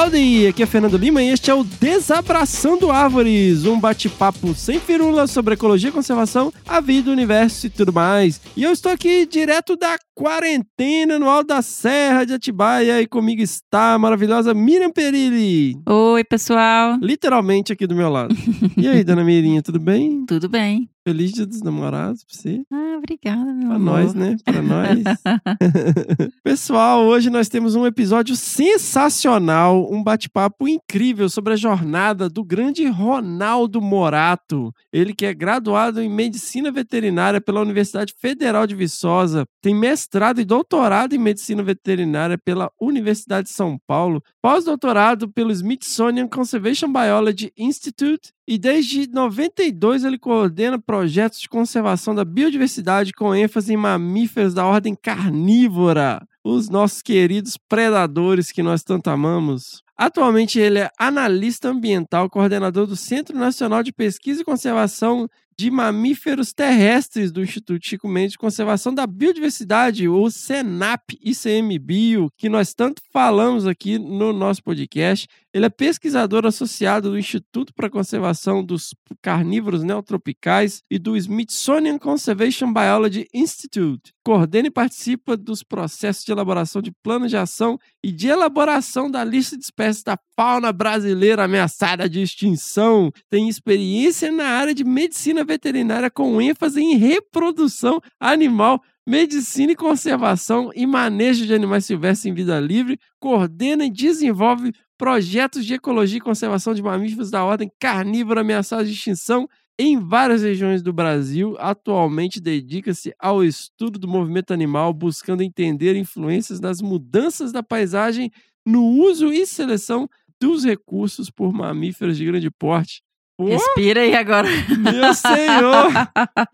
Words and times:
Howdy, 0.00 0.46
aqui 0.46 0.62
é 0.62 0.66
Fernando 0.66 0.96
Lima 0.96 1.22
e 1.22 1.28
este 1.28 1.50
é 1.50 1.54
o 1.54 1.62
Desabraçando 1.62 2.90
Árvores, 2.90 3.66
um 3.66 3.78
bate-papo 3.78 4.54
sem 4.54 4.80
firula 4.80 5.26
sobre 5.26 5.52
ecologia, 5.52 5.92
conservação, 5.92 6.50
a 6.66 6.80
vida, 6.80 7.10
o 7.10 7.12
universo 7.12 7.66
e 7.66 7.70
tudo 7.70 7.92
mais. 7.92 8.40
E 8.56 8.64
eu 8.64 8.72
estou 8.72 8.90
aqui 8.90 9.26
direto 9.26 9.76
da 9.76 9.98
quarentena 10.20 11.18
no 11.18 11.30
Alto 11.30 11.46
da 11.46 11.62
Serra 11.62 12.26
de 12.26 12.34
Atibaia 12.34 13.00
e 13.00 13.06
comigo 13.06 13.40
está 13.40 13.94
a 13.94 13.98
maravilhosa 13.98 14.52
Miriam 14.52 14.90
Perilli, 14.92 15.80
Oi, 15.88 16.22
pessoal. 16.24 16.98
literalmente 17.00 17.72
aqui 17.72 17.86
do 17.86 17.94
meu 17.96 18.10
lado. 18.10 18.34
E 18.76 18.86
aí, 18.88 19.02
dona 19.04 19.22
Mirinha, 19.24 19.62
tudo 19.62 19.78
bem? 19.78 20.24
Tudo 20.26 20.48
bem? 20.48 20.88
Feliz 21.06 21.32
dia 21.32 21.46
dos 21.46 21.62
namorados 21.62 22.24
pra 22.24 22.34
você? 22.36 22.62
Ah, 22.72 22.96
obrigada, 22.98 23.52
meu 23.52 23.66
Pra 23.68 23.76
amor. 23.76 23.80
nós, 23.80 24.14
né? 24.14 24.36
Pra 24.44 24.62
nós. 24.62 24.98
Pessoal, 26.44 27.04
hoje 27.06 27.28
nós 27.30 27.48
temos 27.48 27.74
um 27.74 27.86
episódio 27.86 28.36
sensacional, 28.36 29.90
um 29.90 30.02
bate-papo 30.02 30.68
incrível 30.68 31.28
sobre 31.28 31.54
a 31.54 31.56
jornada 31.56 32.28
do 32.28 32.44
grande 32.44 32.86
Ronaldo 32.86 33.80
Morato. 33.80 34.72
Ele 34.92 35.14
que 35.14 35.26
é 35.26 35.34
graduado 35.34 36.00
em 36.00 36.08
Medicina 36.08 36.70
Veterinária 36.70 37.40
pela 37.40 37.60
Universidade 37.60 38.14
Federal 38.18 38.66
de 38.66 38.74
Viçosa, 38.74 39.44
tem 39.62 39.74
mestrado 39.74 40.09
e 40.38 40.44
doutorado 40.44 41.14
em 41.14 41.18
Medicina 41.18 41.62
Veterinária 41.62 42.36
pela 42.36 42.72
Universidade 42.80 43.48
de 43.48 43.54
São 43.54 43.78
Paulo, 43.86 44.22
pós-doutorado 44.42 45.30
pelo 45.30 45.52
Smithsonian 45.52 46.26
Conservation 46.26 46.92
Biology 46.92 47.52
Institute 47.56 48.32
e 48.46 48.58
desde 48.58 49.08
92 49.08 50.02
ele 50.04 50.18
coordena 50.18 50.80
projetos 50.80 51.40
de 51.40 51.48
conservação 51.48 52.14
da 52.14 52.24
biodiversidade 52.24 53.12
com 53.12 53.34
ênfase 53.34 53.72
em 53.72 53.76
mamíferos 53.76 54.52
da 54.52 54.66
ordem 54.66 54.96
carnívora, 55.00 56.20
os 56.42 56.68
nossos 56.68 57.02
queridos 57.02 57.56
predadores 57.56 58.50
que 58.50 58.62
nós 58.62 58.82
tanto 58.82 59.08
amamos. 59.08 59.82
Atualmente 59.96 60.58
ele 60.58 60.78
é 60.78 60.90
analista 60.98 61.68
ambiental, 61.68 62.30
coordenador 62.30 62.86
do 62.86 62.96
Centro 62.96 63.38
Nacional 63.38 63.82
de 63.82 63.92
Pesquisa 63.92 64.40
e 64.40 64.44
Conservação 64.44 65.28
de 65.60 65.70
Mamíferos 65.70 66.54
Terrestres 66.54 67.30
do 67.30 67.42
Instituto 67.42 67.86
Chico 67.86 68.08
Mendes 68.08 68.32
de 68.32 68.38
Conservação 68.38 68.94
da 68.94 69.06
Biodiversidade, 69.06 70.08
o 70.08 70.30
SENAP 70.30 71.18
ICMBio, 71.22 72.32
que 72.34 72.48
nós 72.48 72.72
tanto 72.72 73.02
falamos 73.12 73.66
aqui 73.66 73.98
no 73.98 74.32
nosso 74.32 74.64
podcast. 74.64 75.28
Ele 75.52 75.66
é 75.66 75.68
pesquisador 75.68 76.46
associado 76.46 77.10
do 77.10 77.18
Instituto 77.18 77.74
para 77.74 77.88
a 77.88 77.90
Conservação 77.90 78.64
dos 78.64 78.94
Carnívoros 79.20 79.82
Neotropicais 79.82 80.80
e 80.88 80.96
do 80.96 81.16
Smithsonian 81.16 81.98
Conservation 81.98 82.72
Biology 82.72 83.26
Institute. 83.34 84.12
Coordena 84.24 84.68
e 84.68 84.70
participa 84.70 85.36
dos 85.36 85.64
processos 85.64 86.24
de 86.24 86.30
elaboração 86.30 86.80
de 86.80 86.92
planos 87.02 87.30
de 87.30 87.36
ação 87.36 87.80
e 88.00 88.12
de 88.12 88.28
elaboração 88.28 89.10
da 89.10 89.24
lista 89.24 89.56
de 89.56 89.64
espécies 89.64 90.04
da 90.04 90.16
fauna 90.36 90.72
brasileira 90.72 91.42
ameaçada 91.42 92.08
de 92.08 92.22
extinção. 92.22 93.10
Tem 93.28 93.48
experiência 93.48 94.30
na 94.30 94.46
área 94.46 94.72
de 94.72 94.84
medicina 94.84 95.42
veterinária 95.42 96.08
com 96.08 96.40
ênfase 96.40 96.80
em 96.80 96.96
reprodução 96.96 98.00
animal 98.20 98.80
medicina 99.06 99.72
e 99.72 99.76
conservação 99.76 100.70
e 100.72 100.86
manejo 100.86 101.44
de 101.44 101.52
animais 101.52 101.84
silvestres 101.84 102.26
em 102.26 102.34
vida 102.34 102.60
livre, 102.60 102.96
coordena 103.18 103.84
e 103.84 103.90
desenvolve 103.90 104.72
projetos 105.00 105.64
de 105.64 105.72
ecologia 105.72 106.18
e 106.18 106.20
conservação 106.20 106.74
de 106.74 106.82
mamíferos 106.82 107.30
da 107.30 107.42
ordem 107.42 107.72
carnívora 107.80 108.42
ameaçados 108.42 108.86
de 108.86 108.92
extinção 108.92 109.48
em 109.78 109.98
várias 109.98 110.42
regiões 110.42 110.82
do 110.82 110.92
Brasil. 110.92 111.56
Atualmente 111.58 112.38
dedica-se 112.38 113.14
ao 113.18 113.42
estudo 113.42 113.98
do 113.98 114.06
movimento 114.06 114.52
animal, 114.52 114.92
buscando 114.92 115.42
entender 115.42 115.96
influências 115.96 116.60
das 116.60 116.82
mudanças 116.82 117.50
da 117.50 117.62
paisagem 117.62 118.30
no 118.66 118.84
uso 118.84 119.32
e 119.32 119.46
seleção 119.46 120.06
dos 120.38 120.66
recursos 120.66 121.30
por 121.30 121.50
mamíferos 121.50 122.18
de 122.18 122.26
grande 122.26 122.50
porte. 122.50 123.00
Pô, 123.38 123.46
Respira 123.46 124.02
aí 124.02 124.14
agora. 124.14 124.48
meu 124.68 125.14
senhor! 125.14 125.92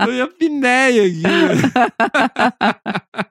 Eu 0.07 0.15
ia 0.15 0.29
pinéia 0.29 1.03
aqui. 1.03 1.23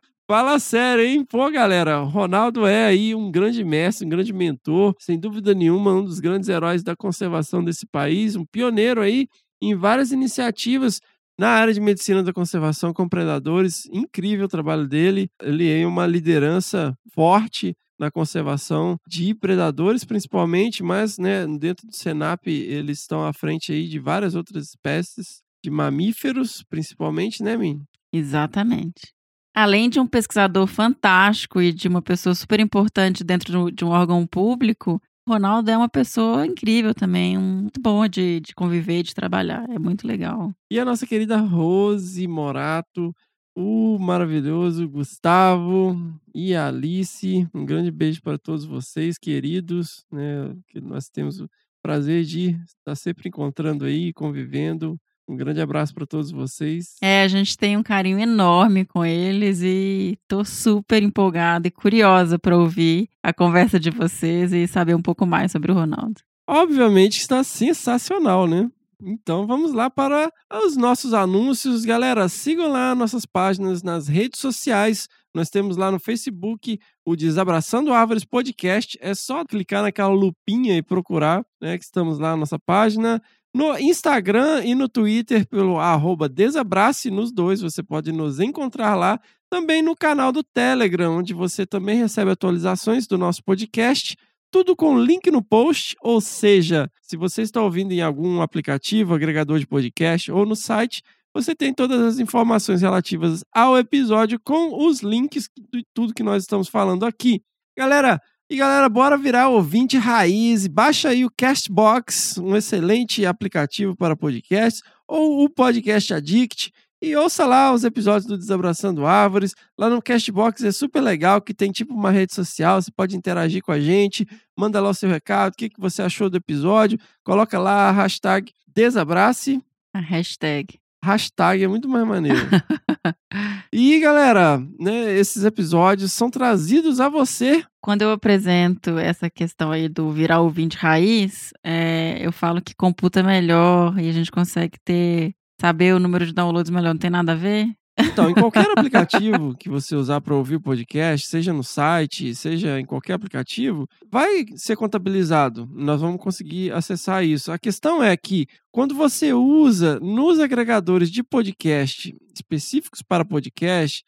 Fala 0.27 0.57
sério, 0.57 1.05
hein? 1.05 1.23
Pô, 1.23 1.51
galera, 1.51 1.99
Ronaldo 1.99 2.65
é 2.65 2.87
aí 2.87 3.13
um 3.13 3.29
grande 3.31 3.63
mestre, 3.63 4.07
um 4.07 4.09
grande 4.09 4.33
mentor, 4.33 4.95
sem 4.99 5.19
dúvida 5.19 5.53
nenhuma, 5.53 5.93
um 5.93 6.03
dos 6.03 6.19
grandes 6.19 6.49
heróis 6.49 6.81
da 6.81 6.95
conservação 6.95 7.63
desse 7.63 7.85
país, 7.85 8.35
um 8.35 8.43
pioneiro 8.43 9.01
aí 9.01 9.27
em 9.61 9.75
várias 9.75 10.11
iniciativas 10.11 10.99
na 11.39 11.49
área 11.49 11.71
de 11.71 11.79
medicina 11.79 12.23
da 12.23 12.33
conservação 12.33 12.91
com 12.91 13.07
predadores. 13.07 13.85
Incrível 13.91 14.45
o 14.45 14.49
trabalho 14.49 14.87
dele. 14.87 15.29
Ele 15.43 15.69
é 15.69 15.85
uma 15.85 16.07
liderança 16.07 16.97
forte 17.13 17.75
na 17.99 18.09
conservação 18.09 18.97
de 19.07 19.35
predadores, 19.35 20.03
principalmente, 20.03 20.81
mas 20.81 21.19
né, 21.19 21.45
dentro 21.59 21.85
do 21.85 21.95
Senap 21.95 22.47
eles 22.47 23.01
estão 23.01 23.23
à 23.23 23.31
frente 23.31 23.71
aí 23.71 23.87
de 23.87 23.99
várias 23.99 24.33
outras 24.33 24.69
espécies 24.69 25.43
de 25.63 25.69
mamíferos, 25.69 26.63
principalmente, 26.67 27.43
né, 27.43 27.55
Min? 27.55 27.79
Exatamente. 28.11 29.14
Além 29.55 29.89
de 29.89 30.01
um 30.01 30.05
pesquisador 30.05 30.67
fantástico 30.67 31.61
e 31.61 31.71
de 31.71 31.87
uma 31.87 32.01
pessoa 32.01 32.35
super 32.35 32.59
importante 32.59 33.23
dentro 33.23 33.71
de 33.71 33.85
um 33.85 33.87
órgão 33.87 34.27
público, 34.27 35.01
Ronaldo 35.27 35.71
é 35.71 35.77
uma 35.77 35.87
pessoa 35.87 36.45
incrível 36.45 36.93
também, 36.93 37.37
muito 37.37 37.79
boa 37.81 38.07
de, 38.09 38.41
de 38.41 38.53
conviver, 38.53 39.01
de 39.01 39.15
trabalhar. 39.15 39.67
É 39.69 39.79
muito 39.79 40.05
legal. 40.05 40.53
E 40.69 40.77
a 40.77 40.83
nossa 40.83 41.07
querida 41.07 41.37
Rose 41.37 42.27
Morato, 42.27 43.15
o 43.55 43.97
maravilhoso 43.97 44.87
Gustavo 44.89 45.95
e 46.33 46.53
a 46.53 46.67
Alice. 46.67 47.47
Um 47.53 47.65
grande 47.65 47.89
beijo 47.91 48.21
para 48.21 48.37
todos 48.37 48.65
vocês, 48.65 49.17
queridos, 49.17 50.05
né? 50.11 50.53
Que 50.67 50.81
nós 50.81 51.07
temos 51.09 51.39
o 51.39 51.49
prazer 51.81 52.25
de 52.25 52.49
estar 52.67 52.95
sempre 52.95 53.29
encontrando 53.29 53.85
aí, 53.85 54.11
convivendo. 54.11 54.99
Um 55.27 55.35
grande 55.35 55.59
abraço 55.59 55.93
para 55.93 56.05
todos 56.05 56.31
vocês. 56.31 56.95
É, 57.01 57.23
a 57.23 57.27
gente 57.27 57.57
tem 57.57 57.75
um 57.75 57.83
carinho 57.83 58.19
enorme 58.19 58.85
com 58.85 59.03
eles 59.03 59.61
e 59.63 60.17
tô 60.27 60.45
super 60.45 61.01
empolgada 61.01 61.67
e 61.67 61.71
curiosa 61.71 62.37
para 62.37 62.57
ouvir 62.57 63.09
a 63.23 63.33
conversa 63.33 63.79
de 63.79 63.89
vocês 63.89 64.53
e 64.53 64.67
saber 64.67 64.95
um 64.95 65.01
pouco 65.01 65.25
mais 65.25 65.51
sobre 65.51 65.71
o 65.71 65.75
Ronaldo. 65.75 66.21
Obviamente 66.47 67.17
está 67.17 67.43
sensacional, 67.43 68.47
né? 68.47 68.69
Então 69.01 69.45
vamos 69.45 69.73
lá 69.73 69.89
para 69.89 70.31
os 70.63 70.77
nossos 70.77 71.13
anúncios. 71.13 71.85
Galera, 71.85 72.29
sigam 72.29 72.71
lá 72.71 72.93
nossas 72.93 73.25
páginas 73.25 73.81
nas 73.81 74.07
redes 74.07 74.39
sociais. 74.39 75.07
Nós 75.33 75.49
temos 75.49 75.75
lá 75.75 75.91
no 75.91 75.99
Facebook 75.99 76.79
o 77.03 77.15
Desabraçando 77.15 77.91
Árvores 77.91 78.23
Podcast. 78.23 78.97
É 79.01 79.13
só 79.13 79.43
clicar 79.43 79.81
naquela 79.81 80.13
lupinha 80.13 80.77
e 80.77 80.83
procurar, 80.83 81.43
né? 81.59 81.77
Que 81.77 81.83
estamos 81.83 82.19
lá 82.19 82.31
na 82.31 82.37
nossa 82.37 82.57
página. 82.59 83.21
No 83.55 83.77
Instagram 83.79 84.65
e 84.65 84.75
no 84.75 84.89
Twitter 84.89 85.47
pelo 85.47 85.79
arroba 85.79 86.27
Desabrace 86.27 87.09
nos 87.09 87.31
dois. 87.31 87.61
Você 87.61 87.81
pode 87.81 88.11
nos 88.11 88.41
encontrar 88.41 88.95
lá. 88.95 89.17
Também 89.49 89.81
no 89.81 89.95
canal 89.95 90.33
do 90.33 90.43
Telegram, 90.43 91.19
onde 91.19 91.33
você 91.33 91.65
também 91.65 91.97
recebe 91.97 92.29
atualizações 92.31 93.07
do 93.07 93.17
nosso 93.17 93.41
podcast 93.41 94.17
tudo 94.51 94.75
com 94.75 94.99
link 94.99 95.31
no 95.31 95.41
post, 95.41 95.95
ou 96.01 96.19
seja, 96.19 96.91
se 97.01 97.15
você 97.15 97.43
está 97.43 97.61
ouvindo 97.61 97.93
em 97.93 98.01
algum 98.01 98.41
aplicativo, 98.41 99.13
agregador 99.13 99.57
de 99.57 99.65
podcast 99.65 100.29
ou 100.31 100.45
no 100.45 100.55
site, 100.55 101.01
você 101.33 101.55
tem 101.55 101.73
todas 101.73 102.01
as 102.01 102.19
informações 102.19 102.81
relativas 102.81 103.41
ao 103.53 103.77
episódio 103.77 104.37
com 104.37 104.85
os 104.85 105.01
links 105.01 105.49
de 105.73 105.85
tudo 105.93 106.13
que 106.13 106.23
nós 106.23 106.43
estamos 106.43 106.67
falando 106.67 107.05
aqui. 107.05 107.41
Galera, 107.77 108.21
e 108.47 108.57
galera, 108.57 108.87
bora 108.87 109.17
virar 109.17 109.49
ouvinte 109.49 109.97
raiz, 109.97 110.67
baixa 110.67 111.09
aí 111.09 111.25
o 111.25 111.31
Castbox, 111.35 112.37
um 112.37 112.55
excelente 112.55 113.25
aplicativo 113.25 113.95
para 113.95 114.15
podcasts, 114.15 114.83
ou 115.07 115.43
o 115.43 115.49
Podcast 115.49 116.13
Addict, 116.13 116.71
e 117.01 117.15
ouça 117.15 117.45
lá 117.45 117.73
os 117.73 117.83
episódios 117.83 118.25
do 118.25 118.37
Desabraçando 118.37 119.05
Árvores. 119.05 119.55
Lá 119.75 119.89
no 119.89 120.01
Castbox 120.01 120.63
é 120.63 120.71
super 120.71 121.01
legal, 121.01 121.41
que 121.41 121.55
tem 121.55 121.71
tipo 121.71 121.93
uma 121.93 122.11
rede 122.11 122.35
social, 122.35 122.79
você 122.79 122.91
pode 122.91 123.17
interagir 123.17 123.63
com 123.63 123.71
a 123.71 123.79
gente, 123.79 124.27
manda 124.55 124.79
lá 124.79 124.89
o 124.89 124.93
seu 124.93 125.09
recado, 125.09 125.53
o 125.53 125.55
que, 125.55 125.69
que 125.69 125.79
você 125.79 126.03
achou 126.03 126.29
do 126.29 126.37
episódio, 126.37 126.99
coloca 127.23 127.59
lá 127.59 127.89
a 127.89 127.91
hashtag 127.91 128.53
Desabrace. 128.67 129.59
A 129.91 129.99
hashtag. 129.99 130.79
Hashtag 131.05 131.63
é 131.63 131.67
muito 131.67 131.87
mais 131.87 132.05
maneiro. 132.05 132.39
e 133.71 133.99
galera, 133.99 134.59
né, 134.79 135.15
esses 135.17 135.43
episódios 135.43 136.11
são 136.11 136.31
trazidos 136.31 136.99
a 136.99 137.07
você. 137.07 137.63
Quando 137.79 138.01
eu 138.01 138.11
apresento 138.11 138.97
essa 138.97 139.29
questão 139.29 139.71
aí 139.71 139.87
do 139.87 140.11
virar 140.11 140.39
ouvinte 140.39 140.77
raiz, 140.77 141.51
é, 141.63 142.17
eu 142.19 142.31
falo 142.31 142.59
que 142.59 142.73
computa 142.75 143.21
melhor 143.21 143.97
e 143.99 144.09
a 144.09 144.11
gente 144.11 144.31
consegue 144.31 144.77
ter 144.83 145.35
saber 145.61 145.93
o 145.93 145.99
número 145.99 146.25
de 146.25 146.33
downloads 146.33 146.71
melhor 146.71 146.93
não 146.93 146.99
tem 146.99 147.11
nada 147.11 147.33
a 147.33 147.35
ver? 147.35 147.67
Então, 147.97 148.29
em 148.29 148.33
qualquer 148.33 148.69
aplicativo 148.71 149.55
que 149.57 149.69
você 149.69 149.95
usar 149.95 150.19
para 150.19 150.35
ouvir 150.35 150.55
o 150.55 150.61
podcast, 150.61 151.27
seja 151.27 151.53
no 151.53 151.63
site, 151.63 152.35
seja 152.35 152.79
em 152.79 152.85
qualquer 152.85 153.13
aplicativo, 153.13 153.87
vai 154.11 154.45
ser 154.55 154.75
contabilizado. 154.75 155.67
Nós 155.73 156.01
vamos 156.01 156.21
conseguir 156.21 156.73
acessar 156.73 157.23
isso. 157.23 157.51
A 157.51 157.57
questão 157.57 158.03
é 158.03 158.15
que 158.17 158.47
quando 158.71 158.93
você 158.93 159.31
usa 159.33 159.99
nos 160.01 160.39
agregadores 160.39 161.09
de 161.09 161.23
podcast 161.23 162.13
específicos 162.33 163.01
para 163.01 163.23
podcast, 163.23 164.03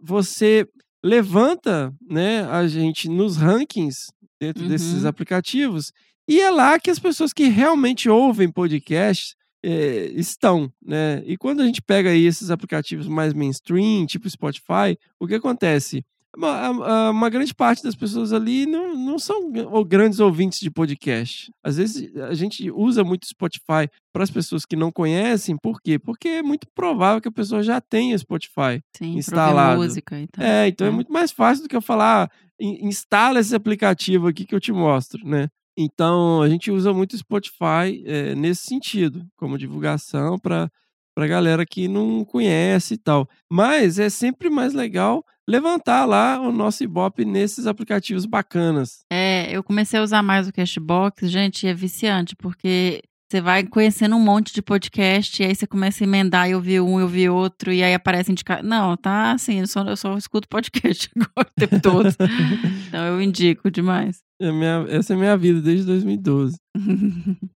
você 0.00 0.66
levanta, 1.04 1.92
né, 2.08 2.44
a 2.44 2.66
gente 2.66 3.08
nos 3.08 3.36
rankings 3.36 4.06
dentro 4.40 4.68
desses 4.68 5.02
Uhum. 5.02 5.08
aplicativos 5.08 5.92
e 6.28 6.40
é 6.40 6.50
lá 6.50 6.78
que 6.78 6.90
as 6.90 6.98
pessoas 6.98 7.32
que 7.32 7.44
realmente 7.48 8.08
ouvem 8.08 8.50
podcast 8.50 9.34
eh, 9.64 10.10
estão, 10.14 10.70
né? 10.84 11.22
E 11.26 11.36
quando 11.36 11.60
a 11.62 11.66
gente 11.66 11.82
pega 11.82 12.10
aí 12.10 12.24
esses 12.24 12.50
aplicativos 12.50 13.06
mais 13.08 13.32
mainstream, 13.34 14.06
tipo 14.06 14.28
Spotify, 14.28 14.96
o 15.20 15.26
que 15.26 15.34
acontece? 15.34 16.04
Uma, 16.36 17.08
uma 17.10 17.30
grande 17.30 17.54
parte 17.54 17.82
das 17.82 17.94
pessoas 17.94 18.30
ali 18.30 18.66
não, 18.66 18.94
não 18.94 19.18
são 19.18 19.50
grandes 19.88 20.20
ouvintes 20.20 20.60
de 20.60 20.70
podcast. 20.70 21.50
Às 21.64 21.78
vezes 21.78 22.14
a 22.16 22.34
gente 22.34 22.70
usa 22.70 23.02
muito 23.02 23.26
Spotify 23.26 23.88
para 24.12 24.22
as 24.22 24.30
pessoas 24.30 24.66
que 24.66 24.76
não 24.76 24.92
conhecem, 24.92 25.56
por 25.56 25.80
quê? 25.80 25.98
Porque 25.98 26.28
é 26.28 26.42
muito 26.42 26.66
provável 26.74 27.22
que 27.22 27.28
a 27.28 27.32
pessoa 27.32 27.62
já 27.62 27.80
tenha 27.80 28.18
Spotify. 28.18 28.82
Sim, 28.98 29.16
Instalado. 29.16 29.80
música 29.80 30.20
e 30.20 30.26
tal. 30.26 30.44
É, 30.44 30.68
então 30.68 30.86
é 30.86 30.90
É. 30.90 30.92
muito 30.92 31.10
mais 31.10 31.32
fácil 31.32 31.62
do 31.62 31.70
que 31.70 31.76
eu 31.76 31.80
falar, 31.80 32.24
"Ah, 32.24 32.30
in- 32.60 32.86
instala 32.86 33.40
esse 33.40 33.54
aplicativo 33.54 34.26
aqui 34.28 34.44
que 34.44 34.54
eu 34.54 34.60
te 34.60 34.72
mostro, 34.72 35.26
né? 35.26 35.48
Então 35.76 36.40
a 36.42 36.48
gente 36.48 36.70
usa 36.70 36.92
muito 36.92 37.12
o 37.12 37.18
Spotify 37.18 38.02
eh, 38.06 38.34
nesse 38.34 38.64
sentido, 38.64 39.26
como 39.36 39.58
divulgação 39.58 40.38
para 40.38 40.70
para 41.16 41.26
galera 41.26 41.64
que 41.64 41.88
não 41.88 42.22
conhece 42.26 42.94
e 42.94 42.98
tal. 42.98 43.26
Mas 43.50 43.98
é 43.98 44.10
sempre 44.10 44.50
mais 44.50 44.74
legal 44.74 45.24
levantar 45.48 46.04
lá 46.04 46.38
o 46.38 46.52
nosso 46.52 46.84
Ibope 46.84 47.24
nesses 47.24 47.66
aplicativos 47.66 48.26
bacanas. 48.26 48.98
É, 49.10 49.50
eu 49.50 49.62
comecei 49.62 49.98
a 49.98 50.02
usar 50.02 50.22
mais 50.22 50.46
o 50.46 50.52
Cashbox, 50.52 51.30
gente, 51.30 51.66
é 51.66 51.72
viciante, 51.72 52.36
porque 52.36 53.02
você 53.30 53.40
vai 53.40 53.64
conhecendo 53.64 54.14
um 54.14 54.20
monte 54.20 54.52
de 54.52 54.60
podcast, 54.60 55.42
e 55.42 55.46
aí 55.46 55.54
você 55.54 55.66
começa 55.66 56.04
a 56.04 56.06
emendar 56.06 56.50
e 56.50 56.54
ouvir 56.54 56.80
um 56.80 57.00
e 57.00 57.02
ouvir 57.02 57.30
outro, 57.30 57.72
e 57.72 57.82
aí 57.82 57.94
aparece 57.94 58.30
indicar. 58.30 58.62
Não, 58.62 58.96
tá 58.96 59.32
assim, 59.32 59.60
eu 59.60 59.66
só, 59.66 59.82
eu 59.84 59.96
só 59.96 60.18
escuto 60.18 60.46
podcast 60.50 61.08
agora 61.16 61.48
o 61.48 61.60
tempo 61.60 61.80
todo. 61.80 62.08
então 62.88 63.06
eu 63.06 63.22
indico 63.22 63.70
demais. 63.70 64.25
É 64.40 64.52
minha- 64.52 64.84
essa 64.88 65.14
é 65.14 65.16
minha 65.16 65.36
vida 65.36 65.60
desde 65.62 65.86
2012. 65.86 66.56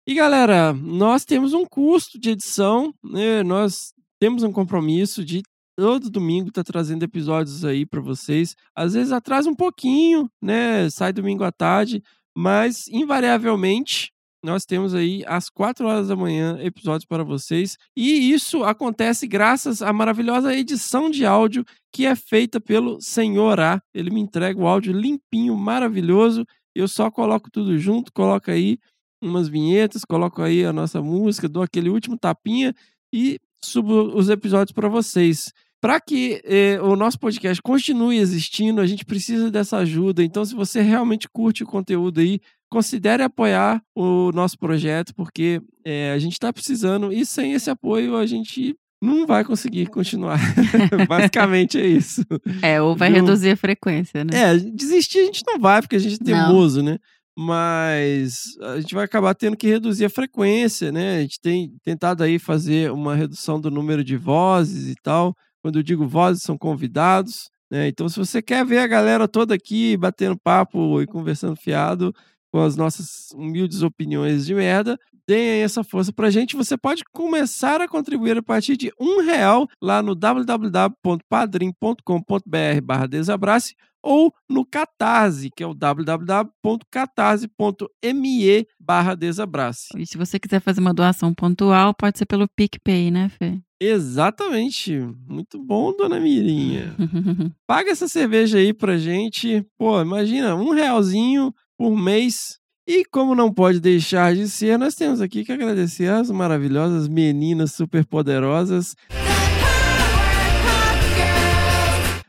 E 0.06 0.14
galera, 0.14 0.72
nós 0.72 1.24
temos 1.24 1.52
um 1.52 1.64
custo 1.66 2.18
de 2.18 2.30
edição, 2.30 2.92
né? 3.04 3.42
Nós 3.42 3.92
temos 4.20 4.42
um 4.42 4.50
compromisso 4.52 5.24
de 5.24 5.42
todo 5.78 6.10
domingo 6.10 6.48
estar 6.48 6.64
trazendo 6.64 7.02
episódios 7.02 7.64
aí 7.64 7.84
para 7.86 8.00
vocês. 8.00 8.54
Às 8.74 8.94
vezes 8.94 9.12
atrasa 9.12 9.48
um 9.50 9.54
pouquinho, 9.54 10.28
né? 10.42 10.88
Sai 10.90 11.12
domingo 11.12 11.44
à 11.44 11.52
tarde, 11.52 12.02
mas 12.36 12.88
invariavelmente 12.88 14.10
nós 14.42 14.64
temos 14.64 14.94
aí 14.94 15.22
às 15.26 15.50
4 15.50 15.86
horas 15.86 16.08
da 16.08 16.16
manhã 16.16 16.58
episódios 16.62 17.04
para 17.04 17.22
vocês. 17.22 17.76
E 17.94 18.32
isso 18.32 18.64
acontece 18.64 19.26
graças 19.26 19.82
à 19.82 19.92
maravilhosa 19.92 20.56
edição 20.56 21.10
de 21.10 21.26
áudio 21.26 21.62
que 21.92 22.06
é 22.06 22.14
feita 22.16 22.58
pelo 22.58 22.98
Senhor 23.02 23.60
A. 23.60 23.82
Ele 23.94 24.08
me 24.10 24.20
entrega 24.20 24.58
o 24.58 24.66
áudio 24.66 24.94
limpinho, 24.94 25.54
maravilhoso. 25.56 26.46
Eu 26.80 26.88
só 26.88 27.10
coloco 27.10 27.50
tudo 27.50 27.78
junto, 27.78 28.12
coloco 28.12 28.50
aí 28.50 28.78
umas 29.22 29.48
vinhetas, 29.48 30.04
coloco 30.04 30.42
aí 30.42 30.64
a 30.64 30.72
nossa 30.72 31.02
música, 31.02 31.48
dou 31.48 31.62
aquele 31.62 31.90
último 31.90 32.16
tapinha 32.16 32.74
e 33.12 33.38
subo 33.62 34.16
os 34.16 34.28
episódios 34.28 34.72
para 34.72 34.88
vocês. 34.88 35.52
Para 35.80 35.98
que 35.98 36.42
eh, 36.44 36.78
o 36.82 36.94
nosso 36.94 37.18
podcast 37.18 37.62
continue 37.62 38.18
existindo, 38.18 38.80
a 38.80 38.86
gente 38.86 39.04
precisa 39.04 39.50
dessa 39.50 39.78
ajuda. 39.78 40.22
Então, 40.22 40.44
se 40.44 40.54
você 40.54 40.82
realmente 40.82 41.26
curte 41.28 41.62
o 41.62 41.66
conteúdo 41.66 42.20
aí, 42.20 42.38
considere 42.70 43.22
apoiar 43.22 43.82
o 43.94 44.30
nosso 44.32 44.58
projeto, 44.58 45.14
porque 45.14 45.60
eh, 45.84 46.12
a 46.12 46.18
gente 46.18 46.34
está 46.34 46.52
precisando 46.52 47.10
e 47.12 47.24
sem 47.24 47.52
esse 47.52 47.70
apoio 47.70 48.16
a 48.16 48.26
gente 48.26 48.76
não 49.00 49.26
vai 49.26 49.44
conseguir 49.44 49.86
continuar. 49.86 50.38
Basicamente 51.08 51.78
é 51.78 51.86
isso. 51.86 52.22
É, 52.60 52.80
ou 52.80 52.94
vai 52.94 53.10
reduzir 53.10 53.50
a 53.50 53.56
frequência, 53.56 54.24
né? 54.24 54.30
É, 54.32 54.56
desistir 54.56 55.20
a 55.20 55.24
gente 55.24 55.42
não 55.46 55.58
vai, 55.58 55.80
porque 55.80 55.96
a 55.96 55.98
gente 55.98 56.20
é 56.20 56.30
Não. 56.32 56.46
teimoso, 56.46 56.82
né? 56.82 56.98
Mas 57.38 58.42
a 58.60 58.80
gente 58.80 58.94
vai 58.94 59.04
acabar 59.04 59.34
tendo 59.34 59.56
que 59.56 59.66
reduzir 59.66 60.04
a 60.04 60.10
frequência, 60.10 60.92
né? 60.92 61.18
A 61.18 61.20
gente 61.22 61.40
tem 61.40 61.72
tentado 61.82 62.22
aí 62.22 62.38
fazer 62.38 62.92
uma 62.92 63.14
redução 63.14 63.58
do 63.58 63.70
número 63.70 64.04
de 64.04 64.16
vozes 64.16 64.90
e 64.90 64.94
tal. 65.02 65.34
Quando 65.62 65.78
eu 65.78 65.82
digo 65.82 66.06
vozes, 66.06 66.42
são 66.42 66.58
convidados, 66.58 67.48
né? 67.70 67.88
Então, 67.88 68.08
se 68.08 68.18
você 68.18 68.42
quer 68.42 68.64
ver 68.66 68.78
a 68.78 68.86
galera 68.86 69.26
toda 69.26 69.54
aqui 69.54 69.96
batendo 69.96 70.36
papo 70.38 71.00
e 71.00 71.06
conversando 71.06 71.56
fiado 71.56 72.12
com 72.52 72.60
as 72.60 72.76
nossas 72.76 73.30
humildes 73.34 73.82
opiniões 73.82 74.44
de 74.44 74.54
merda, 74.54 74.98
deem 75.30 75.52
aí 75.52 75.60
essa 75.60 75.84
força 75.84 76.12
pra 76.12 76.28
gente. 76.28 76.56
Você 76.56 76.76
pode 76.76 77.04
começar 77.12 77.80
a 77.80 77.86
contribuir 77.86 78.36
a 78.36 78.42
partir 78.42 78.76
de 78.76 78.90
um 79.00 79.22
real 79.22 79.68
lá 79.80 80.02
no 80.02 80.16
www.padrim.com.br 80.16 82.80
barra 82.82 83.06
desabrace 83.06 83.76
ou 84.02 84.34
no 84.48 84.64
Catarse, 84.64 85.50
que 85.54 85.62
é 85.62 85.66
o 85.66 85.74
www.catarse.me 85.74 88.66
barra 88.80 89.14
desabrace. 89.14 89.90
E 89.96 90.04
se 90.04 90.18
você 90.18 90.40
quiser 90.40 90.60
fazer 90.60 90.80
uma 90.80 90.94
doação 90.94 91.32
pontual, 91.32 91.94
pode 91.94 92.18
ser 92.18 92.26
pelo 92.26 92.48
PicPay, 92.48 93.12
né, 93.12 93.28
Fê? 93.28 93.60
Exatamente. 93.80 94.98
Muito 95.28 95.62
bom, 95.62 95.96
dona 95.96 96.18
Mirinha. 96.18 96.96
Paga 97.68 97.92
essa 97.92 98.08
cerveja 98.08 98.58
aí 98.58 98.74
pra 98.74 98.98
gente. 98.98 99.64
Pô, 99.78 100.00
imagina, 100.00 100.56
um 100.56 100.70
realzinho 100.70 101.54
por 101.78 101.96
mês. 101.96 102.59
E 102.86 103.04
como 103.04 103.34
não 103.34 103.52
pode 103.52 103.78
deixar 103.78 104.34
de 104.34 104.48
ser, 104.48 104.78
nós 104.78 104.94
temos 104.94 105.20
aqui 105.20 105.44
que 105.44 105.52
agradecer 105.52 106.10
as 106.10 106.30
maravilhosas 106.30 107.08
meninas 107.08 107.72
superpoderosas. 107.72 108.96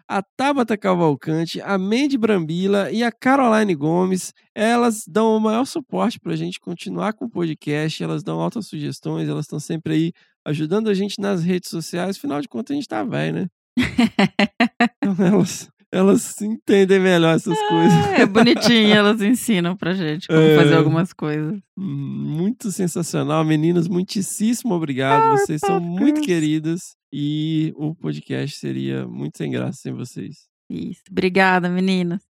A 0.08 0.22
Tabata 0.22 0.78
Cavalcante, 0.78 1.62
a 1.62 1.78
Mandy 1.78 2.18
Brambila 2.18 2.92
e 2.92 3.02
a 3.02 3.12
Caroline 3.14 3.74
Gomes, 3.74 4.34
elas 4.54 5.06
dão 5.08 5.38
o 5.38 5.40
maior 5.40 5.66
suporte 5.66 6.20
pra 6.20 6.36
gente 6.36 6.60
continuar 6.60 7.14
com 7.14 7.26
o 7.26 7.30
podcast, 7.30 8.04
elas 8.04 8.22
dão 8.22 8.42
altas 8.42 8.68
sugestões, 8.68 9.30
elas 9.30 9.46
estão 9.46 9.60
sempre 9.60 9.94
aí 9.94 10.12
ajudando 10.46 10.90
a 10.90 10.94
gente 10.94 11.20
nas 11.22 11.44
redes 11.44 11.70
sociais, 11.70 12.18
afinal 12.18 12.42
de 12.42 12.50
contas 12.50 12.74
a 12.74 12.76
gente 12.76 12.90
tá 12.90 13.04
velho, 13.06 13.36
né? 13.36 13.48
Então 15.04 15.26
elas, 15.26 15.70
elas 15.92 16.40
entendem 16.42 17.00
melhor 17.00 17.36
essas 17.36 17.58
coisas. 17.68 18.20
É 18.20 18.26
bonitinho, 18.26 18.94
elas 18.94 19.22
ensinam 19.22 19.76
pra 19.76 19.94
gente 19.94 20.28
como 20.28 20.40
É. 20.40 20.56
fazer 20.58 20.76
algumas 20.76 21.12
coisas. 21.14 21.60
Muito 21.78 22.72
sensacional. 22.72 23.44
Meninas, 23.44 23.88
muitíssimo 23.88 24.74
obrigado. 24.74 25.38
Vocês 25.38 25.60
são 25.60 25.80
muito 25.80 26.22
queridas 26.22 26.96
e 27.14 27.74
o 27.76 27.94
podcast 27.96 28.58
seria 28.58 29.06
muito 29.08 29.38
sem 29.38 29.52
graça 29.52 29.80
sem 29.82 29.94
vocês. 29.94 30.48
Isso. 30.70 31.02
Obrigada, 31.12 31.68
meninas. 31.70 32.22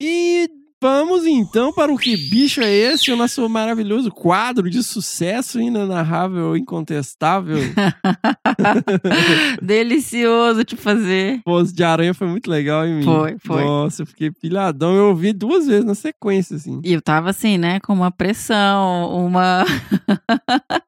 E 0.00 0.48
vamos 0.82 1.26
então 1.26 1.72
para 1.72 1.92
o 1.92 1.98
Que 1.98 2.16
Bicho 2.16 2.60
é 2.60 2.72
Esse? 2.72 3.10
O 3.10 3.16
nosso 3.16 3.48
maravilhoso 3.48 4.10
quadro 4.10 4.68
de 4.68 4.82
sucesso 4.82 5.60
inenarrável, 5.60 6.56
incontestável. 6.56 7.56
Delicioso 9.62 10.64
de 10.64 10.76
fazer. 10.76 11.40
Pose 11.44 11.74
de 11.74 11.82
aranha 11.82 12.14
foi 12.14 12.26
muito 12.26 12.50
legal 12.50 12.86
em 12.86 12.98
mim. 12.98 13.04
Foi, 13.04 13.36
foi. 13.44 13.64
Nossa, 13.64 14.02
eu 14.02 14.06
fiquei 14.06 14.30
pilhadão. 14.30 14.94
Eu 14.94 15.08
ouvi 15.08 15.32
duas 15.32 15.66
vezes 15.66 15.84
na 15.84 15.94
sequência, 15.94 16.56
assim. 16.56 16.80
E 16.84 16.92
eu 16.92 17.02
tava 17.02 17.30
assim, 17.30 17.58
né, 17.58 17.80
com 17.80 17.92
uma 17.92 18.10
pressão, 18.10 19.26
uma. 19.26 19.64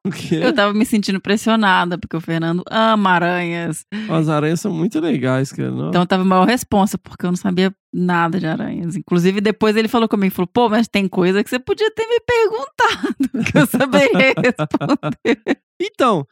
O 0.05 0.11
quê? 0.11 0.39
Eu 0.41 0.53
tava 0.53 0.73
me 0.73 0.85
sentindo 0.85 1.19
pressionada, 1.19 1.97
porque 1.97 2.15
o 2.15 2.21
Fernando 2.21 2.63
ama 2.69 3.11
aranhas. 3.11 3.85
As 4.09 4.27
aranhas 4.27 4.59
são 4.59 4.73
muito 4.73 4.99
legais, 4.99 5.51
cara. 5.51 5.69
Nossa. 5.69 5.89
Então 5.89 6.01
eu 6.01 6.07
tava 6.07 6.23
maior 6.23 6.47
responsa, 6.47 6.97
porque 6.97 7.25
eu 7.25 7.29
não 7.29 7.37
sabia 7.37 7.71
nada 7.93 8.39
de 8.39 8.45
aranhas. 8.45 8.95
Inclusive, 8.95 9.41
depois 9.41 9.75
ele 9.75 9.87
falou 9.87 10.07
comigo, 10.07 10.33
falou, 10.33 10.47
pô, 10.47 10.69
mas 10.69 10.87
tem 10.87 11.07
coisa 11.07 11.43
que 11.43 11.49
você 11.49 11.59
podia 11.59 11.89
ter 11.91 12.07
me 12.07 12.19
perguntado, 12.19 13.43
que 13.51 13.57
eu 13.57 13.65
saberia 13.65 14.33
responder. 14.37 15.61
Então, 15.81 16.27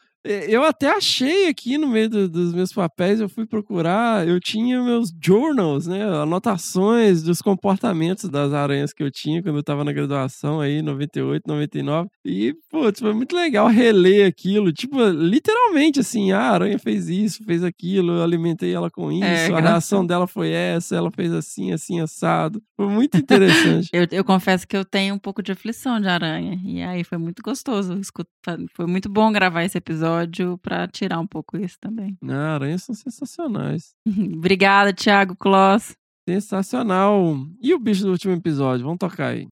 eu 0.50 0.64
até 0.64 0.90
achei 0.92 1.48
aqui 1.48 1.78
no 1.78 1.88
meio 1.88 2.10
do- 2.10 2.30
dos 2.30 2.54
meus 2.54 2.72
papéis, 2.74 3.20
eu 3.20 3.30
fui 3.30 3.46
procurar, 3.46 4.28
eu 4.28 4.40
tinha 4.40 4.82
meus 4.84 5.12
journals, 5.24 5.88
né? 5.88 6.04
Anotações 6.04 7.22
dos 7.24 7.42
comportamentos 7.42 8.30
das 8.30 8.54
aranhas 8.54 8.94
que 8.94 9.04
eu 9.04 9.12
tinha 9.12 9.42
quando 9.42 9.58
eu 9.58 9.64
tava 9.64 9.84
na 9.84 9.92
graduação 9.92 10.60
aí, 10.62 10.82
98, 10.82 11.44
99. 11.48 12.10
E, 12.26 12.54
putz, 12.70 13.00
foi 13.00 13.14
muito 13.14 13.36
legal 13.36 13.68
reler 13.68 14.28
aquilo. 14.28 14.72
Tipo, 14.72 14.98
literalmente 15.10 16.00
assim, 16.00 16.32
ah, 16.32 16.40
a 16.50 16.52
aranha 16.52 16.80
fez 16.80 17.10
isso, 17.10 17.44
fez 17.44 17.64
aquilo, 17.64 18.14
eu 18.14 18.24
alimentei 18.24 18.74
ela 18.74 18.90
com 18.90 19.12
isso, 19.12 19.24
É, 19.24 19.46
a 19.54 19.60
reação 19.62 20.06
dela 20.06 20.28
foi 20.28 20.50
essa, 20.52 20.96
ela 20.96 21.12
fez 21.12 21.32
assim, 21.34 21.72
assim, 21.72 22.00
assado. 22.00 22.62
Foi 22.76 22.88
muito 22.88 23.18
interessante. 23.18 23.90
Eu, 23.98 24.06
eu 24.12 24.24
confesso 24.24 24.68
que 24.68 24.76
eu 24.78 24.86
tenho 24.86 25.16
um 25.16 25.20
pouco 25.20 25.42
de 25.42 25.52
aflição 25.52 26.00
de 26.00 26.08
aranha. 26.08 26.60
E 26.64 26.82
aí 26.84 27.04
foi 27.04 27.18
muito 27.18 27.42
gostoso. 27.42 27.98
escutar- 28.00 28.58
Foi 28.76 28.86
muito 28.86 29.10
bom 29.10 29.32
gravar 29.32 29.64
esse 29.64 29.78
episódio 29.78 30.17
episódio 30.18 30.58
pra 30.58 30.88
tirar 30.88 31.20
um 31.20 31.28
pouco 31.28 31.58
isso 31.58 31.78
também. 31.80 32.18
Ah, 32.24 32.56
aranhas 32.56 32.84
são 32.84 32.96
sensacionais. 32.96 33.96
Obrigada, 34.36 34.94
Thiago 34.94 35.36
Kloss. 35.36 35.96
Sensacional. 36.28 37.36
E 37.62 37.74
o 37.74 37.80
bicho 37.80 38.04
do 38.04 38.12
último 38.12 38.34
episódio? 38.34 38.86
Vamos 38.86 39.00
tocar 39.00 39.28
aí. 39.28 39.48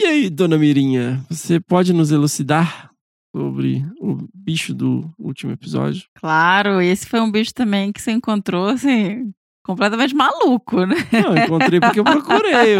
E 0.00 0.04
aí, 0.04 0.30
dona 0.30 0.58
Mirinha, 0.58 1.24
você 1.30 1.60
pode 1.60 1.92
nos 1.92 2.10
elucidar 2.10 2.91
sobre 3.34 3.84
o 4.00 4.18
bicho 4.34 4.74
do 4.74 5.10
último 5.18 5.52
episódio? 5.52 6.04
Claro, 6.14 6.80
esse 6.80 7.06
foi 7.06 7.20
um 7.20 7.30
bicho 7.30 7.54
também 7.54 7.92
que 7.92 8.00
você 8.00 8.12
encontrou, 8.12 8.66
assim, 8.66 9.32
completamente 9.64 10.14
maluco, 10.14 10.84
né? 10.84 10.96
Não, 11.12 11.36
encontrei 11.36 11.80
porque 11.80 12.00
eu 12.00 12.04
procurei. 12.04 12.76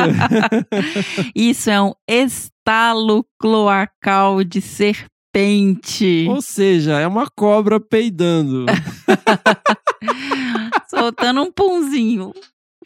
Isso 1.34 1.70
é 1.70 1.80
um 1.80 1.92
estalo 2.08 3.24
cloacal 3.40 4.44
de 4.44 4.60
serpente. 4.60 6.26
Ou 6.28 6.42
seja, 6.42 6.98
é 7.00 7.06
uma 7.06 7.28
cobra 7.30 7.80
peidando. 7.80 8.66
Soltando 10.88 11.42
um 11.42 11.50
punzinho. 11.50 12.32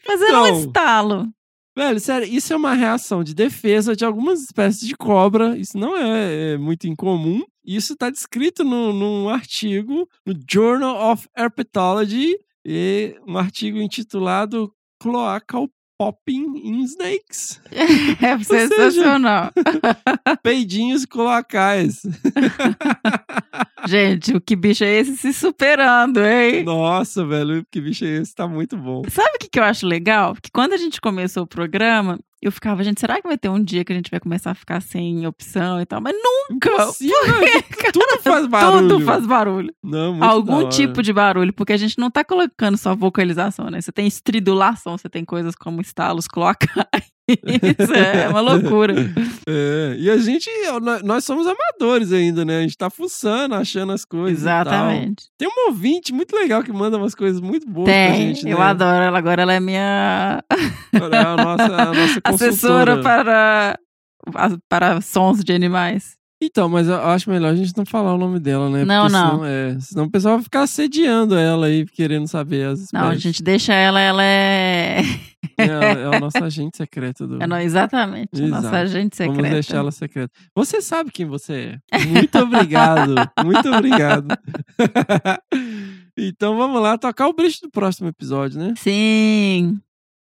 Fazendo 0.05 0.29
Então. 0.29 0.43
um 0.43 0.59
estalo. 0.59 1.27
Velho, 1.77 1.99
sério, 1.99 2.27
isso 2.27 2.51
é 2.51 2.55
uma 2.55 2.73
reação 2.73 3.23
de 3.23 3.35
defesa 3.35 3.95
de 3.95 4.03
algumas 4.03 4.41
espécies 4.41 4.87
de 4.87 4.95
cobra. 4.95 5.55
Isso 5.55 5.77
não 5.77 5.95
é, 5.95 6.53
é 6.53 6.57
muito 6.57 6.87
incomum. 6.87 7.43
Isso 7.63 7.93
está 7.93 8.09
descrito 8.09 8.63
no, 8.63 8.91
num 8.91 9.29
artigo 9.29 10.09
no 10.25 10.33
Journal 10.49 11.11
of 11.11 11.27
Herpetology, 11.37 12.35
e 12.65 13.15
um 13.27 13.37
artigo 13.37 13.77
intitulado 13.77 14.73
Cloacal 14.99 15.69
Popping 15.99 16.57
in 16.63 16.81
Snakes. 16.83 17.61
É 18.21 18.37
seja- 18.39 18.67
sensacional. 18.69 19.51
Peidinhos 20.41 21.05
cloacais. 21.05 22.01
Gente, 23.85 24.33
o 24.35 24.41
que 24.41 24.55
bicho 24.55 24.83
é 24.83 24.91
esse 24.99 25.15
se 25.17 25.33
superando, 25.33 26.19
hein? 26.25 26.63
Nossa, 26.63 27.25
velho, 27.25 27.65
que 27.71 27.79
bicho 27.79 28.05
é 28.05 28.17
esse? 28.17 28.33
Tá 28.33 28.47
muito 28.47 28.75
bom. 28.77 29.03
Sabe 29.09 29.31
o 29.35 29.39
que, 29.39 29.49
que 29.49 29.59
eu 29.59 29.63
acho 29.63 29.85
legal? 29.85 30.35
Que 30.41 30.49
quando 30.51 30.73
a 30.73 30.77
gente 30.77 30.99
começou 30.99 31.43
o 31.43 31.47
programa, 31.47 32.19
eu 32.41 32.51
ficava, 32.51 32.83
gente, 32.83 32.99
será 32.99 33.21
que 33.21 33.27
vai 33.27 33.37
ter 33.37 33.49
um 33.49 33.63
dia 33.63 33.83
que 33.83 33.91
a 33.91 33.95
gente 33.95 34.11
vai 34.11 34.19
começar 34.19 34.51
a 34.51 34.55
ficar 34.55 34.81
sem 34.81 35.25
opção 35.25 35.81
e 35.81 35.85
tal? 35.85 36.01
Mas 36.01 36.15
nunca! 36.15 36.71
Impossível, 36.71 37.39
né? 37.39 37.61
Tudo 37.93 38.21
faz 38.21 38.47
barulho. 38.47 38.87
Tudo 38.87 39.05
faz 39.05 39.25
barulho. 39.25 39.73
Não, 39.83 40.23
Algum 40.23 40.69
tipo 40.69 41.01
de 41.01 41.11
barulho, 41.13 41.53
porque 41.53 41.73
a 41.73 41.77
gente 41.77 41.97
não 41.97 42.11
tá 42.11 42.23
colocando 42.23 42.77
só 42.77 42.95
vocalização, 42.95 43.69
né? 43.69 43.81
Você 43.81 43.91
tem 43.91 44.07
estridulação, 44.07 44.97
você 44.97 45.09
tem 45.09 45.25
coisas 45.25 45.55
como 45.55 45.81
estalos 45.81 46.27
cloacais. 46.27 47.16
Isso 47.27 47.93
é 47.93 48.27
uma 48.29 48.39
loucura. 48.41 48.93
É, 49.49 49.95
e 49.97 50.09
a 50.09 50.17
gente, 50.17 50.49
nó- 50.81 50.99
nós 51.03 51.23
somos 51.23 51.47
amadores 51.47 52.11
ainda, 52.11 52.43
né? 52.43 52.57
A 52.57 52.61
gente 52.63 52.77
tá 52.77 52.89
fuçando, 52.89 53.55
achando 53.55 53.93
as 53.93 54.03
coisas. 54.03 54.39
Exatamente. 54.39 55.27
Tem 55.37 55.47
um 55.47 55.67
ouvinte 55.69 56.11
muito 56.13 56.35
legal 56.35 56.61
que 56.63 56.71
manda 56.73 56.97
umas 56.97 57.15
coisas 57.15 57.39
muito 57.39 57.65
boas 57.65 57.85
pra 57.85 57.93
Tem, 57.93 58.35
gente, 58.35 58.49
eu 58.49 58.57
né? 58.59 58.65
adoro 58.65 59.03
ela. 59.05 59.17
Agora 59.17 59.41
ela 59.41 59.53
é 59.53 59.59
minha 59.61 60.43
Ela 60.91 61.15
é 61.15 61.19
a 61.21 61.35
nossa, 61.37 61.63
a 61.63 61.85
nossa 61.93 62.19
assessora 62.25 62.95
consultora. 62.97 63.01
para, 63.03 64.59
para 64.67 64.99
sons 65.01 65.41
de 65.45 65.53
animais. 65.53 66.16
Então, 66.39 66.69
mas 66.69 66.87
eu 66.87 66.95
acho 66.95 67.31
melhor 67.31 67.51
a 67.51 67.55
gente 67.55 67.75
não 67.75 67.83
falar 67.85 68.13
o 68.13 68.17
nome 68.17 68.39
dela, 68.39 68.69
né? 68.69 68.85
Não, 68.85 69.05
Porque 69.05 69.13
não. 69.17 69.29
Senão, 69.31 69.45
é, 69.45 69.79
senão 69.79 70.05
o 70.05 70.11
pessoal 70.11 70.35
vai 70.35 70.43
ficar 70.43 70.61
assediando 70.61 71.35
ela 71.35 71.65
aí, 71.65 71.83
querendo 71.87 72.27
saber 72.27 72.67
as 72.67 72.79
espécies. 72.81 72.91
Não, 72.93 73.09
a 73.09 73.15
gente 73.15 73.41
deixa 73.41 73.73
ela, 73.73 73.99
ela 73.99 74.23
é. 74.23 75.01
Ela 75.57 75.83
é 75.85 76.07
o 76.07 76.11
nosso 76.21 76.37
agente 76.43 76.77
secreto 76.77 77.25
do... 77.25 77.41
é 77.41 77.47
no- 77.47 77.57
exatamente, 77.57 78.29
Exato. 78.39 78.67
agente 78.67 79.15
secreta. 79.17 79.35
Vamos 79.41 79.51
deixar 79.51 79.77
ela 79.77 79.91
secreta. 79.91 80.31
Você 80.55 80.79
sabe 80.79 81.09
quem 81.11 81.25
você 81.25 81.79
é. 81.91 82.05
Muito 82.05 82.37
obrigado. 82.37 83.15
muito 83.43 83.69
obrigado. 83.69 84.27
então 86.15 86.55
vamos 86.55 86.79
lá 86.79 86.99
tocar 86.99 87.27
o 87.27 87.33
bicho 87.33 87.61
do 87.63 87.71
próximo 87.71 88.09
episódio, 88.09 88.59
né? 88.59 88.75
Sim. 88.77 89.79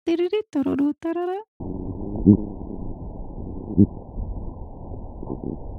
Tiriri, 0.04 0.44
tururu, 0.50 0.96
tarará. 1.00 1.38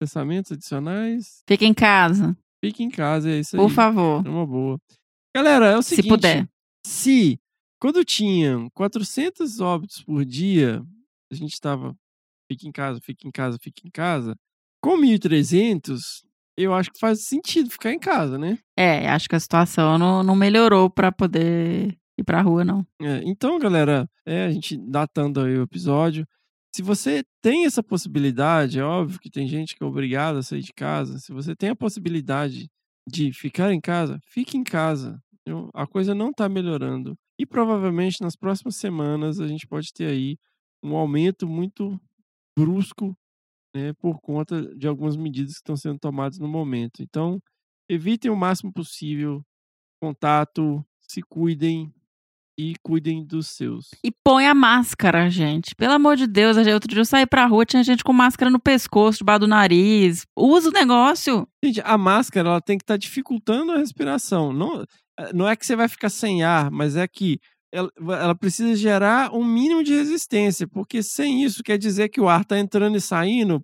Pensamentos 0.05 0.51
adicionais? 0.51 1.43
Fica 1.47 1.63
em 1.63 1.75
casa, 1.75 2.35
Fique 2.59 2.81
em 2.81 2.89
casa, 2.89 3.29
é 3.29 3.39
isso 3.39 3.55
aí. 3.55 3.61
por 3.61 3.69
favor. 3.69 4.25
É 4.25 4.29
uma 4.29 4.47
boa. 4.47 4.79
Galera, 5.35 5.67
é 5.67 5.77
o 5.77 5.83
seguinte. 5.83 6.05
Se 6.05 6.09
puder. 6.09 6.49
Se 6.83 7.39
quando 7.79 8.03
tinham 8.03 8.67
400 8.71 9.59
óbitos 9.59 10.03
por 10.03 10.25
dia, 10.25 10.83
a 11.31 11.35
gente 11.35 11.53
estava 11.53 11.95
fica 12.51 12.67
em 12.67 12.71
casa, 12.71 12.99
fica 12.99 13.27
em 13.27 13.31
casa, 13.31 13.59
fica 13.61 13.81
em 13.87 13.91
casa. 13.91 14.35
Com 14.81 14.97
1.300, 14.97 16.23
eu 16.57 16.73
acho 16.73 16.91
que 16.91 16.99
faz 16.99 17.21
sentido 17.21 17.69
ficar 17.69 17.93
em 17.93 17.99
casa, 17.99 18.39
né? 18.39 18.57
É, 18.75 19.07
acho 19.07 19.29
que 19.29 19.35
a 19.35 19.39
situação 19.39 19.99
não, 19.99 20.23
não 20.23 20.35
melhorou 20.35 20.89
pra 20.89 21.11
poder 21.11 21.95
ir 22.17 22.23
pra 22.23 22.41
rua, 22.41 22.65
não. 22.65 22.83
É, 22.99 23.21
então, 23.23 23.59
galera, 23.59 24.09
é, 24.25 24.45
a 24.45 24.51
gente 24.51 24.75
datando 24.77 25.41
aí 25.41 25.55
o 25.59 25.61
episódio. 25.63 26.27
Se 26.73 26.81
você 26.81 27.23
tem 27.41 27.65
essa 27.65 27.83
possibilidade, 27.83 28.79
é 28.79 28.83
óbvio 28.83 29.19
que 29.19 29.29
tem 29.29 29.45
gente 29.45 29.75
que 29.75 29.83
é 29.83 29.85
obrigada 29.85 30.39
a 30.39 30.43
sair 30.43 30.61
de 30.61 30.73
casa. 30.73 31.19
Se 31.19 31.33
você 31.33 31.53
tem 31.53 31.69
a 31.69 31.75
possibilidade 31.75 32.69
de 33.07 33.33
ficar 33.33 33.73
em 33.73 33.81
casa, 33.81 34.19
fique 34.25 34.57
em 34.57 34.63
casa. 34.63 35.21
A 35.73 35.85
coisa 35.85 36.15
não 36.15 36.29
está 36.29 36.47
melhorando. 36.47 37.17
E 37.37 37.45
provavelmente 37.45 38.21
nas 38.21 38.35
próximas 38.35 38.77
semanas 38.77 39.39
a 39.39 39.47
gente 39.47 39.67
pode 39.67 39.91
ter 39.91 40.05
aí 40.05 40.37
um 40.83 40.95
aumento 40.95 41.47
muito 41.47 41.99
brusco 42.57 43.15
né, 43.75 43.93
por 43.93 44.19
conta 44.21 44.73
de 44.75 44.87
algumas 44.87 45.17
medidas 45.17 45.53
que 45.53 45.59
estão 45.59 45.75
sendo 45.75 45.99
tomadas 45.99 46.39
no 46.39 46.47
momento. 46.47 47.01
Então, 47.01 47.41
evitem 47.89 48.31
o 48.31 48.35
máximo 48.35 48.71
possível 48.71 49.43
contato, 50.01 50.85
se 51.01 51.21
cuidem 51.21 51.93
e 52.57 52.75
cuidem 52.83 53.23
dos 53.25 53.47
seus. 53.47 53.89
E 54.03 54.11
põe 54.23 54.47
a 54.47 54.53
máscara, 54.53 55.29
gente. 55.29 55.75
Pelo 55.75 55.93
amor 55.93 56.15
de 56.15 56.27
Deus, 56.27 56.57
outro 56.57 56.89
dia 56.89 57.01
eu 57.01 57.05
saí 57.05 57.25
pra 57.25 57.45
rua, 57.45 57.65
tinha 57.65 57.83
gente 57.83 58.03
com 58.03 58.13
máscara 58.13 58.51
no 58.51 58.59
pescoço, 58.59 59.19
debaixo 59.19 59.41
do 59.41 59.47
nariz. 59.47 60.25
Usa 60.35 60.69
o 60.69 60.73
negócio. 60.73 61.47
Gente, 61.63 61.81
a 61.83 61.97
máscara 61.97 62.49
ela 62.49 62.61
tem 62.61 62.77
que 62.77 62.83
estar 62.83 62.97
dificultando 62.97 63.71
a 63.71 63.77
respiração. 63.77 64.53
Não, 64.53 64.83
eh, 65.19 65.33
não 65.33 65.47
é 65.47 65.55
que 65.55 65.65
você 65.65 65.75
vai 65.75 65.87
ficar 65.87 66.09
sem 66.09 66.43
ar, 66.43 66.69
mas 66.69 66.95
é 66.95 67.07
que 67.07 67.39
ela, 67.71 67.89
ela 67.97 68.35
precisa 68.35 68.75
gerar 68.75 69.33
um 69.33 69.45
mínimo 69.45 69.83
de 69.83 69.93
resistência, 69.93 70.67
porque 70.67 71.01
sem 71.01 71.43
isso 71.43 71.63
quer 71.63 71.77
dizer 71.77 72.09
que 72.09 72.19
o 72.19 72.27
ar 72.27 72.41
está 72.41 72.59
entrando 72.59 72.97
e 72.97 73.01
saindo 73.01 73.63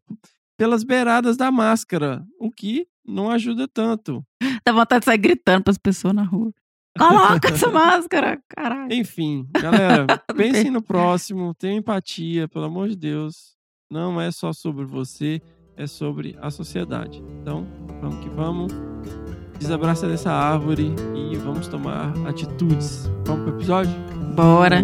pelas 0.57 0.83
beiradas 0.83 1.37
da 1.37 1.51
máscara, 1.51 2.25
o 2.39 2.49
que 2.49 2.87
não 3.05 3.29
ajuda 3.29 3.67
tanto. 3.67 4.25
Dá 4.65 4.71
vontade 4.71 5.01
de 5.01 5.05
sair 5.05 5.17
gritando 5.17 5.63
pras 5.63 5.77
pessoas 5.77 6.13
na 6.13 6.23
rua. 6.23 6.51
Coloca 6.97 7.49
essa 7.49 7.69
máscara, 7.69 8.39
caralho. 8.49 8.93
Enfim, 8.93 9.47
galera, 9.51 10.05
pensem 10.35 10.71
no 10.71 10.81
próximo, 10.81 11.53
tenham 11.53 11.77
empatia, 11.77 12.47
pelo 12.47 12.65
amor 12.65 12.89
de 12.89 12.95
Deus. 12.95 13.55
Não 13.89 14.19
é 14.19 14.31
só 14.31 14.51
sobre 14.51 14.85
você, 14.85 15.41
é 15.75 15.87
sobre 15.87 16.35
a 16.41 16.49
sociedade. 16.49 17.23
Então, 17.41 17.65
vamos 18.01 18.19
que 18.23 18.29
vamos. 18.29 18.73
Desabraça 19.59 20.07
dessa 20.07 20.31
árvore 20.31 20.93
e 21.15 21.35
vamos 21.37 21.67
tomar 21.67 22.13
atitudes. 22.27 23.09
Vamos 23.25 23.45
pro 23.45 23.55
episódio? 23.55 23.93
Bora. 24.35 24.83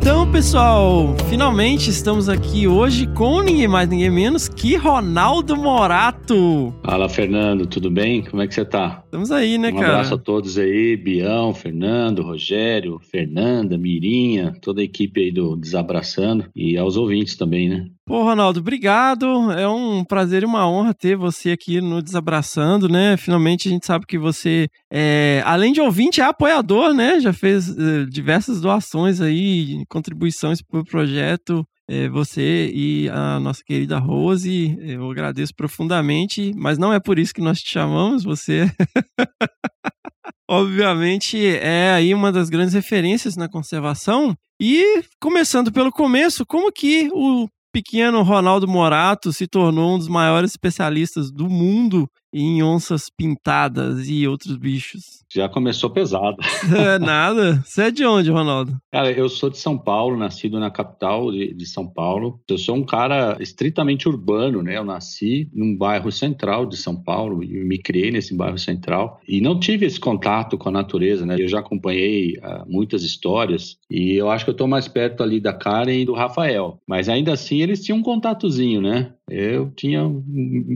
Então, 0.00 0.30
pessoal, 0.30 1.14
finalmente 1.28 1.90
estamos 1.90 2.28
aqui 2.28 2.66
hoje 2.66 3.06
com 3.08 3.42
ninguém 3.42 3.66
mais, 3.66 3.88
ninguém 3.88 4.08
menos 4.08 4.48
que 4.48 4.76
Ronaldo 4.76 5.56
Morato. 5.56 6.72
Fala, 6.84 7.08
Fernando, 7.08 7.66
tudo 7.66 7.90
bem? 7.90 8.22
Como 8.22 8.40
é 8.40 8.46
que 8.46 8.54
você 8.54 8.64
tá? 8.64 9.02
Estamos 9.04 9.30
aí, 9.30 9.58
né, 9.58 9.68
um 9.70 9.74
cara? 9.74 9.86
abraço 9.88 10.14
a 10.14 10.18
todos 10.18 10.56
aí, 10.56 10.96
Bião, 10.96 11.52
Fernando, 11.52 12.22
Rogério, 12.22 12.98
Fernanda, 13.10 13.76
Mirinha, 13.76 14.54
toda 14.62 14.80
a 14.80 14.84
equipe 14.84 15.20
aí 15.20 15.32
do 15.32 15.56
Desabraçando 15.56 16.46
e 16.54 16.78
aos 16.78 16.96
ouvintes 16.96 17.36
também, 17.36 17.68
né? 17.68 17.86
Pô, 18.08 18.22
Ronaldo, 18.22 18.60
obrigado. 18.60 19.52
É 19.52 19.68
um 19.68 20.02
prazer 20.02 20.42
e 20.42 20.46
uma 20.46 20.66
honra 20.66 20.94
ter 20.94 21.14
você 21.14 21.50
aqui 21.50 21.78
no 21.78 22.00
Desabraçando, 22.00 22.88
né? 22.88 23.18
Finalmente 23.18 23.68
a 23.68 23.70
gente 23.70 23.84
sabe 23.84 24.06
que 24.06 24.16
você, 24.16 24.66
é, 24.90 25.42
além 25.44 25.74
de 25.74 25.80
ouvinte, 25.82 26.18
é 26.18 26.24
apoiador, 26.24 26.94
né? 26.94 27.20
Já 27.20 27.34
fez 27.34 27.68
é, 27.68 28.06
diversas 28.06 28.62
doações 28.62 29.20
aí, 29.20 29.84
contribuições 29.90 30.62
para 30.62 30.80
o 30.80 30.84
projeto. 30.86 31.62
É, 31.86 32.08
você 32.08 32.70
e 32.74 33.10
a 33.10 33.38
nossa 33.40 33.62
querida 33.62 33.98
Rose, 33.98 34.78
eu 34.80 35.10
agradeço 35.10 35.54
profundamente, 35.54 36.54
mas 36.56 36.78
não 36.78 36.94
é 36.94 36.98
por 36.98 37.18
isso 37.18 37.34
que 37.34 37.42
nós 37.42 37.60
te 37.60 37.70
chamamos, 37.70 38.24
você 38.24 38.72
obviamente 40.48 41.46
é 41.46 41.92
aí 41.92 42.14
uma 42.14 42.32
das 42.32 42.48
grandes 42.48 42.72
referências 42.72 43.36
na 43.36 43.50
conservação. 43.50 44.34
E 44.60 45.04
começando 45.20 45.70
pelo 45.70 45.92
começo, 45.92 46.44
como 46.46 46.72
que 46.72 47.10
o 47.12 47.46
pequeno 47.78 48.24
Ronaldo 48.24 48.66
Morato 48.66 49.32
se 49.32 49.46
tornou 49.46 49.94
um 49.94 49.98
dos 49.98 50.08
maiores 50.08 50.50
especialistas 50.50 51.30
do 51.30 51.48
mundo 51.48 52.10
em 52.32 52.62
onças 52.62 53.08
pintadas 53.08 54.08
e 54.08 54.26
outros 54.26 54.56
bichos. 54.56 55.24
Já 55.32 55.48
começou 55.48 55.90
pesado. 55.90 56.36
É, 56.78 56.98
nada. 56.98 57.62
Você 57.64 57.82
é 57.82 57.90
de 57.90 58.04
onde, 58.04 58.30
Ronaldo? 58.30 58.76
Cara, 58.92 59.10
eu 59.10 59.28
sou 59.28 59.50
de 59.50 59.58
São 59.58 59.76
Paulo, 59.76 60.16
nascido 60.16 60.60
na 60.60 60.70
capital 60.70 61.30
de, 61.30 61.52
de, 61.52 61.66
São 61.66 61.86
Paulo. 61.86 62.40
Eu 62.48 62.56
sou 62.56 62.76
um 62.76 62.84
cara 62.84 63.36
estritamente 63.40 64.08
urbano, 64.08 64.62
né? 64.62 64.76
Eu 64.76 64.84
nasci 64.84 65.50
num 65.52 65.76
bairro 65.76 66.10
central 66.12 66.66
de 66.66 66.76
São 66.76 66.96
Paulo 66.96 67.42
e 67.42 67.48
me 67.64 67.78
criei 67.78 68.10
nesse 68.10 68.34
bairro 68.34 68.58
central 68.58 69.20
e 69.26 69.40
não 69.40 69.58
tive 69.58 69.86
esse 69.86 69.98
contato 69.98 70.56
com 70.56 70.68
a 70.68 70.72
natureza, 70.72 71.26
né? 71.26 71.36
Eu 71.38 71.48
já 71.48 71.58
acompanhei 71.58 72.34
uh, 72.38 72.64
muitas 72.66 73.02
histórias 73.02 73.76
e 73.90 74.14
eu 74.14 74.30
acho 74.30 74.44
que 74.44 74.50
eu 74.50 74.56
tô 74.56 74.66
mais 74.66 74.86
perto 74.86 75.22
ali 75.22 75.40
da 75.40 75.52
Karen 75.52 76.00
e 76.00 76.04
do 76.04 76.14
Rafael. 76.14 76.78
Mas 76.86 77.08
ainda 77.08 77.32
assim 77.32 77.60
eles 77.60 77.84
tinham 77.84 77.98
um 77.98 78.02
contatozinho, 78.02 78.80
né? 78.80 79.12
Eu 79.30 79.70
tinha 79.70 80.06
um, 80.06 80.22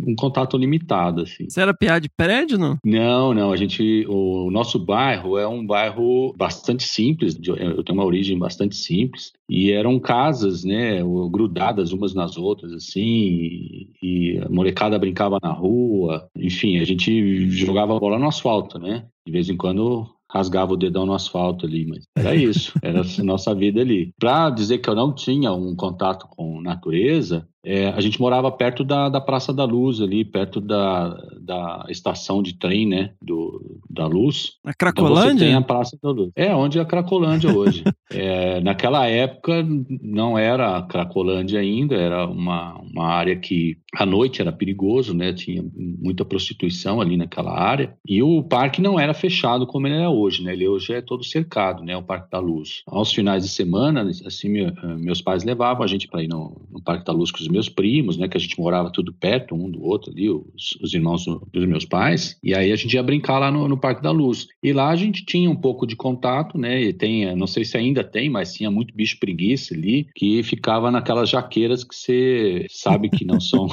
um 0.09 0.15
contato 0.17 0.57
limitado, 0.57 1.23
assim. 1.23 1.49
Você 1.49 1.61
era 1.61 1.75
piada 1.75 2.01
de 2.01 2.09
prédio, 2.09 2.59
não? 2.59 2.77
Não, 2.85 3.35
não. 3.35 3.53
A 3.53 3.57
gente, 3.57 4.05
o 4.09 4.51
nosso 4.51 4.79
bairro 4.79 5.39
é 5.39 5.47
um 5.47 5.65
bairro 5.67 6.35
bastante 6.37 6.85
simples. 6.85 7.39
Eu 7.47 7.83
tenho 7.83 7.99
uma 7.99 8.07
origem 8.07 8.39
bastante 8.39 8.77
simples 8.77 9.33
e 9.49 9.73
eram 9.73 9.99
casas, 9.99 10.65
né, 10.65 11.03
grudadas 11.31 11.93
umas 11.93 12.15
nas 12.15 12.37
outras, 12.37 12.73
assim. 12.73 13.89
E 14.03 14.39
a 14.45 14.49
molecada 14.49 14.99
brincava 14.99 15.39
na 15.43 15.53
rua. 15.53 16.29
Enfim, 16.37 16.79
a 16.79 16.85
gente 16.85 17.51
jogava 17.51 17.99
bola 17.99 18.19
no 18.19 18.29
asfalto, 18.29 18.79
né? 18.79 19.07
De 19.27 19.33
vez 19.33 19.49
em 19.49 19.57
quando 19.57 20.09
rasgava 20.33 20.73
o 20.73 20.77
dedão 20.77 21.05
no 21.05 21.13
asfalto 21.13 21.67
ali, 21.67 21.87
mas 21.87 22.05
era 22.17 22.35
isso, 22.35 22.73
era 22.83 23.03
a 23.03 23.23
nossa 23.23 23.55
vida 23.55 23.81
ali. 23.81 24.13
Para 24.19 24.49
dizer 24.51 24.79
que 24.79 24.89
eu 24.89 24.95
não 24.95 25.15
tinha 25.15 25.53
um 25.53 25.77
contato 25.77 26.27
com 26.29 26.61
natureza, 26.63 27.47
é, 27.65 27.89
a 27.89 28.01
gente 28.01 28.21
morava 28.21 28.51
perto 28.51 28.83
da, 28.83 29.09
da 29.09 29.21
Praça 29.21 29.53
da 29.53 29.65
Luz 29.65 30.01
ali, 30.01 30.25
perto 30.25 30.61
da, 30.61 31.11
da 31.41 31.87
estação 31.89 32.43
de 32.43 32.55
trem, 32.55 32.87
né, 32.87 33.11
do, 33.23 33.81
da 33.89 34.07
Luz. 34.07 34.55
A 34.65 34.75
Cracolândia? 34.75 35.23
Então 35.23 35.39
você 35.39 35.45
tem 35.45 35.55
a 35.55 35.63
Praça 35.63 35.99
da 36.03 36.11
Luz. 36.11 36.31
É, 36.35 36.55
onde 36.55 36.79
é 36.79 36.83
a 36.83 36.85
Cracolândia 36.85 37.57
hoje. 37.57 37.85
é, 38.11 38.61
naquela 38.61 39.07
época 39.07 39.65
não 40.03 40.37
era 40.37 40.77
a 40.77 40.83
Cracolândia 40.83 41.61
ainda, 41.61 41.95
era 41.95 42.27
uma, 42.27 42.75
uma 42.81 43.07
área 43.07 43.37
que 43.37 43.79
à 43.95 44.05
noite 44.05 44.41
era 44.41 44.51
perigoso, 44.51 45.15
né, 45.15 45.33
tinha 45.33 45.65
muita 45.75 46.25
prostituição 46.25 47.01
ali 47.01 47.17
naquela 47.17 47.57
área, 47.57 47.95
e 48.07 48.23
o 48.23 48.43
parque 48.43 48.81
não 48.81 48.99
era 48.99 49.15
fechado 49.15 49.67
como 49.67 49.87
ele 49.87 49.97
é 49.97 50.09
hoje, 50.09 50.43
né, 50.43 50.53
ele 50.53 50.67
hoje 50.67 50.95
é 50.95 51.01
todo 51.01 51.23
cercado, 51.23 51.85
né, 51.85 51.97
o 51.97 52.03
Parque 52.03 52.31
da 52.31 52.41
Luz. 52.41 52.83
Aos 52.87 53.13
finais 53.13 53.45
de 53.45 53.51
semana, 53.51 54.11
assim, 54.27 54.49
meu, 54.49 54.73
meus 54.99 55.21
pais 55.21 55.45
levavam 55.45 55.85
a 55.85 55.87
gente 55.87 56.09
para 56.09 56.23
ir 56.23 56.29
no, 56.29 56.61
no 56.71 56.83
Parque 56.83 57.05
da 57.05 57.13
Luz 57.13 57.31
com 57.31 57.39
os 57.39 57.52
meus 57.53 57.69
primos, 57.69 58.17
né, 58.17 58.27
que 58.27 58.37
a 58.37 58.41
gente 58.41 58.59
morava 58.59 58.91
tudo 58.91 59.13
perto 59.13 59.55
um 59.55 59.71
do 59.71 59.85
outro 59.85 60.11
ali, 60.11 60.29
os, 60.31 60.79
os 60.83 60.95
irmãos 60.95 61.25
dos 61.53 61.67
meus 61.67 61.85
pais, 61.85 62.39
e 62.43 62.55
aí 62.55 62.73
a 62.73 62.77
gente 62.77 62.95
ia 62.95 63.03
brincar 63.03 63.39
lá 63.39 63.51
no, 63.51 63.69
no, 63.69 63.77
Parque 63.77 64.03
da 64.03 64.11
Luz. 64.11 64.47
E 64.63 64.73
lá 64.73 64.89
a 64.89 64.97
gente 64.97 65.25
tinha 65.25 65.51
um 65.51 65.57
pouco 65.57 65.87
de 65.87 65.95
contato, 65.95 66.59
né, 66.59 66.81
e 66.81 66.93
tem, 66.93 67.35
não 67.37 67.47
sei 67.47 67.65
se 67.65 67.77
ainda 67.77 68.03
tem, 68.03 68.31
mas 68.31 68.55
tinha 68.55 68.71
muito 68.71 68.95
bicho 68.95 69.19
preguiça 69.21 69.75
ali, 69.75 70.09
que 70.15 70.43
ficava 70.43 70.91
naquelas 70.91 71.29
jaqueiras 71.29 71.85
que 71.85 71.95
você 71.95 72.67
sabe 72.71 73.11
que 73.11 73.25
não 73.25 73.41
são 73.41 73.67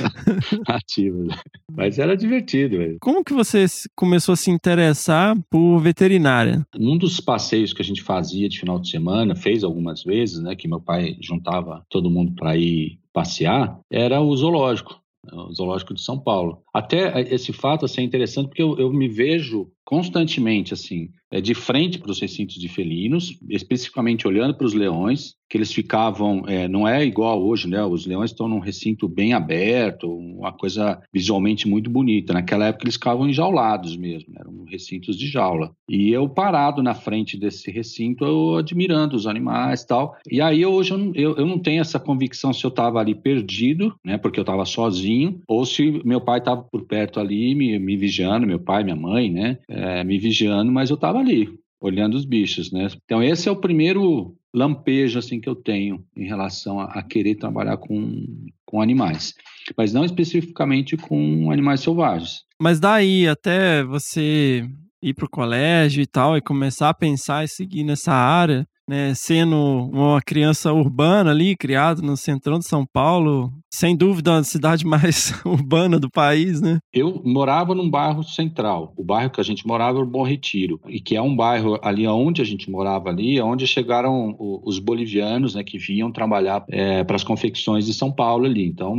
ativas. 0.66 1.34
Mas 1.74 1.98
era 1.98 2.16
divertido. 2.16 2.78
Velho. 2.78 2.96
Como 3.00 3.24
que 3.24 3.32
você 3.32 3.66
começou 3.94 4.32
a 4.32 4.36
se 4.36 4.50
interessar 4.50 5.36
por 5.50 5.78
veterinária? 5.78 6.66
Um 6.78 6.96
dos 6.96 7.20
passeios 7.20 7.72
que 7.72 7.82
a 7.82 7.84
gente 7.84 8.02
fazia 8.02 8.48
de 8.48 8.58
final 8.58 8.78
de 8.78 8.90
semana, 8.90 9.34
fez 9.34 9.62
algumas 9.64 10.02
vezes, 10.02 10.40
né, 10.40 10.54
que 10.54 10.68
meu 10.68 10.80
pai 10.80 11.16
juntava 11.20 11.84
todo 11.88 12.10
mundo 12.10 12.32
para 12.34 12.56
ir 12.56 12.98
passear 13.16 13.80
era 13.90 14.20
o 14.20 14.36
zoológico, 14.36 15.00
o 15.32 15.54
zoológico 15.54 15.94
de 15.94 16.02
São 16.02 16.20
Paulo. 16.20 16.62
Até 16.72 17.18
esse 17.32 17.50
fato 17.50 17.86
assim, 17.86 18.02
é 18.02 18.04
interessante 18.04 18.48
porque 18.48 18.62
eu, 18.62 18.78
eu 18.78 18.92
me 18.92 19.08
vejo 19.08 19.70
constantemente 19.86 20.74
assim 20.74 21.08
é, 21.30 21.40
de 21.40 21.54
frente 21.54 21.98
para 21.98 22.10
os 22.10 22.20
recintos 22.20 22.56
de 22.56 22.68
felinos, 22.68 23.38
especificamente 23.48 24.26
olhando 24.28 24.54
para 24.54 24.66
os 24.66 24.74
leões, 24.74 25.34
que 25.48 25.56
eles 25.56 25.72
ficavam, 25.72 26.44
é, 26.46 26.66
não 26.66 26.88
é 26.88 27.04
igual 27.04 27.40
hoje, 27.42 27.68
né? 27.68 27.84
Os 27.84 28.04
leões 28.04 28.30
estão 28.30 28.48
num 28.48 28.58
recinto 28.58 29.08
bem 29.08 29.32
aberto, 29.32 30.12
uma 30.12 30.52
coisa 30.52 31.00
visualmente 31.12 31.68
muito 31.68 31.88
bonita. 31.88 32.32
Naquela 32.32 32.66
época 32.66 32.84
eles 32.84 32.94
ficavam 32.94 33.28
enjaulados 33.28 33.96
mesmo, 33.96 34.34
eram 34.36 34.64
recintos 34.64 35.16
de 35.16 35.28
jaula. 35.28 35.72
E 35.88 36.10
eu 36.10 36.28
parado 36.28 36.82
na 36.82 36.94
frente 36.94 37.36
desse 37.36 37.70
recinto, 37.70 38.24
eu 38.24 38.56
admirando 38.56 39.14
os 39.14 39.26
animais 39.26 39.82
e 39.82 39.86
tal. 39.86 40.16
E 40.28 40.40
aí 40.40 40.66
hoje 40.66 40.92
eu, 40.92 41.12
eu, 41.14 41.36
eu 41.36 41.46
não 41.46 41.58
tenho 41.58 41.80
essa 41.80 42.00
convicção 42.00 42.52
se 42.52 42.64
eu 42.64 42.70
estava 42.70 42.98
ali 42.98 43.14
perdido, 43.14 43.94
né? 44.04 44.18
Porque 44.18 44.40
eu 44.40 44.42
estava 44.42 44.64
sozinho, 44.64 45.40
ou 45.46 45.64
se 45.64 46.02
meu 46.04 46.20
pai 46.20 46.38
estava 46.38 46.62
por 46.62 46.84
perto 46.86 47.20
ali 47.20 47.54
me, 47.54 47.78
me 47.78 47.96
vigiando, 47.96 48.46
meu 48.46 48.58
pai, 48.58 48.82
minha 48.82 48.96
mãe, 48.96 49.30
né? 49.30 49.58
É, 49.76 50.02
me 50.02 50.18
vigiando, 50.18 50.72
mas 50.72 50.88
eu 50.88 50.94
estava 50.94 51.18
ali, 51.18 51.48
olhando 51.80 52.14
os 52.14 52.24
bichos, 52.24 52.72
né? 52.72 52.88
Então 53.04 53.22
esse 53.22 53.48
é 53.48 53.52
o 53.52 53.60
primeiro 53.60 54.34
lampejo 54.54 55.18
assim 55.18 55.38
que 55.38 55.48
eu 55.48 55.54
tenho 55.54 56.02
em 56.16 56.26
relação 56.26 56.80
a, 56.80 56.84
a, 56.86 57.02
querer 57.02 57.34
trabalhar 57.34 57.76
com, 57.76 58.24
com 58.64 58.80
animais, 58.80 59.34
mas 59.76 59.92
não 59.92 60.02
especificamente 60.02 60.96
com 60.96 61.50
animais 61.50 61.80
selvagens. 61.80 62.40
Mas 62.58 62.80
daí 62.80 63.28
até 63.28 63.84
você 63.84 64.66
ir 65.02 65.12
para 65.12 65.26
o 65.26 65.30
colégio 65.30 66.02
e 66.02 66.06
tal 66.06 66.36
e 66.36 66.40
começar 66.40 66.88
a 66.88 66.94
pensar 66.94 67.44
e 67.44 67.48
seguir 67.48 67.84
nessa 67.84 68.12
área, 68.12 68.66
né, 68.88 69.12
sendo 69.14 69.56
uma 69.56 70.20
criança 70.22 70.72
urbana 70.72 71.30
ali, 71.30 71.56
criado 71.56 72.02
no 72.02 72.16
centrão 72.16 72.58
de 72.58 72.66
São 72.66 72.86
Paulo, 72.86 73.52
sem 73.70 73.96
dúvida 73.96 74.36
a 74.36 74.44
cidade 74.44 74.86
mais 74.86 75.32
urbana 75.44 75.98
do 75.98 76.10
país, 76.10 76.60
né? 76.60 76.78
Eu 76.92 77.20
morava 77.24 77.74
num 77.74 77.90
bairro 77.90 78.22
central. 78.22 78.94
O 78.96 79.04
bairro 79.04 79.30
que 79.30 79.40
a 79.40 79.44
gente 79.44 79.66
morava 79.66 79.98
era 79.98 80.06
o 80.06 80.10
Bom 80.10 80.22
Retiro, 80.22 80.80
e 80.88 81.00
que 81.00 81.16
é 81.16 81.22
um 81.22 81.34
bairro 81.34 81.78
ali 81.82 82.06
onde 82.06 82.40
a 82.40 82.44
gente 82.44 82.70
morava 82.70 83.08
ali, 83.08 83.40
onde 83.40 83.66
chegaram 83.66 84.36
os 84.38 84.78
bolivianos, 84.78 85.54
né, 85.54 85.64
que 85.64 85.78
vinham 85.78 86.10
trabalhar 86.10 86.64
é, 86.68 87.04
para 87.04 87.16
as 87.16 87.24
confecções 87.24 87.86
de 87.86 87.92
São 87.92 88.10
Paulo 88.12 88.46
ali. 88.46 88.66
Então, 88.66 88.94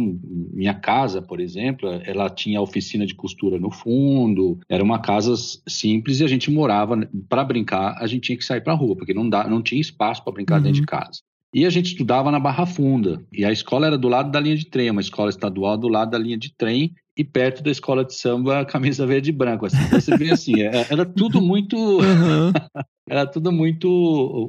minha 0.53 0.73
casa, 0.73 1.21
por 1.21 1.39
exemplo, 1.39 1.89
ela 2.05 2.29
tinha 2.29 2.61
oficina 2.61 3.05
de 3.05 3.15
costura 3.15 3.59
no 3.59 3.71
fundo, 3.71 4.59
era 4.69 4.83
uma 4.83 4.99
casa 4.99 5.33
simples 5.67 6.19
e 6.19 6.23
a 6.23 6.27
gente 6.27 6.51
morava 6.51 6.97
para 7.29 7.43
brincar, 7.43 7.95
a 7.99 8.07
gente 8.07 8.23
tinha 8.23 8.37
que 8.37 8.45
sair 8.45 8.61
para 8.61 8.73
rua, 8.73 8.95
porque 8.95 9.13
não 9.13 9.29
dá, 9.29 9.47
não 9.47 9.61
tinha 9.61 9.76
tinha 9.77 9.81
espaço 9.81 10.23
para 10.23 10.33
brincar 10.33 10.57
uhum. 10.57 10.63
dentro 10.63 10.75
de 10.75 10.81
uhum. 10.81 10.85
casa. 10.85 11.21
E 11.53 11.65
a 11.65 11.69
gente 11.69 11.87
estudava 11.87 12.29
na 12.29 12.39
Barra 12.39 12.65
Funda. 12.65 13.23
E 13.31 13.45
a 13.45 13.51
escola 13.51 13.87
era 13.87 13.97
do 13.97 14.09
lado 14.09 14.31
da 14.31 14.39
linha 14.39 14.55
de 14.55 14.69
trem, 14.69 14.91
uma 14.91 15.01
escola 15.01 15.29
estadual 15.29 15.77
do 15.77 15.87
lado 15.87 16.11
da 16.11 16.17
linha 16.17 16.37
de 16.37 16.53
trem 16.55 16.93
e 17.15 17.23
perto 17.23 17.63
da 17.63 17.71
escola 17.71 18.03
de 18.05 18.13
samba, 18.13 18.65
camisa 18.65 19.07
verde 19.07 19.29
e 19.29 19.33
branco. 19.33 19.65
Assim. 19.65 19.77
Então 19.87 19.99
você 19.99 20.17
vê 20.17 20.31
assim, 20.31 20.61
é, 20.61 20.85
era 20.89 21.05
tudo 21.05 21.41
muito. 21.41 21.77
Uhum. 21.77 22.51
era 23.09 23.25
tudo 23.25 23.51
muito 23.51 23.87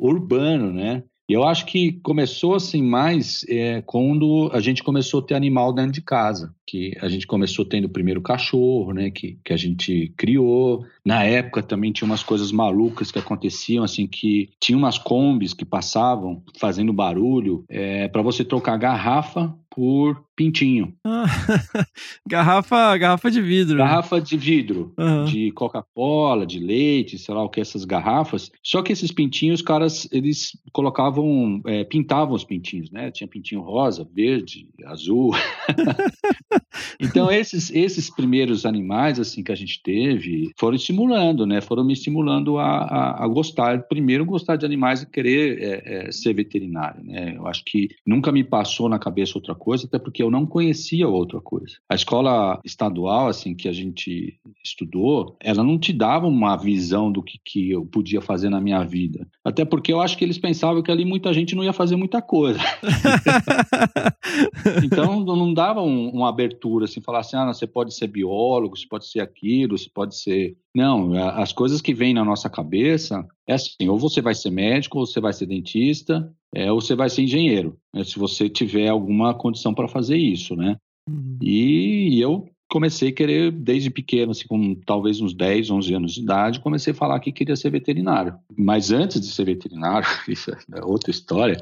urbano, 0.03 0.73
né? 0.73 1.03
E 1.29 1.35
eu 1.35 1.45
acho 1.45 1.67
que 1.67 1.93
começou 2.03 2.55
assim 2.55 2.83
mais 2.83 3.45
é, 3.49 3.83
quando 3.83 4.51
a 4.51 4.61
gente 4.61 4.83
começou 4.83 5.21
a 5.21 5.23
ter 5.23 5.35
animal 5.35 5.75
dentro 5.75 5.93
de 5.93 6.01
casa, 6.01 6.55
que 6.67 6.97
a 7.03 7.09
gente 7.09 7.27
começou 7.27 7.67
tendo 7.67 7.85
o 7.85 7.91
primeiro 7.91 8.23
cachorro, 8.23 8.93
né, 8.93 9.11
que, 9.11 9.39
que 9.45 9.53
a 9.53 9.57
gente 9.57 10.13
criou. 10.17 10.87
Na 11.05 11.25
época 11.25 11.63
também 11.63 11.93
tinha 11.93 12.07
umas 12.07 12.23
coisas 12.23 12.51
malucas 12.51 13.13
que 13.13 13.19
aconteciam, 13.19 13.85
assim, 13.85 14.07
que 14.07 14.49
tinha 14.59 14.79
umas 14.79 14.97
combis 14.97 15.53
que 15.53 15.67
passavam 15.67 16.43
fazendo 16.59 16.95
barulho 16.95 17.63
é, 17.69 18.09
para 18.09 18.23
você 18.23 18.43
trocar 18.43 18.79
garrafa 18.79 19.55
por 19.79 20.25
pintinho. 20.39 20.95
Ah, 21.05 21.27
garrafa, 22.27 22.97
garrafa 22.97 23.31
de 23.31 23.43
vidro. 23.43 23.79
Garrafa 23.79 24.21
de 24.21 24.37
vidro, 24.37 24.93
Aham. 24.97 25.25
de 25.25 25.51
Coca-Cola, 25.51 26.47
de 26.47 26.61
leite, 26.61 27.19
sei 27.19 27.35
lá 27.35 27.43
o 27.43 27.49
que, 27.49 27.61
essas 27.61 27.85
garrafas. 27.85 28.51
Só 28.63 28.83
que 28.83 28.93
esses 28.93 29.11
pintinhos, 29.11 29.61
os 29.61 29.67
caras, 29.67 30.09
eles 30.13 30.57
colocavam, 30.73 31.61
é, 31.67 31.83
pintavam 31.83 32.35
os 32.35 32.45
pintinhos, 32.45 32.91
né? 32.91 33.11
Tinha 33.11 33.27
pintinho 33.27 33.61
rosa, 33.61 34.09
verde, 34.15 34.69
azul. 34.87 35.33
então, 37.01 37.31
esses, 37.31 37.71
esses 37.73 38.09
primeiros 38.09 38.65
animais, 38.65 39.19
assim, 39.19 39.43
que 39.43 39.51
a 39.51 39.57
gente 39.57 39.83
teve, 39.83 40.53
foram 40.57 40.77
estimulando, 40.77 41.45
né? 41.45 41.61
Foram 41.61 41.85
me 41.85 41.93
estimulando 41.93 42.59
a, 42.59 42.65
a, 42.65 43.25
a 43.25 43.29
gostar, 43.29 43.83
primeiro 43.89 44.25
gostar 44.25 44.55
de 44.55 44.65
animais 44.65 45.03
e 45.03 45.11
querer 45.11 45.59
é, 45.61 46.09
é, 46.09 46.13
ser 46.13 46.33
veterinário, 46.33 47.03
né? 47.03 47.35
Eu 47.37 47.47
acho 47.49 47.65
que 47.65 47.89
nunca 48.07 48.31
me 48.31 48.45
passou 48.45 48.89
na 48.89 48.99
cabeça 49.01 49.37
outra 49.37 49.55
coisa, 49.55 49.68
até 49.75 49.99
porque 49.99 50.23
eu 50.23 50.31
não 50.31 50.47
conhecia 50.47 51.09
outra 51.09 51.41
coisa. 51.41 51.77
A 51.89 51.95
escola 51.95 52.61
estadual, 52.65 53.29
assim, 53.29 53.55
que 53.55 53.69
a 53.69 53.73
gente 53.73 54.39
estudou, 54.65 55.37
ela 55.41 55.63
não 55.63 55.79
te 55.79 55.93
dava 55.93 56.27
uma 56.27 56.57
visão 56.57 57.11
do 57.11 57.23
que, 57.23 57.39
que 57.45 57.71
eu 57.71 57.85
podia 57.85 58.21
fazer 58.21 58.49
na 58.49 58.61
minha 58.61 58.83
vida. 58.85 59.27
Até 59.45 59.65
porque 59.65 59.93
eu 59.93 60.01
acho 60.01 60.17
que 60.17 60.25
eles 60.25 60.39
pensavam 60.39 60.83
que 60.83 60.91
ali 60.91 61.05
muita 61.05 61.33
gente 61.33 61.55
não 61.55 61.65
ia 61.65 61.73
fazer 61.73 61.97
muita 61.97 62.21
coisa. 62.23 62.59
Então 64.85 65.25
não 65.25 65.53
dava 65.53 65.81
um- 65.83 66.11
uma 66.11 66.29
abertura 66.29 66.85
assim, 66.85 67.01
falar 67.01 67.21
assim, 67.21 67.37
ah, 67.37 67.47
você 67.47 67.67
pode 67.67 67.95
ser 67.95 68.07
biólogo, 68.09 68.77
você 68.77 68.87
pode 68.87 69.07
ser 69.07 69.21
aquilo, 69.21 69.77
você 69.77 69.89
pode 69.93 70.17
ser. 70.17 70.57
Não, 70.75 71.13
as 71.35 71.53
coisas 71.53 71.81
que 71.81 71.95
vêm 71.95 72.15
na 72.15 72.25
nossa 72.25 72.49
cabeça 72.49 73.27
é 73.47 73.55
assim, 73.55 73.89
ou 73.89 73.99
você 73.99 74.21
vai 74.21 74.35
ser 74.35 74.51
médico, 74.51 74.99
ou 74.99 75.07
você 75.07 75.21
vai 75.21 75.33
ser 75.33 75.47
dentista, 75.47 76.33
é, 76.55 76.71
ou 76.73 76.81
você 76.81 76.95
vai 76.95 77.11
ser 77.11 77.23
engenheiro, 77.23 77.77
né, 77.93 78.05
se 78.05 78.19
você 78.19 78.49
tiver 78.49 78.89
alguma 78.89 79.35
condição 79.35 79.75
para 79.75 79.89
fazer 79.89 80.17
isso, 80.17 80.57
né? 80.57 80.77
Uhum. 81.09 81.39
E 81.41 82.21
eu 82.21 82.49
comecei 82.71 83.09
a 83.09 83.13
querer, 83.13 83.51
desde 83.51 83.91
pequeno, 83.91 84.33
assim, 84.33 84.47
com 84.47 84.75
talvez 84.75 85.21
uns 85.21 85.35
10, 85.35 85.71
11 85.71 85.95
anos 85.95 86.15
de 86.15 86.21
idade, 86.21 86.61
comecei 86.61 86.93
a 86.93 86.97
falar 86.97 87.19
que 87.21 87.33
queria 87.33 87.57
ser 87.57 87.71
veterinário. 87.71 88.35
Mas 88.57 88.91
antes 88.93 89.21
de 89.21 89.29
ser 89.29 89.45
veterinário, 89.45 90.07
isso 90.29 90.51
é 90.51 90.85
outra 90.85 91.11
história, 91.11 91.61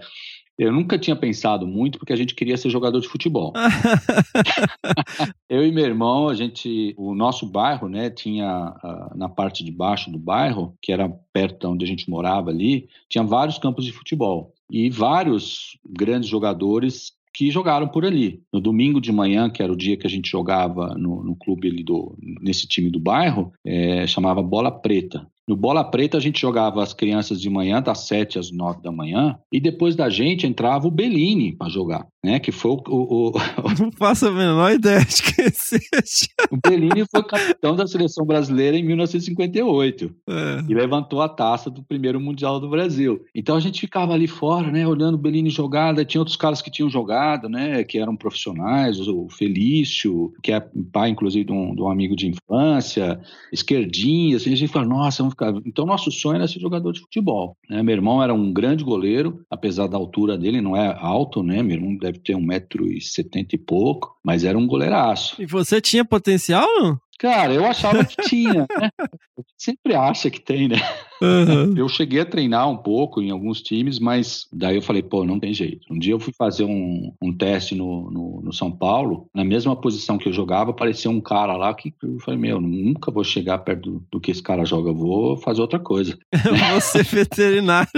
eu 0.59 0.73
nunca 0.73 0.99
tinha 0.99 1.15
pensado 1.15 1.67
muito 1.67 1.99
porque 1.99 2.15
a 2.15 2.17
gente 2.17 2.35
queria 2.35 2.57
ser 2.57 2.71
jogador 2.71 2.99
de 2.99 3.09
futebol. 3.09 3.53
Eu 5.49 5.67
e 5.67 5.71
meu 5.71 5.85
irmão, 5.85 6.29
a 6.29 6.35
gente, 6.35 6.95
o 6.97 7.15
nosso 7.15 7.47
bairro, 7.47 7.89
né, 7.89 8.09
tinha 8.09 8.49
ah, 8.49 9.13
na 9.15 9.29
parte 9.29 9.63
de 9.63 9.71
baixo 9.71 10.11
do 10.11 10.19
bairro, 10.19 10.75
que 10.81 10.91
era 10.93 11.09
perto 11.33 11.61
de 11.61 11.67
onde 11.67 11.85
a 11.85 11.89
gente 11.89 12.09
morava 12.09 12.49
ali, 12.51 12.89
tinha 13.09 13.23
vários 13.23 13.59
campos 13.59 13.85
de 13.85 13.93
futebol 13.93 14.56
e 14.71 14.91
vários 14.91 15.79
grandes 15.85 16.29
jogadores 16.29 17.13
que 17.33 17.51
jogaram 17.51 17.87
por 17.87 18.05
ali. 18.05 18.43
No 18.51 18.61
domingo 18.61 18.99
de 19.01 19.13
manhã, 19.13 19.51
que 19.51 19.63
era 19.63 19.73
o 19.73 19.77
dia 19.77 19.97
que 19.97 20.07
a 20.07 20.11
gente 20.11 20.31
jogava 20.31 20.95
no, 20.97 21.23
no 21.23 21.37
clube 21.37 21.69
ali 21.69 21.85
do, 21.85 22.17
nesse 22.41 22.67
time 22.67 22.91
do 22.91 22.99
bairro, 22.99 23.53
eh, 23.63 24.07
chamava 24.07 24.43
Bola 24.43 24.71
Preta. 24.71 25.27
No 25.49 25.57
Bola 25.57 25.85
Preta 25.85 26.17
a 26.17 26.21
gente 26.21 26.41
jogava 26.41 26.83
as 26.83 26.93
crianças 26.93 27.41
de 27.41 27.49
manhã, 27.49 27.81
das 27.81 28.07
7 28.07 28.39
às 28.39 28.51
9 28.51 28.83
da 28.83 28.91
manhã, 28.91 29.39
e 29.53 29.61
depois 29.61 29.95
da 29.95 30.09
gente 30.11 30.47
entrava 30.47 30.89
o 30.89 30.91
Bellini 30.91 31.57
para 31.57 31.69
jogar, 31.71 32.07
né? 32.25 32.41
Que 32.41 32.51
foi 32.51 32.73
o, 32.73 32.83
o, 32.89 33.29
o, 33.29 33.33
Não 33.79 33.93
faço 33.93 34.27
a 34.27 34.33
menor 34.33 34.73
ideia 34.73 35.01
de 35.01 35.23
quem 35.23 35.49
seja. 35.53 36.27
o 36.51 36.57
Bellini 36.57 37.05
foi 37.09 37.23
capitão 37.23 37.77
da 37.77 37.87
seleção 37.87 38.27
brasileira 38.27 38.77
em 38.77 38.83
1958 38.85 40.15
É. 40.29 40.65
e 40.69 40.75
levantou 40.75 41.23
a 41.23 41.29
taça 41.29 41.71
do 41.71 41.83
primeiro 41.83 42.21
Mundial 42.21 42.59
do 42.59 42.69
Brasil. 42.69 43.21
Então 43.35 43.57
a 43.57 43.61
gente 43.61 43.81
ficava 43.81 44.15
ali 44.15 44.27
fora, 44.27 44.71
né, 44.71 44.87
olhando 44.87 45.15
o 45.15 45.19
Bellini 45.19 45.51
jogar, 45.51 45.93
daí 45.93 46.05
tinha 46.05 46.21
outros 46.21 46.37
caras 46.37 46.61
que 46.61 46.71
tinham 46.71 46.91
jogado, 46.91 47.49
né, 47.49 47.85
que 47.85 47.99
eram 47.99 48.17
profissionais, 48.17 48.99
o 48.99 49.29
Felício, 49.31 50.33
que 50.43 50.51
é 50.53 50.61
pai, 50.93 51.11
inclusive, 51.11 51.45
de 51.45 51.53
um, 51.53 51.75
de 51.75 51.83
um 51.83 51.89
amigo 51.89 52.17
de 52.17 52.27
infância, 52.29 53.21
esquerdinha, 53.53 54.37
assim, 54.37 54.53
a 54.53 54.57
gente 54.57 54.73
fala, 54.73 54.87
nossa, 54.87 55.23
vamos 55.23 55.36
Então 55.65 55.87
nosso 55.87 56.11
sonho 56.11 56.37
era 56.37 56.49
ser 56.49 56.61
jogador 56.61 56.93
de 56.93 57.01
futebol, 57.01 57.57
né, 57.69 57.83
meu 57.83 57.95
irmão 57.95 58.23
era 58.23 58.33
um 58.33 58.53
grande 58.53 58.85
goleiro, 58.85 59.45
apesar 59.51 59.87
da 59.87 59.97
altura 59.97 60.37
dele, 60.37 60.61
não 60.61 60.77
é 60.77 60.97
alto, 60.99 61.43
né, 61.43 61.63
meu 61.63 61.77
irmão 61.77 61.97
deve 61.97 62.19
ter 62.19 62.35
1,70m 62.35 63.47
e 63.53 63.59
pouco, 63.59 64.17
mas 64.25 64.45
era 64.45 64.59
um 64.59 64.67
goleiraço. 64.67 65.41
E 65.41 65.47
você 65.47 65.81
tinha 65.81 66.05
potencial, 66.05 66.67
não? 66.81 66.99
Cara, 67.19 67.55
eu 67.55 67.65
achava 67.65 68.05
que 68.05 68.17
tinha, 68.29 68.67
né? 68.79 68.91
Sempre 69.57 69.95
acha 69.95 70.31
que 70.31 70.41
tem, 70.41 70.69
né? 70.69 70.77
Aham. 71.23 71.75
Eu 71.77 71.89
cheguei 71.89 72.21
a 72.21 72.27
treinar 72.27 72.69
um 72.69 72.77
pouco 72.77 73.23
em 73.23 73.31
alguns 73.31 73.63
times, 73.63 73.99
mas 73.99 74.47
daí 74.53 74.77
eu 74.77 74.83
falei, 74.83 75.03
pô, 75.03 75.25
não 75.25 75.41
tem 75.41 75.53
jeito. 75.53 75.87
Um 75.91 75.99
dia 75.99 76.13
eu 76.13 76.21
fui 76.21 76.33
fazer 76.37 76.65
um, 76.65 77.13
um 77.21 77.33
teste 77.33 77.75
no, 77.75 78.11
no, 78.11 78.41
no 78.43 78.53
São 78.53 78.71
Paulo, 78.71 79.29
na 79.35 79.45
mesma 79.45 79.75
posição 79.77 80.19
que 80.19 80.29
eu 80.29 80.33
jogava, 80.33 80.71
apareceu 80.71 81.11
um 81.11 81.21
cara 81.21 81.57
lá 81.57 81.73
que 81.75 81.95
eu 82.03 82.19
falei, 82.21 82.41
meu, 82.41 82.61
nunca 82.61 83.11
vou 83.11 83.25
chegar 83.25 83.59
perto 83.59 83.91
do, 83.91 84.07
do 84.13 84.21
que 84.21 84.31
esse 84.31 84.43
cara 84.43 84.65
joga, 84.65 84.91
eu 84.91 84.95
vou 84.95 85.37
fazer 85.37 85.61
outra 85.61 85.79
coisa. 85.79 86.17
Você 86.81 86.99
é 86.99 87.03
veterinário. 87.03 87.89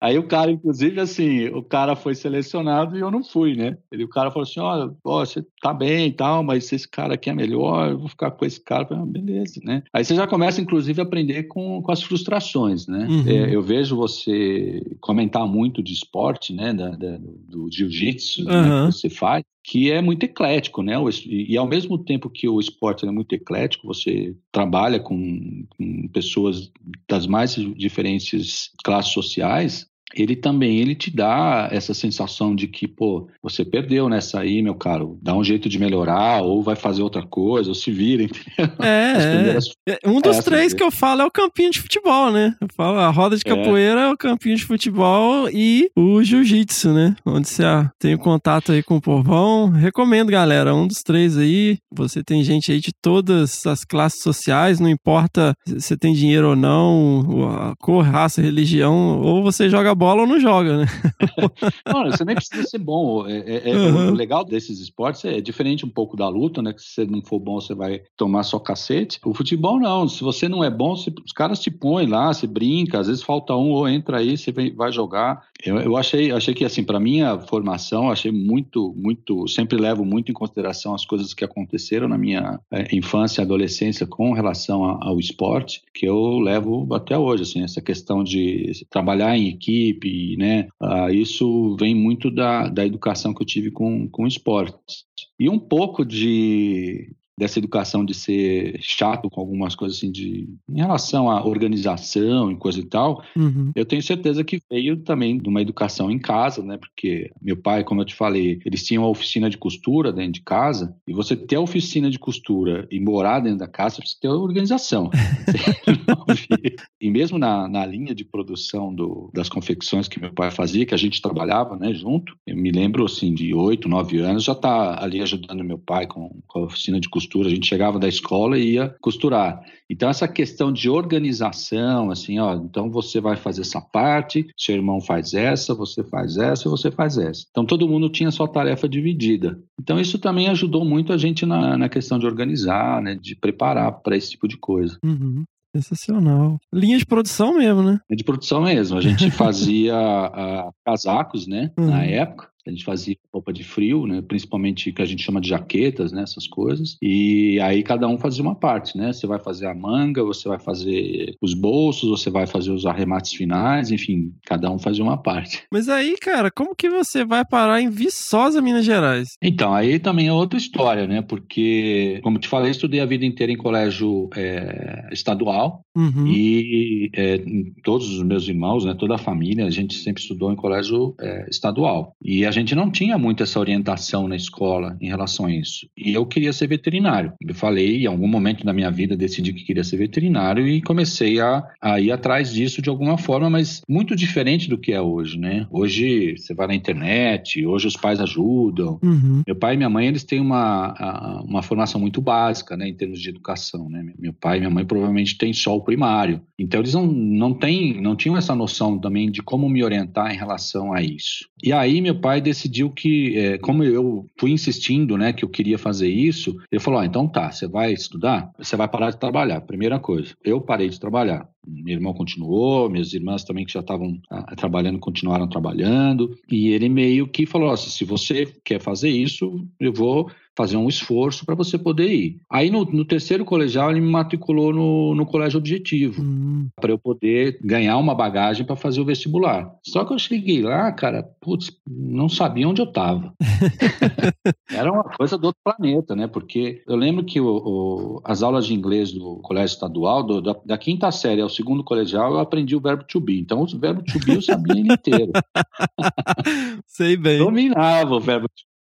Aí 0.00 0.18
o 0.18 0.26
cara, 0.26 0.50
inclusive, 0.50 1.00
assim, 1.00 1.48
o 1.48 1.62
cara 1.62 1.96
foi 1.96 2.14
selecionado 2.14 2.96
e 2.96 3.00
eu 3.00 3.10
não 3.10 3.22
fui, 3.22 3.54
né? 3.54 3.76
Ele, 3.90 4.04
o 4.04 4.08
cara 4.08 4.30
falou 4.30 4.44
assim: 4.44 4.60
olha, 4.60 4.90
ó, 5.04 5.24
você 5.24 5.44
tá 5.60 5.72
bem 5.72 6.08
e 6.08 6.12
tal, 6.12 6.42
mas 6.42 6.70
esse 6.72 6.88
cara 6.88 7.14
aqui 7.14 7.30
é 7.30 7.34
melhor, 7.34 7.90
eu 7.90 7.98
vou 7.98 8.08
ficar 8.08 8.30
com 8.30 8.44
esse 8.44 8.60
cara. 8.60 8.82
Eu 8.82 8.88
falei, 8.88 9.02
ah, 9.02 9.06
beleza, 9.06 9.60
né? 9.62 9.82
Aí 9.92 10.04
você 10.04 10.14
já 10.14 10.23
começa, 10.26 10.60
inclusive, 10.60 11.00
a 11.00 11.04
aprender 11.04 11.44
com, 11.44 11.80
com 11.82 11.92
as 11.92 12.02
frustrações, 12.02 12.86
né? 12.86 13.06
Uhum. 13.08 13.28
É, 13.28 13.54
eu 13.54 13.62
vejo 13.62 13.96
você 13.96 14.82
comentar 15.00 15.46
muito 15.46 15.82
de 15.82 15.92
esporte, 15.92 16.52
né? 16.52 16.72
Da, 16.72 16.90
da- 16.90 17.18
do 17.18 17.68
jiu-jitsu 17.70 18.44
né, 18.44 18.52
Uhum. 18.52 18.86
que 18.90 18.92
você 18.96 19.08
faz. 19.10 19.44
Que 19.66 19.90
é 19.90 20.02
muito 20.02 20.24
eclético, 20.24 20.82
né? 20.82 20.94
E, 21.26 21.52
e 21.52 21.56
ao 21.56 21.66
mesmo 21.66 21.96
tempo 21.96 22.28
que 22.28 22.46
o 22.48 22.60
esporte 22.60 23.06
é 23.06 23.10
muito 23.10 23.34
eclético, 23.34 23.86
você 23.86 24.34
trabalha 24.52 25.00
com, 25.00 25.64
com 25.76 26.08
pessoas 26.08 26.70
das 27.08 27.26
mais 27.26 27.54
diferentes 27.76 28.70
classes 28.84 29.12
sociais, 29.12 29.86
ele 30.16 30.36
também 30.36 30.78
ele 30.78 30.94
te 30.94 31.14
dá 31.14 31.68
essa 31.70 31.92
sensação 31.92 32.54
de 32.54 32.68
que, 32.68 32.86
pô, 32.86 33.28
você 33.42 33.64
perdeu 33.64 34.08
nessa 34.08 34.40
aí, 34.40 34.62
meu 34.62 34.74
caro, 34.74 35.18
dá 35.20 35.34
um 35.34 35.42
jeito 35.44 35.68
de 35.68 35.78
melhorar, 35.78 36.42
ou 36.42 36.62
vai 36.62 36.76
fazer 36.76 37.02
outra 37.02 37.22
coisa, 37.22 37.68
ou 37.68 37.74
se 37.74 37.90
vira, 37.90 38.22
entendeu? 38.24 38.74
É, 38.80 39.12
é. 39.12 39.36
primeiras 39.36 39.64
É, 39.88 39.98
Um 40.06 40.20
dos 40.20 40.32
Essas 40.32 40.44
três 40.44 40.72
que 40.74 40.82
eu 40.82 40.90
falo 40.90 41.22
é 41.22 41.24
o 41.24 41.30
campinho 41.30 41.70
de 41.70 41.80
futebol, 41.80 42.30
né? 42.30 42.54
Eu 42.60 42.68
falo 42.74 42.98
a 42.98 43.10
roda 43.10 43.36
de 43.36 43.42
É. 43.44 43.50
capoeira, 43.54 44.10
o 44.10 44.16
campinho 44.16 44.56
de 44.56 44.64
futebol 44.64 45.48
e 45.50 45.90
o 45.96 46.22
jiu-jitsu, 46.22 46.92
né? 46.92 47.16
Onde 47.26 47.48
você 47.48 47.64
ah, 47.64 47.90
tem 47.98 48.14
o 48.14 48.18
contato 48.18 48.72
aí 48.72 48.82
com 48.82 48.96
o 48.96 49.00
povão. 49.00 49.70
Recomendo, 49.70 50.30
galera, 50.30 50.74
um 50.74 50.86
dos 50.86 51.02
três 51.02 51.36
aí. 51.36 51.78
Você 51.92 52.22
tem 52.22 52.42
gente 52.42 52.70
aí 52.72 52.80
de 52.80 52.92
todas 53.02 53.66
as 53.66 53.84
classes 53.84 54.22
sociais, 54.22 54.80
não 54.80 54.88
importa 54.88 55.54
se 55.66 55.80
você 55.80 55.96
tem 55.96 56.14
dinheiro 56.14 56.50
ou 56.50 56.56
não, 56.56 57.48
a 57.48 57.74
cor, 57.76 58.04
raça, 58.04 58.40
religião, 58.40 59.20
ou 59.20 59.42
você 59.42 59.68
joga 59.68 59.94
bola 59.94 60.03
ou 60.22 60.26
não 60.26 60.38
joga, 60.40 60.78
né? 60.78 60.86
Não, 61.86 62.04
você 62.10 62.24
nem 62.24 62.34
precisa 62.36 62.62
ser 62.64 62.78
bom. 62.78 63.26
É, 63.26 63.38
é- 63.38 63.70
é- 63.70 63.74
Uhum. 63.76 64.10
O 64.10 64.14
legal 64.14 64.44
desses 64.44 64.78
esportes 64.80 65.24
é 65.24 65.40
diferente 65.40 65.84
um 65.84 65.88
pouco 65.88 66.16
da 66.16 66.28
luta, 66.28 66.62
né? 66.62 66.72
Que 66.72 66.80
se 66.82 66.88
você 66.94 67.04
não 67.04 67.22
for 67.22 67.38
bom, 67.38 67.60
você 67.60 67.74
vai 67.74 68.00
tomar 68.16 68.42
só 68.44 68.58
cacete. 68.58 69.18
O 69.24 69.34
futebol, 69.34 69.78
não. 69.80 70.08
Se 70.08 70.22
você 70.22 70.48
não 70.48 70.62
é 70.64 70.70
bom, 70.70 70.96
você- 70.96 71.12
os 71.24 71.32
caras 71.32 71.60
te 71.60 71.70
põem 71.70 72.06
lá, 72.06 72.32
você 72.32 72.46
brinca, 72.46 72.98
às 73.00 73.06
vezes 73.08 73.22
falta 73.22 73.54
um, 73.56 73.70
ou 73.70 73.88
entra 73.88 74.18
aí, 74.18 74.36
você 74.36 74.52
vai 74.74 74.92
jogar. 74.92 75.42
Eu, 75.64 75.78
eu 75.78 75.96
achei, 75.96 76.30
achei 76.30 76.54
que, 76.54 76.64
assim, 76.64 76.84
para 76.84 77.00
minha 77.00 77.38
formação, 77.38 78.10
achei 78.10 78.30
muito, 78.32 78.94
muito. 78.96 79.46
Sempre 79.48 79.78
levo 79.78 80.04
muito 80.04 80.30
em 80.30 80.34
consideração 80.34 80.94
as 80.94 81.04
coisas 81.04 81.32
que 81.34 81.44
aconteceram 81.44 82.08
na 82.08 82.18
minha 82.18 82.58
eh, 82.70 82.88
infância 82.94 83.40
e 83.40 83.44
adolescência 83.44 84.06
com 84.06 84.32
relação 84.32 84.84
a- 84.84 84.98
ao 85.02 85.18
esporte, 85.18 85.82
que 85.94 86.06
eu 86.06 86.38
levo 86.38 86.86
até 86.94 87.16
hoje, 87.18 87.42
assim, 87.42 87.62
essa 87.62 87.80
questão 87.80 88.22
de 88.22 88.72
trabalhar 88.90 89.36
em 89.36 89.48
equipe, 89.48 89.93
né? 90.36 90.68
Ah, 90.80 91.12
isso 91.12 91.76
vem 91.78 91.94
muito 91.94 92.30
da, 92.30 92.68
da 92.68 92.84
educação 92.84 93.34
que 93.34 93.42
eu 93.42 93.46
tive 93.46 93.70
com, 93.70 94.08
com 94.08 94.26
esportes. 94.26 95.04
E 95.38 95.48
um 95.48 95.58
pouco 95.58 96.04
de 96.04 97.14
dessa 97.36 97.58
educação 97.58 98.04
de 98.04 98.14
ser 98.14 98.78
chato 98.80 99.28
com 99.28 99.40
algumas 99.40 99.74
coisas 99.74 99.98
assim 99.98 100.10
de 100.10 100.48
em 100.68 100.76
relação 100.78 101.30
à 101.30 101.44
organização 101.44 102.50
e 102.50 102.56
coisa 102.56 102.80
e 102.80 102.84
tal, 102.84 103.22
Uhum. 103.36 103.72
eu 103.74 103.84
tenho 103.84 104.02
certeza 104.02 104.44
que 104.44 104.60
veio 104.70 104.96
também 104.98 105.38
de 105.38 105.48
uma 105.48 105.60
educação 105.60 106.10
em 106.10 106.18
casa, 106.18 106.62
né? 106.62 106.76
Porque 106.76 107.30
meu 107.40 107.56
pai, 107.56 107.84
como 107.84 108.00
eu 108.00 108.04
te 108.04 108.14
falei, 108.14 108.60
eles 108.64 108.84
tinham 108.84 109.04
a 109.04 109.08
oficina 109.08 109.50
de 109.50 109.58
costura 109.58 110.12
dentro 110.12 110.32
de 110.32 110.42
casa, 110.42 110.94
e 111.06 111.12
você 111.12 111.36
ter 111.36 111.56
a 111.56 111.60
oficina 111.60 112.10
de 112.10 112.18
costura 112.18 112.86
e 112.90 113.00
morar 113.00 113.40
dentro 113.40 113.58
da 113.58 113.68
casa, 113.68 113.96
você 113.96 114.00
precisa 114.02 114.20
ter 114.20 114.28
organização. 114.28 115.10
e 117.00 117.10
mesmo 117.10 117.38
na, 117.38 117.68
na 117.68 117.84
linha 117.86 118.14
de 118.14 118.24
produção 118.24 118.94
do, 118.94 119.30
das 119.32 119.48
confecções 119.48 120.08
que 120.08 120.20
meu 120.20 120.32
pai 120.32 120.50
fazia, 120.50 120.86
que 120.86 120.94
a 120.94 120.98
gente 120.98 121.20
trabalhava, 121.20 121.76
né, 121.76 121.92
junto, 121.92 122.36
eu 122.46 122.56
me 122.56 122.70
lembro, 122.70 123.04
assim, 123.04 123.34
de 123.34 123.54
oito, 123.54 123.88
nove 123.88 124.18
anos, 124.18 124.44
já 124.44 124.54
tá 124.54 125.02
ali 125.02 125.20
ajudando 125.20 125.64
meu 125.64 125.78
pai 125.78 126.06
com, 126.06 126.40
com 126.46 126.60
a 126.60 126.64
oficina 126.64 127.00
de 127.00 127.08
costura, 127.08 127.23
costura. 127.24 127.48
A 127.48 127.50
gente 127.50 127.66
chegava 127.66 127.98
da 127.98 128.08
escola 128.08 128.58
e 128.58 128.74
ia 128.74 128.94
costurar. 129.00 129.60
Então, 129.90 130.08
essa 130.08 130.26
questão 130.28 130.72
de 130.72 130.88
organização, 130.88 132.10
assim, 132.10 132.38
ó, 132.38 132.54
então 132.54 132.90
você 132.90 133.20
vai 133.20 133.36
fazer 133.36 133.62
essa 133.62 133.80
parte, 133.80 134.46
seu 134.56 134.74
irmão 134.74 135.00
faz 135.00 135.34
essa, 135.34 135.74
você 135.74 136.02
faz 136.04 136.36
essa, 136.36 136.68
você 136.68 136.90
faz 136.90 137.18
essa. 137.18 137.44
Então, 137.50 137.64
todo 137.66 137.88
mundo 137.88 138.08
tinha 138.08 138.30
sua 138.30 138.48
tarefa 138.48 138.88
dividida. 138.88 139.58
Então, 139.80 139.98
isso 140.00 140.18
também 140.18 140.48
ajudou 140.48 140.84
muito 140.84 141.12
a 141.12 141.18
gente 141.18 141.44
na, 141.44 141.76
na 141.76 141.88
questão 141.88 142.18
de 142.18 142.26
organizar, 142.26 143.02
né, 143.02 143.14
de 143.14 143.36
preparar 143.36 143.92
para 144.02 144.16
esse 144.16 144.30
tipo 144.30 144.48
de 144.48 144.56
coisa. 144.56 144.98
Uhum. 145.04 145.44
Sensacional. 145.76 146.56
Linha 146.72 146.96
de 146.98 147.04
produção 147.04 147.58
mesmo, 147.58 147.82
né? 147.82 147.98
É 148.08 148.14
de 148.14 148.22
produção 148.22 148.62
mesmo. 148.62 148.96
A 148.96 149.00
gente 149.00 149.28
fazia 149.32 149.94
ah, 149.96 150.70
casacos, 150.86 151.46
né, 151.48 151.72
Uhum. 151.76 151.90
na 151.90 152.04
época. 152.04 152.48
A 152.66 152.70
gente 152.70 152.84
fazia 152.84 153.16
roupa 153.32 153.52
de 153.52 153.64
frio, 153.64 154.06
né? 154.06 154.22
Principalmente 154.22 154.90
o 154.90 154.94
que 154.94 155.02
a 155.02 155.06
gente 155.06 155.22
chama 155.22 155.40
de 155.40 155.48
jaquetas, 155.48 156.12
né? 156.12 156.22
Essas 156.22 156.46
coisas. 156.46 156.96
E 157.02 157.58
aí 157.60 157.82
cada 157.82 158.08
um 158.08 158.18
fazia 158.18 158.42
uma 158.42 158.54
parte, 158.54 158.96
né? 158.96 159.12
Você 159.12 159.26
vai 159.26 159.38
fazer 159.38 159.66
a 159.66 159.74
manga, 159.74 160.22
você 160.24 160.48
vai 160.48 160.58
fazer 160.58 161.34
os 161.40 161.54
bolsos, 161.54 162.08
você 162.08 162.30
vai 162.30 162.46
fazer 162.46 162.70
os 162.70 162.86
arremates 162.86 163.32
finais, 163.32 163.90
enfim, 163.90 164.32
cada 164.44 164.70
um 164.70 164.78
fazia 164.78 165.04
uma 165.04 165.16
parte. 165.16 165.64
Mas 165.70 165.88
aí, 165.88 166.16
cara, 166.20 166.50
como 166.50 166.74
que 166.74 166.88
você 166.88 167.24
vai 167.24 167.44
parar 167.44 167.80
em 167.80 167.90
Viçosa, 167.90 168.60
Minas 168.60 168.84
Gerais? 168.84 169.28
Então, 169.42 169.74
aí 169.74 169.98
também 169.98 170.28
é 170.28 170.32
outra 170.32 170.58
história, 170.58 171.06
né? 171.06 171.22
Porque, 171.22 172.20
como 172.22 172.38
te 172.38 172.48
falei, 172.48 172.70
estudei 172.70 173.00
a 173.00 173.06
vida 173.06 173.24
inteira 173.24 173.52
em 173.52 173.56
colégio 173.56 174.28
é, 174.36 175.08
estadual 175.12 175.84
Uhum. 175.96 176.26
e 176.26 177.08
é, 177.14 177.40
todos 177.84 178.10
os 178.10 178.22
meus 178.24 178.48
irmãos, 178.48 178.84
né, 178.84 178.94
toda 178.98 179.14
a 179.14 179.18
família, 179.18 179.64
a 179.64 179.70
gente 179.70 179.94
sempre 179.94 180.20
estudou 180.20 180.52
em 180.52 180.56
colégio 180.56 181.14
é, 181.20 181.46
estadual. 181.48 182.16
E 182.20 182.44
a 182.44 182.50
gente 182.54 182.74
não 182.74 182.90
tinha 182.90 183.18
muito 183.18 183.42
essa 183.42 183.60
orientação 183.60 184.26
na 184.26 184.36
escola 184.36 184.96
em 185.00 185.08
relação 185.08 185.46
a 185.46 185.52
isso. 185.52 185.88
E 185.96 186.12
eu 186.14 186.24
queria 186.24 186.52
ser 186.52 186.66
veterinário. 186.66 187.32
Eu 187.40 187.54
falei, 187.54 188.02
em 188.02 188.06
algum 188.06 188.28
momento 188.28 188.64
da 188.64 188.72
minha 188.72 188.90
vida, 188.90 189.16
decidi 189.16 189.52
que 189.52 189.64
queria 189.64 189.84
ser 189.84 189.96
veterinário 189.96 190.66
e 190.66 190.80
comecei 190.80 191.40
a, 191.40 191.64
a 191.80 192.00
ir 192.00 192.10
atrás 192.10 192.52
disso 192.52 192.80
de 192.80 192.88
alguma 192.88 193.18
forma, 193.18 193.50
mas 193.50 193.82
muito 193.88 194.16
diferente 194.16 194.68
do 194.68 194.78
que 194.78 194.92
é 194.92 195.00
hoje, 195.00 195.38
né? 195.38 195.66
Hoje 195.70 196.36
você 196.36 196.54
vai 196.54 196.66
na 196.66 196.74
internet, 196.74 197.64
hoje 197.66 197.86
os 197.86 197.96
pais 197.96 198.20
ajudam. 198.20 198.98
Uhum. 199.02 199.42
Meu 199.46 199.56
pai 199.56 199.74
e 199.74 199.76
minha 199.76 199.90
mãe, 199.90 200.06
eles 200.06 200.24
têm 200.24 200.40
uma, 200.40 201.42
uma 201.44 201.62
formação 201.62 202.00
muito 202.00 202.20
básica, 202.20 202.76
né, 202.76 202.88
em 202.88 202.94
termos 202.94 203.20
de 203.20 203.28
educação, 203.28 203.88
né? 203.88 204.12
Meu 204.18 204.32
pai 204.32 204.56
e 204.56 204.60
minha 204.60 204.70
mãe 204.70 204.84
provavelmente 204.84 205.36
têm 205.36 205.52
só 205.52 205.76
o 205.76 205.82
primário. 205.82 206.40
Então 206.58 206.80
eles 206.80 206.94
não, 206.94 207.06
não 207.06 207.54
têm, 207.54 208.00
não 208.00 208.14
tinham 208.16 208.36
essa 208.36 208.54
noção 208.54 208.98
também 208.98 209.30
de 209.30 209.42
como 209.42 209.68
me 209.68 209.82
orientar 209.82 210.32
em 210.32 210.36
relação 210.36 210.92
a 210.92 211.02
isso. 211.02 211.48
E 211.64 211.72
aí 211.72 211.98
meu 212.02 212.20
pai 212.20 212.42
decidiu 212.42 212.90
que, 212.90 213.38
eh, 213.38 213.56
como 213.56 213.82
eu 213.82 214.26
fui 214.38 214.50
insistindo, 214.50 215.16
né, 215.16 215.32
que 215.32 215.42
eu 215.42 215.48
queria 215.48 215.78
fazer 215.78 216.10
isso, 216.10 216.54
ele 216.70 216.78
falou, 216.78 217.00
ah, 217.00 217.06
então 217.06 217.26
tá, 217.26 217.50
você 217.50 217.66
vai 217.66 217.90
estudar, 217.90 218.50
você 218.58 218.76
vai 218.76 218.86
parar 218.86 219.10
de 219.10 219.18
trabalhar, 219.18 219.62
primeira 219.62 219.98
coisa. 219.98 220.34
Eu 220.44 220.60
parei 220.60 220.90
de 220.90 221.00
trabalhar. 221.00 221.48
Meu 221.66 221.94
irmão 221.94 222.12
continuou, 222.12 222.90
minhas 222.90 223.14
irmãs 223.14 223.44
também 223.44 223.64
que 223.64 223.72
já 223.72 223.80
estavam 223.80 224.20
ah, 224.30 224.54
trabalhando 224.54 224.98
continuaram 224.98 225.48
trabalhando. 225.48 226.36
E 226.50 226.68
ele 226.68 226.90
meio 226.90 227.26
que 227.26 227.46
falou: 227.46 227.68
"Nossa, 227.68 227.88
se 227.88 228.04
você 228.04 228.46
quer 228.62 228.82
fazer 228.82 229.08
isso, 229.08 229.66
eu 229.80 229.90
vou 229.90 230.30
fazer 230.56 230.76
um 230.76 230.88
esforço 230.88 231.44
para 231.44 231.54
você 231.54 231.76
poder 231.76 232.08
ir. 232.12 232.40
Aí 232.50 232.70
no, 232.70 232.84
no 232.84 233.04
terceiro 233.04 233.44
colegial 233.44 233.90
ele 233.90 234.00
me 234.00 234.10
matriculou 234.10 234.72
no, 234.72 235.14
no 235.14 235.26
colégio 235.26 235.58
objetivo 235.58 236.22
Hum. 236.22 236.68
para 236.80 236.92
eu 236.92 236.98
poder 236.98 237.58
ganhar 237.62 237.96
uma 237.98 238.14
bagagem 238.14 238.64
para 238.64 238.76
fazer 238.76 239.00
o 239.00 239.04
vestibular. 239.04 239.74
Só 239.82 240.04
que 240.04 240.12
eu 240.12 240.18
cheguei 240.18 240.62
lá, 240.62 240.90
cara, 240.92 241.22
putz, 241.40 241.70
não 241.88 242.28
sabia 242.28 242.68
onde 242.68 242.80
eu 242.80 242.86
estava. 242.86 243.32
Era 244.70 244.92
uma 244.92 245.04
coisa 245.04 245.36
do 245.38 245.46
outro 245.46 245.60
planeta, 245.64 246.14
né? 246.16 246.26
Porque 246.26 246.82
eu 246.86 246.96
lembro 246.96 247.24
que 247.24 247.40
o- 247.40 247.46
o- 247.64 248.20
as 248.24 248.42
aulas 248.42 248.66
de 248.66 248.74
inglês 248.74 249.12
do 249.12 249.36
colégio 249.36 249.74
estadual, 249.74 250.22
do- 250.22 250.40
da, 250.40 250.56
da 250.64 250.78
quinta 250.78 251.10
série 251.10 251.40
ao 251.40 251.48
segundo 251.48 251.82
colegial, 251.84 252.32
eu 252.32 252.38
aprendi 252.40 252.74
o 252.76 252.80
verbo 252.80 253.04
to 253.04 253.20
be. 253.20 253.38
Então, 253.38 253.62
o 253.62 253.78
verbo 253.78 254.02
to 254.02 254.18
be 254.24 254.34
eu 254.34 254.42
sabia 254.42 254.78
ele 254.78 254.92
inteiro. 254.92 255.32
Sei 256.86 257.16
bem. 257.16 257.38
Dominava 257.38 258.14
o 258.14 258.20
verbo 258.20 258.48
to 258.48 258.54
be. 258.66 258.73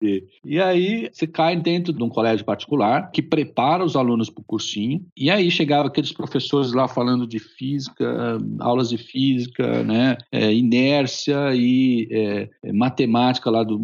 E 0.44 0.60
aí, 0.60 1.10
você 1.12 1.28
cai 1.28 1.56
dentro 1.56 1.94
de 1.94 2.04
um 2.04 2.10
colégio 2.10 2.46
particular 2.46 3.12
que 3.12 3.22
prepara 3.22 3.84
os 3.84 3.96
alunos 3.96 4.30
para 4.30 4.42
o 4.42 4.46
cursinho. 4.46 5.06
E 5.16 5.30
aí, 5.30 5.50
chegava 5.52 5.88
aqueles 5.88 6.12
professores 6.12 6.74
lá 6.74 6.88
falando 6.88 7.28
de 7.28 7.40
física, 7.40 8.38
aulas 8.60 8.90
de 8.90 8.98
física, 8.98 9.84
né? 9.84 10.18
é, 10.32 10.54
inércia 10.54 11.54
e 11.54 12.08
é, 12.12 12.50
é, 12.64 12.74
matemática 12.74 13.50
lá 13.50 13.64
do 13.64 13.80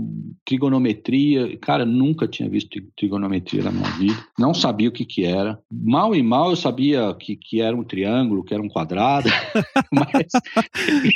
trigonometria. 0.45 1.57
Cara, 1.57 1.85
nunca 1.85 2.27
tinha 2.27 2.49
visto 2.49 2.69
tri- 2.69 2.87
trigonometria 2.95 3.63
na 3.63 3.71
minha 3.71 3.89
vida. 3.91 4.17
Não 4.39 4.53
sabia 4.53 4.89
o 4.89 4.91
que 4.91 5.05
que 5.05 5.23
era. 5.25 5.59
Mal 5.71 6.15
e 6.15 6.23
mal 6.23 6.49
eu 6.49 6.55
sabia 6.55 7.13
que, 7.19 7.35
que 7.35 7.61
era 7.61 7.75
um 7.75 7.83
triângulo, 7.83 8.43
que 8.43 8.53
era 8.53 8.63
um 8.63 8.69
quadrado. 8.69 9.29
Mas 9.91 10.27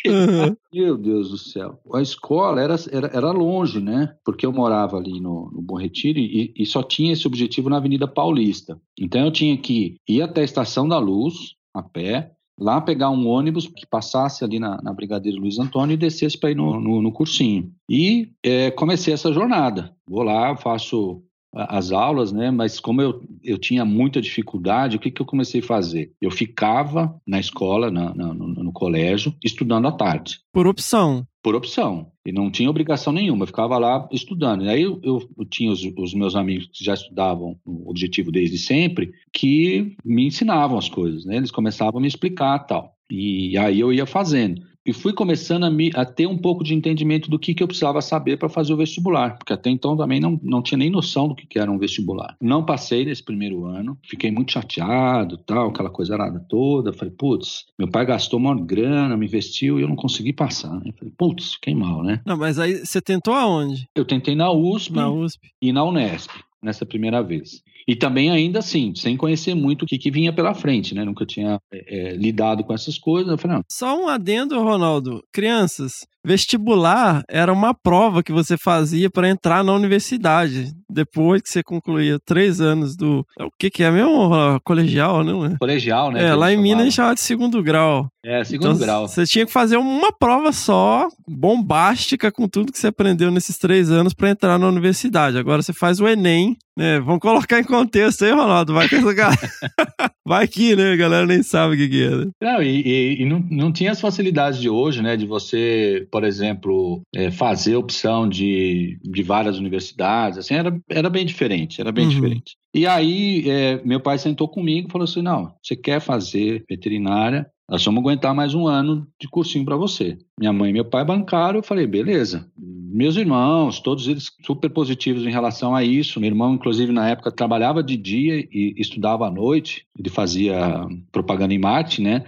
Uhum. 0.06 0.56
meu 0.74 0.98
Deus 0.98 1.30
do 1.30 1.38
céu. 1.38 1.80
A 1.94 2.02
escola 2.02 2.62
era, 2.62 2.76
era, 2.92 3.08
era 3.14 3.32
longe, 3.32 3.80
né? 3.80 4.14
Porque 4.26 4.46
eu 4.46 4.52
morava 4.52 4.90
ali 4.97 5.19
no, 5.19 5.49
no 5.51 5.62
Bom 5.62 5.75
Retiro 5.77 6.19
e, 6.19 6.54
e 6.56 6.65
só 6.65 6.82
tinha 6.84 7.13
esse 7.13 7.27
objetivo 7.27 7.69
na 7.69 7.77
Avenida 7.77 8.08
Paulista. 8.08 8.80
Então 8.99 9.25
eu 9.25 9.32
tinha 9.32 9.58
que 9.58 9.95
ir 10.08 10.21
até 10.21 10.41
a 10.41 10.45
Estação 10.45 10.88
da 10.88 10.97
Luz, 10.97 11.56
a 11.73 11.82
pé, 11.82 12.32
lá 12.60 12.80
pegar 12.80 13.10
um 13.10 13.27
ônibus 13.27 13.67
que 13.67 13.86
passasse 13.88 14.43
ali 14.43 14.60
na, 14.60 14.82
na 14.82 14.95
Luiz 15.39 15.58
Antônio 15.58 15.93
e 15.93 15.97
descesse 15.97 16.38
para 16.38 16.51
ir 16.51 16.56
no, 16.56 16.80
no, 16.80 17.01
no 17.01 17.12
cursinho. 17.12 17.71
E 17.89 18.30
eh, 18.43 18.69
comecei 18.71 19.13
essa 19.13 19.34
jornada. 19.34 19.95
Vou 20.08 20.21
lá, 20.23 20.56
faço 20.56 21.23
as 21.54 21.91
aulas, 21.91 22.32
né? 22.32 22.49
Mas 22.49 22.80
como 22.80 23.01
eu, 23.01 23.21
eu 23.43 23.58
tinha 23.58 23.84
muita 23.84 24.21
dificuldade, 24.21 24.95
o 24.95 24.99
que, 24.99 25.12
que 25.12 25.21
eu 25.21 25.25
comecei 25.25 25.60
a 25.60 25.63
fazer? 25.63 26.12
Eu 26.21 26.32
ficava 26.32 27.19
na 27.27 27.39
escola, 27.39 27.91
na- 27.91 28.13
na- 28.15 28.34
no, 28.34 28.47
no 28.47 28.71
colégio, 28.71 29.34
estudando 29.43 29.88
à 29.88 29.91
tarde 29.91 30.39
Por 30.54 30.67
opção. 30.67 31.25
Por 31.43 31.56
opção. 31.56 32.12
E 32.25 32.32
não 32.32 32.51
tinha 32.51 32.69
obrigação 32.69 33.12
nenhuma, 33.12 33.43
eu 33.43 33.47
ficava 33.47 33.77
lá 33.77 34.08
estudando. 34.12 34.63
E 34.65 34.69
aí 34.69 34.82
eu, 34.82 34.99
eu- 35.04 35.27
eu 35.38 35.45
tinha 35.45 35.71
os, 35.71 35.84
os 35.97 36.13
meus 36.13 36.36
amigos 36.36 36.69
que 36.71 36.84
já 36.84 36.93
estudavam 36.93 37.58
o 37.65 37.89
objetivo 37.89 38.32
desde 38.32 38.58
sempre, 38.58 39.12
que 39.34 39.95
me 40.06 40.25
ensinavam 40.27 40.77
as 40.77 40.88
coisas, 40.89 41.25
né? 41.25 41.38
Eles 41.38 41.51
começavam 41.51 41.97
a 41.99 42.01
me 42.01 42.08
explicar 42.08 42.60
tal. 42.60 42.95
E 43.10 43.58
aí 43.58 43.80
eu 43.80 43.91
ia 43.91 44.06
fazendo. 44.06 44.62
E 44.86 44.94
fui 44.94 45.13
começando 45.13 45.63
a, 45.63 45.70
me, 45.70 45.91
a 45.94 46.04
ter 46.06 46.26
um 46.28 46.38
pouco 46.38 46.63
de 46.63 46.74
entendimento 46.74 47.30
do 47.30 47.38
que, 47.38 47.54
que 47.54 47.62
eu 47.62 47.67
precisava 47.67 48.02
saber 48.02 48.38
para 48.38 48.50
fazer 48.50 48.74
o 48.74 48.78
vestibular, 48.78 49.38
porque 49.38 49.54
até 49.54 49.70
então 49.70 49.96
também 49.96 50.20
não, 50.20 50.39
não 50.41 50.62
tinha 50.62 50.78
nem 50.78 50.89
noção 50.89 51.28
do 51.28 51.36
que, 51.36 51.46
que 51.46 51.60
era 51.60 51.72
um 51.72 51.78
vestibular. 51.78 52.36
Não 52.41 52.65
passei 52.65 53.06
nesse 53.06 53.24
primeiro 53.24 53.65
ano, 53.65 53.98
fiquei 54.04 54.32
muito 54.32 54.52
chateado, 54.52 55.38
tal, 55.38 55.70
aquela 55.70 55.89
coisa 55.89 56.15
arada 56.15 56.39
toda. 56.50 56.94
Falei, 56.94 57.13
putz, 57.15 57.65
meu 57.78 57.88
pai 57.89 58.06
gastou 58.06 58.39
uma 58.39 58.60
grana, 58.60 59.15
me 59.15 59.26
investiu 59.28 59.80
e 59.80 59.84
eu 59.84 59.88
não 59.88 59.96
consegui 59.96 60.34
passar. 60.34 60.74
Né? 60.80 60.91
Falei, 60.98 61.13
putz, 61.15 61.54
fiquei 61.54 61.76
mal, 61.76 62.02
né? 62.04 62.22
Não, 62.26 62.36
mas 62.38 62.58
aí 62.58 62.84
você 62.86 63.00
tentou 63.00 63.34
aonde? 63.36 63.88
Eu 63.96 64.06
tentei 64.06 64.36
na 64.36 64.52
USP 64.52 64.96
Na 64.96 65.10
USP. 65.12 65.52
e 65.62 65.72
na 65.72 65.84
Unesp, 65.84 66.32
nessa 66.62 66.86
primeira 66.86 67.21
vez. 67.21 67.62
E 67.88 67.95
também 67.95 68.30
ainda 68.30 68.60
assim, 68.60 68.93
sem 68.95 69.17
conhecer 69.17 69.56
muito 69.56 69.84
o 69.84 69.86
que, 69.86 69.97
que 69.97 70.12
vinha 70.12 70.32
pela 70.32 70.54
frente, 70.54 70.93
né? 70.93 71.04
Nunca 71.04 71.26
tinha 71.26 71.60
é, 71.71 72.12
é, 72.12 72.15
lidado 72.15 72.63
com 72.63 72.74
essas 72.74 72.97
coisas. 72.97 73.32
Eu 73.32 73.38
falei, 73.38 73.58
não, 73.58 73.63
Só 73.69 74.00
um 74.00 74.08
adendo, 74.08 74.62
Ronaldo. 74.62 75.24
Crianças, 75.32 76.06
vestibular 76.23 77.23
era 77.27 77.51
uma 77.51 77.73
prova 77.73 78.23
que 78.23 78.31
você 78.31 78.57
fazia 78.57 79.10
para 79.10 79.29
entrar 79.29 79.63
na 79.63 79.73
universidade. 79.73 80.73
Depois 80.89 81.41
que 81.41 81.49
você 81.49 81.63
concluía 81.63 82.19
três 82.19 82.60
anos 82.60 82.95
do. 82.95 83.25
O 83.39 83.49
que, 83.57 83.69
que 83.69 83.84
é 83.84 83.91
mesmo? 83.91 84.60
Colegial, 84.63 85.23
né? 85.23 85.55
colegial, 85.60 86.12
né? 86.12 86.25
É, 86.25 86.36
lá 86.36 86.51
em 86.51 86.57
Minas 86.57 86.81
a 86.81 86.84
gente 86.84 86.95
chamavam. 86.95 87.12
chama 87.12 87.15
de 87.15 87.21
segundo 87.21 87.63
grau. 87.63 88.10
É, 88.23 88.43
segundo 88.43 88.75
Então, 88.75 88.77
grau. 88.77 89.07
Você 89.07 89.25
tinha 89.25 89.45
que 89.45 89.51
fazer 89.51 89.77
uma 89.77 90.12
prova 90.12 90.51
só, 90.51 91.07
bombástica, 91.27 92.31
com 92.31 92.47
tudo 92.47 92.71
que 92.71 92.77
você 92.77 92.88
aprendeu 92.88 93.31
nesses 93.31 93.57
três 93.57 93.89
anos 93.89 94.13
para 94.13 94.29
entrar 94.29 94.60
na 94.60 94.67
universidade. 94.67 95.38
Agora 95.38 95.62
você 95.62 95.73
faz 95.73 95.99
o 95.99 96.07
Enem, 96.07 96.57
né? 96.77 96.99
Vamos 96.99 97.19
colocar 97.19 97.60
em 97.60 97.63
contexto 97.63 98.25
aí, 98.25 98.31
Ronaldo. 98.31 98.73
Vai 98.73 98.88
que 98.88 98.95
essa 98.95 99.13
galera... 99.13 99.39
Vai 100.32 100.48
que, 100.48 100.76
né? 100.78 100.94
A 100.94 100.96
galera 100.96 101.26
nem 101.28 101.44
sabe 101.44 101.76
o 101.76 101.78
que, 101.78 101.89
que 101.89 102.04
é. 102.04 102.10
né? 102.10 102.28
Não, 102.41 102.63
e, 102.63 102.82
e- 102.82 103.22
e 103.22 103.26
não, 103.26 103.39
não 103.52 103.72
tinha 103.72 103.91
as 103.91 104.00
facilidades 104.00 104.62
de 104.62 104.70
hoje, 104.70 105.02
né? 105.02 105.17
De 105.17 105.26
você, 105.26 106.08
por 106.10 106.24
exemplo, 106.24 107.02
é, 107.13 107.30
fazer 107.30 107.76
opção 107.76 108.30
de, 108.30 108.98
de 109.04 109.24
várias 109.24 109.58
universidades, 109.58 110.38
assim, 110.38 110.54
era, 110.54 110.74
era 110.89 111.10
bem 111.10 111.26
diferente, 111.26 111.82
era 111.82 111.91
bem 111.91 112.06
Uhum. 112.06 112.12
diferente. 112.12 112.56
E 112.74 112.88
aí, 112.88 113.44
é, 113.50 113.82
meu 113.84 114.00
pai 114.00 114.17
sentou 114.17 114.48
comigo 114.48 114.88
e 114.88 114.91
falou 114.91 115.04
assim, 115.04 115.22
não, 115.22 115.54
você 115.62 115.76
quer 115.76 116.00
fazer 116.00 116.63
veterinária, 116.70 117.46
nós 117.71 117.86
vamos 117.86 118.01
aguentar 118.01 118.36
mais 118.36 118.53
um 118.53 118.67
ano 118.67 119.07
de 119.17 119.29
cursinho 119.29 119.63
para 119.63 119.77
você. 119.77 120.17
Minha 120.38 120.51
mãe 120.51 120.71
e 120.71 120.73
meu 120.73 120.84
pai 120.84 121.05
bancaram, 121.05 121.60
eu 121.60 121.63
falei, 121.63 121.88
beleza. 121.88 122.51
Meus 122.57 123.15
irmãos, 123.15 123.79
todos 123.79 124.10
eles 124.10 124.29
super 124.45 124.69
positivos 124.69 125.25
em 125.25 125.31
relação 125.31 125.73
a 125.73 125.81
isso. 125.81 126.19
Meu 126.19 126.27
irmão, 126.27 126.53
inclusive, 126.53 126.91
na 126.91 127.07
época, 127.07 127.31
trabalhava 127.31 127.81
de 127.81 127.95
dia 127.95 128.45
e 128.51 128.75
estudava 128.77 129.25
à 129.25 129.31
noite. 129.31 129.86
Ele 129.97 130.10
fazia 130.10 130.86
propaganda 131.13 131.53
em 131.53 131.60
marketing, 131.60 132.01
né? 132.01 132.25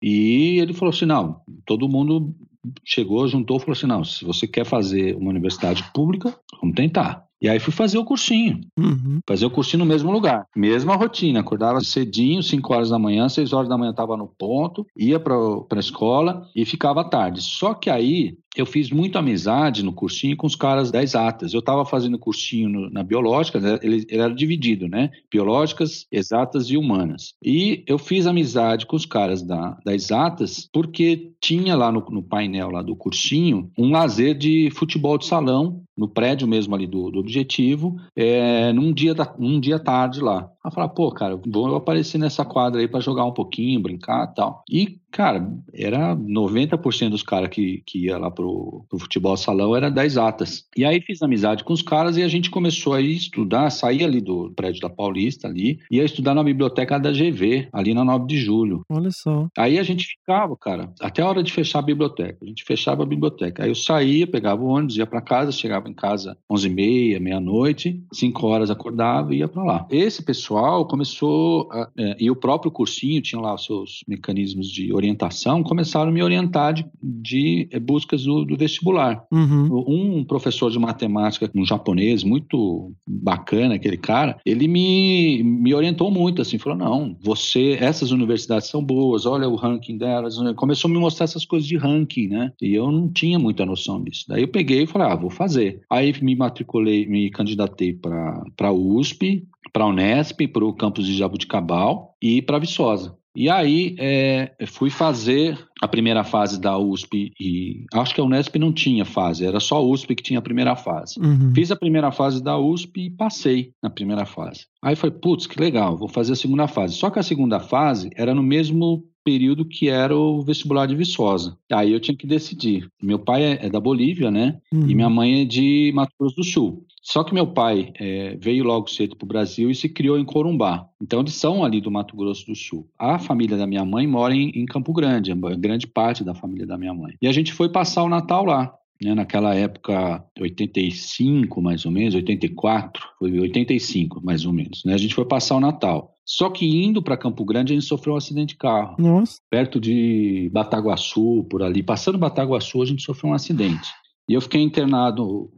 E 0.00 0.58
ele 0.60 0.72
falou 0.72 0.94
assim: 0.94 1.04
não, 1.04 1.42
todo 1.66 1.90
mundo 1.90 2.34
chegou, 2.82 3.28
juntou, 3.28 3.58
falou 3.58 3.74
assim: 3.74 3.86
não, 3.86 4.02
se 4.02 4.24
você 4.24 4.48
quer 4.48 4.64
fazer 4.64 5.14
uma 5.14 5.28
universidade 5.28 5.84
pública, 5.92 6.34
vamos 6.58 6.74
tentar. 6.74 7.25
E 7.40 7.48
aí 7.48 7.58
fui 7.58 7.72
fazer 7.72 7.98
o 7.98 8.04
cursinho. 8.04 8.60
Uhum. 8.78 9.20
Fazer 9.28 9.44
o 9.46 9.50
cursinho 9.50 9.84
no 9.84 9.88
mesmo 9.88 10.10
lugar. 10.10 10.46
Mesma 10.56 10.96
rotina. 10.96 11.40
Acordava 11.40 11.80
cedinho, 11.80 12.42
5 12.42 12.72
horas 12.72 12.90
da 12.90 12.98
manhã, 12.98 13.28
6 13.28 13.52
horas 13.52 13.68
da 13.68 13.76
manhã 13.76 13.90
estava 13.90 14.16
no 14.16 14.26
ponto, 14.26 14.86
ia 14.96 15.20
para 15.20 15.34
a 15.34 15.78
escola 15.78 16.48
e 16.54 16.64
ficava 16.64 17.04
tarde. 17.04 17.42
Só 17.42 17.74
que 17.74 17.90
aí 17.90 18.38
eu 18.56 18.66
fiz 18.66 18.90
muita 18.90 19.18
amizade 19.18 19.84
no 19.84 19.92
cursinho 19.92 20.36
com 20.36 20.46
os 20.46 20.56
caras 20.56 20.90
das 20.90 21.04
exatas. 21.04 21.52
Eu 21.52 21.60
estava 21.60 21.84
fazendo 21.84 22.18
cursinho 22.18 22.68
no, 22.68 22.90
na 22.90 23.02
biológica, 23.02 23.60
né? 23.60 23.78
ele, 23.82 24.06
ele, 24.08 24.20
era 24.22 24.34
dividido, 24.34 24.88
né? 24.88 25.10
Biológicas, 25.30 26.06
exatas 26.10 26.70
e 26.70 26.76
humanas. 26.76 27.34
E 27.42 27.84
eu 27.86 27.98
fiz 27.98 28.26
amizade 28.26 28.86
com 28.86 28.96
os 28.96 29.06
caras 29.06 29.42
da, 29.42 29.76
das 29.84 29.94
exatas 29.94 30.68
porque 30.72 31.32
tinha 31.40 31.76
lá 31.76 31.92
no, 31.92 32.00
no 32.10 32.22
painel 32.22 32.70
lá 32.70 32.82
do 32.82 32.96
cursinho 32.96 33.70
um 33.78 33.90
lazer 33.90 34.36
de 34.36 34.70
futebol 34.70 35.18
de 35.18 35.26
salão 35.26 35.82
no 35.96 36.08
prédio 36.08 36.46
mesmo 36.46 36.74
ali 36.74 36.86
do, 36.86 37.10
do 37.10 37.18
Objetivo, 37.18 37.96
é, 38.14 38.72
num 38.72 38.92
dia 38.92 39.14
da, 39.14 39.34
num 39.38 39.58
dia 39.58 39.78
tarde 39.78 40.20
lá. 40.20 40.50
Falei, 40.70 40.90
pô, 40.90 41.10
cara, 41.10 41.38
vou 41.46 41.74
aparecer 41.74 42.18
nessa 42.18 42.44
quadra 42.44 42.80
aí 42.80 42.88
para 42.88 43.00
jogar 43.00 43.24
um 43.24 43.32
pouquinho, 43.32 43.80
brincar 43.80 44.30
e 44.30 44.34
tal. 44.34 44.64
E, 44.70 44.98
cara, 45.10 45.48
era 45.72 46.14
90% 46.16 47.10
dos 47.10 47.22
caras 47.22 47.48
que, 47.48 47.82
que 47.86 48.06
ia 48.06 48.18
lá 48.18 48.30
pro, 48.30 48.84
pro 48.88 48.98
futebol 48.98 49.36
salão 49.36 49.74
era 49.76 49.90
das 49.90 50.16
atas. 50.16 50.64
E 50.76 50.84
aí 50.84 51.00
fiz 51.00 51.22
amizade 51.22 51.64
com 51.64 51.72
os 51.72 51.82
caras 51.82 52.16
e 52.16 52.22
a 52.22 52.28
gente 52.28 52.50
começou 52.50 52.94
a 52.94 53.00
estudar, 53.00 53.70
sair 53.70 54.04
ali 54.04 54.20
do 54.20 54.52
prédio 54.54 54.80
da 54.80 54.90
Paulista 54.90 55.48
ali, 55.48 55.78
ia 55.90 56.04
estudar 56.04 56.34
na 56.34 56.42
biblioteca 56.42 56.98
da 56.98 57.10
GV, 57.10 57.68
ali 57.72 57.94
na 57.94 58.04
9 58.04 58.26
de 58.26 58.38
julho. 58.38 58.82
Olha 58.88 59.10
só. 59.10 59.48
Aí 59.56 59.78
a 59.78 59.82
gente 59.82 60.06
ficava, 60.06 60.56
cara, 60.56 60.92
até 61.00 61.22
a 61.22 61.28
hora 61.28 61.42
de 61.42 61.52
fechar 61.52 61.80
a 61.80 61.82
biblioteca. 61.82 62.38
A 62.42 62.46
gente 62.46 62.64
fechava 62.64 63.02
a 63.02 63.06
biblioteca. 63.06 63.62
Aí 63.62 63.70
eu 63.70 63.74
saía, 63.74 64.26
pegava 64.26 64.62
o 64.62 64.68
ônibus, 64.68 64.96
ia 64.96 65.06
para 65.06 65.20
casa, 65.20 65.52
chegava 65.52 65.88
em 65.88 65.94
casa 65.94 66.36
11h30, 66.50 67.20
meia-noite, 67.20 68.02
5 68.12 68.46
horas 68.46 68.70
acordava 68.70 69.34
e 69.34 69.38
ia 69.38 69.48
para 69.48 69.62
lá. 69.62 69.86
Esse 69.90 70.22
pessoal 70.22 70.55
começou, 70.86 71.68
a, 71.72 71.88
é, 71.98 72.16
e 72.18 72.30
o 72.30 72.36
próprio 72.36 72.70
cursinho 72.70 73.20
tinha 73.20 73.40
lá 73.40 73.54
os 73.54 73.64
seus 73.64 74.04
mecanismos 74.06 74.68
de 74.68 74.92
orientação, 74.92 75.62
começaram 75.62 76.10
a 76.10 76.12
me 76.12 76.22
orientar 76.22 76.74
de, 76.74 76.86
de 77.02 77.68
é, 77.70 77.78
buscas 77.78 78.24
do, 78.24 78.44
do 78.44 78.56
vestibular. 78.56 79.24
Uhum. 79.30 79.84
Um 79.86 80.24
professor 80.24 80.70
de 80.70 80.78
matemática, 80.78 81.50
um 81.54 81.64
japonês, 81.64 82.24
muito 82.24 82.92
bacana, 83.06 83.74
aquele 83.74 83.96
cara, 83.96 84.38
ele 84.44 84.68
me, 84.68 85.42
me 85.42 85.74
orientou 85.74 86.10
muito, 86.10 86.42
assim, 86.42 86.58
falou, 86.58 86.78
não, 86.78 87.16
você, 87.20 87.76
essas 87.80 88.10
universidades 88.10 88.68
são 88.68 88.84
boas, 88.84 89.26
olha 89.26 89.48
o 89.48 89.56
ranking 89.56 89.98
delas, 89.98 90.36
começou 90.56 90.90
a 90.90 90.94
me 90.94 90.98
mostrar 90.98 91.24
essas 91.24 91.44
coisas 91.44 91.68
de 91.68 91.76
ranking, 91.76 92.28
né, 92.28 92.52
e 92.60 92.74
eu 92.74 92.90
não 92.90 93.08
tinha 93.08 93.38
muita 93.38 93.66
noção 93.66 94.02
disso. 94.02 94.24
Daí 94.28 94.42
eu 94.42 94.48
peguei 94.48 94.82
e 94.82 94.86
falei, 94.86 95.08
ah, 95.08 95.16
vou 95.16 95.30
fazer. 95.30 95.80
Aí 95.90 96.14
me 96.22 96.34
matriculei, 96.34 97.06
me 97.06 97.30
candidatei 97.30 97.92
para 97.92 98.44
a 98.60 98.72
USP, 98.72 99.46
para 99.76 99.84
a 99.84 99.88
Unesp, 99.88 100.48
para 100.48 100.64
o 100.64 100.72
campus 100.72 101.04
de 101.04 101.14
Jabuticabal 101.14 102.14
e 102.22 102.40
para 102.40 102.58
Viçosa. 102.58 103.14
E 103.36 103.50
aí 103.50 103.94
é, 103.98 104.54
fui 104.68 104.88
fazer 104.88 105.58
a 105.82 105.86
primeira 105.86 106.24
fase 106.24 106.58
da 106.58 106.78
USP 106.78 107.30
e 107.38 107.84
acho 107.92 108.14
que 108.14 108.20
a 108.22 108.24
Unesp 108.24 108.56
não 108.56 108.72
tinha 108.72 109.04
fase, 109.04 109.44
era 109.44 109.60
só 109.60 109.76
a 109.76 109.82
USP 109.82 110.14
que 110.14 110.22
tinha 110.22 110.38
a 110.38 110.42
primeira 110.42 110.74
fase. 110.74 111.20
Uhum. 111.20 111.52
Fiz 111.54 111.70
a 111.70 111.76
primeira 111.76 112.10
fase 112.10 112.42
da 112.42 112.58
USP 112.58 113.02
e 113.02 113.10
passei 113.10 113.72
na 113.82 113.90
primeira 113.90 114.24
fase. 114.24 114.64
Aí 114.82 114.96
foi, 114.96 115.10
putz, 115.10 115.46
que 115.46 115.60
legal, 115.60 115.98
vou 115.98 116.08
fazer 116.08 116.32
a 116.32 116.36
segunda 116.36 116.66
fase. 116.66 116.94
Só 116.94 117.10
que 117.10 117.18
a 117.18 117.22
segunda 117.22 117.60
fase 117.60 118.08
era 118.16 118.34
no 118.34 118.42
mesmo 118.42 119.04
período 119.26 119.64
que 119.64 119.88
era 119.88 120.16
o 120.16 120.40
vestibular 120.40 120.86
de 120.86 120.94
Viçosa. 120.94 121.58
Aí 121.70 121.92
eu 121.92 121.98
tinha 121.98 122.16
que 122.16 122.28
decidir. 122.28 122.88
Meu 123.02 123.18
pai 123.18 123.42
é, 123.42 123.66
é 123.66 123.68
da 123.68 123.80
Bolívia, 123.80 124.30
né? 124.30 124.56
Uhum. 124.72 124.88
E 124.88 124.94
minha 124.94 125.10
mãe 125.10 125.42
é 125.42 125.44
de 125.44 125.90
Mato 125.94 126.12
Grosso 126.18 126.36
do 126.36 126.44
Sul. 126.44 126.85
Só 127.06 127.22
que 127.22 127.32
meu 127.32 127.46
pai 127.46 127.92
é, 128.00 128.36
veio 128.36 128.64
logo 128.64 128.90
cedo 128.90 129.14
para 129.14 129.24
o 129.24 129.28
Brasil 129.28 129.70
e 129.70 129.76
se 129.76 129.88
criou 129.88 130.18
em 130.18 130.24
Corumbá. 130.24 130.88
Então 131.00 131.20
eles 131.20 131.34
são 131.34 131.64
ali 131.64 131.80
do 131.80 131.88
Mato 131.88 132.16
Grosso 132.16 132.44
do 132.46 132.56
Sul. 132.56 132.90
A 132.98 133.16
família 133.16 133.56
da 133.56 133.64
minha 133.64 133.84
mãe 133.84 134.08
mora 134.08 134.34
em, 134.34 134.50
em 134.50 134.66
Campo 134.66 134.92
Grande, 134.92 135.32
grande 135.56 135.86
parte 135.86 136.24
da 136.24 136.34
família 136.34 136.66
da 136.66 136.76
minha 136.76 136.92
mãe. 136.92 137.14
E 137.22 137.28
a 137.28 137.32
gente 137.32 137.52
foi 137.52 137.68
passar 137.68 138.02
o 138.02 138.08
Natal 138.08 138.44
lá. 138.44 138.74
Né, 139.00 139.14
naquela 139.14 139.54
época, 139.54 140.24
85 140.40 141.60
mais 141.60 141.84
ou 141.84 141.92
menos, 141.92 142.14
84, 142.14 143.02
foi 143.18 143.38
85 143.38 144.24
mais 144.24 144.46
ou 144.46 144.52
menos. 144.52 144.82
Né, 144.84 144.94
a 144.94 144.98
gente 144.98 145.14
foi 145.14 145.26
passar 145.26 145.54
o 145.56 145.60
Natal. 145.60 146.12
Só 146.24 146.50
que 146.50 146.66
indo 146.66 147.00
para 147.00 147.16
Campo 147.16 147.44
Grande, 147.44 147.72
a 147.72 147.76
gente 147.76 147.86
sofreu 147.86 148.14
um 148.14 148.16
acidente 148.16 148.54
de 148.54 148.56
carro. 148.56 148.96
Nossa. 148.98 149.38
Perto 149.48 149.78
de 149.78 150.50
Bataguaçu, 150.52 151.46
por 151.48 151.62
ali. 151.62 151.84
Passando 151.84 152.18
Bataguaçu, 152.18 152.82
a 152.82 152.86
gente 152.86 153.02
sofreu 153.02 153.30
um 153.30 153.34
acidente. 153.34 153.90
E 154.28 154.34
eu 154.34 154.40
fiquei 154.40 154.60
internado 154.60 155.52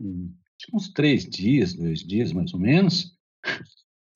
uns 0.72 0.88
três 0.88 1.24
dias, 1.24 1.74
dois 1.74 2.00
dias 2.00 2.32
mais 2.32 2.52
ou 2.52 2.60
menos. 2.60 3.16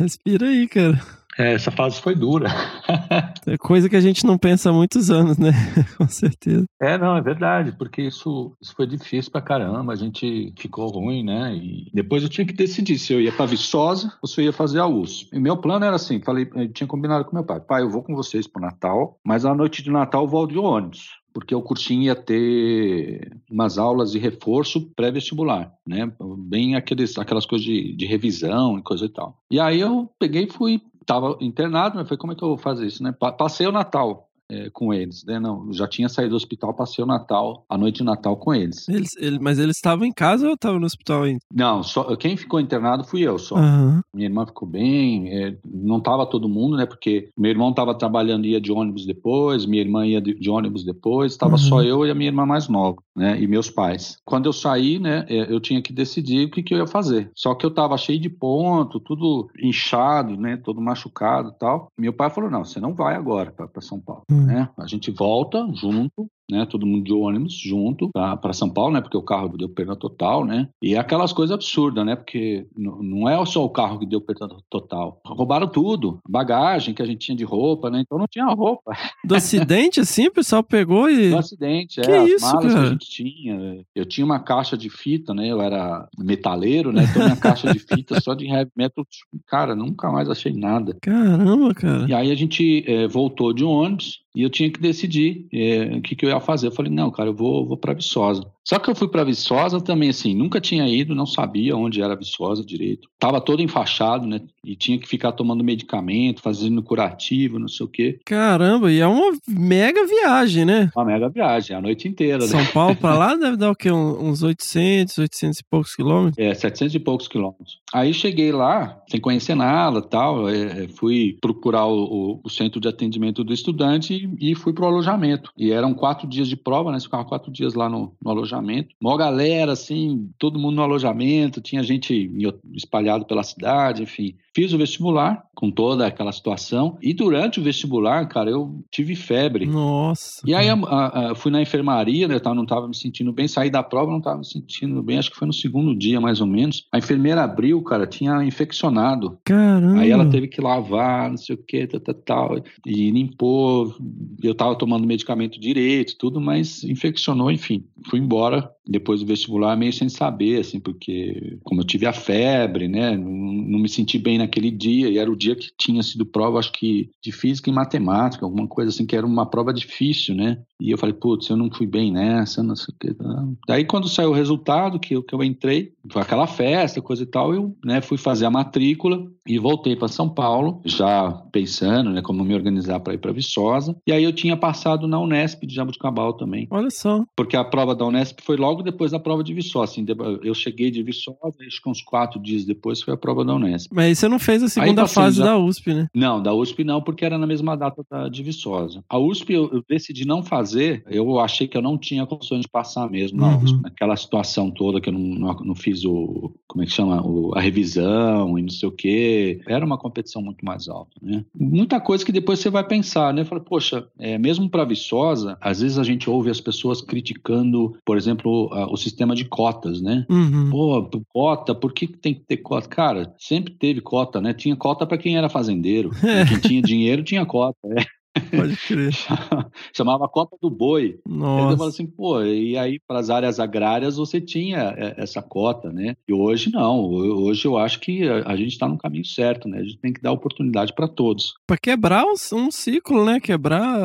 Respira 0.00 0.48
aí, 0.48 0.66
cara. 0.68 1.00
É, 1.38 1.55
essa 1.55 1.70
fase 1.70 2.00
foi 2.00 2.14
dura. 2.14 2.48
é 3.46 3.57
coisa 3.57 3.88
que 3.88 3.96
a 3.96 4.00
gente 4.00 4.26
não 4.26 4.37
pensa 4.37 4.68
há 4.68 4.72
muitos 4.72 5.11
anos, 5.11 5.38
né? 5.38 5.50
Com 5.96 6.07
certeza. 6.07 6.64
É, 6.81 6.98
não, 6.98 7.16
é 7.16 7.22
verdade, 7.22 7.72
porque 7.72 8.02
isso, 8.02 8.55
isso 8.61 8.74
foi 8.74 8.87
difícil 8.87 9.33
pra 9.33 9.40
caramba, 9.40 9.92
a 9.92 9.96
gente 9.96 10.52
ficou 10.59 10.88
ruim, 10.88 11.24
né? 11.24 11.55
E 11.55 11.90
depois 11.94 12.22
eu 12.22 12.28
tinha 12.28 12.46
que 12.46 12.52
decidir 12.52 12.98
se 12.98 13.14
eu 13.14 13.20
ia 13.20 13.33
pra 13.33 13.46
Viçosa 13.46 14.12
ou 14.20 14.28
se 14.28 14.40
eu 14.40 14.44
ia 14.44 14.52
fazer 14.52 14.81
a 14.81 14.87
USP. 14.87 15.31
E 15.33 15.40
meu 15.40 15.57
plano 15.57 15.85
era 15.85 15.96
assim, 15.96 16.20
falei, 16.20 16.48
eu 16.55 16.70
tinha 16.70 16.87
combinado 16.87 17.24
com 17.24 17.35
meu 17.35 17.44
pai, 17.44 17.61
pai, 17.61 17.83
eu 17.83 17.90
vou 17.90 18.02
com 18.02 18.14
vocês 18.14 18.46
pro 18.46 18.61
Natal, 18.61 19.18
mas 19.24 19.46
à 19.46 19.55
noite 19.55 19.83
de 19.83 19.90
Natal 19.90 20.24
eu 20.24 20.28
volto 20.28 20.52
de 20.52 20.59
ônibus 20.59 21.21
porque 21.33 21.55
o 21.55 21.62
cursinho 21.62 22.03
ia 22.03 22.14
ter 22.14 23.37
umas 23.51 23.79
aulas 23.79 24.12
de 24.12 24.18
reforço 24.18 24.90
pré-vestibular, 24.95 25.73
né? 25.87 26.12
Bem 26.38 26.77
aqueles, 26.77 27.16
aquelas 27.18 27.47
coisas 27.47 27.64
de, 27.64 27.95
de 27.95 28.07
revisão 28.07 28.79
e 28.79 28.83
coisa 28.83 29.05
e 29.07 29.09
tal. 29.09 29.37
E 29.51 29.59
aí 29.59 29.81
eu 29.81 30.11
peguei 30.18 30.45
e 30.45 30.53
fui 30.53 30.81
estava 31.01 31.37
internado, 31.40 31.97
mas 31.97 32.09
foi 32.09 32.16
como 32.16 32.33
é 32.33 32.37
que 32.37 32.42
eu 32.42 32.49
vou 32.49 32.59
fazer 32.59 32.87
isso, 32.87 33.03
né? 33.03 33.12
Passei 33.12 33.66
o 33.66 33.73
Natal 33.73 34.29
é, 34.53 34.71
com 34.71 34.93
eles, 34.93 35.25
né? 35.25 35.41
Não, 35.41 35.73
já 35.73 35.88
tinha 35.88 36.09
saído 36.09 36.31
do 36.31 36.37
hospital, 36.37 36.75
passei 36.75 37.03
o 37.03 37.07
Natal, 37.07 37.65
a 37.69 37.79
noite 37.79 37.97
de 37.97 38.05
Natal 38.05 38.37
com 38.37 38.55
eles. 38.55 38.87
eles 38.87 39.17
ele, 39.17 39.38
mas 39.38 39.59
eles 39.59 39.77
estavam 39.77 40.05
em 40.05 40.12
casa 40.12 40.47
ou 40.47 40.55
estavam 40.55 40.79
no 40.79 40.85
hospital 40.85 41.23
ainda? 41.23 41.41
Não, 41.53 41.83
só, 41.83 42.15
quem 42.17 42.37
ficou 42.37 42.61
internado 42.61 43.03
fui 43.03 43.23
eu 43.23 43.38
só. 43.38 43.57
Uhum. 43.57 44.01
Minha 44.15 44.29
irmã 44.29 44.45
ficou 44.45 44.69
bem, 44.69 45.31
é, 45.33 45.57
não 45.65 45.97
estava 45.99 46.27
todo 46.27 46.49
mundo, 46.49 46.77
né? 46.77 46.85
Porque 46.85 47.31
meu 47.37 47.51
irmão 47.51 47.71
estava 47.71 47.95
trabalhando 47.95 48.47
ia 48.47 48.61
de 48.61 48.71
ônibus 48.71 49.07
depois, 49.07 49.65
minha 49.65 49.83
irmã 49.83 50.07
ia 50.07 50.21
de, 50.21 50.35
de 50.35 50.51
ônibus 50.51 50.85
depois, 50.85 51.33
estava 51.33 51.53
uhum. 51.53 51.59
só 51.59 51.83
eu 51.83 52.07
e 52.07 52.11
a 52.11 52.15
minha 52.15 52.29
irmã 52.29 52.45
mais 52.45 52.69
nova, 52.69 52.99
né? 53.16 53.40
E 53.40 53.46
meus 53.46 53.70
pais. 53.70 54.16
Quando 54.25 54.46
eu 54.46 54.53
saí, 54.53 54.98
né? 54.98 55.25
É, 55.29 55.53
eu 55.53 55.61
tinha 55.61 55.83
que 55.83 55.92
decidir 55.92 56.46
o 56.46 56.51
que, 56.51 56.62
que 56.62 56.75
eu 56.75 56.79
ia 56.79 56.87
fazer. 56.87 57.31
Só 57.35 57.55
que 57.55 57.64
eu 57.64 57.70
estava 57.70 57.96
cheio 57.96 58.18
de 58.18 58.29
ponto, 58.29 59.01
tudo 59.01 59.51
inchado, 59.59 60.37
né? 60.37 60.57
Todo 60.57 60.81
machucado 60.81 61.53
tal. 61.59 61.88
Meu 61.98 62.12
pai 62.12 62.31
falou: 62.31 62.51
não, 62.51 62.64
você 62.64 62.81
não 62.81 62.94
vai 62.94 63.14
agora 63.14 63.53
para 63.53 63.81
São 63.81 64.01
Paulo, 64.01 64.25
uhum. 64.31 64.46
né? 64.46 64.68
A 64.79 64.87
gente 64.87 65.11
volta 65.11 65.66
junto, 65.75 66.27
né? 66.50 66.66
Todo 66.66 66.87
mundo 66.87 67.05
de 67.05 67.12
ônibus 67.12 67.55
junto 67.55 68.11
para 68.12 68.52
São 68.52 68.68
Paulo, 68.68 68.94
né? 68.94 69.00
Porque 69.00 69.16
o 69.16 69.22
carro 69.22 69.57
deu 69.57 69.68
perda 69.68 69.96
total, 69.96 70.44
né? 70.44 70.68
E 70.83 70.94
é 70.94 70.98
aquelas 70.98 71.33
coisas 71.33 71.55
absurdas, 71.55 72.05
né? 72.05 72.16
Porque 72.16 72.66
não 72.76 73.28
é 73.28 73.44
só 73.46 73.64
o 73.64 73.70
carro 73.70 73.98
que 73.98 74.07
deu 74.07 74.20
perda 74.20 74.48
total. 74.70 75.20
Roubaram 75.24 75.66
tudo, 75.66 76.18
bagagem 76.28 76.94
que 76.94 77.02
a 77.02 77.07
gente 77.07 77.26
tinha 77.26 77.37
de 77.37 77.44
roupa, 77.44 77.90
né? 77.90 78.00
Então 78.00 78.18
não 78.18 78.26
tinha 78.26 78.46
roupa. 78.46 78.92
Do 79.24 79.35
acidente, 79.35 80.00
assim, 80.00 80.26
o 80.26 80.33
pessoal 80.33 80.62
pegou 80.62 81.09
e. 81.11 81.31
Do 81.31 81.38
acidente, 81.38 82.00
que 82.00 82.11
é. 82.11 82.24
Isso, 82.24 82.46
as 82.46 82.52
malas 82.52 82.72
cara? 82.72 82.85
que 82.85 82.88
a 82.88 82.92
gente 82.92 83.11
tinha. 83.11 83.85
Eu 83.94 84.05
tinha 84.05 84.24
uma 84.24 84.40
caixa 84.40 84.76
de 84.76 84.88
fita, 84.88 85.35
né? 85.35 85.48
Eu 85.48 85.61
era 85.61 86.09
metaleiro, 86.18 86.92
né? 86.92 87.05
Então 87.05 87.22
minha 87.22 87.37
caixa 87.37 87.72
de 87.72 87.78
fita 87.78 88.20
só 88.20 88.35
de 88.35 88.46
heavy 88.46 88.70
metal, 88.76 89.05
cara, 89.46 89.74
nunca 89.74 90.11
mais 90.11 90.28
achei 90.28 90.52
nada. 90.52 90.96
Caramba, 91.00 91.74
cara. 91.74 92.07
E 92.09 92.14
aí 92.14 92.31
a 92.31 92.35
gente 92.35 92.85
é, 92.87 93.07
voltou 93.07 93.52
de 93.52 93.64
ônibus 93.64 94.21
e 94.35 94.42
eu 94.42 94.51
tinha 94.51 94.71
que 94.71 94.81
decidir 94.81 95.47
é, 95.53 95.97
o 95.97 96.03
que, 96.03 96.16
que 96.16 96.25
eu 96.25 96.31
ia 96.31 96.40
fazer. 96.40 96.68
Eu 96.68 96.73
falei, 96.73 96.90
não, 96.90 97.11
cara, 97.11 97.29
eu 97.29 97.35
vou, 97.35 97.66
vou 97.66 97.77
para 97.77 97.92
Viçosa. 97.92 98.51
Só 98.64 98.79
que 98.79 98.88
eu 98.88 98.94
fui 98.94 99.09
para 99.09 99.25
Viçosa 99.25 99.81
também, 99.81 100.11
assim, 100.11 100.35
nunca 100.35 100.61
tinha 100.61 100.87
ido, 100.88 101.14
não 101.14 101.27
sabia 101.27 101.77
onde 101.77 102.01
era 102.01 102.16
Viçosa 102.16 102.64
direito. 102.64 103.09
Tava 103.18 103.40
todo 103.40 103.62
enfaixado, 103.62 104.27
né? 104.27 104.40
E 104.64 104.77
tinha 104.77 104.98
que 104.98 105.09
ficar 105.09 105.33
tomando 105.33 105.64
medicamento, 105.64 106.40
fazendo 106.40 106.83
curativo, 106.83 107.59
não 107.59 107.66
sei 107.66 107.87
o 107.87 107.88
quê. 107.88 108.20
Caramba, 108.25 108.92
e 108.92 109.01
é 109.01 109.07
uma 109.07 109.33
mega 109.48 110.07
viagem, 110.07 110.64
né? 110.64 110.90
Uma 110.94 111.05
mega 111.05 111.29
viagem, 111.29 111.77
a 111.77 111.81
noite 111.81 112.07
inteira, 112.07 112.38
né? 112.38 112.46
São 112.46 112.64
Paulo 112.66 112.94
para 112.94 113.18
lá 113.18 113.35
deve 113.37 113.57
dar 113.57 113.70
o 113.70 113.75
quê? 113.75 113.90
Uns 113.90 114.42
800, 114.42 115.18
800 115.18 115.59
e 115.59 115.64
poucos 115.64 115.96
quilômetros? 115.96 116.38
É, 116.38 116.55
700 116.55 116.94
e 116.94 117.01
poucos 117.01 117.27
quilômetros. 117.27 117.81
Aí 117.92 118.14
cheguei 118.14 118.53
lá, 118.53 119.03
sem 119.11 119.20
conhecer 119.20 119.57
nada 119.57 120.01
tal, 120.01 120.48
é, 120.48 120.87
fui 120.88 121.37
procurar 121.40 121.87
o, 121.87 122.40
o, 122.42 122.48
centro 122.48 122.81
de 122.81 122.88
atendimento 122.88 123.42
do 123.42 123.53
estudante 123.53 124.29
e, 124.40 124.52
e 124.52 124.54
fui 124.54 124.73
pro 124.73 124.87
alojamento. 124.87 125.50
E 125.56 125.73
eram 125.73 125.92
quatro 125.94 126.29
dias 126.29 126.48
de 126.48 126.56
prova, 126.56 126.92
né? 126.92 127.00
Ficava 127.00 127.25
quatro 127.25 127.50
dias 127.50 127.75
lá 127.75 127.88
no, 127.88 128.15
no 128.23 128.31
alojamento 128.31 128.52
alojamento. 128.53 128.94
Mó 129.00 129.17
galera, 129.17 129.73
assim, 129.73 130.31
todo 130.38 130.59
mundo 130.59 130.77
no 130.77 130.83
alojamento, 130.83 131.61
tinha 131.61 131.83
gente 131.83 132.31
espalhado 132.75 133.25
pela 133.25 133.42
cidade, 133.42 134.03
enfim. 134.03 134.35
Fiz 134.55 134.73
o 134.75 134.79
vestibular 134.79 135.44
com 135.55 135.71
toda 135.71 136.07
aquela 136.07 136.31
situação. 136.31 136.98
E 137.00 137.15
durante 137.15 137.59
o 137.59 137.63
vestibular, 137.63 138.27
cara, 138.29 138.50
eu 138.50 138.85
tive 138.90 139.15
febre. 139.17 139.65
Nossa. 139.65 140.42
E 140.46 140.55
aí 140.55 140.69
a- 140.69 140.75
a- 140.75 141.31
a- 141.31 141.35
fui 141.35 141.50
na 141.50 141.63
enfermaria, 141.63 142.29
né? 142.29 142.35
Eu 142.35 142.40
tava- 142.40 142.55
não 142.55 142.65
estava 142.65 142.87
me 142.87 142.94
sentindo 142.94 143.33
bem, 143.33 143.48
saí 143.48 143.71
da 143.71 143.83
prova, 143.83 144.11
não 144.11 144.19
estava 144.19 144.38
me 144.38 144.44
sentindo 144.46 145.03
bem, 145.03 145.17
acho 145.19 145.31
que 145.31 145.37
foi 145.38 145.46
no 145.46 145.55
segundo 145.55 145.94
dia, 145.96 146.21
mais 146.21 146.40
ou 146.40 146.46
menos. 146.46 146.87
A 146.92 146.98
enfermeira 146.98 147.42
abriu, 147.42 147.81
cara, 147.83 148.07
tinha 148.07 148.44
infeccionado. 148.44 149.38
Caramba. 149.44 150.00
Aí 150.00 150.11
ela 150.11 150.27
teve 150.29 150.48
que 150.48 150.61
lavar, 150.61 151.31
não 151.31 151.37
sei 151.38 151.55
o 151.55 151.59
que, 151.59 151.87
tal, 151.87 152.00
tal, 152.00 152.15
tal, 152.15 152.59
e 152.87 153.11
limpou. 153.11 153.94
Eu 154.42 154.55
tava 154.55 154.75
tomando 154.77 155.07
medicamento 155.07 155.59
direito, 155.59 156.17
tudo, 156.19 156.40
mas 156.40 156.85
infeccionou, 156.85 157.50
enfim. 157.50 157.85
Fui 158.11 158.19
embora 158.19 158.42
depois 158.87 159.21
do 159.21 159.27
vestibular, 159.27 159.77
meio 159.77 159.93
sem 159.93 160.09
saber, 160.09 160.61
assim, 160.61 160.81
porque 160.81 161.59
como 161.63 161.81
eu 161.81 161.87
tive 161.87 162.07
a 162.07 162.13
febre, 162.13 162.88
né, 162.88 163.17
não, 163.17 163.31
não 163.31 163.79
me 163.79 163.88
senti 163.88 164.19
bem 164.19 164.38
naquele 164.38 164.71
dia, 164.71 165.09
e 165.09 165.19
era 165.19 165.31
o 165.31 165.37
dia 165.37 165.55
que 165.55 165.71
tinha 165.79 166.03
sido 166.03 166.27
prova, 166.27 166.59
acho 166.59 166.73
que 166.73 167.11
de 167.23 167.31
física 167.31 167.71
e 167.71 167.73
matemática, 167.73 168.45
alguma 168.45 168.67
coisa 168.67 168.90
assim, 168.90 169.07
que 169.07 169.17
era 169.17 169.27
uma 169.27 169.47
prova 169.47 169.73
difícil, 169.73 170.35
né? 170.35 170.59
E 170.81 170.90
eu 170.90 170.99
falei, 170.99 171.15
putz, 171.15 171.49
eu 171.49 171.57
não 171.57 171.71
fui 171.71 171.87
bem 171.87 172.11
nessa, 172.13 172.63
não 172.63 172.75
sei 172.75 172.93
o 172.93 172.99
que. 172.99 173.15
tá. 173.15 173.49
Daí 173.69 173.85
quando 173.85 174.09
saiu 174.09 174.31
o 174.31 174.35
resultado, 174.35 174.99
que 174.99 175.15
eu, 175.15 175.23
que 175.23 175.35
eu 175.35 175.43
entrei, 175.45 175.93
foi 176.11 176.23
aquela 176.23 176.47
festa, 176.47 177.01
coisa 177.01 177.23
e 177.23 177.27
tal, 177.27 177.55
eu 177.55 177.77
né, 177.85 178.01
fui 178.01 178.19
fazer 178.19 178.47
a 178.47 178.51
matrícula 178.51 179.25
e 179.47 179.59
voltei 179.59 179.95
para 179.95 180.09
São 180.09 180.29
Paulo, 180.29 180.81
já 180.85 181.31
pensando, 181.53 182.11
né, 182.11 182.21
como 182.23 182.45
me 182.45 182.55
organizar 182.55 183.01
para 183.01 183.15
ir 183.15 183.19
para 183.19 183.33
Viçosa. 183.33 183.97
E 184.07 184.13
aí 184.13 184.25
eu 184.25 184.33
tinha 184.33 184.57
passado 184.57 185.07
na 185.07 185.21
Unesp 185.21 185.65
de 185.67 185.75
Jabuticabal 185.75 186.33
também, 186.35 186.67
Olha 186.71 186.90
só. 186.90 187.25
porque 187.37 187.57
a 187.57 187.65
prova 187.65 187.95
da 187.95 188.05
Unesp 188.05 188.31
foi 188.42 188.56
logo 188.56 188.83
depois 188.83 189.10
da 189.10 189.18
prova 189.18 189.42
de 189.44 189.52
Viçosa. 189.54 189.92
Assim, 189.92 190.06
eu 190.42 190.54
cheguei 190.54 190.90
de 190.90 191.02
Viçosa, 191.02 191.37
acho 191.66 191.83
que 191.83 191.88
uns 191.88 192.00
quatro 192.02 192.40
dias 192.40 192.64
depois 192.64 193.02
foi 193.02 193.14
a 193.14 193.16
prova 193.16 193.44
da 193.44 193.54
Unesp. 193.54 193.90
Mas 193.92 194.04
aí 194.06 194.14
você 194.14 194.28
não 194.28 194.38
fez 194.38 194.62
a 194.62 194.68
segunda 194.68 195.02
passei 195.02 195.14
fase 195.22 195.38
já- 195.38 195.44
da 195.44 195.58
USP, 195.58 195.94
né? 195.94 196.08
Não, 196.14 196.42
da 196.42 196.54
USP 196.54 196.85
não, 196.85 197.00
porque 197.02 197.24
era 197.24 197.37
na 197.38 197.46
mesma 197.46 197.76
data 197.76 198.04
da, 198.10 198.28
de 198.28 198.42
Viçosa. 198.42 199.02
A 199.08 199.18
USP 199.18 199.52
eu, 199.52 199.70
eu 199.72 199.85
decidi 199.88 200.24
não 200.26 200.42
fazer, 200.42 201.02
eu 201.08 201.38
achei 201.40 201.66
que 201.66 201.76
eu 201.76 201.83
não 201.83 201.98
tinha 201.98 202.24
condições 202.26 202.62
de 202.62 202.68
passar 202.68 203.08
mesmo 203.10 203.40
na 203.40 203.56
Uhum. 203.56 203.64
USP. 203.64 203.83
Naquela 203.83 204.16
situação 204.16 204.70
toda 204.70 205.00
que 205.00 205.08
eu 205.08 205.12
não, 205.12 205.20
não, 205.20 205.54
não 205.54 205.74
fiz 205.74 206.04
o, 206.04 206.52
como 206.66 206.83
é 206.83 206.87
que 206.87 206.92
chama, 206.92 207.20
o- 207.26 207.54
a 207.56 207.60
revisão 207.60 208.58
e 208.58 208.62
não 208.62 208.68
sei 208.70 208.88
o 208.88 208.92
quê. 208.92 209.60
Era 209.66 209.85
uma 209.85 209.98
competição 209.98 210.40
muito 210.42 210.64
mais 210.64 210.88
alta, 210.88 211.12
né? 211.20 211.44
Muita 211.54 212.00
coisa 212.00 212.24
que 212.24 212.33
depois 212.33 212.58
você 212.60 212.70
vai 212.70 212.87
pensar, 212.87 213.33
né? 213.35 213.44
Fala, 213.44 213.60
poxa, 213.60 214.06
é, 214.18 214.38
mesmo 214.38 214.68
para 214.68 214.85
Viçosa, 214.85 215.56
às 215.60 215.80
vezes 215.80 215.98
a 215.98 216.02
gente 216.04 216.28
ouve 216.30 216.50
as 216.50 216.60
pessoas 216.60 217.00
criticando, 217.00 217.96
por 218.04 218.16
exemplo, 218.16 218.21
a- 218.31 218.87
o 218.92 218.96
sistema 218.96 219.35
de 219.35 219.44
cotas, 219.44 220.00
né? 220.00 220.27
Uhum. 220.31 220.70
Pô, 220.70 221.10
cota, 221.29 221.75
por 221.75 221.92
que 221.92 222.06
tem 222.06 222.35
que 222.35 222.40
ter 222.40 222.58
cota? 222.58 222.88
Cara, 222.88 223.35
sempre 223.38 223.73
teve 223.75 224.00
cota, 224.00 224.40
né? 224.40 224.52
Tinha 224.54 224.77
cota 224.77 225.06
para 225.06 225.18
quem 225.18 225.37
era 225.37 225.48
fazendeiro. 225.48 226.10
É. 226.23 226.44
Quem 226.46 226.58
tinha 226.60 226.83
dinheiro 226.83 227.23
tinha 227.23 227.44
cota. 227.46 227.77
né? 227.85 228.04
Pode 228.50 228.76
crer. 228.76 229.12
Chamava 229.94 230.28
cota 230.28 230.56
do 230.60 230.70
boi. 230.70 231.18
Nossa. 231.26 231.87
assim, 231.87 232.06
pô, 232.06 232.42
e 232.42 232.76
aí 232.78 232.98
para 233.06 233.18
as 233.18 233.28
áreas 233.30 233.60
agrárias 233.60 234.16
você 234.16 234.40
tinha 234.40 234.94
é, 234.96 235.14
essa 235.18 235.42
cota, 235.42 235.92
né? 235.92 236.14
E 236.26 236.33
hoje 236.33 236.70
não. 236.72 237.00
Ho- 237.00 237.42
Hoje 237.44 237.66
eu 237.66 237.76
acho 237.76 237.98
que 238.00 238.22
a 238.28 238.56
gente 238.56 238.72
está 238.72 238.88
no 238.88 238.96
caminho 238.96 239.24
certo, 239.24 239.68
né? 239.68 239.78
A 239.78 239.83
gente 239.83 239.98
tem 239.98 240.12
que 240.12 240.20
dar 240.22 240.33
oportunidade 240.33 240.94
para 240.94 241.08
todos. 241.08 241.54
Pra 241.66 241.76
quebrar 241.76 242.24
um, 242.24 242.35
um 242.56 242.70
ciclo, 242.70 243.24
né? 243.24 243.38
Quebrar 243.40 243.98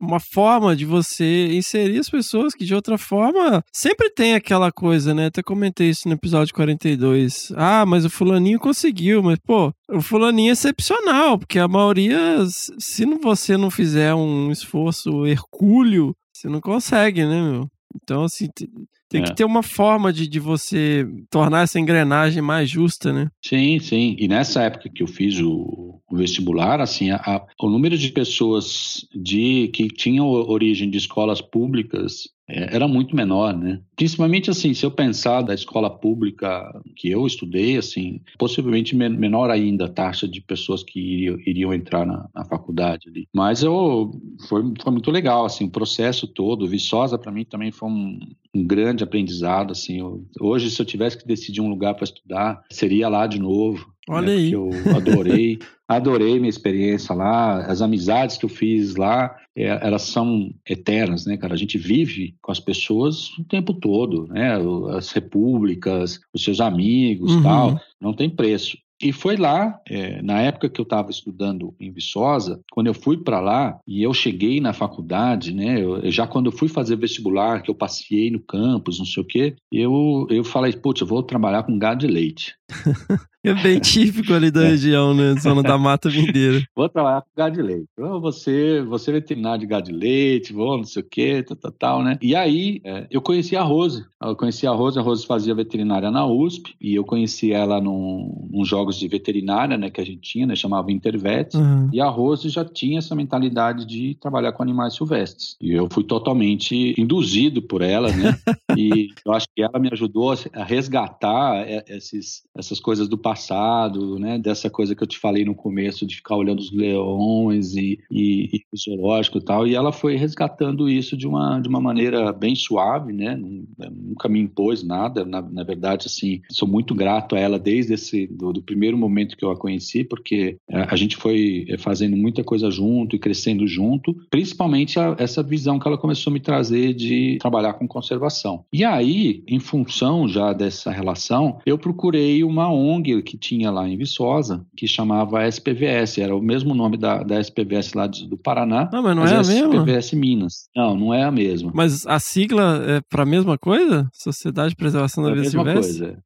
uma 0.00 0.20
forma 0.20 0.74
de 0.76 0.84
você 0.84 1.48
inserir 1.54 1.98
as 1.98 2.08
pessoas 2.08 2.54
que 2.54 2.64
de 2.64 2.74
outra 2.74 2.96
forma 2.96 3.62
sempre 3.72 4.10
tem 4.10 4.34
aquela 4.34 4.70
coisa, 4.72 5.12
né? 5.14 5.26
Até 5.26 5.42
comentei 5.42 5.90
isso 5.90 6.08
no 6.08 6.14
episódio 6.14 6.54
42. 6.54 7.52
Ah, 7.56 7.84
mas 7.86 8.04
o 8.04 8.10
fulaninho 8.10 8.58
conseguiu, 8.58 9.22
mas 9.22 9.38
pô, 9.38 9.72
o 9.90 10.00
fulaninho 10.00 10.50
é 10.50 10.52
excepcional, 10.52 11.38
porque 11.38 11.58
a 11.58 11.68
maioria, 11.68 12.44
se 12.78 13.04
você 13.22 13.56
não 13.56 13.70
fizer 13.70 14.14
um 14.14 14.50
esforço 14.50 15.26
hercúleo, 15.26 16.14
você 16.32 16.48
não 16.48 16.60
consegue, 16.60 17.24
né, 17.24 17.40
meu? 17.40 17.68
Então, 17.94 18.24
assim, 18.24 18.48
te- 18.54 18.68
tem 19.08 19.22
que 19.22 19.30
É. 19.30 19.34
ter 19.34 19.44
uma 19.44 19.62
forma 19.62 20.12
de, 20.12 20.26
de 20.28 20.38
você 20.40 21.06
tornar 21.30 21.62
essa 21.62 21.78
engrenagem 21.78 22.42
mais 22.42 22.68
justa, 22.68 23.12
né? 23.12 23.28
Sim, 23.42 23.78
sim. 23.78 24.16
E 24.18 24.26
nessa 24.28 24.62
época 24.64 24.90
que 24.92 25.02
eu 25.02 25.06
fiz 25.06 25.38
o, 25.40 26.00
o 26.10 26.16
vestibular, 26.16 26.80
assim, 26.80 27.10
a- 27.10 27.22
a- 27.24 27.46
o 27.62 27.70
número 27.70 27.96
de 27.96 28.10
pessoas 28.10 29.06
de 29.14 29.68
que 29.68 29.86
tinham 29.88 30.26
origem 30.28 30.90
de 30.90 30.98
escolas 30.98 31.40
públicas 31.40 32.24
era 32.48 32.86
muito 32.86 33.14
menor, 33.16 33.56
né? 33.56 33.80
Principalmente 33.96 34.50
assim, 34.50 34.72
se 34.72 34.86
eu 34.86 34.90
pensar 34.90 35.42
da 35.42 35.52
escola 35.52 35.90
pública 35.90 36.80
que 36.94 37.10
eu 37.10 37.26
estudei, 37.26 37.76
assim, 37.76 38.20
possivelmente 38.38 38.94
men- 38.94 39.16
menor 39.16 39.50
ainda 39.50 39.86
a 39.86 39.88
taxa 39.88 40.28
de 40.28 40.40
pessoas 40.40 40.82
que 40.84 41.00
iriam, 41.00 41.38
iriam 41.40 41.74
entrar 41.74 42.06
na, 42.06 42.28
na 42.32 42.44
faculdade 42.44 43.08
ali. 43.08 43.28
Mas 43.34 43.62
eu 43.62 44.12
foi, 44.48 44.62
foi 44.80 44.92
muito 44.92 45.10
legal, 45.10 45.44
assim, 45.44 45.64
o 45.64 45.70
processo 45.70 46.26
todo. 46.28 46.68
Viçosa 46.68 47.18
para 47.18 47.32
mim 47.32 47.44
também 47.44 47.72
foi 47.72 47.88
um, 47.88 48.18
um 48.56 48.64
grande 48.66 49.04
aprendizado, 49.04 49.72
assim. 49.72 49.98
Eu- 50.00 50.24
hoje, 50.40 50.70
se 50.70 50.80
eu 50.80 50.86
tivesse 50.86 51.18
que 51.18 51.26
decidir 51.26 51.60
um 51.60 51.68
lugar 51.68 51.94
para 51.94 52.04
estudar, 52.04 52.62
seria 52.70 53.08
lá 53.08 53.26
de 53.26 53.38
novo. 53.38 53.86
Olha 54.08 54.26
né, 54.28 54.32
aí. 54.34 54.52
Eu 54.52 54.70
adorei, 54.94 55.58
adorei 55.88 56.38
minha 56.38 56.48
experiência 56.48 57.12
lá, 57.14 57.66
as 57.66 57.82
amizades 57.82 58.36
que 58.36 58.44
eu 58.44 58.48
fiz 58.48 58.94
lá, 58.94 59.36
é, 59.56 59.64
elas 59.84 60.02
são 60.02 60.50
eternas, 60.68 61.26
né, 61.26 61.36
cara? 61.36 61.54
A 61.54 61.56
gente 61.56 61.76
vive 61.76 62.36
com 62.40 62.52
as 62.52 62.60
pessoas 62.60 63.36
o 63.38 63.44
tempo 63.44 63.74
todo, 63.74 64.26
né? 64.28 64.56
As 64.96 65.10
repúblicas, 65.10 66.20
os 66.32 66.42
seus 66.44 66.60
amigos, 66.60 67.34
Uhum. 67.34 67.42
tal, 67.42 67.80
não 68.00 68.12
tem 68.12 68.30
preço. 68.30 68.78
E 69.00 69.12
foi 69.12 69.36
lá, 69.36 69.78
é, 69.88 70.22
na 70.22 70.40
época 70.40 70.68
que 70.68 70.80
eu 70.80 70.84
estava 70.84 71.10
estudando 71.10 71.74
em 71.78 71.90
Viçosa, 71.90 72.60
quando 72.70 72.86
eu 72.86 72.94
fui 72.94 73.16
para 73.18 73.40
lá 73.40 73.78
e 73.86 74.02
eu 74.02 74.12
cheguei 74.14 74.60
na 74.60 74.72
faculdade, 74.72 75.52
né? 75.52 75.82
eu- 75.82 76.10
já 76.10 76.26
quando 76.26 76.46
eu 76.46 76.52
fui 76.52 76.68
fazer 76.68 76.96
vestibular, 76.96 77.62
que 77.62 77.70
eu 77.70 77.74
passei 77.74 78.30
no 78.30 78.40
campus, 78.40 78.98
não 78.98 79.06
sei 79.06 79.22
o 79.22 79.26
quê, 79.26 79.54
eu, 79.70 80.26
eu 80.30 80.42
falei, 80.44 80.72
putz, 80.72 81.00
eu 81.00 81.06
vou 81.06 81.22
trabalhar 81.22 81.62
com 81.64 81.78
gado 81.78 82.00
de 82.00 82.06
leite. 82.06 82.54
É 83.46 83.54
bem 83.54 83.78
típico 83.78 84.32
ali 84.34 84.50
da 84.50 84.62
região, 84.66 85.14
né? 85.14 85.36
Zona 85.40 85.62
da 85.62 85.78
Mata 85.78 86.08
Mineira. 86.10 86.60
Vou 86.74 86.88
trabalhar 86.88 87.22
com 87.22 87.28
gado 87.36 87.54
de 87.54 87.62
leite. 87.62 87.86
Eu, 87.96 88.20
você, 88.20 88.82
você 88.82 89.12
veterinário 89.12 89.60
de 89.60 89.66
gado 89.66 89.86
de 89.86 89.92
leite, 89.92 90.52
vou 90.52 90.76
não 90.76 90.84
sei 90.84 91.00
o 91.02 91.06
quê, 91.08 91.44
tal, 91.46 91.56
tal, 91.56 91.72
tal, 91.72 92.02
né? 92.02 92.18
E 92.20 92.34
aí, 92.34 92.80
é, 92.84 93.06
eu 93.08 93.22
conheci 93.22 93.54
a 93.56 93.62
Rose. 93.62 94.04
Eu 94.20 94.34
conheci 94.34 94.66
a 94.66 94.72
Rose, 94.72 94.98
a 94.98 95.02
Rose 95.02 95.24
fazia 95.24 95.54
veterinária 95.54 96.10
na 96.10 96.26
USP, 96.26 96.74
e 96.80 96.94
eu 96.96 97.04
conheci 97.04 97.52
ela 97.52 97.80
num, 97.80 98.48
num 98.50 98.64
jogos 98.86 98.96
de 98.96 99.08
veterinária, 99.08 99.76
né, 99.76 99.90
que 99.90 100.00
a 100.00 100.04
gente 100.04 100.20
tinha, 100.20 100.46
né, 100.46 100.54
chamava 100.54 100.92
Intervet. 100.92 101.56
Uhum. 101.56 101.90
E 101.92 102.00
a 102.00 102.08
Rose 102.08 102.48
já 102.48 102.64
tinha 102.64 102.98
essa 102.98 103.14
mentalidade 103.14 103.84
de 103.84 104.14
trabalhar 104.20 104.52
com 104.52 104.62
animais 104.62 104.94
silvestres. 104.94 105.56
E 105.60 105.72
eu 105.72 105.88
fui 105.90 106.04
totalmente 106.04 106.94
induzido 106.98 107.60
por 107.60 107.82
ela, 107.82 108.12
né? 108.12 108.36
e 108.78 109.08
eu 109.24 109.32
acho 109.32 109.46
que 109.54 109.62
ela 109.62 109.78
me 109.78 109.88
ajudou 109.92 110.32
a 110.52 110.64
resgatar 110.64 111.66
é, 111.66 111.84
esses, 111.88 112.44
essas 112.56 112.78
coisas 112.78 113.08
do 113.08 113.18
passado, 113.18 114.18
né? 114.18 114.38
Dessa 114.38 114.70
coisa 114.70 114.94
que 114.94 115.02
eu 115.02 115.06
te 115.06 115.18
falei 115.18 115.44
no 115.44 115.54
começo, 115.54 116.06
de 116.06 116.16
ficar 116.16 116.36
olhando 116.36 116.60
os 116.60 116.72
leões 116.72 117.74
e, 117.74 117.98
e, 118.10 118.50
e 118.52 118.60
o 118.72 118.76
zoológico 118.76 119.38
e 119.38 119.42
tal. 119.42 119.66
E 119.66 119.74
ela 119.74 119.92
foi 119.92 120.16
resgatando 120.16 120.88
isso 120.88 121.16
de 121.16 121.26
uma, 121.26 121.58
de 121.60 121.68
uma 121.68 121.80
maneira 121.80 122.32
bem 122.32 122.54
suave, 122.54 123.12
né? 123.12 123.36
Nunca 123.36 124.28
me 124.28 124.40
impôs 124.40 124.82
nada. 124.82 125.24
Na, 125.24 125.42
na 125.42 125.64
verdade, 125.64 126.06
assim, 126.06 126.42
sou 126.50 126.68
muito 126.68 126.94
grato 126.94 127.34
a 127.34 127.38
ela 127.38 127.58
desde 127.58 127.94
esse, 127.94 128.26
do, 128.26 128.52
do 128.52 128.62
primeiro 128.62 128.75
momento 128.96 129.36
que 129.36 129.44
eu 129.44 129.50
a 129.50 129.56
conheci, 129.56 130.04
porque 130.04 130.56
a, 130.70 130.94
a 130.94 130.96
gente 130.96 131.16
foi 131.16 131.66
fazendo 131.78 132.16
muita 132.16 132.42
coisa 132.44 132.70
junto 132.70 133.16
e 133.16 133.18
crescendo 133.18 133.66
junto, 133.66 134.14
principalmente 134.30 134.98
a, 134.98 135.14
essa 135.18 135.42
visão 135.42 135.78
que 135.78 135.86
ela 135.86 135.98
começou 135.98 136.30
a 136.30 136.34
me 136.34 136.40
trazer 136.40 136.94
de 136.94 137.38
trabalhar 137.40 137.74
com 137.74 137.86
conservação. 137.86 138.64
E 138.72 138.84
aí, 138.84 139.42
em 139.46 139.58
função 139.58 140.28
já 140.28 140.52
dessa 140.52 140.90
relação, 140.90 141.58
eu 141.66 141.78
procurei 141.78 142.42
uma 142.44 142.70
ONG 142.70 143.22
que 143.22 143.36
tinha 143.36 143.70
lá 143.70 143.88
em 143.88 143.96
Viçosa, 143.96 144.64
que 144.76 144.86
chamava 144.86 145.46
SPVS, 145.46 146.18
era 146.18 146.34
o 146.34 146.42
mesmo 146.42 146.74
nome 146.74 146.96
da, 146.96 147.22
da 147.22 147.40
SPVS 147.40 147.94
lá 147.94 148.06
de, 148.06 148.28
do 148.28 148.36
Paraná. 148.36 148.88
Ah, 148.92 149.02
mas 149.02 149.16
não 149.16 149.24
é 149.26 149.34
a 149.34 149.42
mesma? 149.42 149.74
SPVS 149.74 150.12
Minas. 150.12 150.68
Não, 150.74 150.96
não 150.96 151.14
é 151.14 151.22
a 151.22 151.30
mesma. 151.30 151.70
Mas 151.74 152.06
a 152.06 152.18
sigla 152.18 152.82
é 152.86 153.00
para 153.08 153.22
a 153.22 153.26
mesma 153.26 153.58
coisa? 153.58 154.08
Sociedade 154.12 154.70
de 154.70 154.76
Preservação 154.76 155.22
da 155.24 155.30
a 155.30 155.34
Vida 155.34 155.44
mesma 155.44 155.64
Silvestre? 155.64 155.98
coisa. 155.98 156.22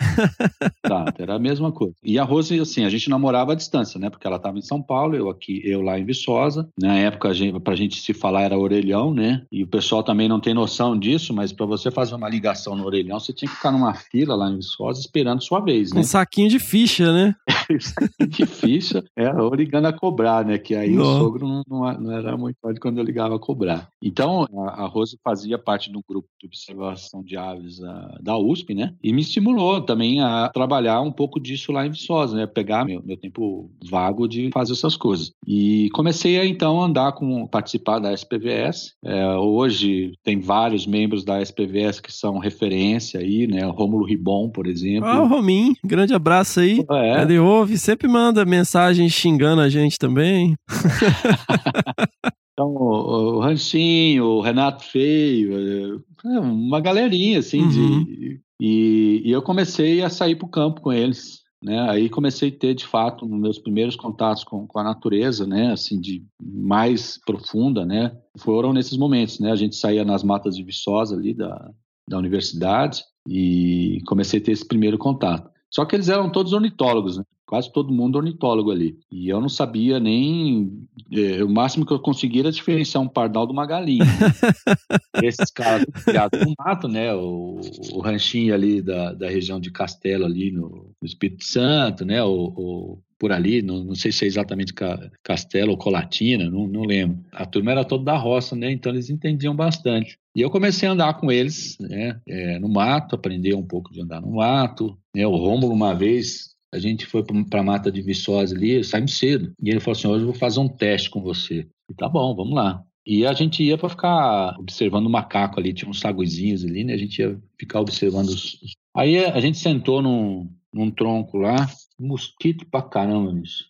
tá, 0.82 1.14
era 1.18 1.34
a 1.34 1.38
mesma 1.38 1.72
coisa. 1.72 1.94
E 2.02 2.18
a 2.18 2.24
Rose, 2.24 2.39
assim, 2.40 2.84
a 2.84 2.88
gente 2.88 3.10
namorava 3.10 3.52
à 3.52 3.54
distância, 3.54 3.98
né? 3.98 4.10
Porque 4.10 4.26
ela 4.26 4.36
estava 4.36 4.58
em 4.58 4.62
São 4.62 4.82
Paulo, 4.82 5.14
eu 5.14 5.28
aqui, 5.28 5.60
eu 5.64 5.80
lá 5.80 5.98
em 5.98 6.04
Viçosa. 6.04 6.68
Na 6.78 6.96
época, 6.96 7.28
a 7.28 7.34
gente, 7.34 7.58
pra 7.60 7.74
gente 7.74 8.00
se 8.00 8.12
falar 8.12 8.42
era 8.42 8.58
orelhão, 8.58 9.12
né? 9.12 9.42
E 9.50 9.62
o 9.62 9.66
pessoal 9.66 10.02
também 10.02 10.28
não 10.28 10.40
tem 10.40 10.54
noção 10.54 10.98
disso, 10.98 11.32
mas 11.34 11.52
para 11.52 11.66
você 11.66 11.90
fazer 11.90 12.14
uma 12.14 12.28
ligação 12.28 12.76
no 12.76 12.84
orelhão, 12.84 13.20
você 13.20 13.32
tinha 13.32 13.48
que 13.48 13.56
ficar 13.56 13.70
numa 13.70 13.94
fila 13.94 14.34
lá 14.34 14.50
em 14.50 14.56
Viçosa 14.56 15.00
esperando 15.00 15.42
sua 15.42 15.60
vez, 15.60 15.92
né? 15.92 16.00
Um 16.00 16.04
saquinho 16.04 16.48
de 16.48 16.58
ficha, 16.58 17.12
né? 17.12 17.34
é 18.20 18.26
difícil, 18.26 19.02
é, 19.16 19.32
ou 19.32 19.54
ligando 19.54 19.86
a 19.86 19.92
cobrar, 19.92 20.44
né? 20.44 20.58
Que 20.58 20.74
aí 20.74 20.90
Não. 20.90 21.02
o 21.02 21.18
sogro 21.18 21.48
não, 21.48 21.62
não, 21.68 22.12
era 22.12 22.36
muito 22.36 22.56
forte 22.60 22.80
quando 22.80 22.98
eu 22.98 23.04
ligava 23.04 23.36
a 23.36 23.38
cobrar. 23.38 23.88
Então, 24.02 24.46
a, 24.66 24.84
a 24.84 24.86
Rose 24.86 25.18
fazia 25.22 25.58
parte 25.58 25.90
do 25.90 26.02
grupo 26.06 26.28
de 26.38 26.46
observação 26.46 27.22
de 27.22 27.36
aves 27.36 27.82
ah, 27.82 28.18
da 28.20 28.36
USP, 28.36 28.74
né? 28.74 28.94
E 29.02 29.12
me 29.12 29.22
estimulou 29.22 29.80
também 29.80 30.20
a 30.20 30.48
trabalhar 30.48 31.00
um 31.00 31.12
pouco 31.12 31.40
disso 31.40 31.72
lá 31.72 31.86
em 31.86 31.90
Viçosa, 31.90 32.29
né? 32.34 32.46
Pegar 32.46 32.84
meu, 32.84 33.02
meu 33.04 33.16
tempo 33.16 33.70
vago 33.88 34.26
de 34.28 34.50
fazer 34.52 34.72
essas 34.72 34.96
coisas. 34.96 35.32
E 35.46 35.88
comecei 35.92 36.38
a, 36.38 36.46
então, 36.46 36.80
andar 36.82 37.12
com, 37.12 37.46
participar 37.46 37.98
da 37.98 38.12
SPVS. 38.12 38.94
É, 39.04 39.26
hoje 39.36 40.12
tem 40.24 40.40
vários 40.40 40.86
membros 40.86 41.24
da 41.24 41.40
SPVS 41.40 42.00
que 42.00 42.12
são 42.12 42.38
referência 42.38 43.20
aí, 43.20 43.46
né? 43.46 43.66
O 43.66 43.72
Rômulo 43.72 44.04
Ribon, 44.04 44.50
por 44.50 44.66
exemplo. 44.66 45.08
Ah, 45.08 45.22
o 45.22 45.26
Romim, 45.26 45.74
grande 45.84 46.14
abraço 46.14 46.60
aí. 46.60 46.84
É, 46.90 47.22
Ele 47.22 47.38
ouve, 47.38 47.78
sempre 47.78 48.08
manda 48.08 48.44
mensagem 48.44 49.08
xingando 49.08 49.60
a 49.62 49.68
gente 49.68 49.98
também. 49.98 50.54
Então, 52.52 52.74
o, 52.74 53.36
o 53.36 53.40
Ranchinho, 53.40 54.24
o 54.24 54.40
Renato 54.42 54.84
Feio, 54.84 56.02
é, 56.26 56.38
uma 56.40 56.78
galerinha, 56.78 57.38
assim, 57.38 57.62
Uhum. 57.62 57.68
de... 58.04 58.40
E, 58.60 59.22
e 59.24 59.30
eu 59.30 59.40
comecei 59.40 60.02
a 60.02 60.10
sair 60.10 60.36
para 60.36 60.44
o 60.44 60.50
campo 60.50 60.82
com 60.82 60.92
eles, 60.92 61.38
né? 61.62 61.90
Aí 61.90 62.08
comecei 62.08 62.48
a 62.48 62.58
ter, 62.58 62.74
de 62.74 62.86
fato, 62.86 63.26
meus 63.26 63.58
primeiros 63.58 63.96
contatos 63.96 64.44
com, 64.44 64.66
com 64.66 64.78
a 64.78 64.84
natureza, 64.84 65.46
né? 65.46 65.72
Assim, 65.72 66.00
de 66.00 66.24
mais 66.40 67.18
profunda, 67.24 67.84
né? 67.84 68.16
Foram 68.38 68.72
nesses 68.72 68.96
momentos, 68.96 69.38
né? 69.38 69.50
A 69.52 69.56
gente 69.56 69.76
saía 69.76 70.04
nas 70.04 70.22
matas 70.22 70.56
de 70.56 70.62
Viçosa 70.62 71.14
ali 71.14 71.34
da, 71.34 71.70
da 72.08 72.18
universidade 72.18 73.04
e 73.28 74.00
comecei 74.06 74.40
a 74.40 74.42
ter 74.42 74.52
esse 74.52 74.66
primeiro 74.66 74.96
contato. 74.96 75.50
Só 75.70 75.84
que 75.84 75.94
eles 75.94 76.08
eram 76.08 76.30
todos 76.30 76.52
ornitólogos, 76.52 77.18
né? 77.18 77.24
Quase 77.50 77.72
todo 77.72 77.92
mundo 77.92 78.14
ornitólogo 78.14 78.70
ali. 78.70 78.96
E 79.10 79.28
eu 79.28 79.40
não 79.40 79.48
sabia 79.48 79.98
nem. 79.98 80.70
eh, 81.12 81.42
o 81.42 81.48
máximo 81.48 81.84
que 81.84 81.92
eu 81.92 81.98
conseguia 81.98 82.42
era 82.42 82.52
diferenciar 82.52 83.02
um 83.02 83.08
pardal 83.08 83.44
de 83.44 83.52
uma 83.52 83.66
galinha. 83.66 84.04
Esses 85.20 85.50
caras 85.50 85.84
criados 86.04 86.38
no 86.40 86.54
mato, 86.56 86.86
né? 86.86 87.12
O, 87.12 87.60
o 87.92 88.00
ranchinho 88.00 88.54
ali 88.54 88.80
da, 88.80 89.12
da 89.12 89.28
região 89.28 89.58
de 89.58 89.70
Castelo, 89.72 90.24
ali 90.24 90.52
no, 90.52 90.94
no 91.00 91.06
Espírito 91.06 91.44
Santo, 91.44 92.04
né? 92.04 92.22
O, 92.22 92.30
o- 92.56 92.98
por 93.18 93.32
ali, 93.32 93.60
não, 93.60 93.84
não 93.84 93.94
sei 93.94 94.10
se 94.12 94.24
é 94.24 94.28
exatamente 94.28 94.72
Ca- 94.72 95.10
Castelo 95.22 95.72
ou 95.72 95.76
Colatina, 95.76 96.48
não, 96.48 96.66
não 96.66 96.84
lembro. 96.84 97.18
A 97.32 97.44
turma 97.44 97.70
era 97.72 97.84
toda 97.84 98.04
da 98.04 98.16
roça, 98.16 98.56
né? 98.56 98.70
Então 98.72 98.90
eles 98.92 99.10
entendiam 99.10 99.54
bastante. 99.54 100.16
E 100.34 100.40
eu 100.40 100.48
comecei 100.48 100.88
a 100.88 100.92
andar 100.92 101.12
com 101.20 101.30
eles, 101.30 101.76
né? 101.80 102.18
eh, 102.26 102.58
no 102.60 102.68
mato, 102.68 103.16
aprender 103.16 103.54
um 103.54 103.66
pouco 103.66 103.92
de 103.92 104.00
andar 104.00 104.22
no 104.22 104.36
mato. 104.36 104.96
Né? 105.14 105.26
O 105.26 105.36
Rômulo, 105.36 105.74
uma 105.74 105.92
vez, 105.94 106.49
a 106.72 106.78
gente 106.78 107.06
foi 107.06 107.24
para 107.24 107.60
a 107.60 107.64
mata 107.64 107.90
de 107.90 108.00
Viçosa 108.00 108.54
ali, 108.54 108.82
saímos 108.84 109.18
cedo. 109.18 109.52
E 109.62 109.70
ele 109.70 109.80
falou 109.80 109.98
assim: 109.98 110.08
hoje 110.08 110.22
eu 110.22 110.30
vou 110.30 110.34
fazer 110.34 110.60
um 110.60 110.68
teste 110.68 111.10
com 111.10 111.20
você. 111.20 111.66
E 111.90 111.94
tá 111.94 112.08
bom, 112.08 112.34
vamos 112.34 112.54
lá. 112.54 112.84
E 113.04 113.26
a 113.26 113.32
gente 113.32 113.62
ia 113.62 113.76
para 113.76 113.88
ficar 113.88 114.56
observando 114.58 115.06
o 115.06 115.10
macaco 115.10 115.58
ali, 115.58 115.72
tinha 115.72 115.90
uns 115.90 116.00
saguizinhos 116.00 116.64
ali, 116.64 116.84
né? 116.84 116.94
A 116.94 116.98
gente 116.98 117.20
ia 117.20 117.40
ficar 117.58 117.80
observando 117.80 118.28
os. 118.28 118.60
Aí 118.94 119.24
a 119.24 119.40
gente 119.40 119.58
sentou 119.58 120.02
num, 120.02 120.48
num 120.72 120.90
tronco 120.90 121.38
lá, 121.38 121.68
mosquito 121.98 122.66
pra 122.66 122.82
caramba, 122.82 123.32
bicho. 123.32 123.64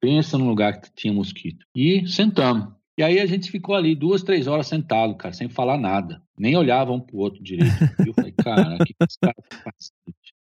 Pensa 0.00 0.38
num 0.38 0.48
lugar 0.48 0.80
que 0.80 0.90
tinha 0.94 1.12
mosquito. 1.12 1.64
E 1.74 2.06
sentamos. 2.06 2.68
E 2.98 3.02
aí 3.02 3.18
a 3.18 3.26
gente 3.26 3.50
ficou 3.50 3.74
ali 3.74 3.94
duas, 3.94 4.22
três 4.22 4.46
horas 4.46 4.66
sentado, 4.66 5.14
cara, 5.14 5.32
sem 5.32 5.48
falar 5.48 5.78
nada. 5.78 6.22
Nem 6.38 6.56
olhava 6.56 6.92
um 6.92 7.00
pro 7.00 7.18
outro 7.18 7.42
direito. 7.42 7.72
Eu 8.06 8.12
falei, 8.12 8.32
cara, 8.32 8.74
o 8.74 8.84
que 8.84 8.94
esse 9.00 9.18
cara 9.18 9.34
faz? 9.64 9.92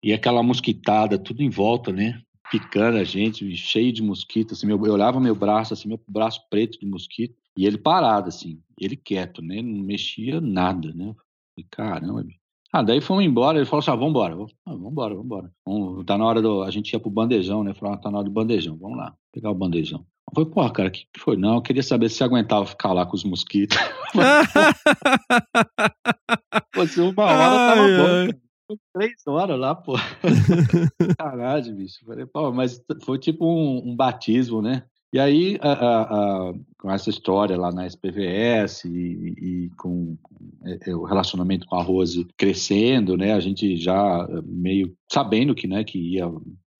E 0.03 0.11
aquela 0.11 0.43
mosquitada, 0.43 1.17
tudo 1.17 1.41
em 1.41 1.49
volta, 1.49 1.91
né? 1.91 2.21
Picando 2.51 2.97
a 2.97 3.05
gente, 3.05 3.55
cheio 3.55 3.93
de 3.93 4.03
mosquito, 4.03 4.53
assim, 4.53 4.67
meu, 4.67 4.85
eu 4.85 4.93
olhava 4.93 5.19
meu 5.19 5.33
braço, 5.33 5.73
assim, 5.73 5.87
meu 5.87 5.99
braço 6.07 6.41
preto 6.49 6.77
de 6.77 6.85
mosquito, 6.85 7.33
e 7.57 7.65
ele 7.65 7.77
parado, 7.77 8.27
assim, 8.27 8.59
ele 8.79 8.97
quieto, 8.97 9.41
né? 9.41 9.61
Não 9.61 9.83
mexia 9.83 10.41
nada, 10.41 10.93
né? 10.93 11.15
Falei, 11.55 11.67
caramba. 11.71 12.25
Ah, 12.71 12.81
daí 12.81 12.99
fomos 12.99 13.23
embora, 13.23 13.59
ele 13.59 13.65
falou 13.65 13.79
assim, 13.79 13.91
ah, 13.91 13.95
vambora, 13.95 14.35
vamos 14.35 14.53
ah, 14.65 14.75
vambora, 14.75 15.15
vambora. 15.15 15.51
Vamos, 15.65 16.03
tá 16.05 16.17
na 16.17 16.25
hora 16.25 16.41
do, 16.41 16.63
a 16.63 16.71
gente 16.71 16.91
ia 16.91 16.99
pro 16.99 17.09
bandejão, 17.09 17.63
né? 17.63 17.73
Falou, 17.73 17.95
ah, 17.95 17.97
tá 17.97 18.11
na 18.11 18.17
hora 18.17 18.25
do 18.25 18.31
bandejão, 18.31 18.75
vamos 18.75 18.97
lá, 18.97 19.15
pegar 19.31 19.51
o 19.51 19.55
bandejão. 19.55 20.05
Eu 20.29 20.35
falei, 20.35 20.49
pô, 20.49 20.69
cara, 20.71 20.89
o 20.89 20.91
que 20.91 21.05
foi? 21.17 21.37
Não, 21.37 21.55
eu 21.55 21.61
queria 21.61 21.83
saber 21.83 22.09
se 22.09 22.17
você 22.17 22.23
aguentava 22.23 22.65
ficar 22.65 22.91
lá 22.91 23.05
com 23.05 23.15
os 23.15 23.23
mosquitos. 23.23 23.77
Pô, 26.73 26.87
se 26.87 26.99
uma 26.99 27.23
hora 27.23 27.37
tava 27.37 27.81
Ai, 27.81 27.97
bom, 27.97 28.03
cara. 28.03 28.27
Ficou 28.27 28.43
Três 28.93 29.25
horas 29.27 29.59
lá, 29.59 29.75
pô. 29.75 29.93
Caralho, 31.17 31.75
bicho. 31.75 32.05
Falei, 32.05 32.25
pô, 32.25 32.51
mas 32.51 32.81
foi 33.03 33.19
tipo 33.19 33.45
um, 33.45 33.89
um 33.91 33.95
batismo, 33.95 34.61
né? 34.61 34.83
E 35.13 35.19
aí, 35.19 35.59
a- 35.61 35.73
a- 35.73 36.01
a- 36.49 36.53
com 36.79 36.89
essa 36.89 37.09
história 37.09 37.55
lá 37.55 37.71
na 37.71 37.85
SPVS 37.85 38.85
e, 38.85 38.89
e 39.37 39.69
com 39.77 40.17
é, 40.65 40.89
é, 40.89 40.95
o 40.95 41.03
relacionamento 41.03 41.67
com 41.67 41.75
a 41.75 41.83
Rose 41.83 42.25
crescendo, 42.35 43.15
né? 43.15 43.33
A 43.33 43.39
gente 43.39 43.75
já 43.77 44.27
é, 44.27 44.41
meio 44.43 44.95
sabendo 45.11 45.53
que, 45.53 45.67
né, 45.67 45.83
que 45.83 45.99
ia 45.99 46.25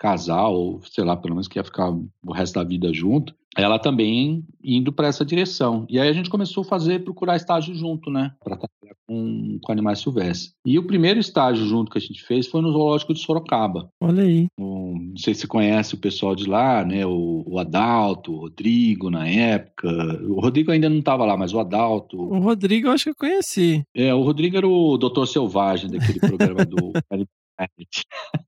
casar 0.04 0.50
ou 0.50 0.82
sei 0.84 1.06
lá, 1.06 1.16
pelo 1.16 1.34
menos 1.34 1.48
que 1.48 1.58
ia 1.58 1.64
ficar 1.64 1.90
o 1.90 2.34
resto 2.34 2.56
da 2.56 2.64
vida 2.66 2.92
junto. 2.94 3.34
Ela 3.56 3.80
também 3.80 4.44
indo 4.62 4.92
para 4.92 5.08
essa 5.08 5.24
direção. 5.24 5.86
E 5.88 5.98
aí 5.98 6.10
a 6.10 6.14
gente 6.14 6.30
começou 6.30 6.64
a 6.64 6.68
fazer, 6.68 7.04
procurar 7.04 7.38
estágio 7.38 7.74
junto, 7.74 8.10
né? 8.10 8.34
Para 8.44 8.58
trabalhar 8.58 8.98
com, 9.08 9.60
com 9.64 9.72
animais 9.72 10.00
silvestres. 10.00 10.56
E 10.66 10.78
o 10.78 10.86
primeiro 10.86 11.20
estágio 11.20 11.66
junto 11.68 11.92
que 11.92 12.00
a 12.00 12.02
gente 12.02 12.22
fez 12.24 12.48
foi 12.48 12.62
no 12.62 12.72
Zoológico 12.72 13.14
de 13.14 13.20
Sorocaba. 13.20 13.90
Olha 14.02 14.24
aí. 14.24 14.48
Não 14.58 15.14
sei 15.16 15.36
se 15.36 15.42
você 15.42 15.48
conhece 15.48 15.94
o 15.94 16.00
pessoal 16.00 16.36
de 16.36 16.50
lá, 16.50 16.84
né? 16.84 17.06
O, 17.06 17.44
o 17.48 17.60
Adalto, 17.60 18.34
o 18.34 18.40
Rodrigo 18.40 19.10
na 19.10 19.28
época. 19.28 19.88
O 20.28 20.42
Rodrigo 20.42 20.72
ainda 20.72 20.90
não 20.90 21.00
estava 21.00 21.24
lá, 21.24 21.38
mas 21.38 21.54
o 21.54 21.60
Adalto. 21.60 22.20
O 22.20 22.40
Rodrigo 22.40 22.88
eu 22.88 22.92
acho 22.92 23.06
que 23.06 23.10
eu 23.12 23.16
conheci. 23.16 23.84
É, 23.96 24.14
o 24.14 24.24
Rodrigo 24.24 24.58
era 24.58 24.68
o 24.68 24.98
Doutor 24.98 25.28
Selvagem 25.28 25.92
daquele 25.92 26.20
programa 26.20 26.66
do. 26.66 26.92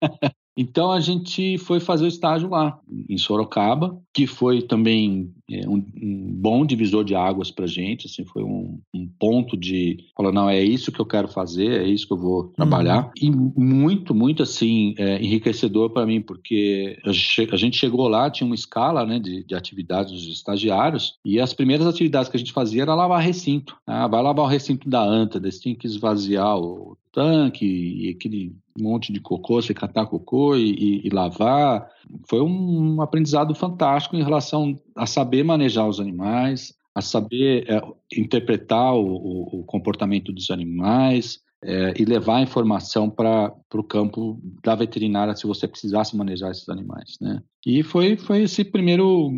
Então 0.57 0.91
a 0.91 0.99
gente 1.01 1.57
foi 1.57 1.79
fazer 1.79 2.05
o 2.05 2.07
estágio 2.07 2.49
lá, 2.49 2.79
em 3.09 3.17
Sorocaba, 3.17 4.01
que 4.13 4.25
foi 4.25 4.61
também 4.61 5.33
um, 5.49 5.77
um 6.01 6.27
bom 6.33 6.65
divisor 6.65 7.03
de 7.03 7.15
águas 7.15 7.51
para 7.51 7.67
gente. 7.67 8.07
Assim, 8.07 8.25
foi 8.25 8.43
um, 8.43 8.79
um 8.93 9.07
ponto 9.19 9.55
de 9.55 9.97
falar, 10.15 10.31
não, 10.31 10.49
é 10.49 10.63
isso 10.63 10.91
que 10.91 10.99
eu 10.99 11.05
quero 11.05 11.27
fazer, 11.27 11.81
é 11.81 11.87
isso 11.87 12.07
que 12.07 12.13
eu 12.13 12.17
vou 12.17 12.45
trabalhar. 12.55 13.11
E 13.21 13.29
muito, 13.29 14.13
muito 14.15 14.43
assim, 14.43 14.95
é, 14.97 15.21
enriquecedor 15.21 15.89
para 15.91 16.05
mim, 16.05 16.21
porque 16.21 16.97
a 17.05 17.55
gente 17.57 17.77
chegou 17.77 18.07
lá, 18.07 18.29
tinha 18.29 18.45
uma 18.45 18.55
escala 18.55 19.05
né, 19.05 19.19
de, 19.19 19.43
de 19.43 19.55
atividades 19.55 20.11
dos 20.11 20.27
estagiários, 20.27 21.17
e 21.23 21.39
as 21.39 21.53
primeiras 21.53 21.85
atividades 21.87 22.29
que 22.29 22.37
a 22.37 22.39
gente 22.39 22.53
fazia 22.53 22.81
era 22.81 22.95
lavar 22.95 23.21
recinto. 23.21 23.75
Ah, 23.85 24.07
vai 24.07 24.21
lavar 24.21 24.45
o 24.45 24.49
recinto 24.49 24.89
da 24.89 25.03
anta, 25.03 25.39
você 25.39 25.59
tinha 25.59 25.75
que 25.75 25.87
esvaziar 25.87 26.57
o 26.57 26.97
tanque 27.11 27.65
e 27.65 28.09
aquele 28.09 28.53
monte 28.77 29.13
de 29.13 29.21
cocô, 29.21 29.61
você 29.61 29.73
catar 29.73 30.05
cocô 30.05 30.55
e, 30.57 30.71
e- 30.73 31.07
e 31.07 31.09
lavar. 31.09 31.89
Foi 32.29 32.41
um 32.41 33.01
aprendizado 33.01 33.55
fantástico 33.55 34.17
em 34.17 34.23
relação 34.23 34.77
a 34.95 35.05
saber 35.05 35.34
manejar 35.43 35.87
os 35.87 35.99
animais, 35.99 36.73
a 36.93 37.01
saber 37.01 37.65
é, 37.69 37.81
interpretar 38.17 38.93
o, 38.95 39.05
o- 39.05 39.59
o 39.59 39.63
comportamento 39.65 40.31
dos 40.31 40.49
animais 40.49 41.39
é, 41.63 41.93
e 41.99 42.05
levar 42.05 42.37
a 42.37 42.41
informação 42.41 43.09
para 43.09 43.51
o 43.73 43.83
campo 43.83 44.39
da 44.63 44.75
veterinária 44.75 45.35
se 45.35 45.47
você 45.47 45.67
precisasse 45.67 46.15
manejar 46.15 46.51
esses 46.51 46.69
animais, 46.69 47.15
né? 47.19 47.41
E 47.65 47.81
foi, 47.83 48.15
foi 48.17 48.43
esse 48.43 48.63
primeiro 48.63 49.31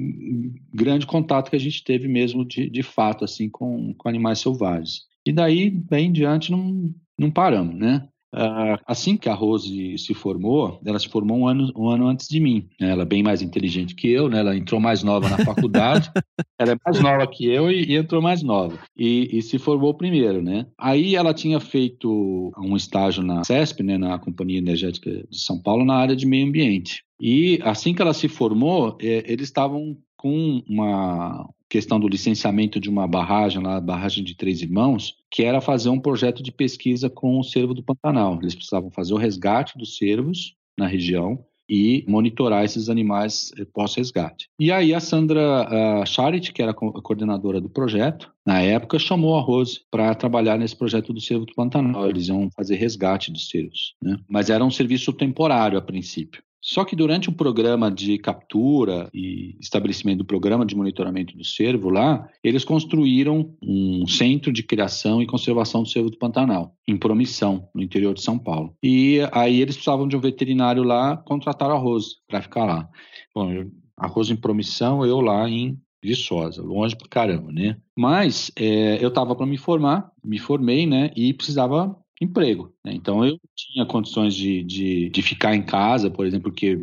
grande 0.74 1.06
contato 1.08 1.50
que 1.50 1.56
a 1.56 1.60
gente 1.60 1.84
teve 1.84 2.08
mesmo 2.08 2.46
de, 2.46 2.70
de 2.70 2.84
fato 2.84 3.24
assim 3.24 3.50
com, 3.50 3.94
com 3.98 4.10
animais 4.10 4.40
selvagens. 4.40 5.02
E 5.26 5.32
daí, 5.32 5.70
bem 5.70 6.08
em 6.08 6.12
diante, 6.12 6.52
não, 6.52 6.94
não 7.18 7.32
paramos, 7.32 7.76
né? 7.76 8.08
Ah, 8.34 8.80
assim 8.86 9.16
que 9.16 9.30
a 9.30 9.34
Rose 9.34 9.98
se 9.98 10.14
formou, 10.14 10.80
ela 10.86 11.00
se 11.00 11.08
formou 11.08 11.38
um 11.38 11.48
ano, 11.48 11.72
um 11.76 11.90
ano 11.90 12.08
antes 12.08 12.28
de 12.28 12.40
mim. 12.40 12.68
Ela 12.80 13.04
é 13.04 13.06
bem 13.06 13.24
mais 13.24 13.42
inteligente 13.42 13.96
que 13.96 14.10
eu, 14.10 14.30
né? 14.30 14.40
Ela 14.40 14.56
entrou 14.56 14.80
mais 14.80 15.04
nova 15.04 15.30
na 15.30 15.44
faculdade. 15.44 16.12
ela 16.60 16.74
é 16.74 16.78
mais 16.86 17.00
nova 17.00 17.28
que 17.28 17.48
eu 17.48 17.72
e, 17.72 17.92
e 17.92 17.96
entrou 17.96 18.22
mais 18.22 18.44
nova. 18.44 18.78
E, 18.96 19.30
e 19.32 19.42
se 19.42 19.58
formou 19.58 19.94
primeiro, 19.94 20.42
né? 20.42 20.68
Aí 20.78 21.16
ela 21.16 21.34
tinha 21.34 21.60
feito 21.60 22.52
um 22.58 22.76
estágio 22.76 23.24
na 23.24 23.44
CESP, 23.44 23.84
né? 23.84 23.98
Na 23.98 24.20
Companhia 24.20 24.60
Energética 24.60 25.10
de 25.10 25.40
São 25.40 25.60
Paulo, 25.60 25.86
na 25.86 25.96
área 25.96 26.16
de 26.16 26.26
meio 26.26 26.48
ambiente. 26.48 27.04
E 27.20 27.60
assim 27.64 27.94
que 27.94 28.02
ela 28.02 28.14
se 28.14 28.28
formou, 28.28 28.98
eh, 29.02 29.24
eles 29.26 29.48
estavam 29.48 29.98
com 30.16 30.62
uma 30.68 31.50
questão 31.70 32.00
do 32.00 32.08
licenciamento 32.08 32.80
de 32.80 32.90
uma 32.90 33.08
barragem, 33.08 33.62
lá, 33.62 33.78
a 33.78 33.82
barragem 33.82 34.24
de 34.24 34.36
Três 34.36 34.62
Irmãos, 34.62 35.16
que 35.30 35.44
era 35.44 35.62
fazer 35.62 35.90
um 35.90 36.00
projeto 36.00 36.42
de 36.42 36.52
pesquisa 36.52 37.10
com 37.10 37.40
o 37.40 37.44
cervo 37.44 37.74
do 37.74 37.84
Pantanal. 37.84 38.40
Eles 38.42 38.56
precisavam 38.56 38.90
fazer 38.92 39.14
o 39.14 39.18
resgate 39.18 39.78
dos 39.78 39.98
cervos 39.98 40.56
na 40.78 40.88
região 40.88 41.44
e 41.70 42.06
monitorar 42.08 42.64
esses 42.64 42.90
animais 42.90 43.52
eh, 43.58 43.66
pós-resgate. 43.74 44.50
E 44.58 44.72
aí 44.72 44.94
a 44.94 45.00
Sandra 45.00 46.06
Charit, 46.06 46.54
que 46.54 46.62
era 46.62 46.72
a 46.72 46.74
coordenadora 46.74 47.60
do 47.60 47.70
projeto, 47.70 48.32
na 48.46 48.62
época 48.62 48.98
chamou 48.98 49.38
a 49.38 49.42
Rose 49.42 49.82
para 49.92 50.16
trabalhar 50.16 50.58
nesse 50.58 50.76
projeto 50.76 51.12
do 51.12 51.20
cervo 51.20 51.46
do 51.46 51.54
Pantanal. 51.54 52.10
Eles 52.10 52.30
iam 52.30 52.50
fazer 52.56 52.76
resgate 52.76 53.32
dos 53.32 53.50
cervos, 53.50 53.96
né? 54.02 54.18
Mas 54.30 54.50
era 54.50 54.64
um 54.64 54.72
serviço 54.72 55.12
temporário 55.12 55.78
a 55.78 55.82
princípio. 55.82 56.42
Só 56.68 56.84
que 56.84 56.98
durante 56.98 57.30
o 57.30 57.34
programa 57.34 57.90
de 57.90 58.18
captura 58.18 59.10
e 59.14 59.56
estabelecimento 59.58 60.18
do 60.18 60.26
programa 60.26 60.66
de 60.66 60.76
monitoramento 60.76 61.38
do 61.38 61.46
cervo 61.46 61.90
lá, 61.90 62.28
eles 62.44 62.66
construíram 62.66 63.56
um 63.64 64.06
centro 64.06 64.52
de 64.52 64.62
criação 64.64 65.22
e 65.22 65.26
conservação 65.26 65.84
do 65.84 65.88
cervo 65.88 66.10
do 66.10 66.18
Pantanal, 66.18 66.76
em 66.86 66.98
Promissão, 66.98 67.70
no 67.74 67.82
interior 67.82 68.14
de 68.14 68.22
São 68.22 68.38
Paulo. 68.38 68.76
E 68.84 69.22
aí 69.32 69.62
eles 69.62 69.76
precisavam 69.76 70.10
de 70.10 70.18
um 70.18 70.20
veterinário 70.20 70.84
lá, 70.84 71.16
contrataram 71.16 71.74
a 71.74 71.80
Rose 71.80 72.18
para 72.28 72.42
ficar 72.42 72.66
lá. 72.66 72.90
Bom, 73.34 73.50
a 73.96 74.06
Rose 74.06 74.34
em 74.34 74.36
Promissão, 74.36 75.06
eu 75.06 75.22
lá 75.22 75.50
em 75.50 75.80
Viçosa, 76.04 76.62
longe 76.62 76.98
pra 76.98 77.08
caramba, 77.08 77.50
né? 77.50 77.78
Mas 77.98 78.52
é, 78.58 79.02
eu 79.02 79.08
estava 79.08 79.34
para 79.36 79.46
me 79.46 79.58
formar, 79.58 80.12
me 80.22 80.38
formei, 80.38 80.86
né? 80.86 81.12
E 81.16 81.34
precisava 81.34 81.98
emprego. 82.22 82.74
Né? 82.84 82.94
Então 82.94 83.26
eu 83.26 83.40
tinha 83.56 83.86
condições 83.86 84.34
de, 84.36 84.64
de, 84.64 85.10
de, 85.10 85.22
ficar 85.22 85.56
em 85.56 85.62
casa, 85.62 86.10
por 86.10 86.26
exemplo, 86.26 86.52
porque, 86.52 86.78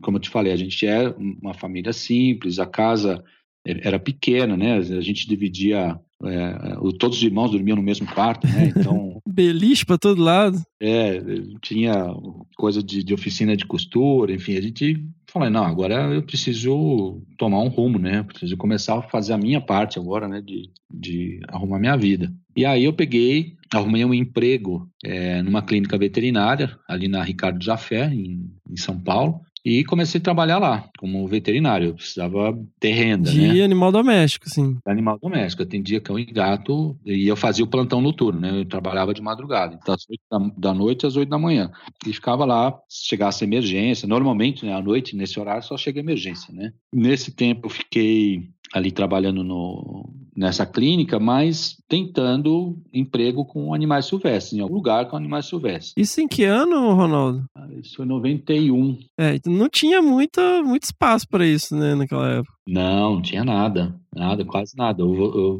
como 0.00 0.16
eu 0.16 0.20
te 0.20 0.30
falei, 0.30 0.52
a 0.52 0.56
gente 0.56 0.86
é 0.86 1.08
uma 1.18 1.54
família 1.54 1.92
simples, 1.92 2.58
a 2.58 2.66
casa 2.66 3.22
era 3.64 3.98
pequena, 3.98 4.56
né? 4.56 4.76
A 4.76 5.00
gente 5.00 5.28
dividia. 5.28 5.98
É, 6.24 6.74
todos 6.98 7.18
os 7.18 7.22
irmãos 7.22 7.52
dormiam 7.52 7.76
no 7.76 7.82
mesmo 7.82 8.06
quarto, 8.06 8.46
né? 8.46 8.72
Então. 8.76 9.20
Beliche 9.28 9.84
para 9.84 9.98
todo 9.98 10.22
lado. 10.22 10.60
É, 10.80 11.22
tinha 11.60 12.12
coisa 12.56 12.82
de, 12.82 13.04
de 13.04 13.14
oficina 13.14 13.56
de 13.56 13.66
costura, 13.66 14.32
enfim, 14.32 14.56
a 14.56 14.62
gente 14.62 15.04
falou, 15.30 15.50
não, 15.50 15.64
agora 15.64 16.12
eu 16.12 16.22
preciso 16.22 17.22
tomar 17.36 17.60
um 17.60 17.68
rumo, 17.68 17.98
né? 17.98 18.22
Preciso 18.22 18.56
começar 18.56 18.98
a 18.98 19.02
fazer 19.02 19.32
a 19.34 19.38
minha 19.38 19.60
parte 19.60 19.98
agora, 19.98 20.26
né? 20.26 20.40
De, 20.40 20.70
de 20.92 21.40
arrumar 21.48 21.78
minha 21.78 21.96
vida. 21.96 22.32
E 22.56 22.64
aí 22.64 22.84
eu 22.84 22.92
peguei, 22.92 23.54
arrumei 23.72 24.04
um 24.04 24.14
emprego 24.14 24.88
é, 25.04 25.42
numa 25.42 25.62
clínica 25.62 25.98
veterinária, 25.98 26.78
ali 26.88 27.08
na 27.08 27.22
Ricardo 27.22 27.62
Jafé, 27.62 28.06
em, 28.12 28.50
em 28.68 28.76
São 28.76 28.98
Paulo. 28.98 29.40
E 29.64 29.84
comecei 29.84 30.20
a 30.20 30.24
trabalhar 30.24 30.58
lá, 30.58 30.88
como 30.98 31.26
veterinário. 31.26 31.88
Eu 31.88 31.94
precisava 31.94 32.58
ter 32.80 32.92
renda, 32.92 33.30
de 33.30 33.58
né? 33.58 33.62
animal 33.62 33.92
doméstico, 33.92 34.48
sim. 34.48 34.78
Animal 34.86 35.18
doméstico. 35.20 35.62
Eu 35.62 35.66
atendia 35.66 36.00
cão 36.00 36.18
e 36.18 36.24
gato 36.24 36.96
e 37.04 37.26
eu 37.26 37.36
fazia 37.36 37.64
o 37.64 37.68
plantão 37.68 38.00
noturno, 38.00 38.40
né? 38.40 38.60
Eu 38.60 38.64
trabalhava 38.64 39.12
de 39.12 39.20
madrugada, 39.20 39.78
então, 39.80 39.94
das 39.94 40.06
8 40.08 40.20
da, 40.30 40.70
da 40.70 40.74
noite 40.74 41.06
às 41.06 41.16
8 41.16 41.28
da 41.28 41.38
manhã. 41.38 41.70
E 42.06 42.12
ficava 42.12 42.44
lá, 42.44 42.78
se 42.88 43.08
chegasse 43.08 43.44
emergência. 43.44 44.08
Normalmente, 44.08 44.64
né, 44.64 44.72
à 44.72 44.80
noite, 44.80 45.16
nesse 45.16 45.38
horário, 45.38 45.62
só 45.62 45.76
chega 45.76 46.00
emergência, 46.00 46.54
né? 46.54 46.72
Nesse 46.92 47.32
tempo, 47.32 47.66
eu 47.66 47.70
fiquei 47.70 48.48
ali 48.72 48.90
trabalhando 48.90 49.42
no, 49.42 50.08
nessa 50.38 50.64
clínica, 50.64 51.18
mas 51.18 51.76
tentando 51.88 52.78
emprego 52.94 53.44
com 53.44 53.74
animais 53.74 54.06
silvestres, 54.06 54.52
em 54.52 54.60
algum 54.60 54.76
lugar 54.76 55.08
com 55.08 55.16
animais 55.16 55.46
silvestres. 55.46 55.92
Isso 55.96 56.20
em 56.20 56.28
que 56.28 56.44
ano, 56.44 56.94
Ronaldo? 56.94 57.44
Isso 57.82 57.96
foi 57.96 58.06
91. 58.06 58.96
É, 59.18 59.34
então 59.34 59.52
não 59.52 59.68
tinha 59.68 60.00
muita, 60.00 60.62
muito 60.62 60.84
espaço 60.84 61.26
para 61.28 61.44
isso, 61.44 61.74
né, 61.74 61.96
naquela 61.96 62.28
época. 62.30 62.54
Não, 62.68 63.14
não 63.14 63.22
tinha 63.22 63.44
nada, 63.44 63.98
nada, 64.14 64.44
quase 64.44 64.76
nada. 64.76 65.02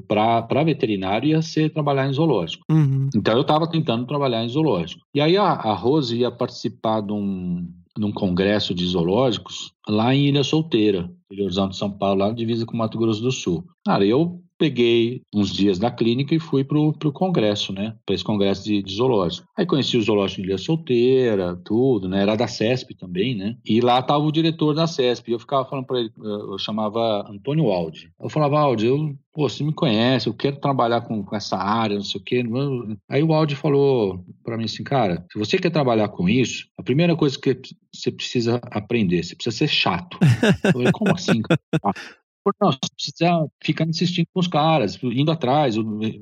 Para 0.06 0.62
veterinário 0.62 1.30
ia 1.30 1.42
ser 1.42 1.72
trabalhar 1.72 2.06
em 2.06 2.12
zoológico. 2.12 2.64
Uhum. 2.70 3.08
Então 3.16 3.34
eu 3.34 3.40
estava 3.40 3.68
tentando 3.68 4.06
trabalhar 4.06 4.44
em 4.44 4.48
zoológico. 4.48 5.02
E 5.12 5.20
aí 5.20 5.36
a, 5.36 5.44
a 5.44 5.74
Rose 5.74 6.16
ia 6.16 6.30
participar 6.30 7.00
de 7.00 7.12
um, 7.12 7.66
num 7.98 8.12
congresso 8.12 8.72
de 8.72 8.86
zoológicos 8.86 9.72
lá 9.88 10.14
em 10.14 10.28
Ilha 10.28 10.44
Solteira, 10.44 11.10
interiorzão 11.30 11.68
de 11.68 11.76
São 11.76 11.90
Paulo, 11.90 12.20
lá 12.20 12.28
na 12.28 12.34
divisa 12.34 12.64
com 12.64 12.76
Mato 12.76 12.96
Grosso 12.96 13.22
do 13.22 13.32
Sul. 13.32 13.64
Cara, 13.84 14.04
eu 14.04 14.40
peguei 14.58 15.22
uns 15.32 15.50
dias 15.50 15.78
da 15.78 15.90
clínica 15.90 16.34
e 16.34 16.40
fui 16.40 16.64
pro, 16.64 16.92
pro 16.92 17.12
congresso, 17.12 17.72
né? 17.72 17.94
Para 18.04 18.14
esse 18.14 18.24
congresso 18.24 18.64
de, 18.64 18.82
de, 18.82 18.94
zoológico. 18.94 19.46
Aí 19.56 19.64
conheci 19.64 19.96
o 19.96 20.02
zoológico 20.02 20.42
de 20.42 20.48
Ilha 20.48 20.58
Solteira, 20.58 21.56
tudo, 21.64 22.08
né? 22.08 22.22
Era 22.22 22.34
da 22.34 22.48
CESP 22.48 22.94
também, 22.96 23.36
né? 23.36 23.56
E 23.64 23.80
lá 23.80 24.02
tava 24.02 24.24
o 24.24 24.32
diretor 24.32 24.74
da 24.74 24.86
CESP. 24.86 25.30
E 25.30 25.34
eu 25.34 25.38
ficava 25.38 25.64
falando 25.64 25.86
para 25.86 26.00
ele, 26.00 26.12
eu 26.18 26.58
chamava 26.58 27.24
Antônio 27.30 27.70
Aldi. 27.70 28.12
Eu 28.20 28.28
falava, 28.28 28.58
Aldi, 28.58 28.86
eu, 28.86 29.16
pô, 29.32 29.48
você 29.48 29.62
me 29.62 29.72
conhece, 29.72 30.28
eu 30.28 30.34
quero 30.34 30.56
trabalhar 30.56 31.02
com, 31.02 31.22
com 31.22 31.36
essa 31.36 31.56
área, 31.56 31.96
não 31.96 32.04
sei 32.04 32.20
o 32.20 32.24
quê. 32.24 32.42
Aí 33.08 33.22
o 33.22 33.32
Aldi 33.32 33.54
falou 33.54 34.24
para 34.42 34.56
mim 34.56 34.64
assim, 34.64 34.82
cara, 34.82 35.24
se 35.32 35.38
você 35.38 35.58
quer 35.58 35.70
trabalhar 35.70 36.08
com 36.08 36.28
isso, 36.28 36.66
a 36.76 36.82
primeira 36.82 37.14
coisa 37.14 37.38
que 37.38 37.56
você 37.94 38.10
precisa 38.10 38.60
aprender, 38.64 39.22
você 39.22 39.36
precisa 39.36 39.56
ser 39.56 39.68
chato. 39.68 40.18
Eu 40.64 40.72
falei, 40.72 40.92
como 40.92 41.14
assim? 41.14 41.42
Não, 42.60 42.72
você 42.72 42.78
precisa 42.94 43.50
ficar 43.62 43.84
insistindo 43.86 44.26
com 44.32 44.40
os 44.40 44.48
caras, 44.48 44.98
indo 45.02 45.30
atrás, 45.30 45.76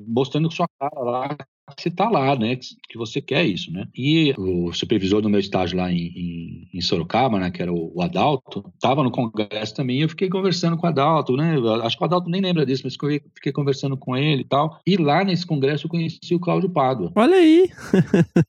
mostrando 0.07 0.51
sua 0.51 0.67
cara 0.79 0.99
lá, 0.99 1.37
você 1.75 1.91
tá 1.91 2.09
lá, 2.09 2.35
né? 2.35 2.55
Que 2.55 2.97
você 2.97 3.21
quer 3.21 3.45
isso, 3.45 3.71
né? 3.71 3.87
E 3.95 4.33
o 4.37 4.71
supervisor 4.71 5.21
do 5.21 5.29
meu 5.29 5.39
estágio 5.39 5.77
lá 5.77 5.91
em, 5.91 6.07
em, 6.15 6.69
em 6.73 6.81
Sorocaba, 6.81 7.39
né? 7.39 7.51
Que 7.51 7.61
era 7.61 7.73
o, 7.73 7.91
o 7.93 8.01
Adalto, 8.01 8.63
tava 8.79 9.03
no 9.03 9.11
congresso 9.11 9.75
também. 9.75 10.01
Eu 10.01 10.09
fiquei 10.09 10.29
conversando 10.29 10.77
com 10.77 10.85
o 10.85 10.89
Adalto, 10.89 11.35
né? 11.35 11.55
Acho 11.83 11.97
que 11.97 12.03
o 12.03 12.05
Adalto 12.05 12.29
nem 12.29 12.41
lembra 12.41 12.65
disso, 12.65 12.83
mas 12.85 12.93
fiquei, 12.93 13.21
fiquei 13.35 13.51
conversando 13.51 13.97
com 13.97 14.15
ele 14.15 14.41
e 14.41 14.45
tal. 14.45 14.79
E 14.85 14.95
lá 14.95 15.23
nesse 15.23 15.45
congresso 15.45 15.87
eu 15.87 15.91
conheci 15.91 16.33
o 16.33 16.39
Cláudio 16.39 16.69
Pádua. 16.69 17.11
Olha 17.15 17.35
aí! 17.35 17.69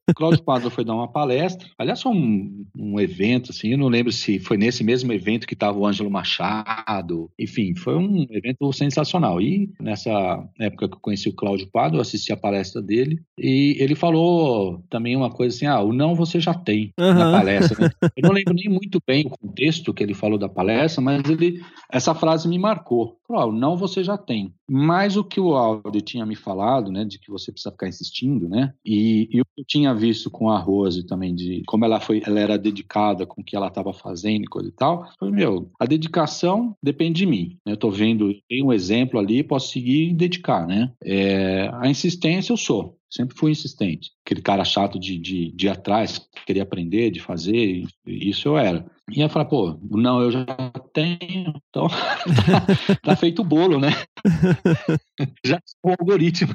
o 0.08 0.14
Cláudio 0.14 0.42
Pádua 0.42 0.70
foi 0.70 0.84
dar 0.84 0.94
uma 0.94 1.08
palestra. 1.08 1.66
Aliás, 1.76 2.00
foi 2.00 2.12
um, 2.12 2.64
um 2.76 3.00
evento, 3.00 3.50
assim. 3.50 3.72
Eu 3.72 3.78
não 3.78 3.88
lembro 3.88 4.12
se 4.12 4.38
foi 4.38 4.56
nesse 4.56 4.84
mesmo 4.84 5.12
evento 5.12 5.46
que 5.46 5.56
tava 5.56 5.78
o 5.78 5.86
Ângelo 5.86 6.10
Machado. 6.10 7.30
Enfim, 7.38 7.74
foi 7.74 7.96
um 7.96 8.26
evento 8.30 8.72
sensacional. 8.72 9.40
E 9.40 9.70
nessa 9.80 10.10
época 10.60 10.88
que 10.88 10.94
eu 10.94 11.00
conheci 11.00 11.28
o 11.28 11.34
Cláudio 11.34 11.68
Pádua, 11.72 11.98
eu 11.98 12.02
assisti 12.02 12.32
a 12.32 12.36
palestra 12.36 12.80
dele 12.80 13.07
dele. 13.08 13.20
E 13.38 13.76
ele 13.78 13.94
falou 13.94 14.82
também 14.90 15.16
uma 15.16 15.30
coisa 15.30 15.54
assim: 15.54 15.66
ah, 15.66 15.80
o 15.80 15.92
não 15.92 16.14
você 16.14 16.40
já 16.40 16.54
tem 16.54 16.92
uhum. 16.98 17.14
na 17.14 17.32
palestra. 17.32 17.86
Né? 17.86 17.90
Eu 18.16 18.28
não 18.28 18.32
lembro 18.32 18.54
nem 18.54 18.68
muito 18.68 19.00
bem 19.06 19.26
o 19.26 19.30
contexto 19.30 19.94
que 19.94 20.02
ele 20.02 20.14
falou 20.14 20.38
da 20.38 20.48
palestra, 20.48 21.02
mas 21.02 21.28
ele, 21.28 21.62
essa 21.90 22.14
frase 22.14 22.48
me 22.48 22.58
marcou. 22.58 23.16
Falou, 23.26 23.42
ah, 23.42 23.46
o 23.46 23.52
não 23.52 23.76
você 23.76 24.02
já 24.02 24.16
tem. 24.16 24.52
Mas 24.68 25.16
o 25.16 25.22
que 25.22 25.38
o 25.38 25.54
Aldi 25.54 26.00
tinha 26.00 26.24
me 26.24 26.34
falado, 26.34 26.90
né, 26.90 27.04
de 27.04 27.18
que 27.18 27.30
você 27.30 27.52
precisa 27.52 27.70
ficar 27.70 27.88
insistindo, 27.88 28.48
né, 28.48 28.72
e, 28.84 29.28
e 29.30 29.40
o 29.40 29.44
que 29.44 29.60
eu 29.60 29.64
tinha 29.66 29.94
visto 29.94 30.30
com 30.30 30.48
a 30.48 30.58
Rose 30.58 31.06
também, 31.06 31.34
de 31.34 31.62
como 31.66 31.84
ela 31.84 32.00
foi, 32.00 32.22
ela 32.24 32.40
era 32.40 32.58
dedicada 32.58 33.26
com 33.26 33.42
o 33.42 33.44
que 33.44 33.54
ela 33.54 33.68
estava 33.68 33.92
fazendo 33.92 34.44
e 34.44 34.48
coisa 34.48 34.68
e 34.68 34.72
tal, 34.72 35.06
foi, 35.18 35.30
meu, 35.30 35.70
a 35.78 35.84
dedicação 35.84 36.74
depende 36.82 37.18
de 37.18 37.26
mim. 37.26 37.58
Né? 37.66 37.72
Eu 37.72 37.74
estou 37.74 37.90
vendo, 37.90 38.34
tem 38.48 38.64
um 38.64 38.72
exemplo 38.72 39.18
ali, 39.18 39.42
posso 39.42 39.72
seguir 39.72 40.10
e 40.10 40.14
dedicar, 40.14 40.66
né. 40.66 40.92
É, 41.04 41.70
a 41.74 41.88
insistência 41.88 42.52
eu 42.52 42.56
sou. 42.56 42.97
Sempre 43.10 43.36
fui 43.36 43.50
insistente. 43.50 44.12
Aquele 44.24 44.42
cara 44.42 44.64
chato 44.64 44.98
de, 44.98 45.18
de, 45.18 45.50
de 45.52 45.66
ir 45.66 45.70
atrás, 45.70 46.20
queria 46.46 46.62
aprender, 46.62 47.10
de 47.10 47.20
fazer, 47.20 47.84
isso 48.06 48.48
eu 48.48 48.58
era. 48.58 48.86
E 49.10 49.20
eu 49.20 49.28
falei, 49.28 49.48
pô, 49.48 49.78
não, 49.90 50.20
eu 50.20 50.30
já 50.30 50.44
tenho, 50.92 51.54
então 51.68 51.88
tá, 52.86 52.96
tá 53.02 53.16
feito 53.16 53.40
o 53.40 53.44
bolo, 53.44 53.80
né? 53.80 53.88
já 55.44 55.58
o 55.82 55.90
algoritmo. 55.90 56.52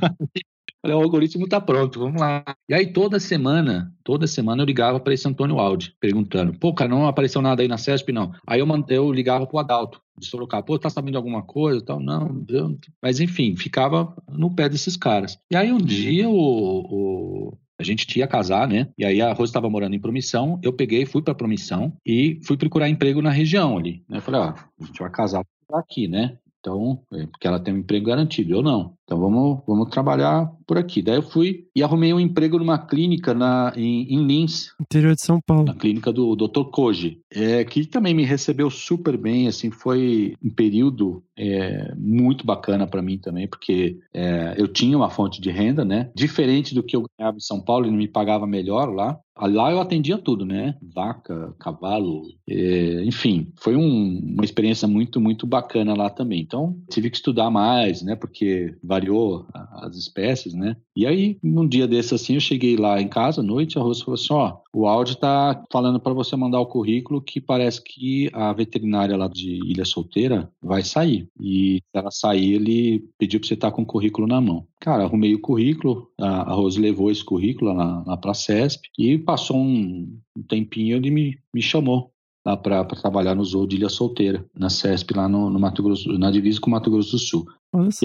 Falei, 0.83 0.97
o 0.97 1.01
algoritmo 1.01 1.47
tá 1.47 1.61
pronto, 1.61 1.97
vamos 1.97 2.19
lá. 2.19 2.43
E 2.69 2.73
aí 2.73 2.91
toda 2.91 3.17
semana, 3.19 3.91
toda 4.03 4.27
semana 4.27 4.61
eu 4.61 4.65
ligava 4.65 4.99
para 4.99 5.13
esse 5.13 5.25
Antônio 5.25 5.57
Aldi, 5.57 5.95
perguntando, 5.97 6.53
pô, 6.59 6.73
cara, 6.73 6.89
não 6.89 7.07
apareceu 7.07 7.41
nada 7.41 7.61
aí 7.61 7.69
na 7.69 7.77
CESP, 7.77 8.11
não. 8.11 8.33
Aí 8.45 8.59
eu, 8.59 8.67
eu 8.89 9.11
ligava 9.11 9.47
pro 9.47 9.59
Adalto, 9.59 10.01
de 10.17 10.27
Sorocaba, 10.27 10.63
pô, 10.63 10.77
tá 10.77 10.89
sabendo 10.89 11.17
alguma 11.17 11.41
coisa 11.41 11.83
tal? 11.83 11.99
Não, 11.99 12.43
eu... 12.49 12.77
mas 13.01 13.19
enfim, 13.19 13.55
ficava 13.55 14.15
no 14.29 14.53
pé 14.53 14.69
desses 14.69 14.95
caras. 14.95 15.39
E 15.51 15.55
aí 15.55 15.71
um 15.71 15.77
dia 15.77 16.29
o, 16.29 16.35
o 16.35 17.57
a 17.79 17.83
gente 17.83 18.05
tinha 18.05 18.27
casar, 18.27 18.67
né? 18.67 18.89
E 18.97 19.03
aí 19.03 19.21
a 19.21 19.33
Rose 19.33 19.49
estava 19.49 19.69
morando 19.69 19.95
em 19.95 19.99
Promissão, 19.99 20.59
eu 20.63 20.71
peguei, 20.71 21.05
fui 21.05 21.21
para 21.21 21.35
Promissão 21.35 21.93
e 22.05 22.39
fui 22.43 22.55
procurar 22.55 22.87
emprego 22.87 23.21
na 23.21 23.31
região 23.31 23.77
ali. 23.77 24.03
Né? 24.07 24.17
Eu 24.17 24.21
falei, 24.21 24.41
ah, 24.41 24.55
a 24.79 24.85
gente 24.85 24.99
vai 24.99 25.09
casar 25.09 25.43
aqui, 25.73 26.07
né? 26.07 26.37
Então, 26.59 27.03
é, 27.13 27.25
porque 27.25 27.45
ela 27.45 27.59
tem 27.59 27.73
um 27.73 27.79
emprego 27.79 28.05
garantido, 28.05 28.53
eu 28.53 28.63
não. 28.63 28.95
Então 29.13 29.21
vamos, 29.21 29.59
vamos 29.67 29.89
trabalhar 29.89 30.51
por 30.65 30.75
aqui. 30.75 30.99
Daí 31.01 31.17
eu 31.17 31.21
fui 31.21 31.67
e 31.75 31.83
arrumei 31.83 32.11
um 32.11 32.19
emprego 32.19 32.57
numa 32.57 32.79
clínica 32.79 33.31
na, 33.31 33.71
em, 33.75 34.11
em 34.11 34.25
Lins. 34.25 34.73
Interior 34.81 35.13
de 35.13 35.21
São 35.21 35.39
Paulo. 35.39 35.65
Na 35.65 35.75
clínica 35.75 36.11
do 36.11 36.35
Dr. 36.35 36.63
Koji, 36.71 37.19
é, 37.31 37.63
que 37.63 37.85
também 37.85 38.13
me 38.13 38.23
recebeu 38.23 38.71
super 38.71 39.15
bem, 39.15 39.47
assim, 39.47 39.69
foi 39.69 40.33
um 40.43 40.49
período 40.49 41.23
é, 41.37 41.93
muito 41.95 42.45
bacana 42.45 42.87
para 42.87 43.01
mim 43.01 43.17
também, 43.17 43.47
porque 43.47 43.99
é, 44.13 44.55
eu 44.57 44.67
tinha 44.67 44.97
uma 44.97 45.09
fonte 45.09 45.41
de 45.41 45.51
renda, 45.51 45.83
né? 45.85 46.09
Diferente 46.15 46.73
do 46.73 46.83
que 46.83 46.95
eu 46.95 47.05
ganhava 47.17 47.37
em 47.37 47.41
São 47.41 47.61
Paulo, 47.61 47.85
ele 47.85 47.95
me 47.95 48.07
pagava 48.07 48.47
melhor 48.47 48.93
lá. 48.93 49.19
Lá 49.35 49.71
eu 49.71 49.79
atendia 49.81 50.17
tudo, 50.17 50.45
né? 50.45 50.75
Vaca, 50.81 51.55
cavalo, 51.59 52.21
é, 52.47 53.03
enfim, 53.03 53.51
foi 53.55 53.75
um, 53.75 54.19
uma 54.35 54.45
experiência 54.45 54.87
muito, 54.87 55.19
muito 55.19 55.47
bacana 55.47 55.95
lá 55.95 56.09
também. 56.09 56.39
Então, 56.39 56.77
tive 56.89 57.09
que 57.09 57.17
estudar 57.17 57.49
mais, 57.49 58.03
né? 58.03 58.15
Porque 58.15 58.75
variou 59.03 59.45
as 59.53 59.95
espécies, 59.95 60.53
né? 60.53 60.77
E 60.95 61.05
aí, 61.05 61.37
num 61.43 61.67
dia 61.67 61.87
desse 61.87 62.15
assim, 62.15 62.35
eu 62.35 62.39
cheguei 62.39 62.77
lá 62.77 63.01
em 63.01 63.07
casa 63.07 63.41
à 63.41 63.43
noite, 63.43 63.77
a 63.77 63.81
Rosa 63.81 64.03
falou 64.03 64.15
assim: 64.15 64.33
ó, 64.33 64.57
o 64.73 64.87
áudio 64.87 65.15
tá 65.15 65.61
falando 65.71 65.99
para 65.99 66.13
você 66.13 66.35
mandar 66.35 66.59
o 66.59 66.65
currículo 66.65 67.21
que 67.21 67.41
parece 67.41 67.81
que 67.83 68.29
a 68.33 68.53
veterinária 68.53 69.17
lá 69.17 69.27
de 69.27 69.59
Ilha 69.65 69.85
Solteira 69.85 70.49
vai 70.61 70.83
sair. 70.83 71.27
E 71.39 71.81
ela 71.93 72.09
sair, 72.09 72.53
ele 72.53 73.05
pediu 73.17 73.39
para 73.39 73.47
você 73.47 73.53
estar 73.53 73.69
tá 73.69 73.75
com 73.75 73.81
o 73.81 73.85
currículo 73.85 74.27
na 74.27 74.39
mão. 74.39 74.65
Cara, 74.79 75.03
arrumei 75.03 75.33
o 75.33 75.39
currículo, 75.39 76.09
a, 76.19 76.53
Rose 76.53 76.79
levou 76.79 77.09
esse 77.09 77.23
currículo 77.23 77.73
lá, 77.73 78.03
lá 78.05 78.17
pra 78.17 78.33
CESP 78.33 78.89
e 78.97 79.17
passou 79.17 79.57
um, 79.57 80.17
um 80.35 80.43
tempinho 80.43 80.97
ele 80.97 81.09
me, 81.09 81.37
me 81.53 81.61
chamou 81.61 82.12
lá 82.45 82.57
para 82.57 82.83
trabalhar 82.85 83.35
no 83.35 83.45
Zoo 83.45 83.67
de 83.67 83.77
Ilha 83.77 83.89
Solteira, 83.89 84.45
na 84.57 84.69
CESP, 84.69 85.15
lá 85.15 85.29
no, 85.29 85.49
no 85.49 85.59
Mato 85.59 85.81
Grosso, 85.81 86.17
na 86.17 86.29
divisa 86.29 86.59
com 86.59 86.69
o 86.69 86.71
Mato 86.71 86.91
Grosso 86.91 87.11
do 87.11 87.19
Sul. 87.19 87.45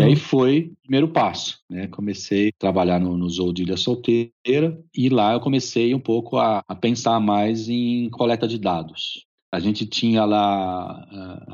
E 0.01 0.03
aí 0.03 0.17
foi 0.17 0.73
o 0.73 0.83
primeiro 0.83 1.09
passo, 1.09 1.59
né? 1.69 1.89
Comecei 1.89 2.49
a 2.49 2.53
trabalhar 2.59 2.99
no, 2.99 3.19
no 3.19 3.29
Zoo 3.29 3.53
de 3.53 3.63
Ilha 3.63 3.77
Solteira 3.77 4.81
e 4.95 5.09
lá 5.09 5.33
eu 5.33 5.41
comecei 5.41 5.95
um 5.95 6.01
pouco 6.01 6.39
a, 6.39 6.63
a 6.67 6.75
pensar 6.75 7.21
mais 7.21 7.69
em 7.69 8.09
coleta 8.11 8.47
de 8.47 8.59
dados. 8.59 9.27
A 9.53 9.61
gente 9.61 9.87
tinha 9.87 10.25
lá 10.25 11.07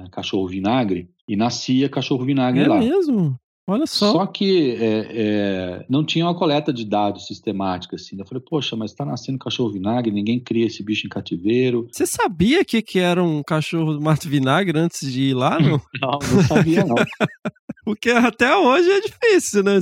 uh, 0.04 0.10
cachorro 0.10 0.46
vinagre 0.48 1.08
e 1.28 1.36
nascia 1.36 1.88
cachorro 1.88 2.24
vinagre 2.24 2.62
é 2.62 2.68
lá. 2.68 2.78
mesmo? 2.78 3.38
Olha 3.66 3.86
só. 3.86 4.12
Só 4.12 4.26
que 4.26 4.72
é, 4.72 5.06
é, 5.10 5.86
não 5.88 6.04
tinha 6.04 6.26
uma 6.26 6.34
coleta 6.34 6.70
de 6.72 6.84
dados 6.84 7.26
sistemática, 7.26 7.96
assim. 7.96 8.18
Eu 8.18 8.26
falei, 8.26 8.42
poxa, 8.46 8.76
mas 8.76 8.90
está 8.90 9.04
nascendo 9.06 9.38
cachorro 9.38 9.72
vinagre, 9.72 10.12
ninguém 10.12 10.38
cria 10.38 10.66
esse 10.66 10.82
bicho 10.82 11.06
em 11.06 11.10
cativeiro. 11.10 11.88
Você 11.90 12.06
sabia 12.06 12.62
que, 12.64 12.82
que 12.82 12.98
era 12.98 13.22
um 13.22 13.42
cachorro 13.42 13.94
do 13.94 14.02
mato 14.02 14.28
vinagre 14.28 14.78
antes 14.78 15.10
de 15.10 15.30
ir 15.30 15.34
lá, 15.34 15.58
não? 15.58 15.80
não, 16.00 16.18
não 16.34 16.42
sabia, 16.42 16.84
não. 16.84 16.94
Porque 17.84 18.10
até 18.10 18.56
hoje 18.56 18.90
é 18.90 19.00
difícil, 19.00 19.62
né? 19.62 19.78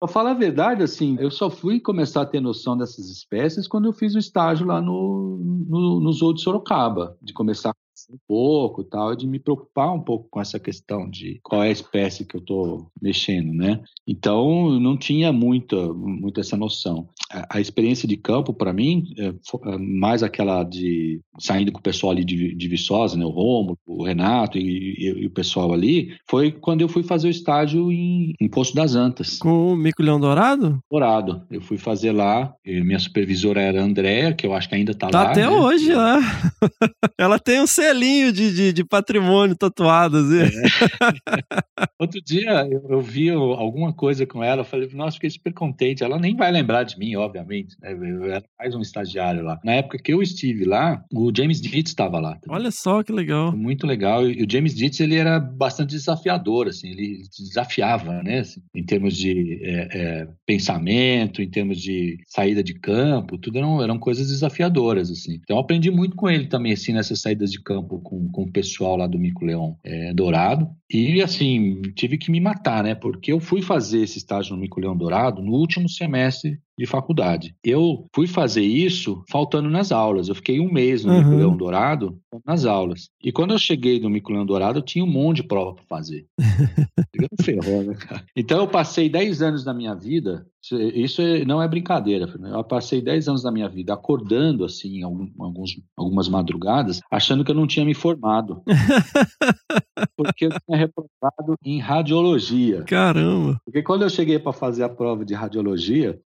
Eu 0.00 0.08
falo 0.08 0.28
a 0.28 0.34
verdade, 0.34 0.82
assim, 0.82 1.16
eu 1.18 1.30
só 1.30 1.48
fui 1.48 1.80
começar 1.80 2.22
a 2.22 2.26
ter 2.26 2.40
noção 2.40 2.76
dessas 2.76 3.08
espécies 3.10 3.66
quando 3.66 3.86
eu 3.86 3.94
fiz 3.94 4.14
o 4.14 4.18
estágio 4.18 4.66
lá 4.66 4.80
no, 4.80 5.38
no, 5.66 6.00
no 6.00 6.12
Zoo 6.12 6.34
de 6.34 6.42
Sorocaba, 6.42 7.16
de 7.22 7.32
começar 7.32 7.72
um 8.10 8.18
pouco 8.26 8.84
tal, 8.84 9.14
de 9.14 9.26
me 9.26 9.38
preocupar 9.38 9.92
um 9.92 10.00
pouco 10.00 10.28
com 10.30 10.40
essa 10.40 10.58
questão 10.58 11.08
de 11.08 11.40
qual 11.42 11.62
é 11.62 11.68
a 11.68 11.72
espécie 11.72 12.24
que 12.24 12.36
eu 12.36 12.40
estou 12.40 12.90
mexendo, 13.00 13.52
né? 13.52 13.80
Então, 14.06 14.78
não 14.78 14.96
tinha 14.96 15.32
muita, 15.32 15.92
muito 15.92 16.40
essa 16.40 16.56
noção. 16.56 17.08
A, 17.30 17.58
a 17.58 17.60
experiência 17.60 18.08
de 18.08 18.16
campo, 18.16 18.52
para 18.52 18.72
mim, 18.72 19.12
é, 19.18 19.28
é, 19.28 19.78
mais 19.78 20.22
aquela 20.22 20.62
de 20.64 21.20
saindo 21.38 21.72
com 21.72 21.78
o 21.78 21.82
pessoal 21.82 22.12
ali 22.12 22.24
de, 22.24 22.54
de 22.54 22.68
Viçosa, 22.68 23.16
né? 23.16 23.24
O 23.24 23.30
Romulo, 23.30 23.78
o 23.86 24.04
Renato 24.04 24.58
e, 24.58 24.94
e, 24.98 25.22
e, 25.22 25.26
o 25.26 25.30
pessoal 25.30 25.72
ali, 25.72 26.14
foi 26.28 26.52
quando 26.52 26.82
eu 26.82 26.88
fui 26.88 27.02
fazer 27.02 27.28
o 27.28 27.30
estágio 27.30 27.90
em, 27.90 28.34
em 28.40 28.48
Poço 28.48 28.74
das 28.74 28.94
Antas. 28.94 29.38
Com 29.38 29.72
o 29.72 29.76
Mico-Leão 29.76 30.20
Dourado? 30.20 30.80
Dourado. 30.90 31.42
Eu 31.50 31.60
fui 31.60 31.78
fazer 31.78 32.12
lá, 32.12 32.54
minha 32.64 32.98
supervisora 32.98 33.60
era 33.60 33.80
a 33.80 33.84
Andréa, 33.84 34.34
que 34.34 34.46
eu 34.46 34.52
acho 34.52 34.68
que 34.68 34.74
ainda 34.74 34.92
está 34.92 35.08
tá 35.08 35.24
lá. 35.24 35.30
até 35.30 35.42
né? 35.42 35.50
hoje 35.50 35.92
lá. 35.92 36.20
Ela 37.18 37.38
tem 37.38 37.60
um 37.60 37.66
selinho 37.90 38.32
de, 38.32 38.54
de, 38.54 38.72
de 38.72 38.84
patrimônio 38.84 39.56
tatuado, 39.56 40.18
assim. 40.18 40.42
É. 40.42 40.50
Outro 41.98 42.20
dia 42.22 42.66
eu, 42.70 42.86
eu, 42.88 43.00
vi 43.00 43.30
alguma 43.30 43.92
coisa 43.92 44.26
com 44.26 44.42
ela, 44.42 44.60
eu 44.60 44.64
falei, 44.64 44.88
nossa, 44.92 45.14
fiquei 45.14 45.30
super 45.30 45.52
contente. 45.52 46.02
Ela 46.02 46.18
nem 46.18 46.36
vai 46.36 46.50
lembrar 46.50 46.84
de 46.84 46.98
mim, 46.98 47.16
obviamente, 47.16 47.76
né? 47.80 47.92
Eu 47.92 48.24
era 48.24 48.44
mais 48.58 48.74
um 48.74 48.80
estagiário 48.80 49.42
lá. 49.42 49.58
Na 49.64 49.74
época 49.74 49.98
que 49.98 50.12
eu 50.12 50.22
estive 50.22 50.64
lá, 50.64 51.02
o 51.12 51.32
James 51.34 51.60
Dietz 51.60 51.90
estava 51.90 52.18
lá. 52.18 52.36
Também. 52.36 52.58
Olha 52.58 52.70
só 52.70 53.02
que 53.02 53.12
legal. 53.12 53.56
Muito 53.56 53.86
legal. 53.86 54.28
E 54.28 54.42
o 54.42 54.50
James 54.50 54.74
Dietz, 54.74 55.00
ele 55.00 55.16
era 55.16 55.38
bastante 55.38 55.90
desafiador, 55.90 56.68
assim, 56.68 56.88
ele 56.88 57.22
desafiava, 57.36 58.22
né? 58.22 58.40
Assim, 58.40 58.60
em 58.74 58.84
termos 58.84 59.16
de 59.16 59.60
é, 59.62 59.88
é, 59.92 60.28
pensamento, 60.46 61.42
em 61.42 61.50
termos 61.50 61.80
de 61.80 62.18
saída 62.26 62.62
de 62.62 62.74
campo, 62.74 63.38
tudo 63.38 63.58
eram, 63.58 63.82
eram 63.82 63.98
coisas 63.98 64.28
desafiadoras, 64.28 65.10
assim. 65.10 65.34
Então 65.34 65.56
eu 65.56 65.60
aprendi 65.60 65.90
muito 65.90 66.16
com 66.16 66.28
ele 66.28 66.46
também, 66.46 66.72
assim, 66.72 66.92
nessas 66.92 67.20
saídas 67.20 67.50
de 67.50 67.60
campo 67.60 67.79
com, 67.82 68.30
com 68.30 68.42
o 68.42 68.52
pessoal 68.52 68.96
lá 68.96 69.06
do 69.06 69.18
Mico 69.18 69.44
Leão 69.44 69.76
é, 69.84 70.12
Dourado. 70.12 70.68
E, 70.92 71.22
assim, 71.22 71.82
tive 71.94 72.18
que 72.18 72.30
me 72.30 72.40
matar, 72.40 72.82
né? 72.82 72.94
Porque 72.94 73.32
eu 73.32 73.40
fui 73.40 73.62
fazer 73.62 74.02
esse 74.02 74.18
estágio 74.18 74.54
no 74.54 74.60
Mico 74.60 74.80
Leão 74.80 74.96
Dourado 74.96 75.42
no 75.42 75.52
último 75.52 75.88
semestre 75.88 76.58
de 76.80 76.86
faculdade. 76.86 77.54
Eu 77.62 78.06
fui 78.14 78.26
fazer 78.26 78.62
isso 78.62 79.22
faltando 79.28 79.68
nas 79.68 79.92
aulas. 79.92 80.28
Eu 80.28 80.34
fiquei 80.34 80.58
um 80.58 80.72
mês 80.72 81.04
no 81.04 81.12
uhum. 81.12 81.18
Mico 81.18 81.36
Leão 81.36 81.54
Dourado 81.54 82.18
nas 82.46 82.64
aulas. 82.64 83.10
E 83.22 83.30
quando 83.30 83.50
eu 83.50 83.58
cheguei 83.58 84.00
no 84.00 84.08
Mico 84.08 84.32
Leão 84.32 84.46
Dourado, 84.46 84.78
eu 84.78 84.82
tinha 84.82 85.04
um 85.04 85.10
monte 85.10 85.42
de 85.42 85.42
prova 85.42 85.74
para 85.74 85.84
fazer. 85.84 86.24
ferrou, 87.44 87.82
né, 87.82 87.94
cara? 87.96 88.24
Então 88.34 88.58
eu 88.60 88.66
passei 88.66 89.10
10 89.10 89.42
anos 89.42 89.62
da 89.62 89.74
minha 89.74 89.94
vida, 89.94 90.46
isso 90.94 91.22
não 91.46 91.62
é 91.62 91.68
brincadeira, 91.68 92.26
eu 92.52 92.64
passei 92.64 93.00
10 93.00 93.28
anos 93.28 93.42
da 93.42 93.50
minha 93.50 93.68
vida 93.68 93.94
acordando 93.94 94.64
assim, 94.64 95.02
alguns, 95.02 95.80
algumas 95.96 96.28
madrugadas, 96.28 97.00
achando 97.10 97.44
que 97.44 97.50
eu 97.50 97.54
não 97.54 97.66
tinha 97.66 97.84
me 97.84 97.94
formado. 97.94 98.62
Porque 100.16 100.46
eu 100.46 100.50
tinha 100.50 100.78
reprovado 100.78 101.56
em 101.64 101.78
radiologia. 101.78 102.82
Caramba! 102.84 103.60
Porque 103.64 103.82
quando 103.82 104.02
eu 104.02 104.10
cheguei 104.10 104.38
para 104.38 104.52
fazer 104.52 104.82
a 104.82 104.88
prova 104.88 105.24
de 105.24 105.34
radiologia, 105.34 106.18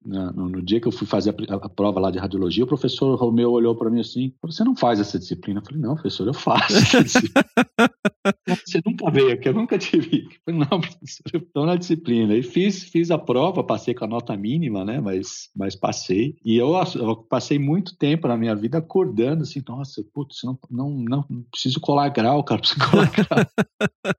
no, 0.44 0.48
no, 0.50 0.62
dia 0.62 0.80
que 0.80 0.86
eu 0.86 0.92
fui 0.92 1.06
fazer 1.06 1.34
a, 1.48 1.54
a, 1.54 1.68
prova 1.68 2.00
lá 2.00 2.10
de 2.10 2.18
radiologia, 2.18 2.64
o 2.64 2.68
professor 2.68 3.14
Romeu 3.16 3.50
olhou 3.50 3.74
para 3.74 3.90
mim 3.90 4.00
assim: 4.00 4.32
Você 4.42 4.62
não 4.64 4.76
faz 4.76 5.00
essa 5.00 5.18
disciplina? 5.18 5.60
Eu 5.60 5.64
falei: 5.64 5.80
Não, 5.80 5.94
professor, 5.94 6.26
eu 6.26 6.34
faço. 6.34 6.74
Você 8.64 8.80
nunca 8.84 9.10
veio 9.10 9.32
aqui, 9.32 9.48
eu 9.48 9.54
nunca 9.54 9.78
te 9.78 9.98
vi. 9.98 10.24
Eu 10.24 10.30
falei: 10.44 10.60
Não, 10.60 10.80
professor, 10.80 11.30
eu 11.32 11.40
estou 11.40 11.66
na 11.66 11.76
disciplina. 11.76 12.34
E 12.34 12.42
fiz, 12.42 12.84
fiz 12.84 13.10
a 13.10 13.18
prova, 13.18 13.64
passei 13.64 13.94
com 13.94 14.04
a 14.04 14.08
nota 14.08 14.36
mínima, 14.36 14.84
né? 14.84 15.00
Mas, 15.00 15.50
mas 15.54 15.74
passei. 15.74 16.36
E 16.44 16.56
eu, 16.56 16.74
eu 16.96 17.16
passei 17.16 17.58
muito 17.58 17.96
tempo 17.96 18.28
na 18.28 18.36
minha 18.36 18.54
vida 18.54 18.78
acordando 18.78 19.42
assim: 19.42 19.62
Nossa, 19.66 20.04
putz, 20.12 20.42
não, 20.44 20.58
não, 20.70 20.90
não, 20.90 21.24
não 21.28 21.42
preciso 21.50 21.80
colar 21.80 22.08
grau, 22.08 22.42
cara, 22.44 22.60
preciso 22.60 22.90
colar 22.90 23.10
grau. 23.10 23.46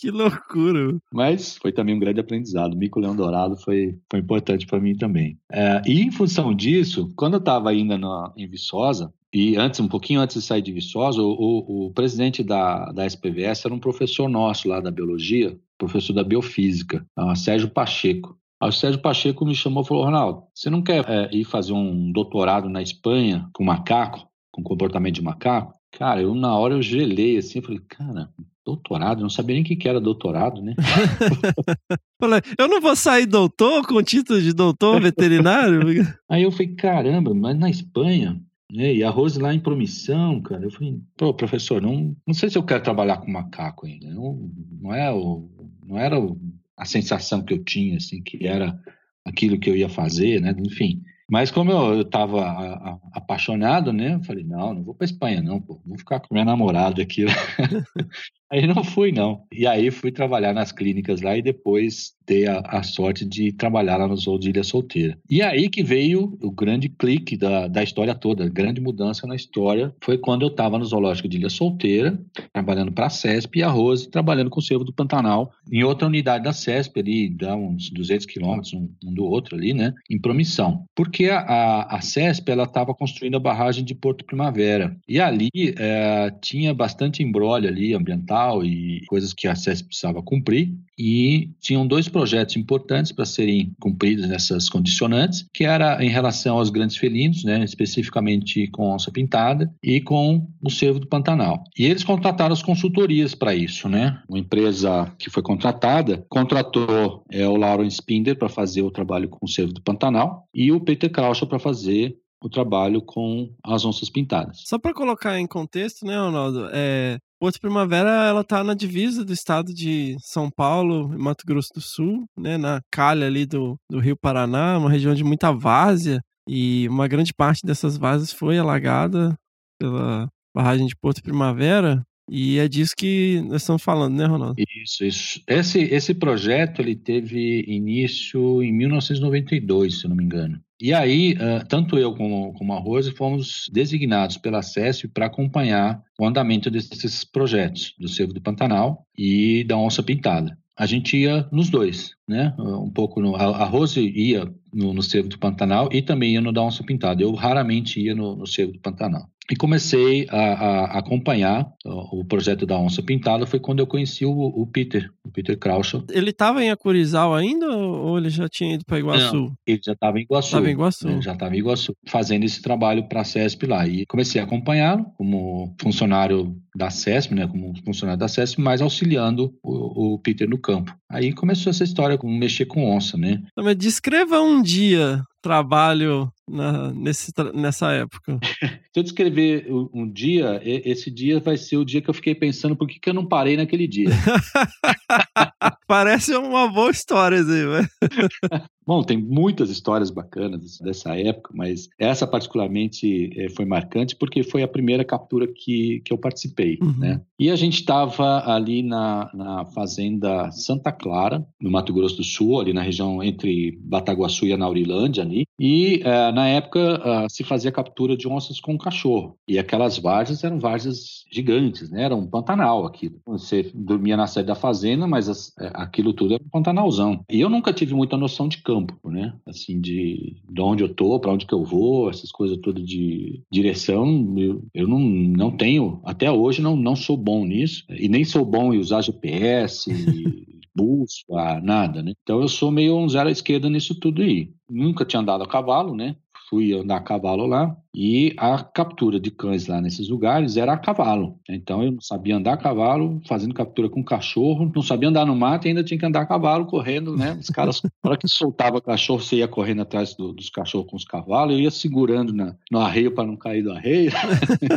que 0.00 0.10
loucura. 0.10 0.98
Mas 1.12 1.56
foi 1.56 1.72
também 1.72 1.94
um 1.94 1.98
grande 1.98 2.20
aprendizado. 2.20 2.76
Mico 2.76 3.00
Leão 3.00 3.16
Dourado 3.16 3.56
foi, 3.56 3.98
foi 4.10 4.20
importante 4.20 4.66
para 4.66 4.80
mim 4.80 4.94
também. 4.94 5.38
É, 5.52 5.82
e 5.86 6.00
em 6.00 6.10
função 6.10 6.54
disso, 6.54 7.12
quando 7.16 7.34
eu 7.34 7.38
estava 7.38 7.70
ainda 7.70 7.98
na, 7.98 8.32
em 8.36 8.46
Viçosa, 8.46 9.12
e 9.32 9.56
antes, 9.56 9.80
um 9.80 9.88
pouquinho 9.88 10.20
antes 10.20 10.36
de 10.36 10.42
sair 10.42 10.62
de 10.62 10.72
Viçosa, 10.72 11.20
o, 11.20 11.28
o, 11.28 11.86
o, 11.86 11.90
presidente 11.92 12.42
da, 12.42 12.92
da 12.92 13.04
SPVS 13.04 13.64
era 13.64 13.74
um 13.74 13.80
professor 13.80 14.28
nosso 14.28 14.68
lá 14.68 14.80
da 14.80 14.92
biologia, 14.92 15.58
professor 15.76 16.12
da 16.12 16.22
biofísica, 16.22 17.04
Sérgio 17.34 17.68
Pacheco. 17.68 18.38
Aí 18.60 18.68
o 18.68 18.72
Sérgio 18.72 19.00
Pacheco 19.00 19.44
me 19.44 19.54
chamou 19.54 19.82
e 19.82 19.86
falou: 19.86 20.04
Ronaldo, 20.04 20.44
você 20.54 20.70
não 20.70 20.82
quer 20.82 21.04
é, 21.08 21.28
ir 21.34 21.44
fazer 21.44 21.72
um 21.72 22.12
doutorado 22.12 22.68
na 22.68 22.80
Espanha 22.80 23.48
com 23.52 23.64
macaco, 23.64 24.28
com 24.52 24.62
comportamento 24.62 25.16
de 25.16 25.22
macaco? 25.22 25.74
Cara, 25.90 26.22
eu 26.22 26.34
na 26.34 26.56
hora 26.56 26.74
eu 26.74 26.82
gelei 26.82 27.36
assim, 27.36 27.60
falei, 27.60 27.80
cara, 27.80 28.30
doutorado, 28.64 29.20
não 29.20 29.30
sabia 29.30 29.54
nem 29.54 29.62
o 29.62 29.66
que 29.66 29.88
era 29.88 30.00
doutorado, 30.00 30.62
né? 30.62 30.74
eu 32.58 32.66
não 32.66 32.80
vou 32.80 32.96
sair 32.96 33.26
doutor 33.26 33.86
com 33.86 34.02
título 34.02 34.40
de 34.40 34.52
doutor 34.52 35.00
veterinário? 35.00 35.80
Aí 36.28 36.42
eu 36.42 36.50
falei, 36.50 36.68
caramba, 36.74 37.34
mas 37.34 37.58
na 37.58 37.68
Espanha, 37.68 38.40
né? 38.72 38.94
E 38.94 39.04
a 39.04 39.10
Rose 39.10 39.38
lá 39.38 39.54
em 39.54 39.60
promissão, 39.60 40.40
cara, 40.40 40.64
eu 40.64 40.70
falei, 40.70 40.98
pô, 41.16 41.34
professor, 41.34 41.82
não, 41.82 42.16
não 42.26 42.34
sei 42.34 42.48
se 42.48 42.56
eu 42.56 42.62
quero 42.62 42.82
trabalhar 42.82 43.18
com 43.18 43.30
macaco 43.30 43.86
ainda. 43.86 44.08
Não, 44.10 44.50
não 44.80 44.94
é 44.94 45.12
o, 45.12 45.48
não 45.86 45.98
era 45.98 46.18
o, 46.18 46.40
a 46.76 46.84
sensação 46.84 47.42
que 47.42 47.52
eu 47.52 47.62
tinha, 47.62 47.98
assim, 47.98 48.22
que 48.22 48.46
era 48.46 48.78
aquilo 49.24 49.58
que 49.58 49.68
eu 49.68 49.76
ia 49.76 49.88
fazer, 49.88 50.40
né? 50.40 50.54
Enfim. 50.58 51.02
Mas 51.30 51.50
como 51.50 51.70
eu 51.70 52.02
estava 52.02 53.00
apaixonado, 53.12 53.92
né? 53.92 54.14
Eu 54.14 54.22
falei, 54.22 54.44
não, 54.44 54.74
não 54.74 54.82
vou 54.82 54.94
para 54.94 55.06
Espanha, 55.06 55.42
não, 55.42 55.60
pô. 55.60 55.80
Vou 55.84 55.96
ficar 55.96 56.20
com 56.20 56.34
minha 56.34 56.44
namorada 56.44 57.00
aqui. 57.02 57.24
aí 58.54 58.66
não 58.66 58.84
fui, 58.84 59.10
não. 59.10 59.42
E 59.52 59.66
aí 59.66 59.90
fui 59.90 60.12
trabalhar 60.12 60.52
nas 60.52 60.70
clínicas 60.70 61.20
lá 61.20 61.36
e 61.36 61.42
depois 61.42 62.14
ter 62.24 62.48
a, 62.48 62.60
a, 62.60 62.82
sorte 62.82 63.24
de 63.24 63.52
trabalhar 63.52 63.96
lá 63.96 64.08
no 64.08 64.16
Zoo 64.16 64.38
de 64.38 64.48
Ilha 64.48 64.62
Solteira. 64.62 65.18
E 65.28 65.42
aí 65.42 65.68
que 65.68 65.82
veio 65.82 66.38
o 66.40 66.50
grande 66.50 66.88
clique 66.88 67.36
da, 67.36 67.66
da 67.66 67.82
história 67.82 68.14
toda, 68.14 68.48
grande 68.48 68.80
mudança 68.80 69.26
na 69.26 69.36
história 69.36 69.94
foi 70.02 70.16
quando 70.16 70.42
eu 70.42 70.48
estava 70.48 70.78
no 70.78 70.84
Zoológico 70.84 71.28
de 71.28 71.36
Ilha 71.36 71.50
Solteira, 71.50 72.18
trabalhando 72.52 72.92
para 72.92 73.06
a 73.06 73.10
CESP, 73.10 73.58
e 73.58 73.62
a 73.62 73.68
Rose 73.68 74.08
trabalhando 74.08 74.48
com 74.48 74.60
o 74.60 74.62
Cervo 74.62 74.84
do 74.84 74.92
Pantanal, 74.92 75.52
em 75.70 75.82
outra 75.82 76.06
unidade 76.06 76.44
da 76.44 76.52
CESP, 76.52 77.00
ali, 77.00 77.28
dá 77.28 77.54
uns 77.54 77.90
200 77.90 78.24
quilômetros 78.24 78.72
um, 78.72 78.88
um, 79.04 79.12
do 79.12 79.24
outro 79.24 79.56
ali, 79.56 79.74
né, 79.74 79.92
em 80.10 80.18
promissão. 80.18 80.84
Porque 80.94 81.26
a, 81.26 81.40
a, 81.40 81.96
a 81.96 82.00
CESP, 82.00 82.50
ela 82.50 82.64
estava 82.64 82.94
construindo 82.94 83.36
a 83.36 83.40
barragem 83.40 83.84
de 83.84 83.94
Porto 83.94 84.24
Primavera, 84.24 84.96
e 85.06 85.20
ali 85.20 85.50
é, 85.76 86.32
tinha 86.40 86.72
bastante 86.72 87.22
embrólio 87.22 87.68
ali, 87.68 87.92
ambiental 87.94 88.43
e 88.64 89.02
coisas 89.06 89.32
que 89.32 89.48
a 89.48 89.54
CESP 89.54 89.88
precisava 89.88 90.22
cumprir, 90.22 90.74
e 90.98 91.50
tinham 91.60 91.86
dois 91.86 92.08
projetos 92.08 92.56
importantes 92.56 93.12
para 93.12 93.24
serem 93.24 93.72
cumpridos 93.80 94.26
nessas 94.28 94.68
condicionantes, 94.68 95.46
que 95.52 95.64
era 95.64 96.02
em 96.04 96.08
relação 96.08 96.58
aos 96.58 96.70
grandes 96.70 96.96
felinos, 96.96 97.44
né, 97.44 97.64
especificamente 97.64 98.68
com 98.68 98.90
onça 98.90 99.10
pintada 99.10 99.72
e 99.82 100.00
com 100.00 100.46
o 100.62 100.70
cervo 100.70 101.00
do 101.00 101.06
Pantanal. 101.06 101.64
E 101.76 101.84
eles 101.84 102.04
contrataram 102.04 102.52
as 102.52 102.62
consultorias 102.62 103.34
para 103.34 103.54
isso, 103.54 103.88
né? 103.88 104.20
Uma 104.28 104.38
empresa 104.38 105.12
que 105.18 105.30
foi 105.30 105.42
contratada 105.42 106.24
contratou 106.28 107.24
é, 107.30 107.46
o 107.46 107.56
Lawrence 107.56 107.96
Spinder 107.96 108.36
para 108.36 108.48
fazer 108.48 108.82
o 108.82 108.90
trabalho 108.90 109.28
com 109.28 109.44
o 109.44 109.48
cervo 109.48 109.72
do 109.72 109.82
Pantanal 109.82 110.46
e 110.54 110.72
o 110.72 110.80
Peter 110.80 111.10
Krauscher 111.10 111.48
para 111.48 111.58
fazer 111.58 112.16
o 112.46 112.50
trabalho 112.50 113.00
com 113.00 113.50
as 113.64 113.84
onças 113.84 114.10
pintadas. 114.10 114.62
Só 114.64 114.78
para 114.78 114.92
colocar 114.92 115.38
em 115.38 115.46
contexto, 115.46 116.04
né, 116.04 116.16
Ronaldo? 116.18 116.68
É, 116.72 117.18
Porto 117.40 117.60
Primavera, 117.60 118.26
ela 118.26 118.44
tá 118.44 118.62
na 118.62 118.74
divisa 118.74 119.24
do 119.24 119.32
estado 119.32 119.72
de 119.72 120.16
São 120.20 120.50
Paulo 120.50 121.14
e 121.14 121.18
Mato 121.18 121.44
Grosso 121.46 121.70
do 121.74 121.80
Sul, 121.80 122.24
né, 122.36 122.56
na 122.56 122.80
calha 122.90 123.26
ali 123.26 123.46
do, 123.46 123.76
do 123.90 123.98
Rio 123.98 124.16
Paraná, 124.16 124.78
uma 124.78 124.90
região 124.90 125.14
de 125.14 125.24
muita 125.24 125.52
várzea, 125.52 126.20
e 126.46 126.86
uma 126.88 127.08
grande 127.08 127.32
parte 127.32 127.64
dessas 127.64 127.96
várzeas 127.96 128.32
foi 128.32 128.58
alagada 128.58 129.34
pela, 129.80 130.28
barragem 130.54 130.86
de 130.86 130.94
Porto 130.96 131.22
Primavera. 131.22 132.02
E 132.28 132.58
é 132.58 132.66
disso 132.66 132.94
que 132.96 133.42
nós 133.42 133.62
estamos 133.62 133.82
falando, 133.82 134.16
né, 134.16 134.24
Ronaldo? 134.24 134.54
Isso, 134.82 135.04
isso. 135.04 135.42
Esse, 135.46 135.80
esse 135.82 136.14
projeto 136.14 136.80
ele 136.80 136.96
teve 136.96 137.64
início 137.68 138.62
em 138.62 138.72
1992, 138.72 140.00
se 140.00 140.08
não 140.08 140.16
me 140.16 140.24
engano. 140.24 140.60
E 140.80 140.92
aí, 140.92 141.36
tanto 141.68 141.98
eu 141.98 142.14
como, 142.14 142.52
como 142.54 142.72
a 142.72 142.78
Rose 142.78 143.10
fomos 143.12 143.70
designados 143.72 144.36
pela 144.36 144.60
SESP 144.60 145.08
para 145.08 145.26
acompanhar 145.26 146.02
o 146.18 146.26
andamento 146.26 146.70
desses 146.70 147.24
projetos, 147.24 147.94
do 147.98 148.08
Cervo 148.08 148.32
do 148.32 148.40
Pantanal 148.40 149.06
e 149.16 149.64
da 149.64 149.78
Onça 149.78 150.02
Pintada. 150.02 150.58
A 150.76 150.86
gente 150.86 151.16
ia 151.16 151.48
nos 151.52 151.70
dois, 151.70 152.16
né? 152.28 152.52
Um 152.58 152.90
pouco 152.90 153.20
no, 153.20 153.36
a 153.36 153.64
Rose 153.64 154.00
ia 154.00 154.52
no, 154.72 154.92
no 154.92 155.02
Cervo 155.02 155.28
do 155.28 155.38
Pantanal 155.38 155.88
e 155.92 156.02
também 156.02 156.32
ia 156.32 156.40
no 156.40 156.52
da 156.52 156.62
Onça 156.62 156.82
Pintada. 156.82 157.22
Eu 157.22 157.32
raramente 157.32 158.00
ia 158.00 158.14
no, 158.14 158.34
no 158.34 158.46
Cervo 158.46 158.72
do 158.72 158.80
Pantanal. 158.80 159.28
E 159.50 159.56
comecei 159.56 160.26
a, 160.30 160.38
a, 160.38 160.98
acompanhar 160.98 161.70
o 161.84 162.24
projeto 162.24 162.64
da 162.64 162.78
Onça 162.78 163.02
Pintada, 163.02 163.46
foi 163.46 163.60
quando 163.60 163.80
eu 163.80 163.86
conheci 163.86 164.24
o, 164.24 164.32
o 164.32 164.66
Peter, 164.66 165.10
o 165.22 165.30
Peter 165.30 165.58
Krauschel. 165.58 166.04
Ele 166.10 166.30
estava 166.30 166.64
em 166.64 166.70
Acurizal 166.70 167.34
ainda 167.34 167.68
ou 167.76 168.16
ele 168.16 168.30
já 168.30 168.48
tinha 168.48 168.74
ido 168.74 168.84
para 168.86 168.98
Iguaçu? 168.98 169.34
Não, 169.34 169.52
ele 169.66 169.80
já 169.84 169.92
estava 169.92 170.18
em 170.18 170.22
Iguaçu. 170.22 170.48
Estava 170.48 170.68
em 170.68 170.72
Iguaçu. 170.72 171.08
Ele 171.08 171.22
já 171.22 171.32
estava 171.34 171.54
em 171.54 171.58
Iguaçu, 171.58 171.96
fazendo 172.06 172.44
esse 172.44 172.62
trabalho 172.62 173.06
para 173.06 173.20
a 173.20 173.24
CESP 173.24 173.66
lá. 173.66 173.86
E 173.86 174.06
comecei 174.06 174.40
a 174.40 174.44
acompanhá-lo 174.44 175.04
como 175.16 175.74
funcionário 175.78 176.56
da 176.74 176.90
CESP, 176.90 177.34
né, 177.34 177.46
como 177.46 177.72
funcionário 177.84 178.18
da 178.18 178.28
CESP, 178.28 178.60
mas 178.60 178.80
auxiliando 178.80 179.54
o, 179.62 180.14
o 180.14 180.18
Peter 180.18 180.48
no 180.48 180.58
campo. 180.58 180.96
Aí 181.08 181.32
começou 181.32 181.70
essa 181.70 181.84
história 181.84 182.16
com 182.16 182.28
mexer 182.28 182.64
com 182.64 182.90
onça, 182.90 183.16
né? 183.16 183.42
Mas 183.56 183.76
descreva 183.76 184.40
um 184.40 184.62
dia 184.62 185.22
trabalho 185.44 186.32
na, 186.48 186.90
nesse, 186.90 187.30
nessa 187.52 187.92
época? 187.92 188.38
Se 188.92 189.00
eu 189.00 189.02
descrever 189.02 189.66
um 189.92 190.10
dia, 190.10 190.60
esse 190.64 191.10
dia 191.10 191.38
vai 191.38 191.58
ser 191.58 191.76
o 191.76 191.84
dia 191.84 192.00
que 192.00 192.08
eu 192.08 192.14
fiquei 192.14 192.34
pensando 192.34 192.74
por 192.74 192.88
que, 192.88 192.98
que 192.98 193.10
eu 193.10 193.14
não 193.14 193.26
parei 193.26 193.54
naquele 193.56 193.86
dia. 193.86 194.08
Parece 195.86 196.34
uma 196.36 196.68
boa 196.68 196.90
história, 196.90 197.38
assim, 197.38 197.66
velho. 197.66 197.88
Bom, 198.86 199.02
tem 199.02 199.16
muitas 199.16 199.70
histórias 199.70 200.10
bacanas 200.10 200.78
dessa 200.78 201.18
época, 201.18 201.50
mas 201.54 201.88
essa 201.98 202.26
particularmente 202.26 203.30
eh, 203.34 203.48
foi 203.48 203.64
marcante 203.64 204.14
porque 204.14 204.42
foi 204.42 204.62
a 204.62 204.68
primeira 204.68 205.02
captura 205.02 205.46
que, 205.46 206.00
que 206.04 206.12
eu 206.12 206.18
participei, 206.18 206.78
uhum. 206.82 206.98
né? 206.98 207.22
E 207.38 207.50
a 207.50 207.56
gente 207.56 207.80
estava 207.80 208.46
ali 208.46 208.82
na, 208.82 209.30
na 209.32 209.64
fazenda 209.66 210.50
Santa 210.50 210.92
Clara, 210.92 211.46
no 211.58 211.70
Mato 211.70 211.94
Grosso 211.94 212.18
do 212.18 212.24
Sul, 212.24 212.60
ali 212.60 212.74
na 212.74 212.82
região 212.82 213.22
entre 213.22 213.78
Bataguaçu 213.82 214.46
e 214.46 214.52
Anaurilândia 214.52 215.22
ali, 215.22 215.43
e 215.58 216.02
uh, 216.02 216.32
na 216.34 216.48
época 216.48 217.24
uh, 217.24 217.30
se 217.30 217.44
fazia 217.44 217.72
captura 217.72 218.16
de 218.16 218.28
onças 218.28 218.60
com 218.60 218.76
cachorro, 218.76 219.36
e 219.46 219.58
aquelas 219.58 219.98
várzeas 219.98 220.42
eram 220.42 220.58
várzeas 220.58 221.24
gigantes, 221.30 221.90
né? 221.90 222.04
Era 222.04 222.16
um 222.16 222.26
pantanal 222.26 222.86
aquilo. 222.86 223.20
Você 223.26 223.70
dormia 223.74 224.16
na 224.16 224.26
sede 224.26 224.46
da 224.46 224.54
fazenda, 224.54 225.06
mas 225.06 225.28
as, 225.28 225.52
eh, 225.58 225.70
aquilo 225.74 226.12
tudo 226.12 226.34
era 226.34 226.42
um 226.42 226.48
pantanalzão. 226.48 227.24
E 227.30 227.40
eu 227.40 227.48
nunca 227.48 227.72
tive 227.72 227.94
muita 227.94 228.16
noção 228.16 228.48
de 228.48 228.58
campo, 228.58 228.94
né? 229.10 229.34
Assim, 229.46 229.80
de, 229.80 230.36
de 230.48 230.60
onde 230.60 230.82
eu 230.82 230.88
tô, 230.88 231.18
para 231.18 231.32
onde 231.32 231.46
que 231.46 231.54
eu 231.54 231.64
vou, 231.64 232.08
essas 232.08 232.30
coisas 232.30 232.58
todas 232.58 232.84
de 232.84 233.42
direção, 233.50 234.34
eu, 234.36 234.62
eu 234.72 234.88
não, 234.88 235.00
não 235.00 235.50
tenho, 235.50 236.00
até 236.04 236.30
hoje 236.30 236.62
não, 236.62 236.76
não 236.76 236.94
sou 236.96 237.16
bom 237.16 237.44
nisso, 237.44 237.84
e 237.90 238.08
nem 238.08 238.24
sou 238.24 238.44
bom 238.44 238.72
em 238.72 238.78
usar 238.78 239.02
GPS, 239.02 239.90
busca, 240.74 241.60
nada, 241.62 242.02
né? 242.02 242.12
Então 242.22 242.40
eu 242.40 242.48
sou 242.48 242.70
meio 242.70 242.96
um 242.96 243.08
zero 243.08 243.28
à 243.28 243.32
esquerda 243.32 243.68
nisso 243.70 243.98
tudo 243.98 244.22
aí. 244.22 244.52
Nunca 244.68 245.04
tinha 245.04 245.20
andado 245.20 245.44
a 245.44 245.48
cavalo, 245.48 245.94
né? 245.94 246.16
fui 246.54 246.72
andar 246.72 246.96
a 246.96 247.00
cavalo 247.00 247.46
lá 247.46 247.76
e 247.94 248.32
a 248.36 248.62
captura 248.62 249.18
de 249.18 249.30
cães 249.30 249.66
lá 249.66 249.80
nesses 249.80 250.08
lugares 250.08 250.56
era 250.56 250.72
a 250.72 250.78
cavalo. 250.78 251.38
Então 251.48 251.82
eu 251.82 251.92
não 251.92 252.00
sabia 252.00 252.36
andar 252.36 252.54
a 252.54 252.56
cavalo, 252.56 253.20
fazendo 253.26 253.54
captura 253.54 253.88
com 253.88 254.04
cachorro, 254.04 254.70
não 254.74 254.82
sabia 254.82 255.08
andar 255.08 255.26
no 255.26 255.34
mato 255.34 255.66
e 255.66 255.68
ainda 255.68 255.82
tinha 255.82 255.98
que 255.98 256.06
andar 256.06 256.22
a 256.22 256.26
cavalo 256.26 256.66
correndo, 256.66 257.16
né? 257.16 257.36
Os 257.40 257.48
caras, 257.50 257.82
na 258.04 258.10
hora 258.10 258.18
que 258.18 258.28
soltava 258.28 258.80
cachorro, 258.80 259.20
você 259.20 259.36
ia 259.36 259.48
correndo 259.48 259.82
atrás 259.82 260.14
do, 260.14 260.32
dos 260.32 260.48
cachorros 260.48 260.88
com 260.88 260.96
os 260.96 261.04
cavalos, 261.04 261.54
eu 261.54 261.60
ia 261.60 261.70
segurando 261.70 262.32
na, 262.32 262.54
no 262.70 262.78
arreio 262.78 263.12
para 263.12 263.26
não 263.26 263.36
cair 263.36 263.62
do 263.62 263.72
arreio. 263.72 264.12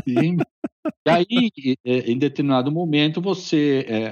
E 0.06 0.38
aí, 1.08 1.52
em 1.86 2.18
determinado 2.18 2.72
momento, 2.72 3.22
você 3.22 3.86
é, 3.88 4.12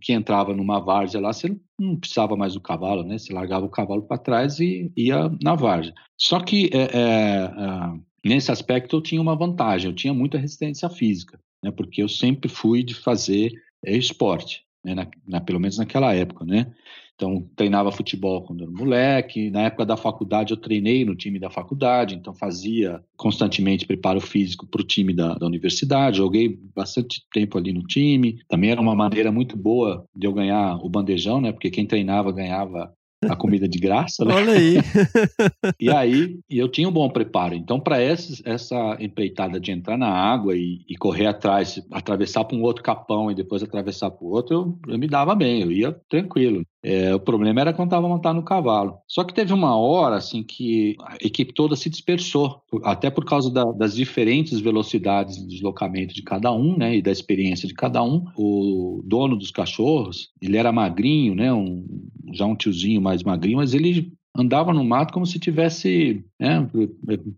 que 0.00 0.12
entrava 0.12 0.54
numa 0.54 0.80
várzea 0.80 1.20
lá, 1.20 1.32
você 1.32 1.54
não 1.78 1.96
precisava 1.96 2.36
mais 2.36 2.54
do 2.54 2.60
cavalo, 2.60 3.02
né? 3.02 3.18
Você 3.18 3.32
largava 3.32 3.66
o 3.66 3.70
cavalo 3.70 4.02
para 4.02 4.18
trás 4.18 4.60
e 4.60 4.92
ia 4.96 5.30
na 5.42 5.54
várzea. 5.54 5.94
Só 6.18 6.40
que 6.40 6.70
é, 6.72 6.78
é, 6.78 6.90
é, 6.98 8.00
nesse 8.24 8.52
aspecto 8.52 8.96
eu 8.96 9.00
tinha 9.02 9.20
uma 9.20 9.36
vantagem, 9.36 9.90
eu 9.90 9.96
tinha 9.96 10.12
muita 10.12 10.38
resistência 10.38 10.88
física, 10.90 11.38
né? 11.62 11.70
Porque 11.70 12.02
eu 12.02 12.08
sempre 12.08 12.48
fui 12.48 12.82
de 12.82 12.94
fazer 12.94 13.52
é, 13.84 13.96
esporte, 13.96 14.62
né? 14.84 14.94
Na, 14.94 15.06
na, 15.26 15.40
pelo 15.40 15.60
menos 15.60 15.78
naquela 15.78 16.14
época, 16.14 16.44
né? 16.44 16.72
Então, 17.20 17.46
treinava 17.54 17.92
futebol 17.92 18.40
quando 18.40 18.62
era 18.62 18.72
moleque. 18.72 19.50
Na 19.50 19.64
época 19.64 19.84
da 19.84 19.94
faculdade, 19.94 20.54
eu 20.54 20.56
treinei 20.56 21.04
no 21.04 21.14
time 21.14 21.38
da 21.38 21.50
faculdade, 21.50 22.14
então 22.14 22.32
fazia 22.32 23.04
constantemente 23.14 23.86
preparo 23.86 24.22
físico 24.22 24.66
para 24.66 24.80
o 24.80 24.86
time 24.86 25.12
da, 25.12 25.34
da, 25.34 25.46
universidade. 25.46 26.16
Joguei 26.16 26.58
bastante 26.74 27.22
tempo 27.30 27.58
ali 27.58 27.74
no 27.74 27.82
time. 27.82 28.38
Também 28.48 28.70
era 28.70 28.80
uma 28.80 28.94
maneira 28.94 29.30
muito 29.30 29.54
boa 29.54 30.06
de 30.16 30.26
eu 30.26 30.32
ganhar 30.32 30.78
o 30.82 30.88
bandejão, 30.88 31.42
né? 31.42 31.52
Porque 31.52 31.70
quem 31.70 31.84
treinava 31.84 32.32
ganhava 32.32 32.90
a 33.28 33.36
comida 33.36 33.68
de 33.68 33.78
graça, 33.78 34.24
né? 34.24 34.34
Olha 34.34 34.52
aí. 34.54 34.76
e 35.78 35.90
aí, 35.90 36.38
eu 36.48 36.68
tinha 36.68 36.88
um 36.88 36.92
bom 36.92 37.08
preparo. 37.10 37.54
Então, 37.54 37.78
para 37.78 38.00
essa 38.00 38.96
empreitada 38.98 39.60
de 39.60 39.72
entrar 39.72 39.98
na 39.98 40.08
água 40.08 40.56
e, 40.56 40.80
e 40.88 40.96
correr 40.96 41.26
atrás, 41.26 41.82
atravessar 41.92 42.44
para 42.44 42.56
um 42.56 42.62
outro 42.62 42.82
capão 42.82 43.30
e 43.30 43.34
depois 43.34 43.62
atravessar 43.62 44.10
para 44.10 44.24
o 44.24 44.30
outro, 44.30 44.54
eu, 44.54 44.92
eu, 44.94 44.98
me 44.98 45.06
dava 45.06 45.34
bem, 45.34 45.60
eu 45.60 45.70
ia 45.70 45.92
tranquilo. 46.08 46.64
É, 46.82 47.14
o 47.14 47.20
problema 47.20 47.60
era 47.60 47.72
quando 47.72 47.88
estava 47.88 48.08
montado 48.08 48.36
no 48.36 48.42
cavalo. 48.42 48.98
Só 49.06 49.22
que 49.22 49.34
teve 49.34 49.52
uma 49.52 49.76
hora 49.76 50.16
assim 50.16 50.42
que 50.42 50.96
a 51.00 51.16
equipe 51.20 51.52
toda 51.52 51.76
se 51.76 51.90
dispersou, 51.90 52.62
até 52.82 53.10
por 53.10 53.24
causa 53.24 53.50
da, 53.50 53.64
das 53.64 53.94
diferentes 53.94 54.60
velocidades 54.60 55.36
de 55.36 55.46
deslocamento 55.46 56.14
de 56.14 56.22
cada 56.22 56.50
um, 56.52 56.76
né, 56.76 56.96
e 56.96 57.02
da 57.02 57.10
experiência 57.10 57.68
de 57.68 57.74
cada 57.74 58.02
um. 58.02 58.24
O 58.36 59.02
dono 59.04 59.36
dos 59.36 59.50
cachorros, 59.50 60.30
ele 60.40 60.56
era 60.56 60.72
magrinho, 60.72 61.34
né, 61.34 61.52
um, 61.52 61.84
já 62.32 62.46
um 62.46 62.56
tiozinho 62.56 63.00
mais 63.00 63.22
magrinho, 63.22 63.58
mas 63.58 63.74
ele 63.74 64.12
andava 64.34 64.72
no 64.72 64.84
mato 64.84 65.12
como 65.12 65.26
se 65.26 65.38
tivesse 65.38 66.24
né, 66.38 66.66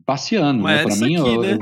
passeando. 0.06 0.62
Mas 0.62 0.78
né? 0.78 0.82
Para 0.84 1.06
mim, 1.06 1.16
aqui, 1.16 1.34
eu, 1.34 1.42
né? 1.42 1.58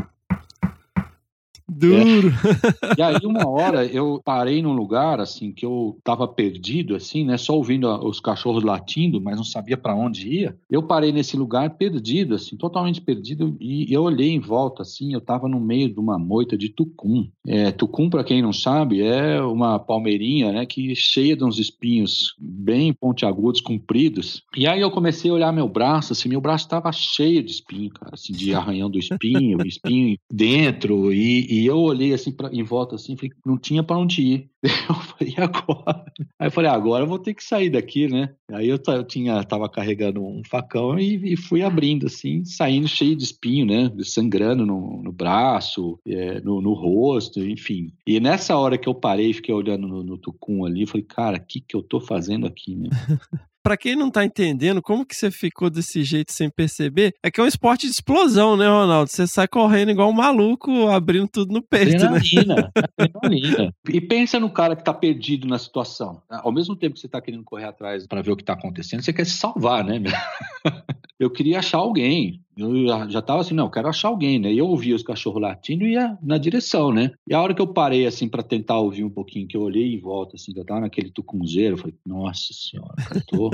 Duro. 1.70 2.28
É. 2.28 2.80
E 2.98 3.02
aí, 3.02 3.18
uma 3.24 3.48
hora, 3.48 3.86
eu 3.86 4.20
parei 4.24 4.60
num 4.60 4.72
lugar, 4.72 5.20
assim, 5.20 5.52
que 5.52 5.64
eu 5.64 5.96
tava 6.02 6.26
perdido, 6.26 6.94
assim, 6.96 7.24
né? 7.24 7.36
Só 7.36 7.54
ouvindo 7.54 7.88
os 8.04 8.20
cachorros 8.20 8.64
latindo, 8.64 9.20
mas 9.20 9.36
não 9.36 9.44
sabia 9.44 9.76
para 9.76 9.94
onde 9.94 10.28
ia. 10.28 10.56
Eu 10.68 10.82
parei 10.82 11.12
nesse 11.12 11.36
lugar 11.36 11.70
perdido, 11.70 12.34
assim, 12.34 12.56
totalmente 12.56 13.00
perdido. 13.00 13.56
E 13.60 13.92
eu 13.92 14.02
olhei 14.02 14.30
em 14.30 14.40
volta, 14.40 14.82
assim, 14.82 15.14
eu 15.14 15.20
tava 15.20 15.48
no 15.48 15.60
meio 15.60 15.88
de 15.88 15.98
uma 16.00 16.18
moita 16.18 16.56
de 16.56 16.68
tucum. 16.68 17.28
É, 17.46 17.70
tucum, 17.70 18.10
para 18.10 18.24
quem 18.24 18.42
não 18.42 18.52
sabe, 18.52 19.02
é 19.02 19.40
uma 19.40 19.78
palmeirinha, 19.78 20.52
né? 20.52 20.66
Que 20.66 20.94
cheia 20.94 21.36
de 21.36 21.44
uns 21.44 21.58
espinhos 21.58 22.34
bem 22.38 22.92
pontiagudos, 22.92 23.60
compridos. 23.60 24.42
E 24.56 24.66
aí 24.66 24.80
eu 24.80 24.90
comecei 24.90 25.30
a 25.30 25.34
olhar 25.34 25.52
meu 25.52 25.68
braço, 25.68 26.12
assim, 26.12 26.28
meu 26.28 26.40
braço 26.40 26.68
tava 26.68 26.90
cheio 26.92 27.42
de 27.42 27.52
espinho, 27.52 27.90
cara, 27.90 28.12
assim, 28.14 28.32
de 28.32 28.52
arranhão 28.54 28.90
do 28.90 28.98
espinho, 28.98 29.58
espinho 29.64 30.18
dentro 30.30 31.12
e, 31.12 31.46
e 31.50 31.59
e 31.60 31.66
eu 31.66 31.76
olhei 31.76 32.14
assim 32.14 32.32
pra, 32.32 32.48
em 32.50 32.62
volta 32.62 32.94
assim, 32.94 33.16
falei, 33.16 33.32
não 33.44 33.58
tinha 33.58 33.82
para 33.82 33.98
onde 33.98 34.22
ir. 34.22 34.50
Eu 34.88 34.94
falei, 34.94 35.34
e 35.36 35.40
agora? 35.40 36.04
Aí 36.38 36.48
eu 36.48 36.50
falei, 36.50 36.70
agora 36.70 37.04
eu 37.04 37.08
vou 37.08 37.18
ter 37.18 37.32
que 37.34 37.42
sair 37.42 37.70
daqui, 37.70 38.08
né? 38.08 38.34
Aí 38.50 38.68
eu, 38.68 38.78
eu 38.88 39.04
tinha, 39.04 39.42
tava 39.44 39.68
carregando 39.68 40.22
um 40.22 40.42
facão 40.44 40.98
e, 40.98 41.32
e, 41.32 41.36
fui 41.36 41.62
abrindo 41.62 42.06
assim, 42.06 42.44
saindo 42.44 42.86
cheio 42.86 43.16
de 43.16 43.24
espinho, 43.24 43.64
né? 43.64 43.90
Sangrando 44.04 44.66
no, 44.66 45.02
no 45.02 45.12
braço, 45.12 45.98
é, 46.06 46.40
no, 46.40 46.60
no, 46.60 46.74
rosto, 46.74 47.40
enfim. 47.40 47.92
E 48.06 48.20
nessa 48.20 48.56
hora 48.56 48.76
que 48.76 48.88
eu 48.88 48.94
parei, 48.94 49.32
fiquei 49.32 49.54
olhando 49.54 49.86
no, 49.86 50.02
no 50.02 50.18
tucum 50.18 50.64
ali, 50.64 50.86
falei, 50.86 51.04
cara, 51.04 51.38
o 51.38 51.40
que 51.40 51.60
que 51.60 51.76
eu 51.76 51.82
tô 51.82 52.00
fazendo 52.00 52.46
aqui, 52.46 52.76
né? 52.76 52.88
para 53.62 53.76
quem 53.76 53.96
não 53.96 54.10
tá 54.10 54.24
entendendo 54.24 54.82
como 54.82 55.04
que 55.04 55.14
você 55.14 55.30
ficou 55.30 55.70
desse 55.70 56.02
jeito 56.02 56.32
sem 56.32 56.50
perceber, 56.50 57.14
é 57.22 57.30
que 57.30 57.40
é 57.40 57.44
um 57.44 57.46
esporte 57.46 57.86
de 57.86 57.92
explosão, 57.92 58.56
né, 58.56 58.66
Ronaldo? 58.66 59.10
Você 59.10 59.26
sai 59.26 59.46
correndo 59.48 59.90
igual 59.90 60.10
um 60.10 60.14
maluco, 60.14 60.88
abrindo 60.88 61.28
tudo 61.28 61.52
no 61.52 61.62
peito, 61.62 61.98
né? 61.98 62.06
adrenalina, 62.06 62.54
né? 62.56 62.70
Adrenalina. 62.98 63.74
E 63.88 64.00
pensa 64.00 64.40
no 64.40 64.50
cara 64.50 64.74
que 64.76 64.84
tá 64.84 64.92
perdido 64.92 65.46
na 65.46 65.58
situação. 65.58 66.22
Ao 66.28 66.52
mesmo 66.52 66.76
tempo 66.76 66.94
que 66.94 67.00
você 67.00 67.08
tá 67.08 67.20
querendo 67.20 67.44
correr 67.44 67.64
atrás 67.64 68.06
para 68.06 68.22
ver 68.22 68.32
o 68.32 68.36
que 68.36 68.44
tá 68.44 68.54
acontecendo, 68.54 69.02
você 69.02 69.12
quer 69.12 69.26
se 69.26 69.36
salvar, 69.36 69.84
né? 69.84 70.00
eu 71.20 71.30
queria 71.30 71.58
achar 71.58 71.78
alguém. 71.78 72.42
Eu 72.56 72.86
já, 73.08 73.20
tava 73.20 73.42
assim, 73.42 73.54
não, 73.54 73.66
eu 73.66 73.70
quero 73.70 73.88
achar 73.88 74.08
alguém, 74.08 74.38
né? 74.38 74.52
E 74.52 74.58
eu 74.58 74.66
ouvia 74.66 74.96
os 74.96 75.02
cachorros 75.02 75.40
latindo 75.40 75.84
e 75.84 75.92
ia 75.92 76.18
na 76.22 76.38
direção, 76.38 76.92
né? 76.92 77.12
E 77.28 77.34
a 77.34 77.40
hora 77.40 77.54
que 77.54 77.60
eu 77.60 77.66
parei, 77.66 78.06
assim, 78.06 78.26
para 78.26 78.42
tentar 78.42 78.78
ouvir 78.78 79.04
um 79.04 79.10
pouquinho, 79.10 79.46
que 79.46 79.56
eu 79.56 79.60
olhei 79.60 79.94
em 79.94 80.00
volta, 80.00 80.36
assim, 80.36 80.52
que 80.52 80.58
eu 80.58 80.64
tava 80.64 80.80
naquele 80.80 81.10
tucunzeiro, 81.10 81.74
eu 81.74 81.78
falei, 81.78 81.94
nossa 82.06 82.52
senhora, 82.52 82.94
cara, 82.96 83.22
tô, 83.26 83.50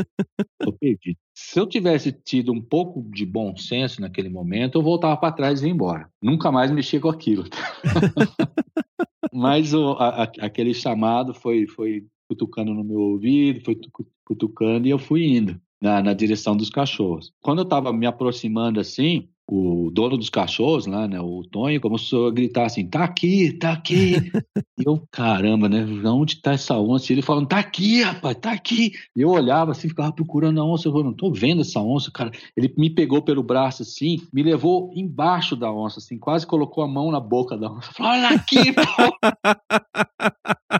tô 0.61 0.73
perdido. 0.73 1.19
Se 1.35 1.59
eu 1.59 1.67
tivesse 1.67 2.12
tido 2.12 2.53
um 2.53 2.61
pouco 2.61 3.03
de 3.11 3.27
bom 3.27 3.57
senso 3.57 4.01
naquele 4.01 4.29
momento, 4.29 4.79
eu 4.79 4.83
voltava 4.83 5.17
para 5.17 5.33
trás 5.33 5.61
e 5.61 5.67
ia 5.67 5.73
embora. 5.73 6.09
Nunca 6.23 6.53
mais 6.53 6.71
mexia 6.71 7.01
com 7.01 7.09
aquilo. 7.09 7.45
Mas 9.33 9.75
o, 9.75 9.93
a, 9.93 10.23
aquele 10.23 10.73
chamado 10.73 11.35
foi, 11.35 11.67
foi 11.67 12.07
cutucando 12.29 12.73
no 12.73 12.85
meu 12.85 13.01
ouvido, 13.01 13.64
foi 13.64 13.79
cutucando 14.25 14.87
e 14.87 14.91
eu 14.91 14.99
fui 14.99 15.27
indo 15.27 15.61
na, 15.87 16.03
na 16.03 16.12
direção 16.12 16.57
dos 16.57 16.68
cachorros. 16.68 17.32
Quando 17.41 17.59
eu 17.61 17.64
estava 17.64 17.93
me 17.93 18.07
aproximando 18.07 18.80
assim, 18.80 19.28
o 19.49 19.89
dono 19.93 20.16
dos 20.16 20.28
cachorros 20.28 20.87
lá, 20.87 21.07
né, 21.07 21.20
o 21.20 21.45
Tonho, 21.45 21.80
começou 21.80 22.26
a 22.26 22.32
gritar 22.32 22.64
assim, 22.64 22.84
tá 22.84 23.05
aqui, 23.05 23.53
tá 23.53 23.70
aqui. 23.70 24.16
e 24.76 24.82
eu, 24.84 25.01
caramba, 25.12 25.68
né, 25.68 25.87
onde 26.05 26.43
tá 26.43 26.55
essa 26.55 26.76
onça? 26.76 27.12
E 27.12 27.14
ele 27.14 27.22
falando, 27.22 27.47
tá 27.47 27.59
aqui, 27.59 28.03
rapaz, 28.03 28.37
tá 28.41 28.51
aqui. 28.51 28.93
E 29.14 29.20
eu 29.20 29.28
olhava 29.28 29.70
assim, 29.70 29.89
ficava 29.89 30.12
procurando 30.12 30.61
a 30.61 30.64
onça, 30.64 30.89
eu 30.89 31.05
não 31.05 31.12
tô 31.12 31.30
vendo 31.30 31.61
essa 31.61 31.78
onça, 31.78 32.11
cara. 32.11 32.32
Ele 32.57 32.74
me 32.76 32.91
pegou 32.91 33.22
pelo 33.22 33.45
braço 33.45 33.82
assim, 33.82 34.20
me 34.32 34.43
levou 34.43 34.91
embaixo 34.93 35.55
da 35.55 35.72
onça, 35.72 36.01
assim, 36.01 36.18
quase 36.18 36.45
colocou 36.45 36.82
a 36.82 36.89
mão 36.89 37.12
na 37.12 37.20
boca 37.20 37.57
da 37.57 37.70
onça. 37.70 37.93
Falou, 37.93 38.12
olha 38.12 38.30
aqui, 38.30 38.72
pô! 38.72 38.82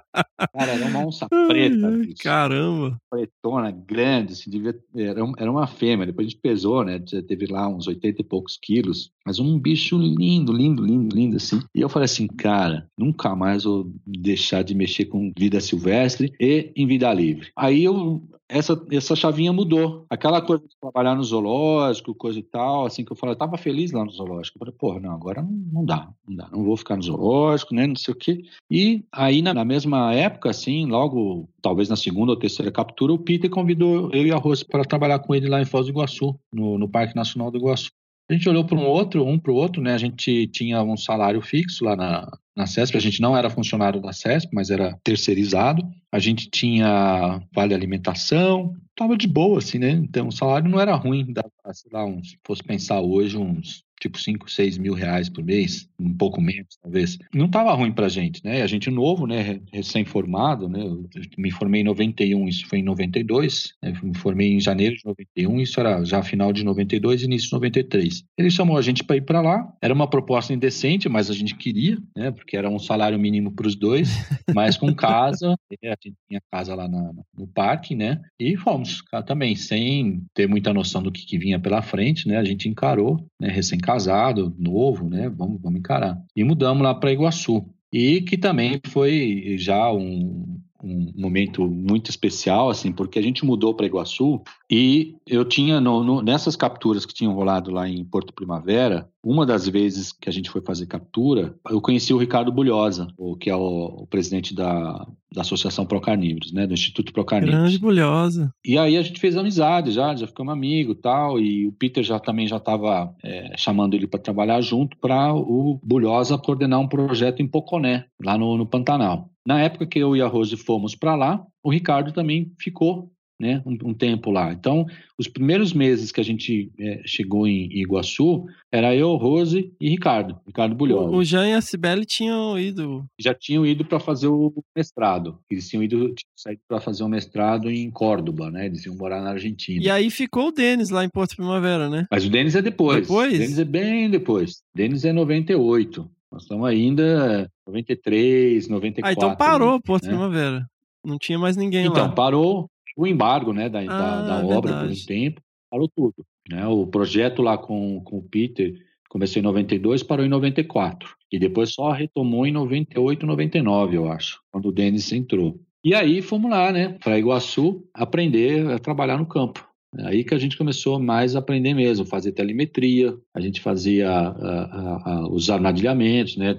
Cara, 0.53 0.73
era 0.73 0.87
uma 0.87 1.07
onça 1.07 1.29
preta. 1.29 1.89
Ai, 1.89 2.14
caramba. 2.19 3.01
Pretona, 3.11 3.71
grande, 3.71 4.33
assim, 4.33 4.51
devia, 4.51 4.75
era, 4.95 5.21
era 5.39 5.51
uma 5.51 5.67
fêmea. 5.67 6.07
Depois 6.07 6.27
a 6.27 6.31
gente 6.31 6.41
pesou, 6.41 6.85
né? 6.85 6.99
Teve 6.99 7.47
lá 7.47 7.69
uns 7.69 7.87
80 7.87 8.21
e 8.21 8.25
poucos 8.25 8.59
quilos. 8.61 9.11
Mas 9.25 9.39
um 9.39 9.59
bicho 9.59 9.97
lindo, 9.99 10.53
lindo, 10.53 10.85
lindo, 10.85 11.14
lindo, 11.14 11.37
assim. 11.37 11.61
E 11.75 11.81
eu 11.81 11.89
falei 11.89 12.05
assim, 12.05 12.27
cara, 12.27 12.87
nunca 12.99 13.35
mais 13.35 13.64
vou 13.64 13.93
deixar 14.07 14.62
de 14.62 14.75
mexer 14.75 15.07
com 15.07 15.33
vida 15.37 15.61
silvestre 15.61 16.33
e 16.41 16.73
em 16.77 16.87
vida 16.87 17.12
livre. 17.12 17.51
Aí 17.57 17.85
eu 17.85 18.23
essa, 18.49 18.80
essa 18.90 19.16
chavinha 19.16 19.53
mudou. 19.53 20.07
Aquela 20.09 20.40
coisa 20.40 20.62
de 20.62 20.76
trabalhar 20.80 21.14
no 21.14 21.24
zoológico, 21.24 22.14
coisa 22.14 22.38
e 22.38 22.42
tal, 22.42 22.86
assim 22.86 23.05
que 23.05 23.12
eu 23.12 23.16
falei, 23.16 23.34
eu 23.34 23.38
tava 23.38 23.57
feliz 23.57 23.92
lá 23.92 24.05
no 24.05 24.11
zoológico. 24.11 24.57
Eu 24.57 24.61
falei, 24.61 24.74
porra, 24.78 25.01
não, 25.01 25.12
agora 25.12 25.42
não, 25.42 25.51
não 25.51 25.84
dá, 25.84 26.09
não 26.26 26.36
dá, 26.36 26.49
não 26.51 26.64
vou 26.64 26.76
ficar 26.76 26.97
no 26.97 27.03
zoológico, 27.03 27.74
né, 27.74 27.86
não 27.86 27.97
sei 27.97 28.14
o 28.14 28.16
quê. 28.16 28.42
E 28.70 29.05
aí, 29.12 29.42
na, 29.42 29.53
na 29.53 29.64
mesma 29.64 30.14
época, 30.14 30.51
assim, 30.51 30.86
logo, 30.86 31.49
talvez 31.61 31.88
na 31.88 31.97
segunda 31.97 32.32
ou 32.32 32.38
terceira 32.38 32.70
captura, 32.70 33.12
o 33.12 33.18
Peter 33.18 33.51
convidou 33.51 34.11
eu 34.12 34.26
e 34.26 34.32
a 34.32 34.36
Rose 34.36 34.64
para 34.64 34.84
trabalhar 34.84 35.18
com 35.18 35.34
ele 35.34 35.49
lá 35.49 35.61
em 35.61 35.66
Foz 35.66 35.86
do 35.86 35.92
Iguaçu, 35.92 36.38
no, 36.53 36.78
no 36.78 36.88
Parque 36.88 37.16
Nacional 37.16 37.51
do 37.51 37.59
Iguaçu. 37.59 37.90
A 38.28 38.32
gente 38.32 38.49
olhou 38.49 38.64
para 38.64 38.76
um 38.76 38.86
outro, 38.86 39.24
um 39.24 39.38
para 39.38 39.53
o 39.53 39.55
outro, 39.57 39.80
né? 39.80 39.94
A 39.94 39.99
gente 39.99 40.49
tinha 40.49 40.82
um 40.82 40.97
salário 40.97 41.40
fixo 41.40 41.84
lá 41.84 41.94
na, 41.94 42.28
na 42.57 42.66
CESP. 42.66 42.96
A 42.96 43.00
gente 43.00 43.20
não 43.20 43.36
era 43.36 43.50
funcionário 43.50 44.00
da 44.00 44.12
CESP, 44.12 44.50
mas 44.54 44.70
era 44.70 44.98
terceirizado. 45.04 45.86
A 46.11 46.18
gente 46.18 46.48
tinha 46.48 47.42
vale 47.54 47.74
alimentação, 47.74 48.74
tava 48.96 49.16
de 49.16 49.28
boa, 49.28 49.59
assim, 49.59 49.78
né? 49.78 49.90
Então 49.90 50.28
o 50.28 50.32
salário 50.32 50.68
não 50.68 50.80
era 50.80 50.94
ruim, 50.94 51.32
dava, 51.32 51.50
sei 51.72 51.90
lá, 51.92 52.04
uns, 52.04 52.30
se 52.30 52.38
fosse 52.42 52.62
pensar 52.62 53.00
hoje, 53.00 53.36
uns 53.36 53.84
tipo 54.01 54.18
5, 54.18 54.51
6 54.51 54.78
mil 54.78 54.94
reais 54.94 55.28
por 55.28 55.44
mês, 55.44 55.88
um 55.99 56.12
pouco 56.12 56.40
menos, 56.40 56.76
talvez. 56.82 57.18
Não 57.34 57.47
estava 57.47 57.72
ruim 57.74 57.92
para 57.92 58.07
a 58.07 58.11
gente, 58.11 58.44
né? 58.44 58.62
A 58.62 58.66
gente 58.66 58.90
novo, 58.90 59.26
né? 59.26 59.61
Recém-formado, 59.72 60.68
né? 60.68 60.80
Eu 60.82 61.09
me 61.38 61.51
formei 61.51 61.80
em 61.80 61.84
91, 61.84 62.49
isso 62.49 62.66
foi 62.66 62.78
em 62.78 62.82
92. 62.82 63.72
Né? 63.82 63.92
Me 64.03 64.16
formei 64.16 64.53
em 64.53 64.61
janeiro 64.61 64.97
de 64.97 65.05
91, 65.05 65.61
isso 65.61 65.80
era 65.80 66.05
já 66.05 66.22
final 66.22 66.53
de 66.53 66.64
92, 66.64 67.22
início 67.22 67.49
de 67.49 67.55
93. 67.55 68.24
Ele 68.36 68.51
chamou 68.51 68.76
a 68.76 68.82
gente 68.82 69.03
para 69.03 69.16
ir 69.16 69.22
para 69.22 69.40
lá. 69.40 69.66
Era 69.80 69.94
uma 69.94 70.09
proposta 70.09 70.53
indecente, 70.53 71.09
mas 71.09 71.30
a 71.30 71.34
gente 71.34 71.55
queria, 71.55 71.99
né? 72.14 72.30
Porque 72.30 72.57
era 72.57 72.68
um 72.68 72.78
salário 72.78 73.18
mínimo 73.18 73.53
para 73.53 73.66
os 73.66 73.74
dois, 73.74 74.09
mas 74.55 74.76
com 74.76 74.92
casa. 74.94 75.57
Né? 75.70 75.90
A 75.90 75.97
gente 76.03 76.16
tinha 76.28 76.40
casa 76.51 76.74
lá 76.74 76.88
na, 76.88 77.12
no 77.36 77.47
parque, 77.47 77.94
né? 77.94 78.20
E 78.38 78.57
fomos 78.57 79.03
também, 79.26 79.57
sem 79.57 80.22
ter 80.34 80.47
muita 80.47 80.72
noção 80.72 81.03
do 81.03 81.11
que, 81.11 81.24
que 81.24 81.38
vinha 81.38 81.59
pela 81.59 81.82
frente, 81.82 82.28
né? 82.28 82.36
A 82.36 82.44
gente 82.44 82.68
encarou, 82.68 83.26
né? 83.40 83.49
Recém 83.49 83.78
casado, 83.87 84.55
novo, 84.59 85.09
né? 85.09 85.28
Vamos, 85.28 85.61
vamos 85.62 85.78
encarar. 85.78 86.20
E 86.34 86.43
mudamos 86.43 86.82
lá 86.82 86.95
para 86.95 87.12
Iguaçu. 87.12 87.64
E 87.93 88.20
que 88.20 88.37
também 88.37 88.80
foi 88.89 89.57
já 89.59 89.91
um, 89.93 90.59
um 90.82 91.12
momento 91.16 91.68
muito 91.68 92.11
especial, 92.11 92.68
assim, 92.68 92.93
porque 92.93 93.18
a 93.18 93.22
gente 93.22 93.45
mudou 93.45 93.74
para 93.74 93.87
Iguaçu 93.87 94.43
e 94.71 95.14
eu 95.27 95.45
tinha, 95.45 95.81
no, 95.81 96.03
no, 96.03 96.23
nessas 96.23 96.57
capturas 96.57 97.07
que 97.07 97.14
tinham 97.14 97.33
rolado 97.33 97.71
lá 97.71 97.89
em 97.89 98.05
Porto 98.05 98.33
Primavera, 98.33 99.09
uma 99.23 99.47
das 99.47 99.69
vezes 99.69 100.12
que 100.12 100.29
a 100.29 100.33
gente 100.33 100.51
foi 100.51 100.61
fazer 100.61 100.87
captura, 100.87 101.55
eu 101.71 101.81
conheci 101.81 102.12
o 102.12 102.19
Ricardo 102.19 102.51
Bulhosa, 102.51 103.09
o, 103.17 103.37
que 103.37 103.49
é 103.49 103.55
o, 103.55 104.03
o 104.03 104.07
presidente 104.09 104.55
da, 104.55 105.07
da 105.33 105.43
Associação 105.43 105.87
Procarnívoros, 105.87 106.53
né, 106.53 106.67
do 106.67 106.75
Instituto 106.75 107.12
Procarnívoros. 107.12 107.61
Grande 107.61 107.79
Bulhosa. 107.79 108.51
E 108.64 108.77
aí 108.77 108.97
a 108.97 109.03
gente 109.03 109.21
fez 109.21 109.37
amizade 109.37 109.93
já, 109.93 110.14
já 110.17 110.27
ficamos 110.27 110.53
amigos 110.53 110.99
tal, 111.01 111.39
e 111.39 111.69
o 111.69 111.73
Peter 111.73 112.03
já 112.03 112.19
também 112.19 112.49
já 112.49 112.57
estava 112.57 113.14
é, 113.23 113.55
chamando 113.57 113.95
ele 113.95 114.09
para 114.09 114.21
trabalhar 114.21 114.61
junto 114.61 114.97
para 114.99 115.33
o 115.33 115.81
Bulhosa 115.83 116.39
coordenar 116.39 116.81
um 116.81 116.89
projeto 116.89 117.41
em 117.41 117.47
Poconé, 117.47 118.07
lá 118.25 118.37
no, 118.37 118.57
no 118.57 118.67
Pantanal. 118.67 119.31
Na 119.47 119.61
época 119.61 119.87
que 119.87 120.01
eu 120.01 120.17
e 120.17 120.21
a 120.21 120.27
Rose 120.27 120.57
fomos 120.57 120.97
para 120.97 121.14
lá, 121.14 121.45
o 121.62 121.71
Ricardo 121.71 122.12
também 122.12 122.51
ficou 122.59 123.12
né, 123.39 123.62
um, 123.66 123.76
um, 123.91 123.95
tempo 123.95 124.30
lá. 124.30 124.53
Então, 124.53 124.87
os 125.18 125.28
primeiros 125.28 125.72
meses 125.72 126.11
que 126.11 126.20
a 126.20 126.24
gente 126.24 126.70
é, 126.78 127.03
chegou 127.05 127.47
em 127.47 127.70
Iguaçu, 127.72 128.47
era 128.72 128.95
eu, 128.95 129.14
Rose 129.16 129.72
e 129.80 129.89
Ricardo, 129.89 130.39
Ricardo 130.47 130.74
Bulhol. 130.74 131.14
O 131.14 131.22
Jean 131.22 131.49
e 131.49 131.53
a 131.53 131.61
Cibele 131.61 132.05
tinham 132.05 132.59
ido. 132.59 133.05
Já 133.18 133.34
tinham 133.34 133.66
ido 133.66 133.84
para 133.84 134.01
fazer 134.01 134.28
o 134.28 134.53
mestrado. 134.74 135.39
Eles 135.51 135.68
tinham 135.68 135.82
ido 135.82 136.14
sair 136.34 136.59
para 136.66 136.80
fazer 136.80 137.03
o 137.03 137.07
um 137.07 137.11
mestrado 137.11 137.70
em 137.70 137.91
Córdoba, 137.91 138.51
né? 138.51 138.66
Eles 138.66 138.84
iam 138.87 138.97
morar 138.97 139.22
na 139.22 139.30
Argentina. 139.30 139.82
E 139.82 139.91
aí 139.91 140.11
ficou 140.11 140.49
o 140.49 140.53
Denis 140.53 140.91
lá 140.91 141.05
em 141.05 141.09
Porto 141.09 141.37
Primavera, 141.37 141.89
né? 141.89 142.07
Mas 142.11 142.24
o 142.24 142.30
Denis 142.30 142.55
é 142.55 142.62
depois. 142.62 143.03
Depois? 143.03 143.34
O 143.34 143.39
Denis 143.39 143.59
é 143.59 143.64
bem 143.64 144.11
depois. 144.11 144.53
O 144.53 144.76
Denis 144.76 145.05
é 145.05 145.12
98. 145.12 146.11
Nós 146.32 146.43
estamos 146.43 146.66
ainda 146.66 147.51
93, 147.66 148.68
94. 148.68 149.09
Ah, 149.09 149.12
então 149.12 149.37
parou 149.37 149.74
né? 149.74 149.80
Porto 149.84 150.07
Primavera. 150.07 150.66
Não 151.05 151.18
tinha 151.18 151.39
mais 151.39 151.57
ninguém 151.57 151.87
então, 151.87 151.95
lá. 151.95 152.01
Então, 152.01 152.14
parou 152.14 152.68
o 152.97 153.07
embargo 153.07 153.53
né, 153.53 153.68
da, 153.68 153.80
ah, 153.80 153.84
da, 153.84 154.40
da 154.40 154.47
obra 154.47 154.80
por 154.80 154.90
um 154.90 155.05
tempo, 155.05 155.40
parou 155.70 155.88
tudo. 155.94 156.24
Né? 156.49 156.66
O 156.66 156.86
projeto 156.86 157.42
lá 157.42 157.59
com, 157.59 158.01
com 158.03 158.18
o 158.18 158.22
Peter 158.22 158.74
começou 159.09 159.40
em 159.40 159.44
92, 159.44 160.03
parou 160.03 160.24
em 160.24 160.28
94. 160.28 161.14
E 161.30 161.38
depois 161.38 161.72
só 161.72 161.90
retomou 161.90 162.47
em 162.47 162.53
98, 162.53 163.26
99, 163.26 163.97
eu 163.97 164.11
acho, 164.11 164.40
quando 164.51 164.68
o 164.68 164.72
Denis 164.72 165.12
entrou. 165.12 165.61
E 165.84 165.94
aí 165.94 166.22
fomos 166.22 166.51
lá, 166.51 166.72
né, 166.72 166.97
para 167.03 167.18
Iguaçu, 167.18 167.84
aprender 167.92 168.66
a 168.70 168.78
trabalhar 168.78 169.18
no 169.18 169.26
campo. 169.26 169.66
É 169.99 170.09
aí 170.09 170.24
que 170.24 170.34
a 170.34 170.38
gente 170.38 170.57
começou 170.57 170.99
mais 170.99 171.36
a 171.36 171.38
aprender 171.38 171.74
mesmo, 171.74 172.05
fazer 172.05 172.32
telemetria, 172.32 173.16
a 173.34 173.40
gente 173.40 173.61
fazia 173.61 174.11
a, 174.11 174.28
a, 174.28 175.12
a, 175.12 175.28
os 175.28 175.49
armadilhamentos, 175.49 176.36
né, 176.36 176.57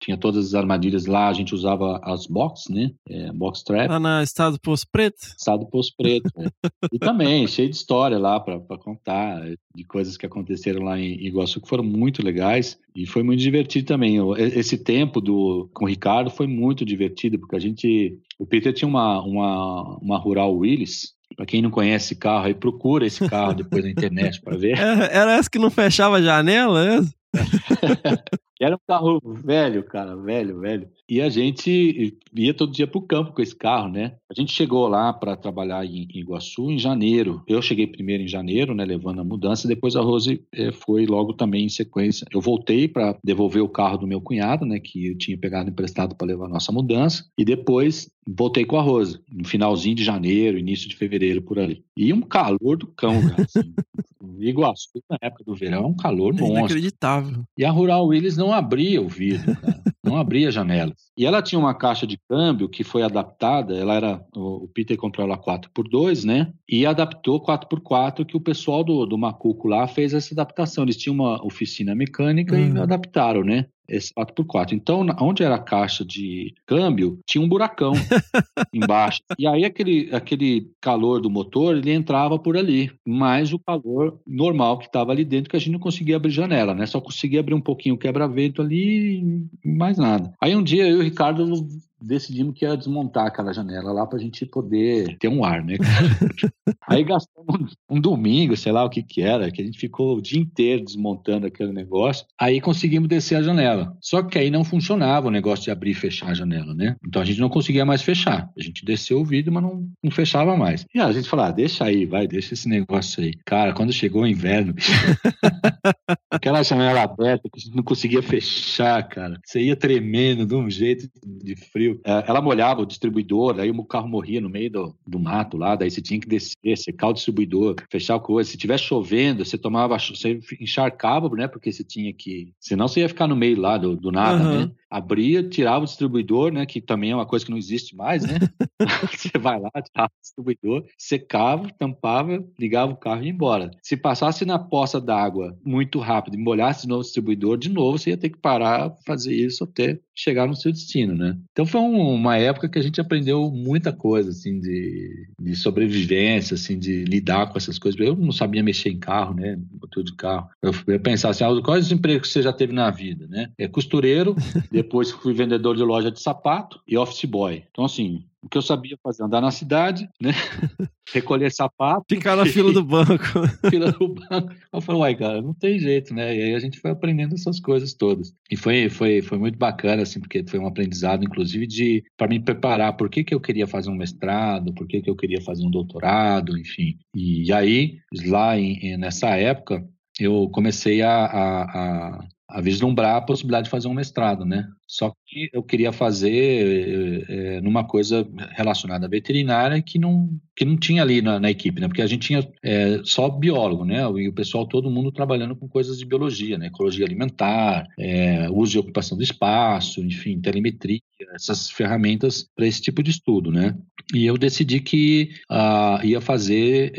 tinha 0.00 0.16
todas 0.16 0.46
as 0.46 0.54
armadilhas 0.54 1.06
lá, 1.06 1.28
a 1.28 1.32
gente 1.32 1.54
usava 1.54 1.98
as 2.02 2.26
box, 2.26 2.70
né? 2.70 2.90
É, 3.08 3.32
box 3.32 3.62
trap. 3.62 3.88
Lá 3.88 3.98
na 3.98 4.22
Estado 4.22 4.58
Poço 4.60 4.86
Preto? 4.90 5.16
Estado 5.38 5.66
Poço 5.66 5.92
Preto. 5.96 6.30
é. 6.38 6.48
E 6.92 6.98
também, 6.98 7.46
cheio 7.48 7.68
de 7.68 7.76
história 7.76 8.18
lá 8.18 8.38
para 8.38 8.60
contar, 8.78 9.42
de 9.74 9.84
coisas 9.84 10.16
que 10.16 10.26
aconteceram 10.26 10.84
lá 10.84 10.98
em 10.98 11.26
Iguaçu 11.26 11.60
que 11.60 11.68
foram 11.68 11.84
muito 11.84 12.24
legais. 12.24 12.78
E 12.94 13.06
foi 13.06 13.22
muito 13.22 13.40
divertido 13.40 13.86
também. 13.86 14.16
Esse 14.38 14.78
tempo 14.78 15.20
do, 15.20 15.68
com 15.74 15.84
o 15.84 15.88
Ricardo 15.88 16.30
foi 16.30 16.46
muito 16.46 16.84
divertido, 16.84 17.38
porque 17.38 17.56
a 17.56 17.60
gente. 17.60 18.18
O 18.38 18.46
Peter 18.46 18.72
tinha 18.72 18.88
uma, 18.88 19.20
uma, 19.22 19.98
uma 20.00 20.18
Rural 20.18 20.54
Willis, 20.56 21.14
para 21.36 21.44
quem 21.44 21.60
não 21.60 21.70
conhece 21.70 22.06
esse 22.06 22.16
carro 22.16 22.46
aí, 22.46 22.54
procura 22.54 23.06
esse 23.06 23.28
carro 23.28 23.54
depois 23.54 23.84
na 23.84 23.90
internet 23.90 24.40
para 24.40 24.56
ver. 24.56 24.78
Era 25.12 25.36
essa 25.36 25.50
que 25.50 25.58
não 25.58 25.70
fechava 25.70 26.16
a 26.16 26.22
janela? 26.22 27.04
Era 28.60 28.76
um 28.76 28.80
carro 28.86 29.20
velho, 29.44 29.84
cara, 29.84 30.16
velho, 30.16 30.60
velho. 30.60 30.90
E 31.08 31.20
a 31.20 31.28
gente 31.28 32.18
ia 32.34 32.54
todo 32.54 32.72
dia 32.72 32.86
para 32.86 32.98
o 32.98 33.06
campo 33.06 33.32
com 33.32 33.42
esse 33.42 33.54
carro, 33.54 33.90
né? 33.90 34.16
A 34.36 34.40
gente 34.42 34.52
chegou 34.52 34.86
lá 34.86 35.14
para 35.14 35.34
trabalhar 35.34 35.82
em 35.86 36.06
Iguaçu 36.14 36.70
em 36.70 36.78
janeiro. 36.78 37.42
Eu 37.46 37.62
cheguei 37.62 37.86
primeiro 37.86 38.22
em 38.22 38.28
janeiro, 38.28 38.74
né, 38.74 38.84
levando 38.84 39.20
a 39.20 39.24
mudança. 39.24 39.66
Depois 39.66 39.96
a 39.96 40.02
Rose 40.02 40.44
é, 40.52 40.70
foi 40.72 41.06
logo 41.06 41.32
também 41.32 41.64
em 41.64 41.70
sequência. 41.70 42.26
Eu 42.30 42.42
voltei 42.42 42.86
para 42.86 43.16
devolver 43.24 43.62
o 43.62 43.68
carro 43.68 43.96
do 43.96 44.06
meu 44.06 44.20
cunhado, 44.20 44.66
né, 44.66 44.78
que 44.78 45.06
eu 45.06 45.16
tinha 45.16 45.38
pegado 45.38 45.70
emprestado 45.70 46.14
para 46.14 46.26
levar 46.26 46.44
a 46.44 46.50
nossa 46.50 46.70
mudança. 46.70 47.24
E 47.38 47.46
depois 47.46 48.10
voltei 48.28 48.66
com 48.66 48.76
a 48.76 48.82
Rose, 48.82 49.18
no 49.32 49.46
finalzinho 49.46 49.94
de 49.94 50.04
janeiro, 50.04 50.58
início 50.58 50.86
de 50.86 50.96
fevereiro, 50.96 51.40
por 51.40 51.58
ali. 51.58 51.82
E 51.96 52.12
um 52.12 52.20
calor 52.20 52.76
do 52.76 52.88
cão, 52.88 53.18
cara. 53.22 53.42
Assim. 53.42 53.72
Iguaçu, 54.38 55.02
na 55.08 55.16
época 55.22 55.44
do 55.44 55.54
verão, 55.54 55.84
é 55.84 55.86
um 55.86 55.96
calor 55.96 56.34
monstro. 56.34 56.58
Inacreditável. 56.58 57.42
E 57.56 57.64
a 57.64 57.70
Rural 57.70 58.06
Willis 58.06 58.36
não 58.36 58.52
abria 58.52 59.00
o 59.00 59.08
vidro, 59.08 59.56
cara. 59.56 59.82
Não 60.06 60.16
abria 60.16 60.50
janelas. 60.50 60.94
E 61.18 61.26
ela 61.26 61.42
tinha 61.42 61.58
uma 61.58 61.74
caixa 61.74 62.06
de 62.06 62.18
câmbio 62.28 62.68
que 62.68 62.84
foi 62.84 63.02
adaptada, 63.02 63.76
ela 63.76 63.94
era, 63.94 64.24
o 64.34 64.68
Peter 64.72 64.96
comprou 64.96 65.26
ela 65.26 65.36
4x2, 65.38 66.24
né? 66.24 66.52
E 66.68 66.86
adaptou 66.86 67.40
4x4, 67.42 68.24
que 68.24 68.36
o 68.36 68.40
pessoal 68.40 68.84
do, 68.84 69.04
do 69.06 69.18
Macuco 69.18 69.68
lá 69.68 69.86
fez 69.86 70.14
essa 70.14 70.32
adaptação. 70.34 70.84
Eles 70.84 70.96
tinham 70.96 71.14
uma 71.14 71.44
oficina 71.44 71.94
mecânica 71.94 72.54
Uhum. 72.56 72.76
e 72.76 72.80
adaptaram, 72.80 73.42
né? 73.42 73.66
Esse 73.88 74.12
4x4. 74.14 74.72
Então, 74.72 75.06
onde 75.20 75.42
era 75.42 75.56
a 75.56 75.62
caixa 75.62 76.04
de 76.04 76.54
câmbio, 76.66 77.18
tinha 77.26 77.42
um 77.42 77.48
buracão 77.48 77.92
embaixo. 78.72 79.20
E 79.38 79.46
aí, 79.46 79.64
aquele, 79.64 80.08
aquele 80.14 80.70
calor 80.80 81.20
do 81.20 81.30
motor, 81.30 81.76
ele 81.76 81.92
entrava 81.92 82.38
por 82.38 82.56
ali. 82.56 82.90
Mais 83.06 83.52
o 83.52 83.58
calor 83.58 84.18
normal 84.26 84.78
que 84.78 84.86
estava 84.86 85.12
ali 85.12 85.24
dentro, 85.24 85.50
que 85.50 85.56
a 85.56 85.58
gente 85.58 85.72
não 85.72 85.78
conseguia 85.78 86.16
abrir 86.16 86.30
janela, 86.30 86.74
né? 86.74 86.86
Só 86.86 87.00
conseguia 87.00 87.40
abrir 87.40 87.54
um 87.54 87.60
pouquinho 87.60 87.94
o 87.94 87.98
quebra-vento 87.98 88.60
ali 88.60 89.20
e 89.64 89.68
mais 89.68 89.98
nada. 89.98 90.32
Aí, 90.40 90.54
um 90.54 90.62
dia, 90.62 90.86
eu 90.88 90.96
e 90.96 91.00
o 91.00 91.02
Ricardo 91.02 91.66
decidimos 92.00 92.54
que 92.54 92.64
ia 92.64 92.76
desmontar 92.76 93.26
aquela 93.26 93.52
janela 93.52 93.92
lá 93.92 94.06
pra 94.06 94.18
gente 94.18 94.44
poder 94.46 95.16
ter 95.18 95.28
um 95.28 95.44
ar, 95.44 95.64
né? 95.64 95.76
Aí 96.88 97.02
gastamos 97.04 97.76
um, 97.88 98.00
domingo, 98.00 98.56
sei 98.56 98.72
lá 98.72 98.84
o 98.84 98.90
que 98.90 99.02
que 99.02 99.22
era, 99.22 99.50
que 99.50 99.60
a 99.60 99.64
gente 99.64 99.78
ficou 99.78 100.16
o 100.16 100.22
dia 100.22 100.40
inteiro 100.40 100.84
desmontando 100.84 101.46
aquele 101.46 101.72
negócio. 101.72 102.26
Aí 102.38 102.60
conseguimos 102.60 103.08
descer 103.08 103.36
a 103.36 103.42
janela. 103.42 103.96
Só 104.00 104.22
que 104.22 104.38
aí 104.38 104.50
não 104.50 104.64
funcionava 104.64 105.28
o 105.28 105.30
negócio 105.30 105.64
de 105.64 105.70
abrir 105.70 105.90
e 105.90 105.94
fechar 105.94 106.28
a 106.28 106.34
janela, 106.34 106.74
né? 106.74 106.96
Então 107.06 107.20
a 107.20 107.24
gente 107.24 107.40
não 107.40 107.48
conseguia 107.48 107.84
mais 107.84 108.02
fechar. 108.02 108.50
A 108.56 108.62
gente 108.62 108.84
desceu 108.84 109.20
o 109.20 109.24
vidro, 109.24 109.52
mas 109.52 109.62
não, 109.62 109.88
não 110.02 110.10
fechava 110.10 110.56
mais. 110.56 110.86
E 110.94 111.00
a 111.00 111.10
gente 111.12 111.28
falou, 111.28 111.46
ah, 111.46 111.50
deixa 111.50 111.84
aí, 111.84 112.06
vai, 112.06 112.26
deixa 112.26 112.54
esse 112.54 112.68
negócio 112.68 113.22
aí. 113.22 113.32
Cara, 113.44 113.72
quando 113.72 113.92
chegou 113.92 114.22
o 114.22 114.26
inverno, 114.26 114.74
aquela 116.30 116.62
janela 116.62 117.02
aberta 117.02 117.48
que 117.48 117.58
a 117.58 117.60
gente 117.60 117.76
não 117.76 117.82
conseguia 117.82 118.22
fechar, 118.22 119.02
cara. 119.08 119.38
Você 119.44 119.60
ia 119.60 119.76
tremendo 119.76 120.46
de 120.46 120.54
um 120.54 120.70
jeito 120.70 121.08
de 121.24 121.56
frio. 121.56 121.85
É, 122.04 122.24
Ela 122.26 122.40
molhava 122.40 122.82
o 122.82 122.86
distribuidor, 122.86 123.58
aí 123.60 123.70
o 123.70 123.84
carro 123.84 124.08
morria 124.08 124.40
no 124.40 124.48
meio 124.48 124.70
do, 124.70 124.94
do 125.06 125.18
mato 125.18 125.56
lá, 125.56 125.76
daí 125.76 125.90
você 125.90 126.00
tinha 126.00 126.20
que 126.20 126.28
descer, 126.28 126.76
secar 126.76 127.08
o 127.08 127.12
distribuidor, 127.12 127.76
fechar 127.90 128.16
a 128.16 128.20
coisa. 128.20 128.50
Se 128.50 128.56
tivesse 128.56 128.84
chovendo, 128.84 129.44
você 129.44 129.56
tomava, 129.58 129.98
você 129.98 130.40
encharcava, 130.60 131.28
né? 131.30 131.48
Porque 131.48 131.70
você 131.70 131.84
tinha 131.84 132.12
que. 132.12 132.52
Senão 132.60 132.88
você 132.88 133.00
ia 133.00 133.08
ficar 133.08 133.26
no 133.26 133.36
meio 133.36 133.60
lá 133.60 133.76
do, 133.76 133.96
do 133.96 134.10
nada, 134.10 134.42
Aham. 134.42 134.66
né? 134.66 134.70
Abria, 134.90 135.42
tirava 135.42 135.84
o 135.84 135.86
distribuidor, 135.86 136.52
né? 136.52 136.64
Que 136.66 136.80
também 136.80 137.10
é 137.10 137.14
uma 137.14 137.26
coisa 137.26 137.44
que 137.44 137.50
não 137.50 137.58
existe 137.58 137.96
mais, 137.96 138.22
né? 138.24 138.38
você 139.10 139.38
vai 139.38 139.58
lá, 139.58 139.70
tirava 139.82 140.10
o 140.14 140.20
distribuidor, 140.20 140.84
secava, 140.98 141.68
tampava, 141.78 142.44
ligava 142.58 142.92
o 142.92 142.96
carro 142.96 143.22
e 143.22 143.26
ia 143.26 143.32
embora. 143.32 143.70
Se 143.82 143.96
passasse 143.96 144.44
na 144.44 144.58
poça 144.58 145.00
d'água 145.00 145.56
muito 145.64 145.98
rápido 145.98 146.34
e 146.34 146.38
molhasse 146.42 146.82
de 146.82 146.88
novo 146.88 147.00
o 147.00 147.04
distribuidor, 147.04 147.56
de 147.56 147.70
novo 147.70 147.98
você 147.98 148.10
ia 148.10 148.16
ter 148.16 148.28
que 148.30 148.38
parar, 148.38 148.94
fazer 149.06 149.34
isso 149.34 149.64
até 149.64 149.98
chegar 150.14 150.46
no 150.46 150.54
seu 150.56 150.72
destino, 150.72 151.14
né? 151.14 151.36
Então 151.52 151.66
foi 151.66 151.80
um- 151.80 152.14
uma 152.14 152.36
época 152.36 152.68
que 152.68 152.78
a 152.78 152.82
gente 152.82 153.00
aprendeu 153.00 153.50
muita 153.50 153.92
coisa, 153.92 154.30
assim, 154.30 154.58
de, 154.60 155.26
de 155.38 155.56
sobrevivência, 155.56 156.54
assim, 156.54 156.78
de 156.78 157.04
lidar 157.04 157.50
com 157.50 157.58
essas 157.58 157.78
coisas. 157.78 158.00
Eu 158.00 158.16
não 158.16 158.32
sabia 158.32 158.62
mexer 158.62 158.90
em 158.90 158.98
carro, 158.98 159.34
né? 159.34 159.58
Motor 159.80 160.02
de 160.04 160.14
carro. 160.14 160.48
Eu, 160.62 160.72
eu 160.86 161.00
pensava 161.00 161.30
assim, 161.32 161.44
ah, 161.44 161.62
quais 161.62 161.86
os 161.86 161.92
empregos 161.92 162.28
que 162.28 162.32
você 162.32 162.42
já 162.42 162.52
teve 162.52 162.72
na 162.72 162.90
vida, 162.90 163.26
né? 163.28 163.50
É 163.58 163.68
costureiro, 163.68 164.34
depois 164.76 165.10
fui 165.10 165.32
vendedor 165.32 165.74
de 165.74 165.82
loja 165.82 166.10
de 166.10 166.20
sapato 166.20 166.78
e 166.86 166.98
office 166.98 167.24
boy. 167.24 167.64
Então, 167.70 167.86
assim, 167.86 168.24
o 168.42 168.48
que 168.48 168.58
eu 168.58 168.62
sabia 168.62 168.94
fazer, 169.02 169.22
andar 169.22 169.40
na 169.40 169.50
cidade, 169.50 170.06
né? 170.20 170.32
Recolher 171.14 171.50
sapato. 171.50 172.04
Ficar 172.10 172.36
na 172.36 172.44
fila 172.44 172.70
do 172.74 172.84
banco. 172.84 173.24
fila 173.70 173.90
do 173.90 174.08
banco. 174.08 174.54
Eu 174.70 174.80
falei, 174.82 175.00
uai, 175.00 175.14
cara, 175.16 175.40
não 175.40 175.54
tem 175.54 175.78
jeito, 175.78 176.12
né? 176.12 176.36
E 176.36 176.42
aí 176.42 176.54
a 176.54 176.58
gente 176.58 176.78
foi 176.78 176.90
aprendendo 176.90 177.34
essas 177.34 177.58
coisas 177.58 177.94
todas. 177.94 178.34
E 178.50 178.56
foi, 178.56 178.90
foi, 178.90 179.22
foi 179.22 179.38
muito 179.38 179.58
bacana, 179.58 180.02
assim, 180.02 180.20
porque 180.20 180.44
foi 180.46 180.60
um 180.60 180.66
aprendizado, 180.66 181.24
inclusive, 181.24 181.66
de 181.66 182.04
para 182.14 182.28
me 182.28 182.38
preparar 182.38 182.98
por 182.98 183.08
que, 183.08 183.24
que 183.24 183.34
eu 183.34 183.40
queria 183.40 183.66
fazer 183.66 183.88
um 183.88 183.96
mestrado, 183.96 184.74
por 184.74 184.86
que, 184.86 185.00
que 185.00 185.08
eu 185.08 185.16
queria 185.16 185.40
fazer 185.40 185.64
um 185.64 185.70
doutorado, 185.70 186.58
enfim. 186.58 186.98
E 187.14 187.50
aí, 187.50 187.96
lá 188.26 188.58
em, 188.58 188.98
nessa 188.98 189.28
época, 189.30 189.82
eu 190.18 190.48
comecei 190.50 191.02
a, 191.02 191.24
a, 191.24 191.62
a, 191.62 192.28
a 192.48 192.60
vislumbrar 192.60 193.16
a 193.16 193.20
possibilidade 193.20 193.64
de 193.64 193.70
fazer 193.70 193.88
um 193.88 193.94
mestrado, 193.94 194.44
né? 194.44 194.68
Só 194.86 195.12
que 195.26 195.50
eu 195.52 195.64
queria 195.64 195.90
fazer 195.92 197.24
eh, 197.28 197.60
numa 197.60 197.84
coisa 197.84 198.26
relacionada 198.52 199.06
à 199.06 199.08
veterinária 199.08 199.82
que 199.82 199.98
não, 199.98 200.30
que 200.54 200.64
não 200.64 200.76
tinha 200.76 201.02
ali 201.02 201.20
na, 201.20 201.40
na 201.40 201.50
equipe, 201.50 201.80
né? 201.80 201.88
Porque 201.88 202.02
a 202.02 202.06
gente 202.06 202.28
tinha 202.28 202.48
eh, 202.62 203.00
só 203.02 203.28
biólogo, 203.28 203.84
né? 203.84 204.02
E 204.16 204.28
o 204.28 204.32
pessoal, 204.32 204.64
todo 204.64 204.90
mundo 204.90 205.10
trabalhando 205.10 205.56
com 205.56 205.68
coisas 205.68 205.98
de 205.98 206.06
biologia, 206.06 206.56
né? 206.56 206.66
Ecologia 206.66 207.04
alimentar, 207.04 207.88
eh, 207.98 208.48
uso 208.50 208.76
e 208.76 208.80
ocupação 208.80 209.18
do 209.18 209.24
espaço, 209.24 210.00
enfim, 210.04 210.40
telemetria, 210.40 211.00
essas 211.34 211.68
ferramentas 211.68 212.48
para 212.54 212.66
esse 212.66 212.80
tipo 212.80 213.02
de 213.02 213.10
estudo, 213.10 213.50
né? 213.50 213.76
E 214.14 214.24
eu 214.24 214.38
decidi 214.38 214.78
que 214.78 215.30
ah, 215.50 216.00
ia 216.04 216.20
fazer 216.20 216.92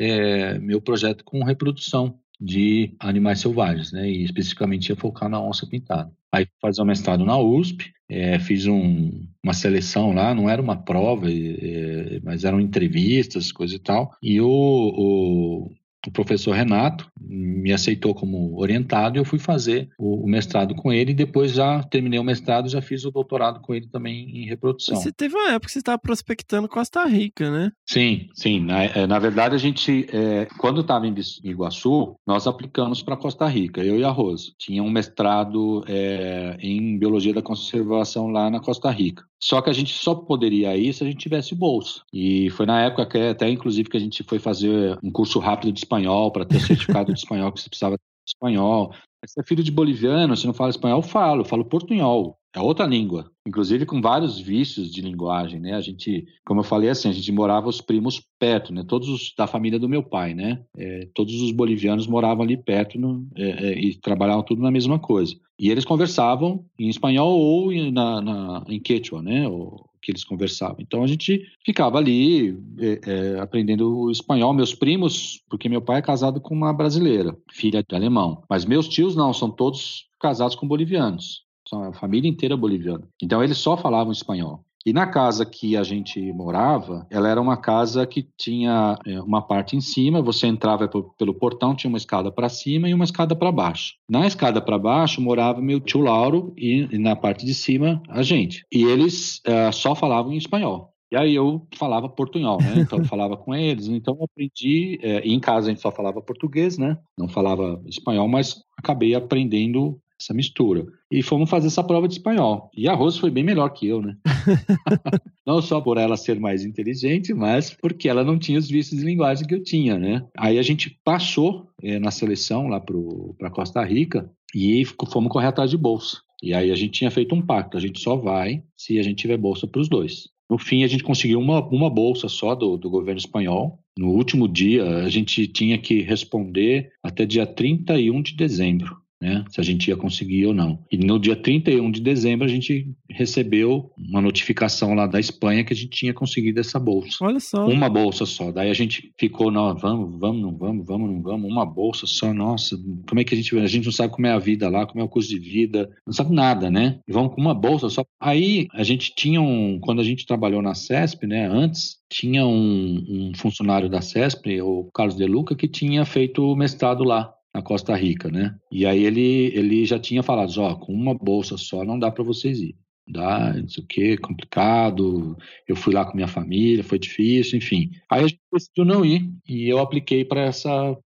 meu 0.59 0.81
projeto 0.81 1.23
com 1.23 1.41
reprodução 1.41 2.19
de 2.39 2.95
animais 2.99 3.39
selvagens, 3.39 3.91
né? 3.91 4.09
E 4.09 4.23
especificamente 4.23 4.89
ia 4.89 4.95
focar 4.95 5.29
na 5.29 5.41
onça 5.41 5.65
pintada. 5.67 6.11
Aí 6.31 6.47
fazer 6.61 6.81
o 6.81 6.85
mestrado 6.85 7.25
na 7.25 7.37
USP, 7.37 7.91
eh, 8.09 8.37
fiz 8.39 8.67
um- 8.67 9.25
uma 9.43 9.53
seleção 9.53 10.13
lá, 10.13 10.33
não 10.35 10.49
era 10.49 10.61
uma 10.61 10.75
prova, 10.75 11.27
eh, 11.31 12.19
mas 12.23 12.43
eram 12.43 12.59
entrevistas, 12.59 13.51
coisa 13.51 13.75
e 13.75 13.79
tal. 13.79 14.11
E 14.21 14.39
o, 14.41 14.47
o- 14.49 15.71
o 16.07 16.11
professor 16.11 16.53
Renato 16.53 17.09
me 17.19 17.73
aceitou 17.73 18.15
como 18.15 18.57
orientado 18.57 19.17
e 19.17 19.19
eu 19.19 19.25
fui 19.25 19.37
fazer 19.37 19.89
o, 19.97 20.23
o 20.23 20.27
mestrado 20.27 20.73
com 20.73 20.91
ele. 20.91 21.11
E 21.11 21.15
depois 21.15 21.51
já 21.51 21.83
terminei 21.83 22.17
o 22.17 22.23
mestrado, 22.23 22.69
já 22.69 22.81
fiz 22.81 23.03
o 23.03 23.11
doutorado 23.11 23.59
com 23.59 23.75
ele 23.75 23.87
também 23.87 24.43
em 24.43 24.47
reprodução. 24.47 24.95
Você 24.95 25.11
teve 25.11 25.35
uma 25.35 25.49
época 25.49 25.67
que 25.67 25.73
você 25.73 25.79
estava 25.79 25.97
prospectando 25.99 26.69
Costa 26.69 27.03
Rica, 27.05 27.51
né? 27.51 27.71
Sim, 27.85 28.29
sim. 28.33 28.61
Na, 28.61 28.85
eh, 28.85 29.05
na 29.05 29.19
verdade, 29.19 29.55
a 29.55 29.57
gente, 29.57 30.07
eh, 30.11 30.47
quando 30.57 30.81
estava 30.81 31.05
em 31.05 31.15
Iguaçu, 31.43 32.15
nós 32.25 32.47
aplicamos 32.47 33.03
para 33.03 33.17
Costa 33.17 33.47
Rica, 33.47 33.83
eu 33.83 33.99
e 33.99 34.03
a 34.03 34.09
Rose. 34.09 34.53
Tinha 34.57 34.81
um 34.81 34.89
mestrado 34.89 35.83
eh, 35.87 36.57
em 36.61 36.97
Biologia 36.97 37.33
da 37.33 37.41
Conservação 37.41 38.27
lá 38.27 38.49
na 38.49 38.59
Costa 38.59 38.89
Rica. 38.89 39.23
Só 39.39 39.61
que 39.61 39.69
a 39.69 39.73
gente 39.73 39.93
só 39.93 40.15
poderia 40.15 40.75
ir 40.75 40.93
se 40.93 41.03
a 41.03 41.07
gente 41.07 41.19
tivesse 41.19 41.53
bolsa. 41.53 42.01
E 42.11 42.49
foi 42.51 42.65
na 42.65 42.81
época 42.81 43.05
que 43.05 43.17
até, 43.17 43.49
inclusive, 43.49 43.89
que 43.89 43.97
a 43.97 43.99
gente 43.99 44.23
foi 44.23 44.39
fazer 44.39 44.97
um 45.03 45.11
curso 45.11 45.39
rápido 45.39 45.71
de 45.71 45.79
espanhol 45.79 45.96
para 46.31 46.45
ter 46.45 46.59
certificado 46.59 47.13
de 47.13 47.19
espanhol 47.19 47.51
que 47.51 47.61
você 47.61 47.69
precisava 47.69 47.95
de 47.95 48.01
espanhol. 48.27 48.93
Você 49.25 49.41
é 49.41 49.43
filho 49.43 49.63
de 49.63 49.71
boliviano, 49.71 50.35
você 50.35 50.45
não 50.45 50.53
fala 50.53 50.69
espanhol? 50.69 51.01
Falo, 51.01 51.43
falo 51.43 51.65
portunhol. 51.65 52.37
É 52.55 52.59
outra 52.59 52.85
língua. 52.85 53.29
Inclusive 53.47 53.85
com 53.85 54.01
vários 54.01 54.39
vícios 54.39 54.91
de 54.91 55.01
linguagem, 55.01 55.59
né? 55.59 55.73
A 55.73 55.81
gente, 55.81 56.25
como 56.45 56.61
eu 56.61 56.63
falei 56.63 56.89
assim, 56.89 57.09
a 57.09 57.11
gente 57.13 57.31
morava 57.31 57.67
os 57.67 57.81
primos 57.81 58.23
perto, 58.39 58.73
né? 58.73 58.83
Todos 58.87 59.09
os 59.09 59.33
da 59.37 59.45
família 59.45 59.77
do 59.79 59.89
meu 59.89 60.01
pai, 60.01 60.33
né? 60.33 60.63
É, 60.77 61.07
todos 61.13 61.39
os 61.41 61.51
bolivianos 61.51 62.07
moravam 62.07 62.43
ali 62.43 62.57
perto 62.57 62.99
no- 62.99 63.27
é, 63.35 63.49
é, 63.49 63.79
e 63.79 63.95
trabalhavam 63.95 64.43
tudo 64.43 64.61
na 64.61 64.71
mesma 64.71 64.97
coisa. 64.97 65.35
E 65.59 65.69
eles 65.69 65.85
conversavam 65.85 66.65
em 66.79 66.89
espanhol 66.89 67.39
ou 67.39 67.71
em, 67.71 67.91
na, 67.91 68.21
na- 68.21 68.63
em 68.67 68.79
quechua, 68.79 69.21
né? 69.21 69.47
O 69.47 69.86
que 70.01 70.11
eles 70.11 70.23
conversavam. 70.23 70.77
Então 70.79 71.03
a 71.03 71.07
gente 71.07 71.45
ficava 71.65 71.97
ali 71.97 72.57
é, 72.79 72.99
é, 73.05 73.39
aprendendo 73.39 73.97
o 73.97 74.11
espanhol. 74.11 74.53
Meus 74.53 74.73
primos, 74.73 75.41
porque 75.49 75.69
meu 75.69 75.81
pai 75.81 75.99
é 75.99 76.01
casado 76.01 76.39
com 76.39 76.53
uma 76.53 76.73
brasileira, 76.73 77.37
filha 77.51 77.83
de 77.87 77.95
alemão. 77.95 78.43
Mas 78.49 78.65
meus 78.65 78.87
tios 78.87 79.15
não, 79.15 79.33
são 79.33 79.49
todos 79.49 80.07
casados 80.19 80.55
com 80.55 80.67
bolivianos. 80.67 81.45
São 81.67 81.83
a 81.83 81.93
família 81.93 82.29
inteira 82.29 82.55
boliviana. 82.55 83.07
Então 83.21 83.43
eles 83.43 83.57
só 83.57 83.75
falavam 83.75 84.11
espanhol. 84.11 84.63
E 84.87 84.93
na 84.93 85.05
casa 85.05 85.45
que 85.45 85.75
a 85.75 85.83
gente 85.83 86.31
morava, 86.31 87.05
ela 87.09 87.27
era 87.27 87.41
uma 87.41 87.57
casa 87.57 88.07
que 88.07 88.25
tinha 88.37 88.97
é, 89.05 89.19
uma 89.21 89.41
parte 89.41 89.75
em 89.75 89.81
cima, 89.81 90.21
você 90.21 90.47
entrava 90.47 90.87
pe- 90.87 91.03
pelo 91.17 91.33
portão, 91.33 91.75
tinha 91.75 91.89
uma 91.89 91.97
escada 91.97 92.31
para 92.31 92.47
cima 92.47 92.87
e 92.87 92.93
uma 92.93 93.03
escada 93.03 93.35
para 93.35 93.51
baixo. 93.51 93.95
Na 94.09 94.25
escada 94.25 94.61
para 94.61 94.79
baixo 94.79 95.19
morava 95.19 95.61
meu 95.61 95.81
tio 95.81 95.99
Lauro 95.99 96.53
e, 96.55 96.87
e 96.89 96.97
na 96.97 97.17
parte 97.17 97.45
de 97.45 97.53
cima 97.53 98.01
a 98.07 98.23
gente. 98.23 98.65
E 98.71 98.85
eles 98.85 99.41
eh, 99.43 99.69
só 99.73 99.93
falavam 99.93 100.31
em 100.31 100.37
espanhol. 100.37 100.93
E 101.11 101.17
aí 101.17 101.35
eu 101.35 101.67
falava 101.77 102.07
portunhol, 102.07 102.57
né? 102.61 102.75
Então 102.77 102.99
eu 102.99 103.03
falava 103.11 103.35
com 103.35 103.53
eles. 103.53 103.89
Então 103.89 104.15
eu 104.17 104.23
aprendi. 104.23 105.01
e 105.03 105.33
em 105.33 105.39
casa 105.41 105.67
a 105.67 105.69
gente 105.69 105.81
só 105.81 105.91
falava 105.91 106.21
português, 106.21 106.77
né? 106.77 106.97
Não 107.17 107.27
falava 107.27 107.81
espanhol, 107.85 108.29
mas 108.29 108.63
acabei 108.77 109.15
aprendendo 109.15 109.99
essa 110.19 110.33
mistura. 110.33 110.85
E 111.11 111.21
fomos 111.21 111.49
fazer 111.49 111.67
essa 111.67 111.83
prova 111.83 112.07
de 112.07 112.15
espanhol. 112.15 112.69
E 112.75 112.87
a 112.87 112.93
Rose 112.93 113.19
foi 113.19 113.29
bem 113.29 113.43
melhor 113.43 113.69
que 113.69 113.87
eu, 113.87 114.01
né? 114.01 114.17
não 115.45 115.61
só 115.61 115.79
por 115.79 115.97
ela 115.97 116.17
ser 116.17 116.39
mais 116.39 116.65
inteligente, 116.65 117.33
mas 117.33 117.73
porque 117.73 118.09
ela 118.09 118.23
não 118.23 118.37
tinha 118.37 118.59
os 118.59 118.69
vícios 118.69 118.99
de 118.99 119.05
linguagem 119.05 119.47
que 119.47 119.53
eu 119.53 119.63
tinha, 119.63 119.97
né? 119.97 120.25
Aí 120.37 120.57
a 120.57 120.63
gente 120.63 120.99
passou 121.03 121.67
eh, 121.81 121.99
na 121.99 122.11
seleção 122.11 122.67
lá 122.67 122.79
para 122.79 123.51
Costa 123.51 123.83
Rica 123.83 124.29
e 124.53 124.83
fomos 125.11 125.31
correr 125.31 125.47
atrás 125.47 125.69
de 125.69 125.77
bolsa. 125.77 126.17
E 126.41 126.53
aí 126.53 126.71
a 126.71 126.75
gente 126.75 126.91
tinha 126.91 127.11
feito 127.11 127.33
um 127.33 127.41
pacto, 127.41 127.77
a 127.77 127.79
gente 127.79 127.99
só 127.99 128.15
vai 128.15 128.63
se 128.75 128.99
a 128.99 129.03
gente 129.03 129.21
tiver 129.21 129.37
bolsa 129.37 129.67
para 129.67 129.81
os 129.81 129.89
dois. 129.89 130.29
No 130.49 130.57
fim, 130.57 130.83
a 130.83 130.87
gente 130.87 131.03
conseguiu 131.03 131.39
uma, 131.39 131.61
uma 131.67 131.89
bolsa 131.89 132.29
só 132.29 132.55
do, 132.55 132.77
do 132.77 132.89
governo 132.89 133.19
espanhol. 133.19 133.79
No 133.97 134.11
último 134.11 134.47
dia, 134.47 134.85
a 134.99 135.09
gente 135.09 135.45
tinha 135.47 135.77
que 135.77 136.01
responder 136.01 136.91
até 137.03 137.25
dia 137.25 137.45
31 137.45 138.21
de 138.21 138.35
dezembro. 138.35 138.97
Né? 139.21 139.43
Se 139.49 139.59
a 139.59 139.63
gente 139.63 139.87
ia 139.87 139.97
conseguir 139.97 140.45
ou 140.45 140.53
não. 140.53 140.79
E 140.91 140.97
no 140.97 141.19
dia 141.19 141.35
31 141.35 141.91
de 141.91 142.01
dezembro 142.01 142.45
a 142.45 142.49
gente 142.49 142.93
recebeu 143.09 143.91
uma 143.97 144.21
notificação 144.21 144.93
lá 144.93 145.07
da 145.07 145.19
Espanha 145.19 145.63
que 145.63 145.73
a 145.73 145.75
gente 145.75 145.89
tinha 145.89 146.13
conseguido 146.13 146.59
essa 146.59 146.79
bolsa. 146.79 147.17
Olha 147.21 147.39
só. 147.39 147.67
Uma 147.67 147.89
bolsa 147.89 148.25
só. 148.25 148.51
Daí 148.51 148.69
a 148.69 148.73
gente 148.73 149.11
ficou, 149.19 149.51
não, 149.51 149.75
vamos, 149.75 150.19
vamos, 150.19 150.41
não 150.41 150.55
vamos, 150.55 150.85
vamos, 150.85 151.09
não 151.09 151.21
vamos. 151.21 151.51
Uma 151.51 151.65
bolsa 151.65 152.05
só, 152.05 152.33
nossa, 152.33 152.77
como 153.07 153.19
é 153.19 153.23
que 153.23 153.33
a 153.33 153.37
gente. 153.37 153.57
A 153.57 153.67
gente 153.67 153.85
não 153.85 153.91
sabe 153.91 154.13
como 154.13 154.27
é 154.27 154.31
a 154.31 154.39
vida 154.39 154.69
lá, 154.69 154.85
como 154.85 155.01
é 155.01 155.03
o 155.03 155.09
custo 155.09 155.33
de 155.33 155.39
vida, 155.39 155.89
não 156.05 156.13
sabe 156.13 156.33
nada, 156.33 156.69
né? 156.69 156.99
E 157.07 157.11
vamos 157.11 157.33
com 157.33 157.41
uma 157.41 157.55
bolsa 157.55 157.89
só. 157.89 158.05
Aí 158.19 158.67
a 158.73 158.83
gente 158.83 159.13
tinha 159.15 159.41
um. 159.41 159.79
Quando 159.79 159.99
a 159.99 160.03
gente 160.03 160.25
trabalhou 160.25 160.61
na 160.61 160.75
CESP, 160.75 161.25
né, 161.25 161.47
antes, 161.47 161.97
tinha 162.09 162.45
um, 162.45 163.03
um 163.09 163.31
funcionário 163.35 163.89
da 163.89 164.01
CESP, 164.01 164.61
o 164.61 164.89
Carlos 164.93 165.15
De 165.15 165.25
Luca, 165.25 165.55
que 165.55 165.67
tinha 165.67 166.05
feito 166.05 166.55
mestrado 166.55 167.03
lá 167.03 167.33
na 167.53 167.61
Costa 167.61 167.95
Rica, 167.95 168.29
né? 168.29 168.55
E 168.71 168.85
aí 168.85 169.03
ele, 169.03 169.51
ele 169.55 169.85
já 169.85 169.99
tinha 169.99 170.23
falado, 170.23 170.51
ó, 170.57 170.75
com 170.75 170.93
uma 170.93 171.13
bolsa 171.13 171.57
só 171.57 171.83
não 171.83 171.97
dá 171.97 172.11
para 172.11 172.23
vocês 172.23 172.59
ir. 172.59 172.75
Dá, 173.09 173.53
não 173.53 173.69
sei 173.69 173.83
o 173.83 173.87
que, 173.87 174.17
complicado. 174.17 175.37
Eu 175.67 175.75
fui 175.75 175.93
lá 175.93 176.05
com 176.05 176.15
minha 176.15 176.27
família, 176.27 176.83
foi 176.83 176.99
difícil, 176.99 177.57
enfim. 177.57 177.89
Aí 178.11 178.23
a 178.23 178.27
gente 178.27 178.41
decidiu 178.51 178.83
não 178.83 179.05
ir 179.05 179.31
e 179.47 179.67
eu 179.67 179.79
apliquei 179.79 180.25
para 180.25 180.49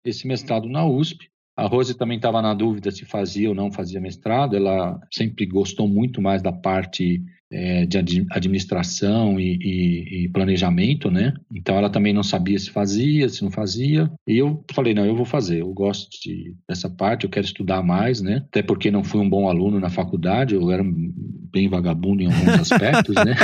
esse 0.06 0.28
mestrado 0.28 0.70
na 0.70 0.86
USP. 0.86 1.28
A 1.56 1.66
Rose 1.66 1.98
também 1.98 2.18
estava 2.18 2.40
na 2.40 2.54
dúvida 2.54 2.92
se 2.92 3.04
fazia 3.04 3.50
ou 3.50 3.56
não 3.56 3.72
fazia 3.72 4.00
mestrado. 4.00 4.56
Ela 4.56 5.00
sempre 5.12 5.48
gostou 5.48 5.88
muito 5.88 6.22
mais 6.22 6.44
da 6.44 6.52
parte 6.52 7.20
é, 7.52 7.86
de 7.86 8.26
administração 8.32 9.40
e, 9.40 9.58
e, 9.62 10.26
e, 10.26 10.30
planejamento, 10.30 11.10
né? 11.10 11.34
Então 11.54 11.78
ela 11.78 11.90
também 11.90 12.14
não 12.14 12.24
sabia 12.24 12.60
se 12.60 12.70
fazia, 12.70 13.30
se 13.30 13.44
não 13.44 13.52
fazia. 13.52 14.12
E 14.28 14.38
eu 14.38 14.64
falei, 14.74 14.94
não, 14.94 15.06
eu 15.06 15.16
vou 15.16 15.26
fazer. 15.26 15.62
Eu 15.62 15.74
gosto 15.74 16.10
de, 16.22 16.56
dessa 16.68 16.90
parte, 16.90 17.24
eu 17.24 17.30
quero 17.30 17.46
estudar 17.46 17.82
mais, 17.82 18.22
né? 18.22 18.44
Até 18.48 18.62
porque 18.62 18.92
não 18.92 19.04
fui 19.04 19.22
um 19.22 19.30
bom 19.30 19.50
aluno 19.50 19.80
na 19.80 19.90
faculdade, 19.90 20.56
eu 20.56 20.70
era 20.72 20.84
bem 20.84 21.70
vagabundo 21.70 22.22
em 22.22 22.28
alguns 22.28 22.60
aspectos, 22.72 23.16
né? 23.16 23.36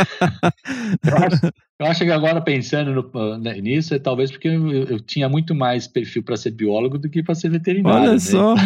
eu, 1.84 1.92
acho, 1.92 2.04
que 2.04 2.12
agora 2.12 2.42
pensando 2.42 2.94
no, 2.94 3.38
né, 3.38 3.60
nisso, 3.60 3.94
é 3.94 4.00
talvez 4.00 4.32
porque 4.32 4.48
eu, 4.48 4.72
eu 4.72 5.00
tinha 5.00 5.30
muito 5.30 5.54
mais 5.54 5.88
perfil 5.88 6.24
para 6.24 6.38
ser 6.38 6.52
biólogo 6.52 6.98
do 6.98 7.10
que 7.10 7.24
para 7.24 7.36
ser 7.36 7.50
veterinário. 7.50 8.02
Olha 8.02 8.14
né? 8.14 8.20
só. 8.20 8.56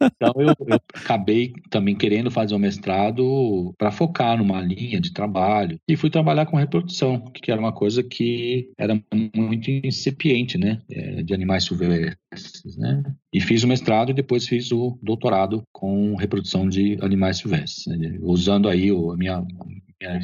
Então 0.00 0.32
eu, 0.38 0.54
eu 0.66 0.80
acabei 0.94 1.52
também 1.70 1.94
querendo 1.94 2.30
fazer 2.30 2.54
um 2.54 2.58
mestrado 2.58 3.74
para 3.76 3.90
focar 3.90 4.36
numa 4.38 4.60
linha 4.60 5.00
de 5.00 5.12
trabalho 5.12 5.78
e 5.88 5.96
fui 5.96 6.10
trabalhar 6.10 6.46
com 6.46 6.56
reprodução, 6.56 7.20
que 7.32 7.50
era 7.50 7.60
uma 7.60 7.72
coisa 7.72 8.02
que 8.02 8.70
era 8.76 9.00
muito 9.34 9.70
incipiente, 9.70 10.58
né, 10.58 10.80
é, 10.90 11.22
de 11.22 11.34
animais 11.34 11.64
silvestres, 11.64 12.76
né? 12.76 13.02
E 13.32 13.40
fiz 13.40 13.62
o 13.62 13.68
mestrado 13.68 14.10
e 14.10 14.14
depois 14.14 14.46
fiz 14.46 14.72
o 14.72 14.98
doutorado 15.02 15.62
com 15.72 16.16
reprodução 16.16 16.68
de 16.68 16.98
animais 17.00 17.38
silvestres, 17.38 17.86
né? 17.86 18.18
usando 18.22 18.68
aí 18.68 18.88
a 18.90 19.16
minha 19.16 19.44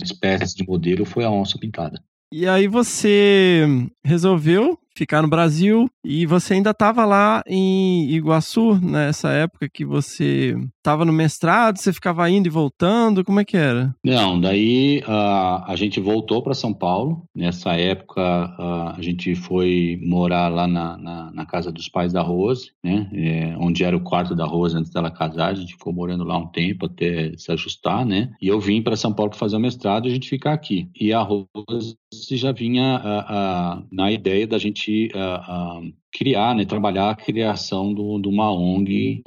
espécie 0.02 0.54
de 0.56 0.66
modelo 0.66 1.04
foi 1.04 1.24
a 1.24 1.30
onça 1.30 1.58
pintada. 1.58 2.02
E 2.32 2.48
aí 2.48 2.66
você 2.66 3.64
resolveu 4.04 4.78
ficar 4.96 5.22
no 5.22 5.28
Brasil 5.28 5.88
e 6.04 6.26
você 6.26 6.54
ainda 6.54 6.70
estava 6.70 7.04
lá 7.04 7.42
em 7.46 8.10
Iguaçu 8.10 8.74
nessa 8.80 9.30
época 9.30 9.68
que 9.68 9.84
você 9.84 10.56
estava 10.84 11.06
no 11.06 11.12
mestrado, 11.14 11.78
você 11.78 11.94
ficava 11.94 12.28
indo 12.28 12.46
e 12.46 12.50
voltando, 12.50 13.24
como 13.24 13.40
é 13.40 13.44
que 13.44 13.56
era? 13.56 13.96
Não, 14.04 14.38
daí 14.38 15.02
uh, 15.08 15.64
a 15.66 15.74
gente 15.76 15.98
voltou 15.98 16.42
para 16.42 16.52
São 16.52 16.74
Paulo. 16.74 17.22
Nessa 17.34 17.72
época 17.72 18.20
uh, 18.20 18.94
a 18.94 19.00
gente 19.00 19.34
foi 19.34 19.98
morar 20.02 20.48
lá 20.48 20.66
na, 20.66 20.98
na, 20.98 21.32
na, 21.32 21.46
casa 21.46 21.72
dos 21.72 21.88
pais 21.88 22.12
da 22.12 22.20
Rose, 22.20 22.70
né? 22.82 23.08
É, 23.14 23.56
onde 23.58 23.82
era 23.82 23.96
o 23.96 24.02
quarto 24.02 24.34
da 24.34 24.44
Rose 24.44 24.76
antes 24.76 24.90
dela 24.90 25.10
casar. 25.10 25.52
A 25.52 25.54
gente 25.54 25.72
ficou 25.72 25.92
morando 25.92 26.22
lá 26.22 26.36
um 26.36 26.48
tempo 26.48 26.84
até 26.84 27.32
se 27.38 27.50
ajustar, 27.50 28.04
né? 28.04 28.30
E 28.40 28.48
eu 28.48 28.60
vim 28.60 28.82
para 28.82 28.94
São 28.94 29.12
Paulo 29.12 29.30
para 29.30 29.38
fazer 29.38 29.56
o 29.56 29.60
mestrado 29.60 30.06
e 30.06 30.10
a 30.10 30.14
gente 30.14 30.28
ficar 30.28 30.52
aqui. 30.52 30.90
E 31.00 31.14
a 31.14 31.22
Rose 31.22 31.96
já 32.30 32.52
vinha 32.52 33.00
uh, 33.00 33.86
na 33.90 34.12
ideia 34.12 34.46
da 34.46 34.58
gente 34.58 35.10
criar, 36.12 36.54
né, 36.54 36.64
trabalhar 36.64 37.10
a 37.10 37.16
criação 37.16 37.92
do, 37.92 38.20
de 38.20 38.28
uma 38.28 38.52
ONG, 38.52 39.22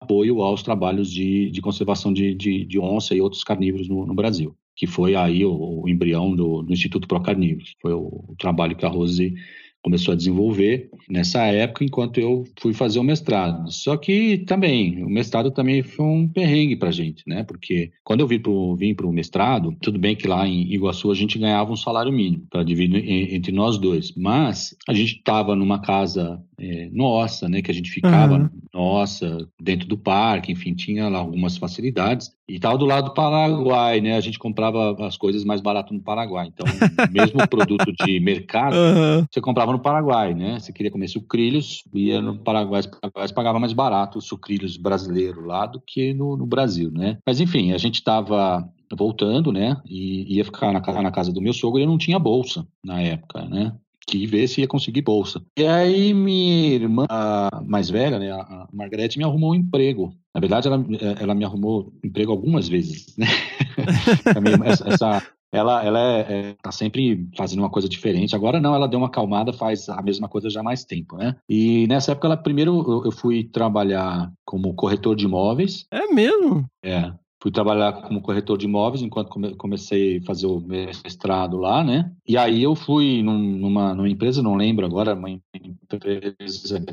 apoio 0.00 0.40
aos 0.40 0.62
trabalhos 0.62 1.10
de, 1.10 1.50
de 1.50 1.60
conservação 1.60 2.12
de, 2.12 2.34
de, 2.34 2.64
de, 2.64 2.78
onça 2.78 3.14
e 3.14 3.20
outros 3.20 3.44
carnívoros 3.44 3.88
no, 3.88 4.06
no 4.06 4.14
Brasil, 4.14 4.56
que 4.74 4.86
foi 4.86 5.14
aí 5.14 5.44
o, 5.44 5.82
o 5.82 5.88
embrião 5.88 6.34
do, 6.34 6.62
do 6.62 6.72
Instituto 6.72 7.06
Procarnívoros. 7.06 7.74
Foi 7.82 7.92
o, 7.92 8.24
o 8.28 8.34
trabalho 8.38 8.74
que 8.76 8.86
a 8.86 8.88
Rose 8.88 9.34
começou 9.82 10.12
a 10.12 10.16
desenvolver 10.16 10.90
nessa 11.08 11.44
época, 11.46 11.84
enquanto 11.84 12.18
eu 12.18 12.44
fui 12.60 12.72
fazer 12.72 12.98
o 12.98 13.04
mestrado. 13.04 13.70
Só 13.70 13.96
que 13.96 14.38
também, 14.38 15.02
o 15.02 15.08
mestrado 15.08 15.50
também 15.50 15.82
foi 15.82 16.04
um 16.04 16.28
perrengue 16.28 16.76
para 16.76 16.90
a 16.90 16.92
gente, 16.92 17.22
né? 17.26 17.42
Porque 17.42 17.90
quando 18.04 18.20
eu 18.20 18.26
vim 18.26 18.94
para 18.94 19.06
o 19.06 19.12
mestrado, 19.12 19.74
tudo 19.80 19.98
bem 19.98 20.14
que 20.14 20.28
lá 20.28 20.46
em 20.46 20.72
Iguaçu 20.72 21.10
a 21.10 21.14
gente 21.14 21.38
ganhava 21.38 21.72
um 21.72 21.76
salário 21.76 22.12
mínimo 22.12 22.46
para 22.50 22.62
dividir 22.62 23.08
entre 23.34 23.52
nós 23.52 23.78
dois, 23.78 24.14
mas 24.14 24.76
a 24.88 24.92
gente 24.92 25.16
estava 25.16 25.56
numa 25.56 25.80
casa 25.80 26.42
é, 26.60 26.90
nossa, 26.92 27.48
né? 27.48 27.62
Que 27.62 27.70
a 27.70 27.74
gente 27.74 27.90
ficava 27.90 28.34
uhum. 28.34 28.50
nossa, 28.74 29.48
dentro 29.58 29.88
do 29.88 29.96
parque, 29.96 30.52
enfim, 30.52 30.74
tinha 30.74 31.08
lá 31.08 31.18
algumas 31.18 31.56
facilidades. 31.56 32.30
E 32.46 32.56
estava 32.56 32.76
do 32.76 32.84
lado 32.84 33.06
do 33.06 33.14
Paraguai, 33.14 34.02
né? 34.02 34.14
A 34.16 34.20
gente 34.20 34.38
comprava 34.38 34.94
as 35.06 35.16
coisas 35.16 35.42
mais 35.42 35.62
barato 35.62 35.94
no 35.94 36.02
Paraguai. 36.02 36.48
Então, 36.52 36.66
mesmo 37.10 37.48
produto 37.48 37.90
de 38.04 38.20
mercado, 38.20 38.74
uhum. 38.74 39.24
você 39.30 39.40
comprava 39.40 39.72
no 39.72 39.78
Paraguai, 39.78 40.34
né? 40.34 40.60
Você 40.60 40.70
queria 40.70 40.90
comer 40.90 41.08
sucrilhos, 41.08 41.82
ia 41.94 42.20
no 42.20 42.38
Paraguai, 42.38 42.82
Paraguai 42.82 43.32
pagava 43.32 43.58
mais 43.58 43.72
barato 43.72 44.18
os 44.18 44.26
sucrilhos 44.26 44.76
brasileiros 44.76 45.42
lá 45.46 45.64
do 45.64 45.80
que 45.80 46.12
no, 46.12 46.36
no 46.36 46.44
Brasil, 46.44 46.90
né? 46.90 47.16
Mas 47.26 47.40
enfim, 47.40 47.72
a 47.72 47.78
gente 47.78 47.94
estava 47.94 48.68
voltando, 48.94 49.50
né? 49.50 49.80
E 49.86 50.36
ia 50.36 50.44
ficar 50.44 50.72
na, 50.72 51.02
na 51.02 51.10
casa 51.10 51.32
do 51.32 51.40
meu 51.40 51.54
sogro 51.54 51.80
e 51.80 51.84
eu 51.84 51.88
não 51.88 51.96
tinha 51.96 52.18
bolsa 52.18 52.66
na 52.84 53.00
época, 53.00 53.46
né? 53.46 53.72
Que 54.06 54.26
ver 54.26 54.48
se 54.48 54.60
ia 54.60 54.68
conseguir 54.68 55.02
bolsa. 55.02 55.42
E 55.58 55.66
aí 55.66 56.12
minha 56.12 56.74
irmã, 56.74 57.06
a 57.08 57.62
mais 57.66 57.88
velha, 57.88 58.18
né, 58.18 58.30
a 58.30 58.68
Margarete, 58.72 59.18
me 59.18 59.24
arrumou 59.24 59.52
um 59.52 59.54
emprego. 59.54 60.14
Na 60.34 60.40
verdade, 60.40 60.68
ela, 60.68 60.84
ela 61.20 61.34
me 61.34 61.44
arrumou 61.44 61.92
emprego 62.04 62.32
algumas 62.32 62.68
vezes, 62.68 63.16
né? 63.16 63.26
essa, 64.64 64.88
essa, 64.88 65.22
ela, 65.52 65.84
ela 65.84 65.98
é, 65.98 66.20
é, 66.20 66.56
tá 66.62 66.70
sempre 66.70 67.28
fazendo 67.36 67.58
uma 67.60 67.70
coisa 67.70 67.88
diferente. 67.88 68.34
Agora 68.36 68.60
não, 68.60 68.74
ela 68.74 68.86
deu 68.86 68.98
uma 68.98 69.08
acalmada, 69.08 69.52
faz 69.52 69.88
a 69.88 70.00
mesma 70.02 70.28
coisa 70.28 70.48
já 70.48 70.60
há 70.60 70.62
mais 70.62 70.84
tempo, 70.84 71.16
né? 71.16 71.36
E 71.48 71.86
nessa 71.88 72.12
época, 72.12 72.28
ela, 72.28 72.36
primeiro 72.36 72.84
eu, 72.88 73.04
eu 73.06 73.12
fui 73.12 73.44
trabalhar 73.44 74.32
como 74.44 74.74
corretor 74.74 75.16
de 75.16 75.24
imóveis. 75.24 75.84
É 75.90 76.06
mesmo? 76.12 76.64
É 76.84 77.12
fui 77.40 77.50
trabalhar 77.50 77.92
como 78.02 78.20
corretor 78.20 78.58
de 78.58 78.66
imóveis 78.66 79.02
enquanto 79.02 79.56
comecei 79.56 80.18
a 80.18 80.22
fazer 80.22 80.46
o 80.46 80.60
mestrado 80.60 81.56
lá, 81.56 81.82
né? 81.82 82.12
E 82.28 82.36
aí 82.36 82.62
eu 82.62 82.74
fui 82.74 83.22
numa, 83.22 83.94
numa 83.94 84.08
empresa, 84.08 84.42
não 84.42 84.54
lembro 84.56 84.84
agora, 84.84 85.14
uma 85.14 85.30
empresa 85.30 86.84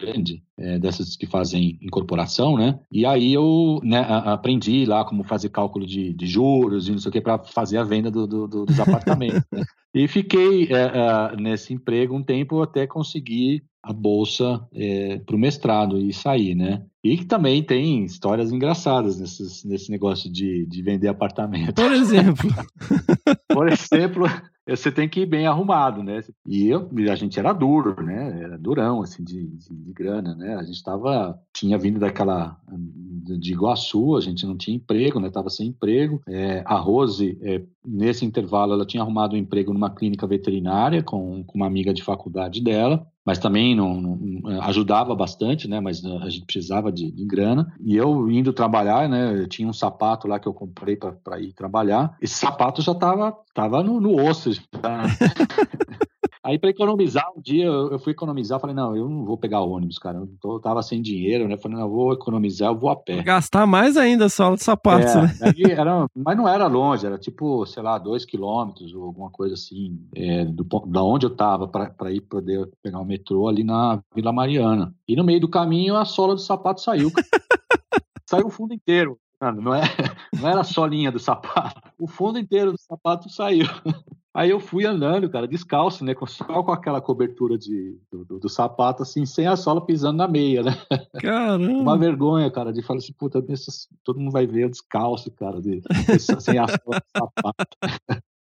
grande, 0.00 0.42
é, 0.58 0.78
dessas 0.78 1.14
que 1.14 1.26
fazem 1.26 1.78
incorporação, 1.82 2.56
né? 2.56 2.78
E 2.90 3.04
aí 3.04 3.32
eu 3.34 3.80
né, 3.84 4.00
aprendi 4.00 4.86
lá 4.86 5.04
como 5.04 5.22
fazer 5.22 5.50
cálculo 5.50 5.86
de, 5.86 6.14
de 6.14 6.26
juros 6.26 6.88
e 6.88 6.92
não 6.92 6.98
sei 6.98 7.10
o 7.10 7.12
que 7.12 7.20
para 7.20 7.38
fazer 7.38 7.76
a 7.76 7.84
venda 7.84 8.10
do, 8.10 8.26
do, 8.26 8.48
dos 8.48 8.80
apartamentos. 8.80 9.42
né? 9.52 9.64
E 9.94 10.06
fiquei 10.08 10.64
é, 10.64 10.74
é, 10.74 11.36
nesse 11.36 11.72
emprego 11.72 12.14
um 12.14 12.22
tempo 12.22 12.60
até 12.60 12.86
conseguir 12.86 13.64
a 13.82 13.92
bolsa 13.92 14.66
é, 14.74 15.18
para 15.18 15.36
o 15.36 15.38
mestrado 15.38 15.98
e 15.98 16.12
sair, 16.12 16.54
né? 16.54 16.84
E 17.12 17.18
que 17.18 17.24
também 17.24 17.62
tem 17.62 18.04
histórias 18.04 18.50
engraçadas 18.50 19.18
nesses, 19.18 19.64
nesse 19.64 19.90
negócio 19.90 20.30
de, 20.30 20.66
de 20.66 20.82
vender 20.82 21.08
apartamento. 21.08 21.74
Por 21.74 21.92
exemplo. 21.92 22.50
Por 23.48 23.68
exemplo, 23.68 24.26
você 24.66 24.90
tem 24.90 25.08
que 25.08 25.20
ir 25.20 25.26
bem 25.26 25.46
arrumado, 25.46 26.02
né? 26.02 26.24
E 26.46 26.68
eu, 26.68 26.90
a 27.10 27.14
gente 27.14 27.38
era 27.38 27.52
duro, 27.52 28.02
né? 28.02 28.42
Era 28.42 28.58
durão, 28.58 29.02
assim, 29.02 29.22
de, 29.22 29.46
de, 29.46 29.74
de 29.74 29.92
grana, 29.92 30.34
né? 30.34 30.56
A 30.56 30.62
gente 30.64 30.82
tava, 30.82 31.38
tinha 31.52 31.78
vindo 31.78 32.00
daquela, 32.00 32.58
de 33.38 33.52
Iguaçu, 33.52 34.16
a 34.16 34.20
gente 34.20 34.44
não 34.44 34.56
tinha 34.56 34.76
emprego, 34.76 35.20
né? 35.20 35.30
Tava 35.30 35.50
sem 35.50 35.68
emprego. 35.68 36.20
É, 36.26 36.62
a 36.66 36.76
Rose, 36.76 37.38
é, 37.42 37.62
nesse 37.84 38.24
intervalo, 38.24 38.72
ela 38.72 38.86
tinha 38.86 39.02
arrumado 39.02 39.36
um 39.36 39.38
emprego 39.38 39.72
numa 39.72 39.94
clínica 39.94 40.26
veterinária 40.26 41.02
com, 41.02 41.44
com 41.44 41.56
uma 41.56 41.66
amiga 41.66 41.94
de 41.94 42.02
faculdade 42.02 42.62
dela 42.62 43.06
mas 43.26 43.40
também 43.40 43.74
não, 43.74 44.00
não, 44.00 44.62
ajudava 44.62 45.12
bastante, 45.12 45.66
né? 45.66 45.80
Mas 45.80 46.04
a 46.04 46.28
gente 46.28 46.46
precisava 46.46 46.92
de, 46.92 47.10
de, 47.10 47.24
grana. 47.24 47.74
E 47.80 47.96
eu 47.96 48.30
indo 48.30 48.52
trabalhar, 48.52 49.08
né? 49.08 49.40
Eu 49.40 49.48
tinha 49.48 49.66
um 49.66 49.72
sapato 49.72 50.28
lá 50.28 50.38
que 50.38 50.46
eu 50.46 50.54
comprei 50.54 50.94
para 50.94 51.40
ir 51.40 51.52
trabalhar. 51.52 52.16
Esse 52.22 52.34
sapato 52.34 52.80
já 52.80 52.92
estava 52.92 53.36
tava 53.52 53.82
no, 53.82 54.00
no 54.00 54.14
osso. 54.14 54.50
Já. 54.74 55.02
Aí, 56.44 56.60
para 56.60 56.70
economizar, 56.70 57.26
um 57.36 57.40
dia 57.40 57.64
eu 57.64 57.98
fui 57.98 58.12
economizar, 58.12 58.60
falei, 58.60 58.76
não, 58.76 58.94
eu 58.96 59.08
não 59.08 59.24
vou 59.24 59.36
pegar 59.36 59.62
ônibus, 59.62 59.98
cara. 59.98 60.18
Eu 60.18 60.28
tô- 60.40 60.60
tava 60.60 60.80
sem 60.80 61.02
dinheiro, 61.02 61.48
né? 61.48 61.56
Falei, 61.56 61.76
não, 61.76 61.84
eu 61.86 61.90
vou 61.90 62.12
economizar, 62.12 62.68
eu 62.70 62.78
vou 62.78 62.88
a 62.88 62.94
pé. 62.94 63.20
Gastar 63.20 63.66
mais 63.66 63.96
ainda 63.96 64.26
a 64.26 64.28
sola 64.28 64.54
de 64.56 64.62
sapato, 64.62 65.04
É, 65.04 65.22
né? 65.22 65.34
aí 65.42 65.72
era- 65.72 66.06
mas 66.14 66.36
não 66.36 66.48
era 66.48 66.68
longe, 66.68 67.04
era 67.04 67.18
tipo, 67.18 67.66
sei 67.66 67.82
lá, 67.82 67.98
dois 67.98 68.24
quilômetros 68.24 68.94
ou 68.94 69.02
alguma 69.02 69.28
coisa 69.28 69.54
assim, 69.54 69.98
é, 70.14 70.44
do, 70.44 70.64
ponto- 70.64 70.86
da 70.86 71.02
onde 71.02 71.26
eu 71.26 71.34
tava 71.34 71.66
para 71.66 72.12
ir 72.12 72.20
poder 72.20 72.70
pegar 72.80 73.00
o 73.00 73.04
metrô 73.04 73.48
ali 73.48 73.64
na 73.64 73.98
Vila 74.14 74.32
Mariana. 74.32 74.94
E 75.08 75.16
no 75.16 75.24
meio 75.24 75.40
do 75.40 75.48
caminho 75.48 75.96
a 75.96 76.04
sola 76.04 76.36
do 76.36 76.40
sapato 76.40 76.80
saiu. 76.80 77.10
saiu 78.24 78.46
o 78.46 78.50
fundo 78.50 78.72
inteiro. 78.72 79.18
Mano, 79.40 79.62
Não, 79.62 79.74
é, 79.74 79.82
não 80.34 80.48
era 80.48 80.60
a 80.60 80.64
solinha 80.64 81.10
do 81.12 81.18
sapato, 81.18 81.80
o 81.98 82.06
fundo 82.06 82.38
inteiro 82.38 82.72
do 82.72 82.78
sapato 82.80 83.28
saiu. 83.30 83.66
Aí 84.34 84.50
eu 84.50 84.60
fui 84.60 84.84
andando, 84.84 85.30
cara, 85.30 85.48
descalço, 85.48 86.04
né? 86.04 86.14
Só 86.26 86.62
com 86.62 86.70
aquela 86.70 87.00
cobertura 87.00 87.56
de, 87.56 87.98
do, 88.12 88.22
do- 88.22 88.38
do 88.38 88.48
sapato, 88.50 89.02
assim, 89.02 89.24
sem 89.24 89.46
a 89.46 89.56
sola 89.56 89.80
pisando 89.80 90.18
na 90.18 90.28
meia, 90.28 90.62
né? 90.62 90.72
Uma 91.22 91.22
Caramba. 91.22 91.96
vergonha, 91.96 92.50
cara, 92.50 92.70
de 92.70 92.82
falar 92.82 92.98
assim, 92.98 93.14
puta, 93.14 93.42
todo 94.04 94.20
mundo 94.20 94.30
vai 94.32 94.46
ver 94.46 94.64
eu 94.64 94.68
descalço, 94.68 95.30
cara, 95.30 95.58
de, 95.58 95.80
sem 96.38 96.58
a 96.58 96.66
sola 96.68 97.00
do 97.00 97.04
sapato. 97.18 97.76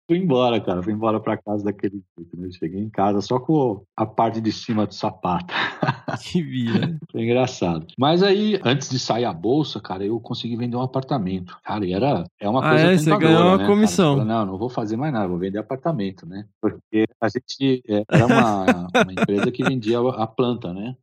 Fui 0.07 0.19
embora, 0.19 0.61
cara, 0.61 0.83
fui 0.83 0.93
embora 0.93 1.19
pra 1.19 1.37
casa 1.37 1.65
daquele 1.65 2.03
jeito, 2.17 2.37
né? 2.37 2.49
Cheguei 2.51 2.81
em 2.81 2.91
casa 2.91 3.23
só 3.23 3.41
com 3.41 3.83
a 3.97 4.05
parte 4.05 4.39
de 4.39 4.53
cima 4.53 4.87
do 4.87 4.95
sapato. 4.95 5.47
Que 6.23 6.43
via. 6.43 6.97
Foi 7.11 7.23
engraçado. 7.23 7.87
Mas 7.99 8.23
aí, 8.23 8.61
antes 8.65 8.89
de 8.89 8.99
sair 8.99 9.25
a 9.25 9.33
bolsa, 9.33 9.81
cara, 9.81 10.05
eu 10.05 10.21
consegui 10.21 10.57
vender 10.57 10.77
um 10.77 10.83
apartamento. 10.83 11.57
Cara, 11.65 11.85
e 11.85 11.93
era 11.93 12.25
é 12.39 12.49
uma 12.49 12.65
Ah, 12.65 12.71
coisa 12.71 12.93
é? 12.93 12.97
Você 12.97 13.19
ganhou 13.19 13.43
uma 13.43 13.59
né, 13.59 13.67
comissão. 13.67 14.17
Fala, 14.19 14.25
não, 14.25 14.47
não 14.47 14.59
vou 14.59 14.69
fazer 14.69 14.97
mais 14.97 15.13
nada, 15.13 15.27
vou 15.27 15.39
vender 15.39 15.59
apartamento, 15.59 16.25
né? 16.25 16.47
Porque 16.61 17.05
a 17.21 17.29
gente 17.29 17.83
é, 17.89 18.05
era 18.09 18.27
uma, 18.27 18.87
uma 19.03 19.13
empresa 19.13 19.51
que 19.51 19.65
vendia 19.65 19.99
a 19.99 20.27
planta, 20.27 20.73
né? 20.73 20.95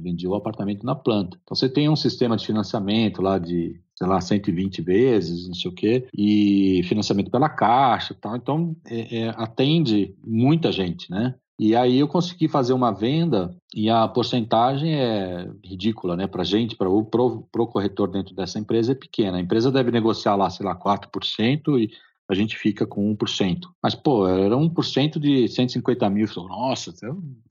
Vendia 0.00 0.28
o 0.28 0.34
apartamento 0.34 0.84
na 0.84 0.94
planta. 0.94 1.38
Então 1.42 1.54
você 1.54 1.68
tem 1.68 1.88
um 1.88 1.96
sistema 1.96 2.36
de 2.36 2.44
financiamento 2.44 3.22
lá 3.22 3.38
de 3.38 3.80
sei 3.96 4.06
lá, 4.06 4.20
120 4.20 4.82
vezes, 4.82 5.48
não 5.48 5.54
sei 5.54 5.70
o 5.70 5.74
quê, 5.74 6.06
e 6.16 6.82
financiamento 6.84 7.30
pela 7.30 7.48
caixa 7.48 8.12
e 8.12 8.16
tal. 8.16 8.36
Então, 8.36 8.76
é, 8.86 9.20
é, 9.20 9.28
atende 9.36 10.14
muita 10.24 10.70
gente, 10.70 11.10
né? 11.10 11.34
E 11.58 11.74
aí 11.74 11.98
eu 11.98 12.06
consegui 12.06 12.48
fazer 12.48 12.74
uma 12.74 12.92
venda 12.92 13.56
e 13.74 13.88
a 13.88 14.06
porcentagem 14.06 14.94
é 14.94 15.48
ridícula, 15.64 16.14
né? 16.14 16.26
Para 16.26 16.44
gente, 16.44 16.76
para 16.76 16.90
o 16.90 17.02
pro, 17.02 17.48
pro 17.50 17.66
corretor 17.66 18.10
dentro 18.10 18.34
dessa 18.34 18.58
empresa 18.58 18.92
é 18.92 18.94
pequena. 18.94 19.38
A 19.38 19.40
empresa 19.40 19.72
deve 19.72 19.90
negociar 19.90 20.36
lá, 20.36 20.50
sei 20.50 20.66
lá, 20.66 20.76
4% 20.76 21.80
e 21.80 21.90
a 22.28 22.34
gente 22.34 22.56
fica 22.56 22.86
com 22.86 23.14
1%. 23.14 23.60
Mas, 23.82 23.94
pô, 23.94 24.26
era 24.28 24.56
1% 24.56 25.18
de 25.18 25.48
150 25.48 26.10
mil. 26.10 26.26
Falei, 26.26 26.48
Nossa, 26.48 26.92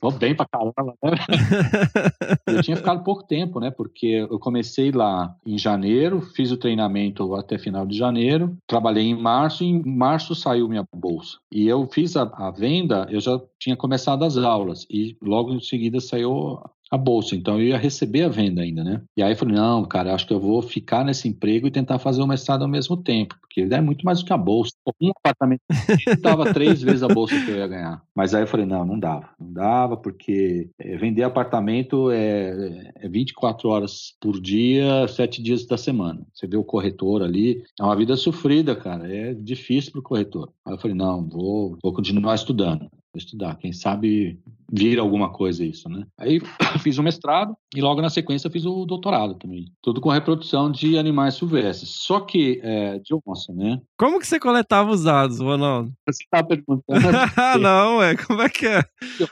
vou 0.02 0.12
bem 0.12 0.36
pra 0.36 0.46
caramba, 0.46 0.96
né? 1.04 1.12
eu 2.48 2.62
tinha 2.62 2.78
ficado 2.78 3.04
pouco 3.04 3.24
tempo, 3.24 3.60
né? 3.60 3.72
Porque 3.72 4.28
eu 4.30 4.40
comecei 4.40 4.92
lá 4.92 5.36
em 5.46 5.58
janeiro, 5.58 6.22
fiz 6.22 6.52
o 6.52 6.58
treinamento 6.58 7.36
até 7.36 7.58
final 7.58 7.86
de 7.86 7.98
janeiro, 7.98 8.58
trabalhei 8.68 9.06
em 9.06 9.20
março 9.20 9.64
e 9.64 9.68
em 9.68 9.84
março 9.84 10.36
saiu 10.36 10.68
minha 10.68 10.86
bolsa. 10.94 11.38
E 11.52 11.68
eu 11.68 11.88
fiz 11.88 12.16
a, 12.16 12.24
a 12.24 12.52
venda, 12.52 13.08
eu 13.10 13.20
já 13.20 13.40
tinha 13.60 13.76
começado 13.76 14.24
as 14.24 14.38
aulas 14.38 14.86
e 14.90 15.18
logo 15.22 15.54
em 15.54 15.62
seguida 15.62 16.00
saiu 16.00 16.60
a 16.92 16.98
bolsa, 16.98 17.36
então 17.36 17.60
eu 17.60 17.68
ia 17.68 17.78
receber 17.78 18.24
a 18.24 18.30
venda 18.30 18.62
ainda, 18.62 18.84
né? 18.84 19.02
E 19.18 19.24
aí 19.24 19.32
eu 19.34 19.38
falei, 19.38 19.56
não, 19.56 19.84
cara, 19.86 20.14
acho 20.14 20.28
que 20.28 20.34
eu 20.34 20.40
vou 20.40 20.62
ficar 20.62 21.04
nesse 21.04 21.28
emprego 21.28 21.68
e 21.68 21.72
tentar 21.72 22.00
fazer 22.00 22.22
o 22.22 22.28
mestrado 22.28 22.62
ao 22.62 22.68
mesmo 22.68 22.96
tempo, 22.96 23.36
porque 23.42 23.62
é 23.62 23.82
muito 23.82 24.06
mais 24.06 24.20
do 24.20 24.26
que 24.26 24.34
a 24.34 24.38
bolsa. 24.38 24.74
Um 25.02 25.10
apartamento 25.10 25.62
dava 26.22 26.54
três 26.54 26.82
vezes 26.82 27.04
a 27.04 27.08
bolsa 27.08 27.40
que 27.44 27.52
eu 27.52 27.58
ia 27.58 27.68
ganhar. 27.68 28.02
Mas 28.16 28.34
aí 28.34 28.44
eu 28.44 28.48
falei, 28.48 28.66
não, 28.66 28.86
não 28.86 29.00
dava, 29.00 29.30
não 29.40 29.52
dava, 29.52 29.98
porque 29.98 30.70
é, 30.80 30.98
vender 30.98 31.24
apartamento 31.24 32.12
é, 32.12 32.92
é 32.96 33.10
24 33.10 33.68
horas 33.70 34.16
por 34.22 34.40
dia, 34.40 35.08
sete 35.08 35.42
dias 35.42 35.66
da 35.66 35.78
semana. 35.78 36.22
Você 36.34 36.48
vê 36.48 36.58
o 36.58 36.64
corretor 36.64 37.24
ali, 37.24 37.64
é 37.80 37.84
uma 37.84 37.96
vida 37.96 38.16
sofrida, 38.16 38.76
cara, 38.76 39.12
é 39.12 39.34
difícil 39.34 39.92
para 39.92 40.00
o 40.00 40.04
corretor. 40.04 40.52
Aí 40.66 40.74
eu 40.74 40.80
falei, 40.80 40.96
não, 40.96 41.28
vou, 41.28 41.78
vou 41.82 41.94
continuar 41.94 42.36
estudando, 42.36 42.90
estudar, 43.18 43.56
quem 43.58 43.72
sabe 43.74 44.40
vira 44.72 45.00
alguma 45.02 45.30
coisa 45.30 45.64
isso, 45.64 45.88
né? 45.88 46.06
Aí 46.18 46.42
fiz 46.82 46.98
o 46.98 47.04
mestrado 47.04 47.56
e 47.76 47.82
logo 47.82 48.02
na 48.02 48.10
sequência 48.10 48.50
fiz 48.50 48.66
o 48.66 48.86
doutorado 48.86 49.36
também. 49.36 49.66
Tudo 49.82 50.02
com 50.02 50.10
reprodução 50.10 50.72
de 50.72 50.98
animais 50.98 51.36
silvestres. 51.36 51.90
Só 51.90 52.20
que 52.20 52.60
é, 52.64 53.00
de 53.00 53.16
onça, 53.26 53.54
né? 53.54 53.80
Como 53.98 54.20
que 54.20 54.28
você 54.28 54.40
coletava 54.40 54.92
os 54.92 55.04
dados, 55.04 55.40
Ronaldo? 55.40 55.94
Você 56.08 56.24
tá 56.30 56.44
perguntando. 56.44 57.08
Ah, 57.38 57.58
não, 57.60 57.98
ué. 57.98 58.16
Como 58.18 58.42
é 58.42 58.50
que 58.50 58.66
é? 58.66 58.84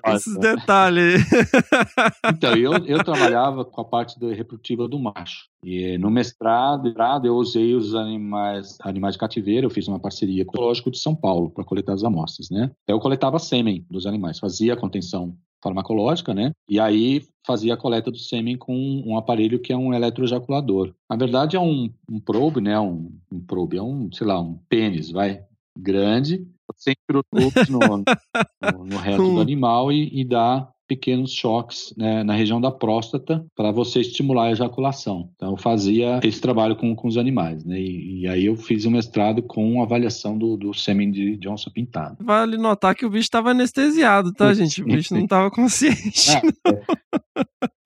Esses 0.07 0.37
detalhes. 0.37 1.21
Então, 2.29 2.55
eu, 2.55 2.73
eu 2.85 3.01
trabalhava 3.03 3.65
com 3.65 3.81
a 3.81 3.85
parte 3.85 4.19
do- 4.19 4.29
reprodutiva 4.33 4.87
do 4.87 4.99
macho. 4.99 5.47
E 5.63 5.97
no 5.97 6.11
mestrado, 6.11 6.91
eu 7.25 7.35
usei 7.35 7.73
os 7.73 7.95
animais, 7.95 8.77
animais 8.81 9.15
de 9.15 9.19
cativeiro, 9.19 9.67
eu 9.67 9.71
fiz 9.71 9.87
uma 9.87 9.99
parceria 9.99 10.43
com 10.43 10.57
o 10.57 10.59
Zoológico 10.59 10.91
de 10.91 10.99
São 10.99 11.15
Paulo 11.15 11.49
para 11.49 11.63
coletar 11.63 11.93
as 11.93 12.03
amostras, 12.03 12.49
né? 12.49 12.69
Eu 12.87 12.99
coletava 12.99 13.39
sêmen 13.39 13.85
dos 13.89 14.05
animais, 14.05 14.39
fazia 14.39 14.73
a 14.73 14.77
contenção 14.77 15.35
farmacológica, 15.63 16.33
né? 16.33 16.51
E 16.67 16.79
aí 16.79 17.25
fazia 17.47 17.73
a 17.73 17.77
coleta 17.77 18.11
do 18.11 18.17
sêmen 18.17 18.57
com 18.57 18.75
um 19.05 19.17
aparelho 19.17 19.59
que 19.59 19.71
é 19.71 19.77
um 19.77 19.93
eletroejaculador. 19.93 20.93
Na 21.09 21.15
verdade 21.15 21.55
é 21.55 21.59
um, 21.59 21.89
um 22.09 22.19
probe, 22.19 22.59
né? 22.59 22.77
Um, 22.79 23.11
um 23.31 23.39
probe, 23.39 23.77
é 23.77 23.81
um, 23.81 24.11
sei 24.11 24.27
lá, 24.27 24.41
um 24.41 24.59
pênis, 24.67 25.09
vai, 25.09 25.45
grande, 25.77 26.45
sem 26.75 26.95
produtos 27.07 27.69
no, 27.69 27.79
no, 27.79 28.85
no 28.85 28.97
reto 28.97 29.23
do 29.23 29.39
animal 29.41 29.91
e, 29.91 30.09
e 30.13 30.25
dá 30.25 30.69
pequenos 30.87 31.31
choques 31.31 31.93
né, 31.97 32.23
na 32.23 32.33
região 32.33 32.59
da 32.59 32.71
próstata 32.71 33.45
para 33.55 33.71
você 33.71 34.01
estimular 34.01 34.45
a 34.45 34.51
ejaculação. 34.51 35.29
Então 35.35 35.51
eu 35.51 35.57
fazia 35.57 36.19
esse 36.23 36.41
trabalho 36.41 36.75
com, 36.75 36.95
com 36.95 37.07
os 37.07 37.17
animais, 37.17 37.63
né? 37.63 37.79
E, 37.79 38.21
e 38.21 38.27
aí 38.27 38.45
eu 38.45 38.55
fiz 38.55 38.85
um 38.85 38.91
mestrado 38.91 39.41
com 39.41 39.81
avaliação 39.81 40.37
do, 40.37 40.57
do 40.57 40.73
sêmen 40.73 41.11
de, 41.11 41.47
onça 41.47 41.69
pintada. 41.69 42.17
Vale 42.19 42.57
notar 42.57 42.95
que 42.95 43.05
o 43.05 43.09
bicho 43.09 43.29
tava 43.29 43.51
anestesiado, 43.51 44.33
tá, 44.33 44.53
gente? 44.53 44.81
O 44.81 44.85
bicho 44.85 45.13
não 45.13 45.27
tava 45.27 45.51
consciente. 45.51 46.31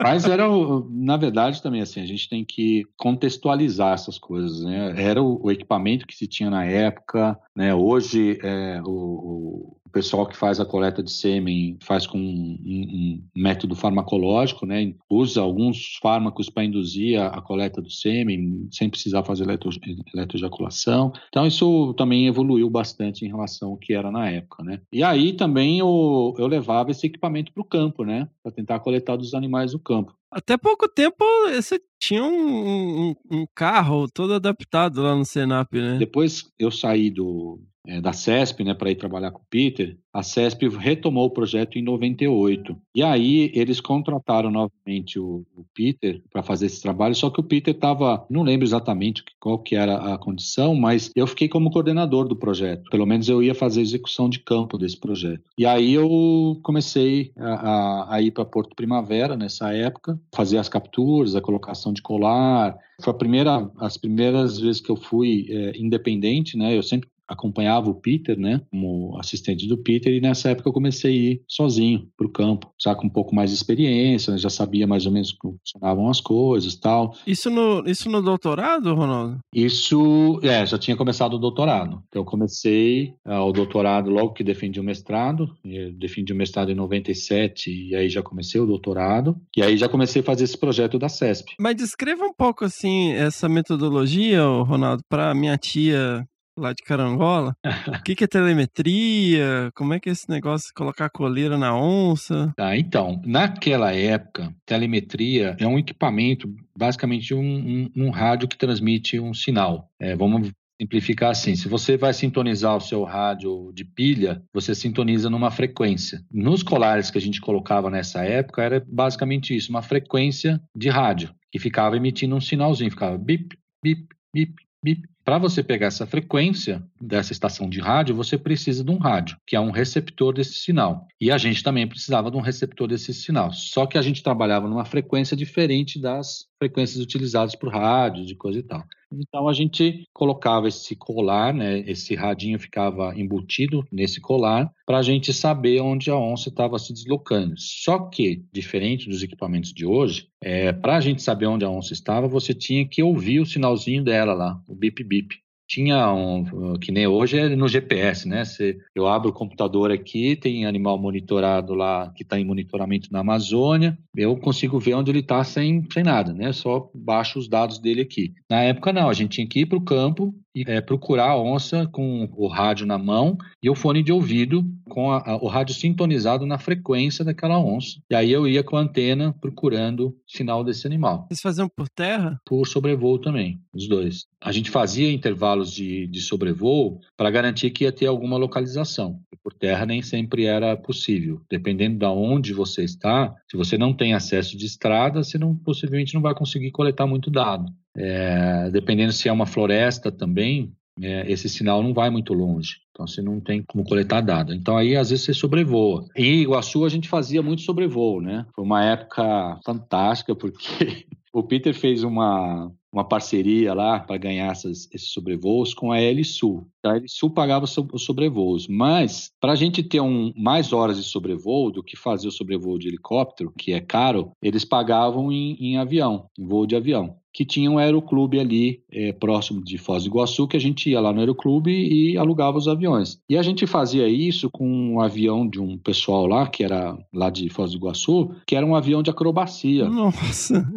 Mas 0.01 0.25
era, 0.25 0.47
na 0.89 1.17
verdade, 1.17 1.61
também 1.61 1.81
assim, 1.81 2.01
a 2.01 2.05
gente 2.05 2.29
tem 2.29 2.45
que 2.45 2.85
contextualizar 2.95 3.93
essas 3.93 4.19
coisas, 4.19 4.63
né? 4.63 4.93
Era 4.95 5.21
o, 5.21 5.43
o 5.43 5.51
equipamento 5.51 6.05
que 6.05 6.15
se 6.15 6.27
tinha 6.27 6.49
na 6.49 6.63
época, 6.65 7.37
né? 7.55 7.73
Hoje, 7.73 8.39
é, 8.43 8.79
o, 8.85 8.91
o 8.91 9.77
pessoal 9.97 10.27
que 10.27 10.37
faz 10.37 10.59
a 10.59 10.65
coleta 10.65 11.01
de 11.01 11.11
sêmen 11.11 11.75
faz 11.81 12.05
com 12.05 12.19
um, 12.19 12.55
um- 12.63 13.23
método 13.35 13.75
farmacológico, 13.75 14.63
né? 14.63 14.93
Usa 15.09 15.41
alguns 15.41 15.97
fármacos 15.99 16.51
para 16.51 16.63
induzir 16.65 17.19
a, 17.19 17.29
a 17.29 17.41
coleta 17.41 17.81
do 17.81 17.89
sêmen, 17.89 18.67
sem 18.71 18.91
precisar 18.91 19.23
fazer 19.23 19.45
eletro, 19.45 19.71
eletroejaculação. 20.13 21.11
Então, 21.29 21.47
isso 21.47 21.95
também 21.95 22.27
evoluiu 22.27 22.69
bastante 22.69 23.25
em 23.25 23.27
relação 23.27 23.71
ao 23.71 23.77
que 23.77 23.91
era 23.93 24.11
na 24.11 24.29
época, 24.29 24.63
né? 24.63 24.79
E 24.93 25.01
aí 25.01 25.33
também 25.33 25.79
eu, 25.79 26.35
eu 26.37 26.45
levava 26.45 26.91
esse 26.91 27.07
equipamento 27.07 27.51
para 27.51 27.61
o 27.61 27.65
campo, 27.65 28.03
né? 28.03 28.29
Para 28.43 28.51
tentar 28.51 28.79
coletar 28.81 29.15
dos 29.15 29.33
animais 29.33 29.71
do 29.71 29.79
campo. 29.79 30.13
Até 30.31 30.57
pouco 30.57 30.89
tempo 30.89 31.23
você 31.49 31.79
tinha 31.99 32.23
um, 32.23 33.09
um- 33.11 33.15
um 33.31 33.45
carro 33.55 34.07
todo 34.09 34.33
adaptado 34.33 35.01
lá 35.01 35.15
no 35.15 35.25
Senap, 35.25 35.73
né? 35.73 35.97
Depois 35.97 36.51
eu 36.59 36.69
saí 36.69 37.09
do, 37.09 37.61
é, 37.87 38.01
da 38.01 38.11
CESP, 38.11 38.63
né, 38.63 38.73
para 38.73 38.91
ir 38.91 38.95
trabalhar 38.95 39.31
com 39.31 39.39
o 39.41 39.45
Peter, 39.49 39.97
a 40.17 40.23
CESP 40.23 40.67
retomou 40.69 41.25
o 41.25 41.29
projeto 41.29 41.77
em 41.77 41.81
98. 41.83 42.75
E 42.95 43.03
aí 43.03 43.51
eles 43.53 43.79
contrataram 43.79 44.49
novamente 44.49 45.19
o, 45.19 45.45
o 45.55 45.63
Peter 45.75 46.21
para 46.31 46.41
fazer 46.41 46.65
esse 46.65 46.81
trabalho, 46.81 47.13
só 47.13 47.29
que 47.29 47.39
o 47.39 47.43
Peter 47.43 47.73
estava, 47.75 48.25
não 48.29 48.41
lembro 48.41 48.65
exatamente 48.65 49.23
qual 49.39 49.59
que 49.59 49.75
era 49.75 50.13
a 50.13 50.17
condição, 50.17 50.73
mas 50.73 51.11
eu 51.15 51.27
fiquei 51.27 51.47
como 51.47 51.69
coordenador 51.69 52.27
do 52.27 52.35
projeto. 52.35 52.89
Pelo 52.89 53.05
menos 53.05 53.29
eu 53.29 53.43
ia 53.43 53.53
fazer 53.53 53.79
a 53.81 53.83
execução 53.83 54.27
de 54.27 54.39
campo 54.39 54.77
desse 54.77 54.99
projeto. 54.99 55.43
E 55.57 55.65
aí 55.65 55.93
eu 55.93 56.59
comecei 56.63 57.31
a, 57.37 57.53
a- 57.53 58.15
a 58.15 58.21
ir 58.21 58.31
para 58.31 58.45
Porto 58.45 58.75
Primavera 58.75 59.35
nessa 59.37 59.71
época, 59.73 60.19
fazer 60.35 60.57
as 60.57 60.67
capturas, 60.69 61.35
a 61.35 61.41
colocação 61.41 61.93
de 61.93 62.01
colar. 62.01 62.75
Foi 63.01 63.11
a 63.11 63.15
primeira, 63.17 63.69
as 63.77 63.97
primeiras 63.97 64.59
vezes 64.59 64.81
que 64.81 64.89
eu 64.89 64.95
fui 64.95 65.45
é, 65.49 65.77
independente, 65.77 66.57
né? 66.57 66.75
Eu 66.75 66.81
sempre 66.81 67.07
acompanhava 67.27 67.89
o 67.89 67.95
Peter, 67.95 68.37
né, 68.37 68.61
como 68.71 69.17
assistente 69.19 69.67
do 69.67 69.77
Peter, 69.77 70.13
e 70.13 70.21
nessa 70.21 70.49
época 70.49 70.69
eu 70.69 70.73
comecei 70.73 71.11
a 71.11 71.15
ir 71.15 71.41
sozinho 71.47 72.07
para 72.17 72.27
o 72.27 72.31
campo, 72.31 72.71
já 72.81 72.95
com 72.95 73.07
um 73.07 73.09
pouco 73.09 73.35
mais 73.35 73.49
de 73.49 73.55
experiência, 73.55 74.31
né, 74.31 74.37
já 74.37 74.49
sabia 74.49 74.87
mais 74.87 75.05
ou 75.05 75.11
menos 75.11 75.31
como 75.31 75.57
funcionavam 75.59 76.09
as 76.09 76.21
coisas 76.21 76.75
tal. 76.75 77.15
Isso 77.25 77.49
no, 77.49 77.83
isso 77.85 78.09
no 78.09 78.21
doutorado, 78.21 78.93
Ronaldo? 78.93 79.39
Isso, 79.53 80.39
é, 80.43 80.65
já 80.65 80.77
tinha 80.77 80.95
começado 80.95 81.33
o 81.33 81.39
doutorado. 81.39 82.01
Então 82.07 82.21
eu 82.21 82.25
comecei 82.25 83.13
ah, 83.25 83.43
o 83.43 83.51
doutorado 83.51 84.09
logo 84.09 84.33
que 84.33 84.43
defendi 84.43 84.79
o 84.79 84.83
mestrado, 84.83 85.49
eu 85.63 85.91
defendi 85.93 86.31
o 86.31 86.35
mestrado 86.35 86.71
em 86.71 86.75
97 86.75 87.89
e 87.89 87.95
aí 87.95 88.09
já 88.09 88.21
comecei 88.21 88.59
o 88.59 88.65
doutorado, 88.65 89.35
e 89.55 89.61
aí 89.61 89.77
já 89.77 89.89
comecei 89.89 90.21
a 90.21 90.25
fazer 90.25 90.43
esse 90.43 90.57
projeto 90.57 90.97
da 90.97 91.09
CESP. 91.09 91.55
Mas 91.59 91.75
descreva 91.75 92.25
um 92.25 92.33
pouco, 92.33 92.65
assim, 92.65 93.11
essa 93.13 93.49
metodologia, 93.49 94.43
Ronaldo, 94.43 95.03
para 95.09 95.33
minha 95.33 95.57
tia 95.57 96.27
lá 96.57 96.73
de 96.73 96.83
Carangola. 96.83 97.55
O 97.87 98.03
que, 98.03 98.15
que 98.15 98.23
é 98.23 98.27
telemetria? 98.27 99.71
Como 99.75 99.93
é 99.93 99.99
que 99.99 100.09
é 100.09 100.11
esse 100.11 100.29
negócio 100.29 100.67
de 100.67 100.73
colocar 100.73 101.09
coleira 101.09 101.57
na 101.57 101.77
onça? 101.77 102.53
Tá, 102.55 102.75
então, 102.75 103.21
naquela 103.25 103.93
época, 103.93 104.53
telemetria 104.65 105.55
é 105.59 105.67
um 105.67 105.77
equipamento, 105.77 106.47
basicamente 106.77 107.33
um, 107.33 107.41
um, 107.41 107.89
um 107.95 108.09
rádio 108.09 108.47
que 108.47 108.57
transmite 108.57 109.19
um 109.19 109.33
sinal. 109.33 109.89
É, 109.99 110.15
vamos 110.15 110.51
simplificar 110.79 111.31
assim: 111.31 111.55
se 111.55 111.67
você 111.67 111.97
vai 111.97 112.13
sintonizar 112.13 112.75
o 112.75 112.81
seu 112.81 113.03
rádio 113.03 113.71
de 113.73 113.83
pilha, 113.83 114.41
você 114.53 114.75
sintoniza 114.75 115.29
numa 115.29 115.51
frequência. 115.51 116.23
Nos 116.31 116.63
colares 116.63 117.09
que 117.09 117.17
a 117.17 117.21
gente 117.21 117.41
colocava 117.41 117.89
nessa 117.89 118.23
época, 118.23 118.63
era 118.63 118.83
basicamente 118.87 119.55
isso: 119.55 119.69
uma 119.69 119.81
frequência 119.81 120.61
de 120.75 120.89
rádio 120.89 121.33
que 121.51 121.59
ficava 121.59 121.95
emitindo 121.95 122.35
um 122.35 122.41
sinalzinho, 122.41 122.91
ficava 122.91 123.17
bip, 123.17 123.57
bip, 123.83 124.07
bip, 124.33 124.53
bip. 124.83 125.07
Para 125.27 125.39
você 125.39 125.61
pegar 125.61 125.87
essa 125.87 126.07
frequência 126.07 126.81
dessa 127.01 127.33
estação 127.33 127.69
de 127.69 127.81
rádio, 127.81 128.15
você 128.15 128.37
precisa 128.37 128.81
de 128.81 128.89
um 128.89 128.97
rádio, 128.97 129.35
que 129.45 129.57
é 129.57 129.59
um 129.59 129.71
receptor 129.71 130.33
desse 130.33 130.53
sinal. 130.53 131.05
E 131.19 131.29
a 131.29 131.37
gente 131.37 131.61
também 131.61 131.85
precisava 131.85 132.31
de 132.31 132.37
um 132.37 132.39
receptor 132.39 132.87
desse 132.87 133.13
sinal. 133.13 133.51
Só 133.51 133.85
que 133.85 133.97
a 133.97 134.01
gente 134.01 134.23
trabalhava 134.23 134.69
numa 134.69 134.85
frequência 134.85 135.35
diferente 135.35 135.99
das 135.99 136.45
frequências 136.57 137.03
utilizadas 137.03 137.55
por 137.55 137.73
rádio, 137.73 138.25
de 138.25 138.35
coisa 138.35 138.59
e 138.59 138.63
tal. 138.63 138.81
Então 139.11 139.47
a 139.47 139.53
gente 139.53 140.03
colocava 140.13 140.67
esse 140.67 140.95
colar, 140.95 141.53
né, 141.53 141.79
esse 141.79 142.13
radinho 142.15 142.59
ficava 142.59 143.17
embutido 143.17 143.85
nesse 143.91 144.19
colar 144.19 144.71
para 144.85 144.97
a 144.97 145.01
gente 145.01 145.33
saber 145.33 145.81
onde 145.81 146.09
a 146.09 146.17
onça 146.17 146.49
estava 146.49 146.77
se 146.77 146.93
deslocando. 146.93 147.53
Só 147.57 147.99
que, 148.09 148.43
diferente 148.51 149.09
dos 149.09 149.23
equipamentos 149.23 149.73
de 149.73 149.85
hoje, 149.85 150.27
é, 150.41 150.73
para 150.73 150.97
a 150.97 151.01
gente 151.01 151.21
saber 151.21 151.47
onde 151.47 151.63
a 151.63 151.69
onça 151.69 151.93
estava, 151.93 152.27
você 152.27 152.53
tinha 152.53 152.87
que 152.87 153.01
ouvir 153.01 153.39
o 153.39 153.45
sinalzinho 153.45 154.03
dela 154.03 154.33
lá, 154.33 154.61
o 154.67 154.75
bip 154.75 155.03
bip 155.03 155.35
tinha 155.67 156.11
um, 156.13 156.77
que 156.79 156.91
nem 156.91 157.05
hoje 157.05 157.37
é 157.37 157.49
no 157.49 157.67
GPS, 157.67 158.27
né? 158.27 158.45
Você, 158.45 158.77
eu 158.95 159.05
abro 159.05 159.29
o 159.29 159.33
computador 159.33 159.91
aqui, 159.91 160.35
tem 160.35 160.65
animal 160.65 160.97
monitorado 160.97 161.73
lá 161.73 162.11
que 162.15 162.23
está 162.23 162.39
em 162.39 162.45
monitoramento 162.45 163.11
na 163.11 163.19
Amazônia, 163.19 163.97
eu 164.15 164.35
consigo 164.37 164.79
ver 164.79 164.93
onde 164.93 165.11
ele 165.11 165.19
está 165.19 165.43
sem, 165.43 165.85
sem 165.91 166.03
nada, 166.03 166.33
né? 166.33 166.53
Só 166.53 166.89
baixo 166.95 167.37
os 167.37 167.49
dados 167.49 167.79
dele 167.79 168.01
aqui. 168.01 168.33
Na 168.49 168.61
época 168.61 168.93
não, 168.93 169.09
a 169.09 169.13
gente 169.13 169.31
tinha 169.31 169.47
que 169.47 169.61
ir 169.61 169.65
para 169.65 169.77
o 169.77 169.83
campo 169.83 170.33
e 170.57 170.63
é, 170.65 170.81
procurar 170.81 171.29
a 171.29 171.39
onça 171.39 171.85
com 171.87 172.27
o 172.35 172.47
rádio 172.47 172.87
na 172.87 172.97
mão 172.97 173.37
e 173.61 173.69
o 173.69 173.75
fone 173.75 174.01
de 174.01 174.11
ouvido 174.11 174.65
com 174.89 175.11
a, 175.11 175.17
a, 175.17 175.35
o 175.37 175.47
rádio 175.47 175.75
sintonizado 175.75 176.45
na 176.45 176.57
frequência 176.57 177.23
daquela 177.23 177.59
onça. 177.59 177.99
E 178.09 178.15
aí 178.15 178.31
eu 178.31 178.47
ia 178.47 178.63
com 178.63 178.77
a 178.77 178.81
antena 178.81 179.35
procurando 179.39 180.15
sinal 180.25 180.63
desse 180.63 180.87
animal. 180.87 181.27
Vocês 181.27 181.41
faziam 181.41 181.69
por 181.69 181.87
terra? 181.89 182.39
Por 182.45 182.65
sobrevoo 182.65 183.19
também, 183.19 183.59
os 183.73 183.87
dois. 183.87 184.25
A 184.41 184.51
gente 184.51 184.71
fazia 184.71 185.11
intervalos 185.11 185.71
de, 185.71 186.07
de 186.07 186.21
sobrevoo 186.21 186.99
para 187.15 187.29
garantir 187.29 187.69
que 187.71 187.83
ia 187.83 187.91
ter 187.91 188.07
alguma 188.07 188.37
localização. 188.37 189.19
Por 189.43 189.53
terra 189.53 189.85
nem 189.85 190.01
sempre 190.01 190.45
era 190.45 190.75
possível. 190.75 191.41
Dependendo 191.49 191.99
de 191.99 192.05
onde 192.05 192.53
você 192.53 192.83
está, 192.83 193.33
se 193.49 193.55
você 193.55 193.77
não 193.77 193.93
tem 193.93 194.13
acesso 194.13 194.57
de 194.57 194.65
estrada, 194.65 195.23
você 195.23 195.37
não, 195.37 195.55
possivelmente 195.55 196.13
não 196.13 196.21
vai 196.21 196.35
conseguir 196.35 196.71
coletar 196.71 197.05
muito 197.05 197.29
dado. 197.29 197.71
É, 197.97 198.69
dependendo 198.69 199.11
se 199.11 199.27
é 199.27 199.31
uma 199.31 199.45
floresta 199.45 200.11
também, 200.11 200.71
é, 201.01 201.31
esse 201.31 201.49
sinal 201.49 201.83
não 201.83 201.93
vai 201.93 202.09
muito 202.09 202.33
longe. 202.33 202.77
Então 202.91 203.05
você 203.05 203.21
não 203.21 203.39
tem 203.39 203.63
como 203.63 203.83
coletar 203.83 204.21
dado. 204.21 204.53
Então 204.53 204.77
aí 204.77 204.95
às 204.95 205.09
vezes 205.09 205.25
você 205.25 205.33
sobrevoa. 205.33 206.05
Em 206.15 206.41
Iguaçu 206.41 206.85
a 206.85 206.89
gente 206.89 207.07
fazia 207.07 207.41
muito 207.41 207.61
sobrevoo, 207.61 208.21
né? 208.21 208.45
Foi 208.55 208.63
uma 208.63 208.83
época 208.83 209.59
fantástica 209.63 210.35
porque 210.35 211.05
o 211.31 211.43
Peter 211.43 211.73
fez 211.73 212.03
uma, 212.03 212.71
uma 212.91 213.03
parceria 213.07 213.73
lá 213.73 213.99
para 213.99 214.17
ganhar 214.17 214.51
essas, 214.51 214.89
esses 214.91 215.11
sobrevoos 215.11 215.73
com 215.73 215.91
a 215.91 215.99
L 215.99 216.23
Sul. 216.23 216.67
A 216.83 216.95
L 216.95 217.07
Sul 217.07 217.29
pagava 217.29 217.65
os 217.65 218.03
sobrevoos, 218.03 218.67
mas 218.67 219.29
para 219.39 219.51
a 219.51 219.55
gente 219.55 219.83
ter 219.83 220.01
um, 220.01 220.33
mais 220.35 220.73
horas 220.73 220.97
de 220.97 221.03
sobrevoo 221.03 221.69
do 221.69 221.83
que 221.83 221.95
fazer 221.95 222.27
o 222.27 222.31
sobrevoo 222.31 222.79
de 222.79 222.87
helicóptero, 222.87 223.53
que 223.55 223.73
é 223.73 223.79
caro, 223.79 224.31
eles 224.41 224.65
pagavam 224.65 225.31
em, 225.31 225.55
em 225.59 225.77
avião, 225.77 226.25
em 226.37 226.47
voo 226.47 226.65
de 226.65 226.75
avião 226.75 227.15
que 227.37 227.45
tinha 227.45 227.69
um 227.69 227.77
aeroclube 227.77 228.39
ali 228.39 228.81
é, 228.91 229.13
próximo 229.13 229.63
de 229.63 229.77
Foz 229.77 230.03
do 230.03 230.09
Iguaçu, 230.09 230.47
que 230.47 230.57
a 230.57 230.59
gente 230.59 230.89
ia 230.89 230.99
lá 230.99 231.13
no 231.13 231.19
aeroclube 231.19 231.71
e 231.71 232.17
alugava 232.17 232.57
os 232.57 232.67
aviões. 232.67 233.19
E 233.29 233.37
a 233.37 233.43
gente 233.43 233.67
fazia 233.67 234.09
isso 234.09 234.49
com 234.49 234.67
um 234.67 234.99
avião 234.99 235.47
de 235.47 235.61
um 235.61 235.77
pessoal 235.77 236.25
lá, 236.25 236.47
que 236.47 236.63
era 236.63 236.97
lá 237.13 237.29
de 237.29 237.47
Foz 237.47 237.69
do 237.69 237.77
Iguaçu, 237.77 238.31
que 238.43 238.55
era 238.55 238.65
um 238.65 238.75
avião 238.75 239.03
de 239.03 239.11
acrobacia. 239.11 239.87
Nossa! 239.87 240.67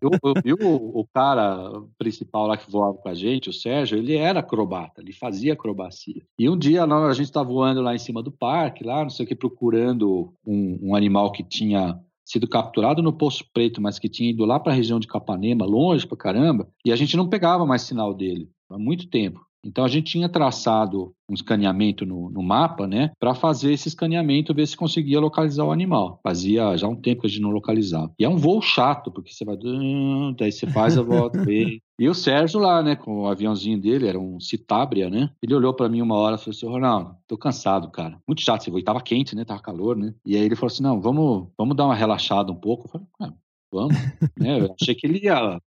Eu, 0.00 0.10
eu, 0.24 0.56
eu, 0.58 0.66
o, 0.66 1.00
o 1.00 1.06
cara 1.12 1.82
principal 1.98 2.46
lá 2.46 2.56
que 2.56 2.70
voava 2.70 2.96
com 2.96 3.08
a 3.10 3.14
gente, 3.14 3.50
o 3.50 3.52
Sérgio, 3.52 3.98
ele 3.98 4.16
era 4.16 4.40
acrobata, 4.40 5.02
ele 5.02 5.12
fazia 5.12 5.52
acrobacia. 5.52 6.22
E 6.38 6.48
um 6.48 6.56
dia 6.56 6.84
a 6.84 7.12
gente 7.12 7.26
estava 7.26 7.46
voando 7.46 7.82
lá 7.82 7.94
em 7.94 7.98
cima 7.98 8.22
do 8.22 8.30
parque, 8.30 8.84
lá, 8.84 9.02
não 9.02 9.10
sei 9.10 9.26
o 9.26 9.28
que, 9.28 9.34
procurando 9.34 10.32
um, 10.46 10.78
um 10.82 10.94
animal 10.96 11.30
que 11.30 11.42
tinha 11.42 12.00
sido 12.26 12.48
capturado 12.48 13.00
no 13.00 13.12
Poço 13.12 13.44
Preto, 13.54 13.80
mas 13.80 13.98
que 13.98 14.08
tinha 14.08 14.30
ido 14.30 14.44
lá 14.44 14.58
para 14.58 14.72
a 14.72 14.74
região 14.74 14.98
de 14.98 15.06
Capanema, 15.06 15.64
longe 15.64 16.06
para 16.06 16.18
caramba, 16.18 16.68
e 16.84 16.92
a 16.92 16.96
gente 16.96 17.16
não 17.16 17.28
pegava 17.28 17.64
mais 17.64 17.82
sinal 17.82 18.12
dele 18.12 18.50
há 18.68 18.76
muito 18.76 19.08
tempo. 19.08 19.46
Então 19.64 19.84
a 19.84 19.88
gente 19.88 20.12
tinha 20.12 20.28
traçado 20.28 21.12
um 21.28 21.34
escaneamento 21.34 22.06
no, 22.06 22.30
no 22.30 22.42
mapa, 22.42 22.86
né, 22.86 23.10
para 23.18 23.34
fazer 23.34 23.72
esse 23.72 23.88
escaneamento, 23.88 24.54
ver 24.54 24.66
se 24.66 24.76
conseguia 24.76 25.18
localizar 25.18 25.64
o 25.64 25.72
animal. 25.72 26.20
Fazia 26.22 26.76
já 26.76 26.86
um 26.86 26.94
tempo 26.94 27.22
que 27.22 27.26
a 27.26 27.30
gente 27.30 27.42
não 27.42 27.50
localizava. 27.50 28.12
E 28.18 28.24
é 28.24 28.28
um 28.28 28.36
voo 28.36 28.62
chato, 28.62 29.10
porque 29.10 29.32
você 29.32 29.44
vai, 29.44 29.56
daí 30.38 30.52
você 30.52 30.66
faz 30.68 30.96
a 30.96 31.02
volta, 31.02 31.44
vê. 31.44 31.80
E 31.98 32.08
o 32.08 32.14
Sérgio 32.14 32.60
lá, 32.60 32.82
né, 32.82 32.94
com 32.94 33.22
o 33.22 33.26
aviãozinho 33.26 33.80
dele, 33.80 34.06
era 34.06 34.18
um 34.18 34.38
Citabria, 34.38 35.08
né? 35.08 35.30
Ele 35.42 35.54
olhou 35.54 35.72
para 35.72 35.88
mim 35.88 36.02
uma 36.02 36.16
hora 36.16 36.36
e 36.36 36.38
falou 36.38 36.54
assim: 36.54 36.66
Ronaldo, 36.66 37.16
tô 37.26 37.38
cansado, 37.38 37.90
cara. 37.90 38.20
Muito 38.26 38.42
chato 38.42 38.60
esse 38.60 38.70
voo. 38.70 38.78
E 38.78 38.84
tava 38.84 39.00
quente, 39.00 39.34
né? 39.34 39.44
Tava 39.44 39.62
calor, 39.62 39.96
né? 39.96 40.14
E 40.24 40.36
aí 40.36 40.42
ele 40.42 40.56
falou 40.56 40.70
assim: 40.70 40.82
não, 40.82 41.00
vamos, 41.00 41.48
vamos 41.56 41.74
dar 41.74 41.86
uma 41.86 41.94
relaxada 41.94 42.52
um 42.52 42.56
pouco. 42.56 42.86
Eu 42.86 42.90
falei, 42.90 43.06
ah, 43.20 43.32
vamos. 43.72 43.94
né? 44.38 44.60
Eu 44.60 44.74
achei 44.78 44.94
que 44.94 45.06
ele 45.06 45.24
ia, 45.24 45.60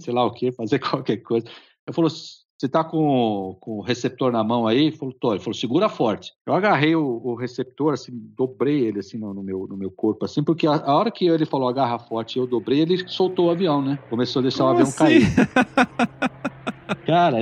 sei 0.00 0.14
lá 0.14 0.24
o 0.24 0.32
quê, 0.32 0.50
fazer 0.52 0.78
qualquer 0.80 1.18
coisa. 1.18 1.46
Eu 1.86 1.92
falou 1.92 2.10
você 2.64 2.68
tá 2.68 2.82
com, 2.82 3.56
com 3.60 3.78
o 3.78 3.82
receptor 3.82 4.32
na 4.32 4.42
mão 4.42 4.66
aí? 4.66 4.86
Ele 4.86 4.96
falou, 4.96 5.14
tô. 5.14 5.32
Ele 5.32 5.40
falou, 5.40 5.54
segura 5.54 5.88
forte. 5.88 6.32
Eu 6.46 6.54
agarrei 6.54 6.96
o, 6.96 7.20
o 7.22 7.34
receptor, 7.34 7.92
assim, 7.92 8.12
dobrei 8.36 8.80
ele 8.80 9.00
assim 9.00 9.18
no, 9.18 9.34
no, 9.34 9.42
meu, 9.42 9.66
no 9.68 9.76
meu 9.76 9.90
corpo, 9.90 10.24
assim, 10.24 10.42
porque 10.42 10.66
a, 10.66 10.76
a, 10.76 10.96
hora 10.96 11.10
que 11.10 11.26
ele 11.26 11.44
falou 11.44 11.68
agarra 11.68 11.98
forte 11.98 12.36
e 12.36 12.40
eu 12.40 12.46
dobrei, 12.46 12.80
ele 12.80 13.06
soltou 13.06 13.46
o 13.46 13.50
avião, 13.50 13.82
né? 13.82 13.98
Começou 14.08 14.40
a 14.40 14.42
deixar 14.44 14.64
Como 14.64 14.70
o 14.70 14.72
avião 14.72 14.88
assim? 14.88 14.96
cair. 14.96 15.26
Cara, 17.06 17.38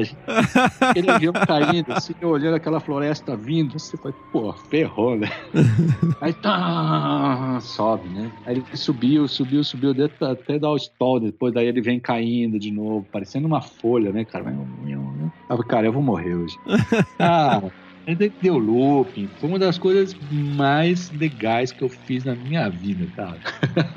aquele 0.81 1.11
avião 1.11 1.33
caindo, 1.33 1.93
assim, 1.93 2.15
olhando 2.23 2.55
aquela 2.55 2.81
floresta 2.81 3.37
vindo, 3.37 3.79
você 3.79 3.97
foi, 3.97 4.13
pô, 4.33 4.53
ferrou, 4.53 5.17
né? 5.17 5.31
Aí 6.21 6.33
tá, 6.33 7.59
sobe, 7.61 8.09
né? 8.09 8.31
Aí 8.47 8.57
ele 8.57 8.65
subiu, 8.75 9.27
subiu, 9.29 9.65
subiu, 9.65 9.95
até 10.21 10.59
dar 10.59 10.71
o 10.71 10.77
stall, 10.77 11.21
depois 11.21 11.53
daí 11.53 11.67
ele 11.67 11.81
vem 11.81 11.99
caindo 11.99 12.59
de 12.59 12.71
novo, 12.71 13.07
parecendo 13.11 13.47
uma 13.47 13.61
folha, 13.61 14.13
né, 14.13 14.25
cara? 14.25 14.55
Aí, 15.49 15.59
cara, 15.65 15.87
eu 15.87 15.93
vou 15.93 16.03
morrer 16.03 16.35
hoje. 16.35 16.57
Ah, 17.19 17.63
deu 18.41 18.59
looping. 18.59 19.29
Foi 19.39 19.49
uma 19.49 19.59
das 19.59 19.79
coisas 19.79 20.17
mais 20.31 21.11
legais 21.11 21.71
que 21.71 21.83
eu 21.83 21.89
fiz 21.89 22.25
na 22.25 22.35
minha 22.35 22.69
vida, 22.69 23.07
cara. 23.15 23.39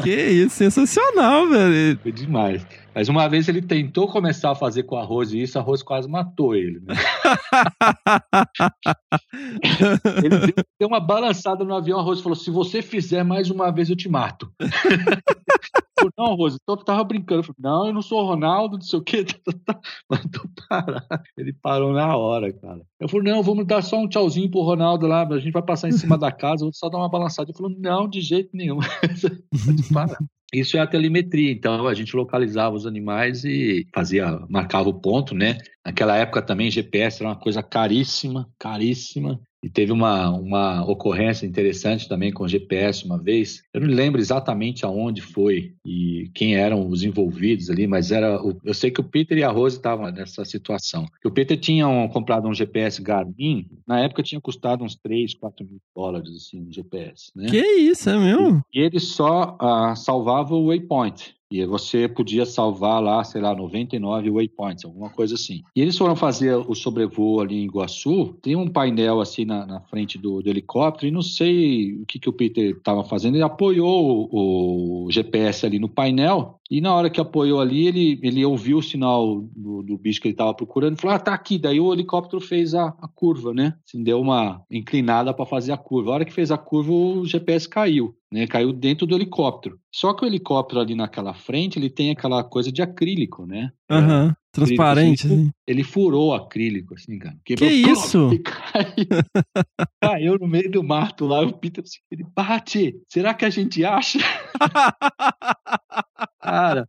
Que 0.04 0.14
isso, 0.14 0.56
sensacional, 0.56 1.50
velho. 1.50 2.00
Foi 2.02 2.12
demais. 2.12 2.66
Mas 2.96 3.10
uma 3.10 3.28
vez 3.28 3.50
ele 3.50 3.62
tentou 3.62 4.08
começar 4.08 4.52
a 4.52 4.56
fazer 4.56 4.84
com 4.84 4.96
arroz 4.96 5.34
e 5.34 5.42
isso, 5.42 5.60
arroz 5.60 5.84
quase 5.84 6.08
matou 6.08 6.56
ele. 6.56 6.80
Né? 6.80 6.96
ele 10.24 10.54
deu, 10.80 10.88
uma 10.88 11.02
balançada 11.02 11.66
no 11.66 11.76
avião, 11.76 12.00
arroz 12.00 12.22
falou: 12.22 12.36
se 12.36 12.50
você 12.50 12.82
fizer 12.82 13.24
mais 13.24 13.50
uma 13.50 13.70
vez, 13.70 13.90
eu 13.90 13.98
te 13.98 14.08
mato. 14.08 14.50
falei, 15.98 16.12
não, 16.18 16.36
Rose, 16.36 16.58
então 16.62 16.78
tava 16.78 17.04
brincando. 17.04 17.40
Eu 17.40 17.44
falei, 17.44 17.58
não, 17.60 17.88
eu 17.88 17.94
não 17.94 18.02
sou 18.02 18.22
o 18.22 18.28
Ronaldo, 18.28 18.78
não 18.78 18.84
sei 18.84 19.00
o 19.00 19.02
quê. 19.02 19.26
Mandou 20.10 20.44
parar. 20.70 21.06
Ele 21.38 21.54
parou 21.54 21.94
na 21.94 22.16
hora, 22.16 22.52
cara. 22.54 22.82
Eu 23.00 23.10
falei, 23.10 23.32
não, 23.32 23.44
vamos 23.44 23.66
dar 23.66 23.82
só 23.82 23.98
um 23.98 24.08
tchauzinho 24.08 24.50
pro 24.50 24.62
Ronaldo 24.62 25.08
lá, 25.08 25.28
a 25.28 25.40
gente 25.40 25.52
vai 25.52 25.64
passar 25.64 25.90
em 25.90 25.94
cima 25.94 26.18
da 26.18 26.32
casa, 26.32 26.66
vou 26.66 26.74
só 26.74 26.90
dar 26.90 26.98
uma 26.98 27.10
balançada. 27.10 27.50
Ele 27.50 27.58
falou, 27.58 27.76
não, 27.78 28.08
de 28.08 28.22
jeito 28.22 28.50
nenhum. 28.54 28.80
Pode 28.80 29.94
parar. 29.94 30.18
Isso 30.60 30.78
é 30.78 30.80
a 30.80 30.88
telemetria, 30.88 31.52
então 31.52 31.86
a 31.86 31.94
gente 31.94 32.16
localizava 32.16 32.76
os 32.76 32.86
animais 32.86 33.44
e 33.44 33.86
fazia, 33.94 34.40
marcava 34.50 34.88
o 34.88 35.00
ponto, 35.00 35.36
né? 35.36 35.58
Naquela 35.86 36.16
época 36.16 36.42
também 36.42 36.72
GPS 36.72 37.22
era 37.22 37.30
uma 37.30 37.40
coisa 37.40 37.62
caríssima, 37.62 38.50
caríssima. 38.58 39.40
E 39.66 39.70
teve 39.70 39.92
uma, 39.92 40.30
uma 40.30 40.88
ocorrência 40.88 41.44
interessante 41.44 42.08
também 42.08 42.32
com 42.32 42.44
o 42.44 42.48
GPS 42.48 43.04
uma 43.04 43.18
vez. 43.18 43.64
Eu 43.74 43.82
não 43.82 43.88
lembro 43.88 44.22
exatamente 44.22 44.86
aonde 44.86 45.24
foi 45.24 45.74
e 45.84 46.30
quem 46.36 46.56
eram 46.56 46.88
os 46.88 47.02
envolvidos 47.02 47.72
ali, 47.72 47.88
mas 47.88 48.12
era 48.12 48.40
o, 48.40 48.56
eu 48.64 48.76
sei 48.76 48.92
que 48.92 49.02
o 49.02 49.04
Peter 49.04 49.36
e 49.36 49.44
a 49.44 49.50
Rose 49.50 49.78
estavam 49.78 50.12
nessa 50.12 50.46
situação. 50.46 51.08
O 51.26 51.32
Peter 51.32 51.58
tinha 51.58 51.88
um, 51.88 52.08
comprado 52.08 52.48
um 52.48 52.54
GPS 52.54 53.02
Garmin, 53.02 53.68
na 53.88 54.02
época 54.02 54.22
tinha 54.22 54.40
custado 54.40 54.84
uns 54.84 54.96
3, 54.98 55.34
4 55.34 55.66
mil 55.66 55.82
dólares, 55.96 56.30
assim, 56.30 56.62
um 56.62 56.72
GPS, 56.72 57.32
né? 57.36 57.48
Que 57.50 57.58
isso, 57.58 58.08
é 58.08 58.20
mesmo? 58.20 58.64
E, 58.72 58.80
e 58.80 58.84
ele 58.84 59.00
só 59.00 59.58
uh, 59.60 59.96
salvava 59.96 60.54
o 60.54 60.68
waypoint. 60.68 61.35
E 61.52 61.64
você 61.66 62.08
podia 62.08 62.46
salvar 62.46 63.02
lá, 63.02 63.24
sei 63.24 63.42
lá, 63.42 63.56
99 63.56 64.32
waypoints, 64.32 64.84
alguma 64.84 65.10
coisa 65.10 65.36
assim. 65.36 65.62
E 65.76 65.82
eles 65.82 65.98
foram 65.98 66.16
fazer 66.16 66.56
o 66.56 66.74
sobrevoo 66.74 67.40
ali 67.40 67.56
em 67.56 67.66
Iguaçu, 67.66 68.36
tem 68.42 68.56
um 68.56 68.68
painel 68.68 69.22
assim 69.22 69.46
na, 69.46 69.66
na 69.66 69.80
frente 69.82 70.18
do, 70.18 70.42
do, 70.42 70.50
helicóptero, 70.50 71.08
e 71.08 71.12
não 71.12 71.22
sei 71.22 71.94
o 71.94 72.06
que, 72.06 72.20
que 72.20 72.30
o 72.30 72.34
Peter 72.34 72.72
estava 72.72 73.04
fazendo, 73.04 73.36
ele 73.36 73.44
apoiou 73.44 74.28
o, 74.32 75.06
o 75.06 75.12
GPS 75.12 75.66
ali 75.66 75.78
no 75.78 75.88
painel, 75.90 76.60
e 76.70 76.82
na 76.82 76.94
hora 76.96 77.10
que 77.12 77.22
apoiou 77.22 77.62
ali, 77.62 77.88
ele, 77.88 78.20
ele 78.24 78.44
ouviu 78.44 78.80
o 78.80 78.84
sinal 78.84 79.42
do, 79.56 79.84
do 79.84 79.98
bicho 79.98 80.20
que 80.20 80.28
ele 80.28 80.34
estava 80.34 80.54
procurando 80.54 80.98
e 80.98 81.02
falou: 81.02 81.16
Ah, 81.16 81.20
tá 81.20 81.34
aqui. 81.34 81.60
Daí 81.60 81.80
o 81.80 81.94
helicóptero 81.94 82.42
fez 82.42 82.74
a, 82.74 82.88
a 82.88 83.08
curva, 83.08 83.54
né? 83.54 83.76
Assim, 83.88 84.04
deu 84.04 84.20
uma 84.20 84.64
inclinada 84.70 85.34
para 85.34 85.46
fazer 85.46 85.72
a 85.72 85.78
curva. 85.78 86.12
A 86.12 86.14
hora 86.16 86.26
que 86.26 86.34
fez 86.34 86.50
a 86.52 86.58
curva, 86.58 86.92
o 86.92 87.26
GPS 87.26 87.70
caiu. 87.70 88.16
Né, 88.32 88.48
caiu 88.48 88.74
dentro 88.74 89.06
do 89.06 89.16
helicóptero. 89.16 89.80
Só 89.94 90.14
que 90.14 90.26
o 90.26 90.28
helicóptero 90.28 90.82
ali 90.82 90.96
naquela 90.96 91.34
frente, 91.34 91.80
ele 91.80 91.90
tem 91.90 92.12
aquela 92.12 92.44
coisa 92.44 92.70
de 92.70 92.82
acrílico, 92.82 93.46
né? 93.46 93.72
Uhum, 93.90 94.34
transparente. 94.56 95.28
Assim, 95.28 95.52
ele 95.68 95.84
furou 95.84 96.34
acrílico, 96.34 96.96
assim, 96.96 97.20
cara. 97.20 97.36
Quebrou, 97.44 97.70
que 97.70 97.76
isso? 97.76 98.30
Caiu. 98.44 99.06
caiu 100.02 100.40
no 100.40 100.48
meio 100.48 100.72
do 100.72 100.84
mato 100.84 101.26
lá. 101.26 101.42
O 101.42 101.54
Peter 101.54 101.84
assim, 101.84 102.00
ele 102.10 102.26
bate. 102.36 102.96
Será 103.08 103.34
que 103.34 103.46
a 103.46 103.50
gente 103.50 103.84
acha? 103.84 104.20
cara, 106.42 106.88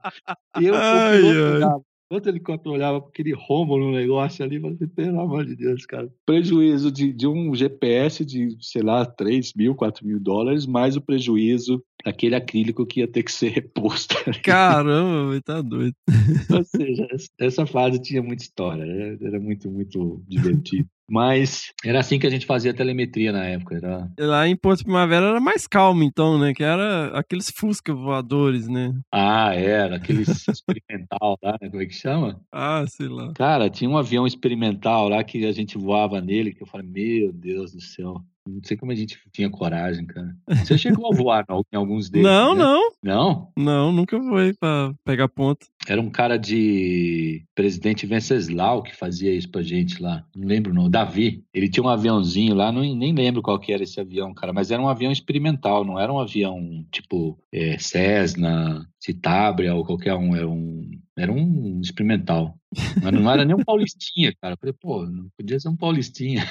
eu, 0.61 0.75
ai, 0.75 1.21
eu, 1.21 1.83
Outro 2.09 2.31
helicóptero 2.31 2.73
olhava 2.73 3.01
para 3.01 3.09
aquele 3.09 3.33
rombo 3.33 3.77
no 3.77 3.91
negócio 3.91 4.45
ali 4.45 4.57
e 4.57 4.61
falava 4.61 4.77
assim, 4.77 4.95
pelo 4.95 5.21
amor 5.21 5.45
de 5.45 5.57
Deus, 5.57 5.85
cara. 5.85 6.09
Prejuízo 6.25 6.93
de, 6.93 7.13
de 7.13 7.27
um 7.27 7.53
GPS 7.53 8.25
de, 8.25 8.57
sei 8.61 8.81
lá, 8.81 9.05
3 9.05 9.53
mil, 9.57 9.75
4 9.75 10.07
mil 10.07 10.21
dólares, 10.21 10.67
mais 10.67 10.97
o 10.97 11.01
prejuízo 11.01 11.83
daquele 12.07 12.37
acrílico 12.37 12.87
que 12.87 13.01
ia 13.01 13.09
ter 13.09 13.25
que 13.25 13.33
ser 13.33 13.49
reposto. 13.51 14.15
Caramba, 14.43 15.41
tá 15.45 15.61
doido. 15.61 15.97
Ou 16.57 16.65
seja, 16.65 17.09
essa 17.39 17.67
fase 17.67 18.01
tinha 18.01 18.23
muita 18.23 18.45
história, 18.45 18.85
né? 18.85 19.19
era 19.21 19.41
muito, 19.41 19.69
muito 19.69 20.23
divertido. 20.29 20.89
Mas 21.09 21.73
era 21.85 22.01
assim 22.01 22.19
que 22.19 22.27
a 22.27 22.31
gente 22.31 22.47
fazia 22.47 22.75
telemetria 22.75 23.31
na 23.31 23.45
época. 23.45 23.77
Era... 23.77 24.11
Lá 24.19 24.49
em 24.49 24.57
Porto 24.57 24.83
Primavera 24.83 25.27
era 25.27 25.41
mais 25.41 25.65
calmo, 25.65 26.03
então, 26.03 26.37
né? 26.37 26.53
Que 26.53 26.65
era 26.65 27.17
aqueles 27.17 27.49
Fusca 27.49 27.95
voadores, 27.95 28.67
né? 28.67 28.93
Ah, 29.13 29.55
era, 29.55 29.97
aqueles 29.97 30.49
experimental 30.49 31.39
lá, 31.41 31.57
né? 31.63 31.71
Como 31.71 31.81
é 31.81 31.87
que 31.87 31.95
chama? 31.95 32.41
Ah, 32.51 32.85
sei 32.89 33.07
lá. 33.07 33.33
Cara, 33.35 33.71
tinha 33.71 33.89
um 33.89 33.97
avião 33.97 34.27
experimental 34.27 35.09
lá 35.09 35.23
que 35.23 35.47
a 35.47 35.53
gente 35.53 35.79
voava 35.79 36.21
nele, 36.21 36.53
que 36.53 36.65
eu 36.65 36.67
falei, 36.67 36.89
meu 36.89 37.33
Deus 37.33 37.71
do 37.71 37.81
céu. 37.81 38.21
Não 38.47 38.61
sei 38.63 38.77
como 38.77 38.93
a 38.93 38.95
gente 38.95 39.19
tinha 39.33 39.51
coragem, 39.51 40.07
cara. 40.07 40.35
Você 40.49 40.79
chegou 40.79 41.13
a 41.13 41.17
voar 41.17 41.45
em 41.73 41.77
alguns 41.77 42.09
deles? 42.09 42.27
Não, 42.27 42.55
né? 42.55 42.63
não. 42.63 42.91
Não? 43.03 43.53
Não, 43.57 43.93
nunca 43.93 44.19
voei 44.19 44.53
pra 44.53 44.95
pegar 45.05 45.29
ponto. 45.29 45.67
Era 45.89 46.01
um 46.01 46.11
cara 46.11 46.37
de 46.37 47.45
presidente 47.55 48.07
Venceslau 48.07 48.83
que 48.83 48.95
fazia 48.95 49.33
isso 49.33 49.49
pra 49.49 49.63
gente 49.63 50.03
lá. 50.03 50.25
Não 50.35 50.47
lembro 50.47 50.75
não. 50.75 50.91
Davi. 50.91 51.45
Ele 51.55 51.69
tinha 51.69 51.85
um 51.85 51.89
aviãozinho 51.89 52.55
lá, 52.55 52.73
não, 52.73 52.83
nem 52.83 53.15
lembro 53.15 53.43
qual 53.43 53.59
que 53.59 53.73
era 53.73 53.83
esse 53.83 54.01
avião, 54.01 54.35
cara. 54.35 54.53
Mas 54.53 54.71
era 54.71 54.83
um 54.83 54.89
avião 54.89 55.13
experimental, 55.13 55.85
não 55.85 55.99
era 55.99 56.13
um 56.13 56.19
avião 56.19 56.85
tipo 56.91 57.39
é, 57.53 57.79
Cessna, 57.79 58.87
Citabria 59.07 59.73
ou 59.75 59.85
qualquer 59.85 60.15
um. 60.15 60.35
Era 60.35 60.49
um, 60.49 60.91
era 61.17 61.33
um 61.33 61.81
experimental. 61.81 62.59
Mas 63.03 63.13
não 63.13 63.31
era 63.31 63.45
nem 63.45 63.55
um 63.55 63.65
paulistinha, 63.65 64.35
cara. 64.41 64.55
Eu 64.55 64.59
falei, 64.59 64.75
pô, 64.79 65.07
não 65.07 65.29
podia 65.37 65.59
ser 65.59 65.69
um 65.69 65.77
paulistinha. 65.77 66.45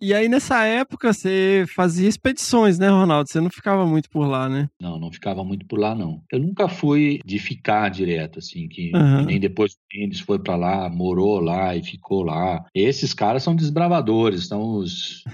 e 0.00 0.14
aí, 0.14 0.28
nessa 0.28 0.64
época, 0.64 1.12
você 1.12 1.64
fazia 1.74 2.08
expedições, 2.08 2.78
né, 2.78 2.88
Ronaldo? 2.88 3.28
Você 3.28 3.40
não 3.40 3.50
ficava 3.50 3.84
muito 3.84 4.08
por 4.08 4.26
lá, 4.26 4.48
né? 4.48 4.68
Não, 4.80 4.98
não 4.98 5.12
ficava 5.12 5.44
muito 5.44 5.66
por 5.66 5.78
lá, 5.78 5.94
não. 5.94 6.22
Eu 6.32 6.38
nunca 6.38 6.68
fui 6.68 7.20
de 7.24 7.38
ficar 7.38 7.90
direto, 7.90 8.38
assim, 8.38 8.68
que, 8.68 8.92
uhum. 8.94 9.24
nem 9.24 9.40
depois 9.40 9.76
eles 9.92 10.20
foi 10.20 10.38
para 10.38 10.56
lá, 10.56 10.88
morou 10.88 11.40
lá 11.40 11.76
e 11.76 11.82
ficou 11.82 12.22
lá. 12.22 12.64
Esses 12.74 13.12
caras 13.12 13.42
são 13.42 13.54
desbravadores, 13.54 14.46
são 14.46 14.76
os, 14.76 15.24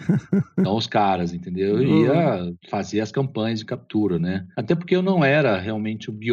são 0.61 0.77
os 0.77 0.87
caras, 0.87 1.33
entendeu? 1.33 1.81
Eu 1.81 2.05
ia 2.05 2.53
fazer 2.69 3.01
as 3.01 3.13
campanhas 3.13 3.61
de 3.61 3.65
captura, 3.67 4.19
né? 4.19 4.47
Até 4.57 4.75
porque 4.75 4.97
eu 4.97 5.03
não 5.03 5.25
era 5.25 5.59
realmente 5.59 6.09
o 6.09 6.13
biólogo 6.13 6.30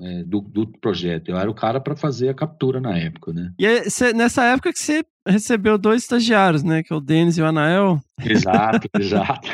é, 0.00 0.22
do, 0.24 0.40
do 0.40 0.66
projeto, 0.66 1.28
eu 1.28 1.38
era 1.38 1.50
o 1.50 1.54
cara 1.54 1.80
para 1.80 1.96
fazer 1.96 2.28
a 2.28 2.34
captura 2.34 2.80
na 2.80 2.96
época, 2.96 3.32
né? 3.32 3.52
E 3.58 3.66
aí, 3.66 3.90
cê, 3.90 4.12
nessa 4.12 4.44
época 4.44 4.72
que 4.72 4.78
você 4.78 5.04
recebeu 5.26 5.78
dois 5.78 6.02
estagiários, 6.02 6.62
né? 6.62 6.82
Que 6.82 6.92
é 6.92 6.96
o 6.96 7.00
Denis 7.00 7.36
e 7.36 7.42
o 7.42 7.46
Anael. 7.46 8.00
Exato, 8.24 8.88
exato. 8.98 9.48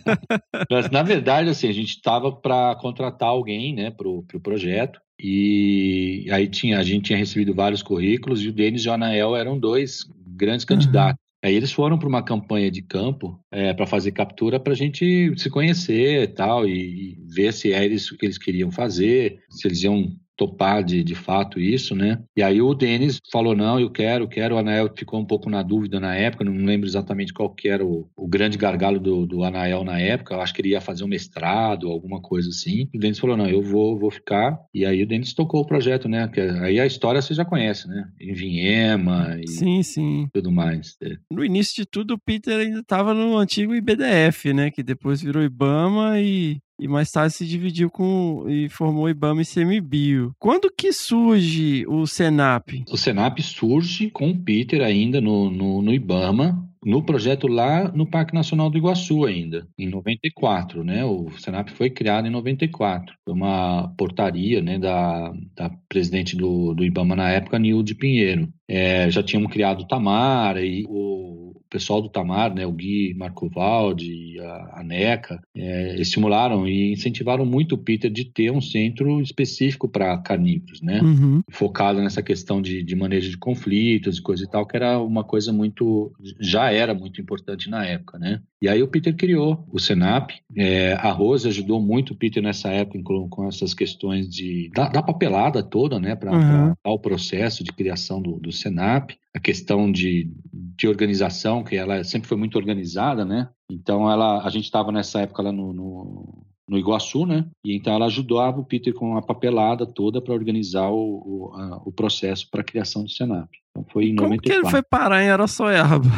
Mas, 0.70 0.90
na 0.90 1.02
verdade, 1.02 1.50
assim, 1.50 1.68
a 1.68 1.72
gente 1.72 1.90
estava 1.90 2.32
para 2.32 2.74
contratar 2.76 3.28
alguém, 3.28 3.74
né, 3.74 3.90
para 3.90 4.08
o 4.08 4.22
pro 4.22 4.40
projeto. 4.40 5.00
E 5.18 6.26
aí 6.32 6.48
tinha, 6.48 6.78
a 6.78 6.82
gente 6.82 7.04
tinha 7.04 7.18
recebido 7.18 7.54
vários 7.54 7.82
currículos 7.82 8.42
e 8.42 8.48
o 8.48 8.52
Denis 8.52 8.84
e 8.84 8.88
o 8.88 8.92
Anael 8.92 9.36
eram 9.36 9.58
dois 9.58 10.04
grandes 10.26 10.64
candidatos. 10.64 11.21
Aí 11.42 11.54
eles 11.54 11.72
foram 11.72 11.98
para 11.98 12.08
uma 12.08 12.22
campanha 12.22 12.70
de 12.70 12.80
campo 12.82 13.38
é, 13.50 13.74
para 13.74 13.86
fazer 13.86 14.12
captura 14.12 14.60
para 14.60 14.72
a 14.72 14.76
gente 14.76 15.32
se 15.36 15.50
conhecer 15.50 16.22
e 16.22 16.28
tal, 16.28 16.66
e, 16.66 17.14
e 17.14 17.18
ver 17.34 17.52
se 17.52 17.72
é 17.72 17.84
isso 17.84 18.16
que 18.16 18.26
eles 18.26 18.38
queriam 18.38 18.70
fazer, 18.70 19.40
se 19.50 19.66
eles 19.66 19.82
iam 19.82 20.16
topar 20.36 20.82
de, 20.82 21.02
de 21.04 21.14
fato 21.14 21.60
isso, 21.60 21.94
né? 21.94 22.22
E 22.36 22.42
aí 22.42 22.60
o 22.60 22.74
Denis 22.74 23.20
falou, 23.30 23.54
não, 23.54 23.78
eu 23.78 23.90
quero, 23.90 24.28
quero. 24.28 24.54
O 24.54 24.58
Anael 24.58 24.90
ficou 24.96 25.20
um 25.20 25.24
pouco 25.24 25.48
na 25.50 25.62
dúvida 25.62 26.00
na 26.00 26.14
época, 26.14 26.44
não 26.44 26.64
lembro 26.64 26.88
exatamente 26.88 27.32
qual 27.32 27.50
que 27.50 27.68
era 27.68 27.84
o, 27.84 28.08
o 28.16 28.26
grande 28.26 28.58
gargalo 28.58 28.98
do, 28.98 29.26
do 29.26 29.44
Anael 29.44 29.84
na 29.84 30.00
época. 30.00 30.34
Eu 30.34 30.40
acho 30.40 30.54
que 30.54 30.60
ele 30.60 30.70
ia 30.70 30.80
fazer 30.80 31.04
um 31.04 31.08
mestrado, 31.08 31.88
alguma 31.88 32.20
coisa 32.20 32.48
assim. 32.48 32.88
O 32.94 32.98
Denis 32.98 33.18
falou, 33.18 33.36
não, 33.36 33.48
eu 33.48 33.62
vou, 33.62 33.98
vou 33.98 34.10
ficar. 34.10 34.58
E 34.74 34.84
aí 34.84 35.02
o 35.02 35.06
Denis 35.06 35.34
tocou 35.34 35.60
o 35.60 35.66
projeto, 35.66 36.08
né? 36.08 36.28
Que 36.28 36.40
aí 36.40 36.80
a 36.80 36.86
história 36.86 37.20
você 37.20 37.34
já 37.34 37.44
conhece, 37.44 37.88
né? 37.88 38.08
Em 38.20 38.32
Vinhema 38.32 39.38
e 39.40 39.48
sim, 39.48 39.82
sim. 39.82 40.28
tudo 40.32 40.50
mais. 40.50 40.96
É. 41.02 41.16
No 41.30 41.44
início 41.44 41.74
de 41.76 41.86
tudo, 41.86 42.14
o 42.14 42.18
Peter 42.18 42.58
ainda 42.58 42.80
estava 42.80 43.14
no 43.14 43.36
antigo 43.36 43.74
IBDF, 43.74 44.52
né? 44.52 44.70
Que 44.70 44.82
depois 44.82 45.20
virou 45.22 45.42
IBAMA 45.42 46.20
e 46.20 46.58
e 46.78 46.88
mais 46.88 47.10
tarde 47.10 47.34
se 47.34 47.46
dividiu 47.46 47.90
com 47.90 48.44
e 48.48 48.68
formou 48.68 49.08
IBAMA 49.08 49.42
e 49.42 49.46
CMBio. 49.46 50.34
Quando 50.38 50.72
que 50.76 50.92
surge 50.92 51.86
o 51.86 52.06
Senap? 52.06 52.84
O 52.90 52.96
Senap 52.96 53.40
surge 53.40 54.10
com 54.10 54.30
o 54.30 54.38
Peter 54.38 54.82
ainda 54.82 55.20
no, 55.20 55.50
no, 55.50 55.82
no 55.82 55.92
IBAMA, 55.92 56.68
no 56.84 57.02
projeto 57.02 57.46
lá 57.46 57.90
no 57.92 58.06
Parque 58.06 58.34
Nacional 58.34 58.68
do 58.68 58.76
Iguaçu 58.76 59.24
ainda, 59.24 59.66
em 59.78 59.88
94, 59.88 60.82
né? 60.82 61.04
O 61.04 61.30
Senap 61.38 61.70
foi 61.70 61.90
criado 61.90 62.26
em 62.26 62.30
94. 62.30 63.14
Foi 63.24 63.34
uma 63.34 63.92
portaria, 63.96 64.60
né, 64.60 64.78
da, 64.78 65.32
da 65.54 65.70
presidente 65.88 66.36
do, 66.36 66.74
do 66.74 66.84
IBAMA 66.84 67.14
na 67.14 67.30
época, 67.30 67.58
Nilde 67.58 67.94
Pinheiro. 67.94 68.48
É, 68.68 69.08
já 69.10 69.22
tínhamos 69.22 69.52
criado 69.52 69.82
o 69.82 69.86
Tamar 69.86 70.56
e 70.56 70.84
o 70.88 71.51
pessoal 71.72 72.02
do 72.02 72.10
Tamar, 72.10 72.54
né, 72.54 72.66
o 72.66 72.72
Gui 72.72 73.14
Marcovaldi, 73.14 74.38
a, 74.38 74.80
a 74.80 74.84
NECA, 74.84 75.40
é, 75.56 75.98
estimularam 75.98 76.68
e 76.68 76.92
incentivaram 76.92 77.46
muito 77.46 77.76
o 77.76 77.78
Peter 77.78 78.10
de 78.10 78.26
ter 78.26 78.52
um 78.52 78.60
centro 78.60 79.22
específico 79.22 79.88
para 79.88 80.18
carnívoros, 80.18 80.82
né, 80.82 81.00
uhum. 81.00 81.40
focado 81.50 82.02
nessa 82.02 82.22
questão 82.22 82.60
de, 82.60 82.82
de 82.82 82.94
manejo 82.94 83.30
de 83.30 83.38
conflitos 83.38 84.18
e 84.18 84.22
coisa 84.22 84.44
e 84.44 84.50
tal, 84.50 84.66
que 84.66 84.76
era 84.76 84.98
uma 84.98 85.24
coisa 85.24 85.50
muito, 85.50 86.12
já 86.38 86.70
era 86.70 86.92
muito 86.92 87.22
importante 87.22 87.70
na 87.70 87.86
época, 87.86 88.18
né. 88.18 88.42
E 88.60 88.68
aí 88.68 88.82
o 88.82 88.88
Peter 88.88 89.16
criou 89.16 89.66
o 89.72 89.80
Senap, 89.80 90.30
é, 90.54 90.92
a 90.92 91.10
Rose 91.10 91.48
ajudou 91.48 91.80
muito 91.80 92.12
o 92.12 92.16
Peter 92.16 92.42
nessa 92.42 92.68
época 92.68 93.02
com, 93.02 93.28
com 93.28 93.48
essas 93.48 93.72
questões 93.72 94.28
de 94.28 94.70
da, 94.74 94.88
da 94.88 95.02
papelada 95.02 95.62
toda, 95.62 95.98
né, 95.98 96.14
para 96.14 96.32
uhum. 96.32 96.74
o 96.84 96.98
processo 96.98 97.64
de 97.64 97.72
criação 97.72 98.20
do, 98.20 98.38
do 98.38 98.52
Senap, 98.52 99.10
a 99.34 99.40
questão 99.40 99.90
de, 99.90 100.30
de 100.52 100.86
organização, 100.86 101.64
que 101.64 101.76
ela 101.76 102.04
sempre 102.04 102.28
foi 102.28 102.36
muito 102.36 102.56
organizada, 102.56 103.24
né? 103.24 103.48
Então 103.70 104.10
ela, 104.10 104.44
a 104.44 104.50
gente 104.50 104.64
estava 104.64 104.92
nessa 104.92 105.20
época 105.20 105.42
lá 105.42 105.50
no, 105.50 105.72
no, 105.72 106.46
no, 106.68 106.78
Iguaçu, 106.78 107.24
né? 107.24 107.46
E 107.64 107.74
então 107.74 107.94
ela 107.94 108.06
ajudava 108.06 108.60
o 108.60 108.64
Peter 108.64 108.92
com 108.92 109.16
a 109.16 109.22
papelada 109.22 109.86
toda 109.86 110.20
para 110.20 110.34
organizar 110.34 110.90
o, 110.90 111.22
o, 111.24 111.54
a, 111.54 111.82
o 111.84 111.92
processo 111.92 112.48
para 112.50 112.60
a 112.60 112.64
criação 112.64 113.04
do 113.04 113.10
Senap. 113.10 113.48
Então 113.70 113.86
foi 113.90 114.04
em 114.04 114.16
Como 114.16 114.28
94. 114.28 114.42
que 114.42 114.66
ele 114.66 114.70
foi 114.70 114.82
parar 114.82 115.22
em 115.22 115.30
Araçoiaba? 115.30 116.08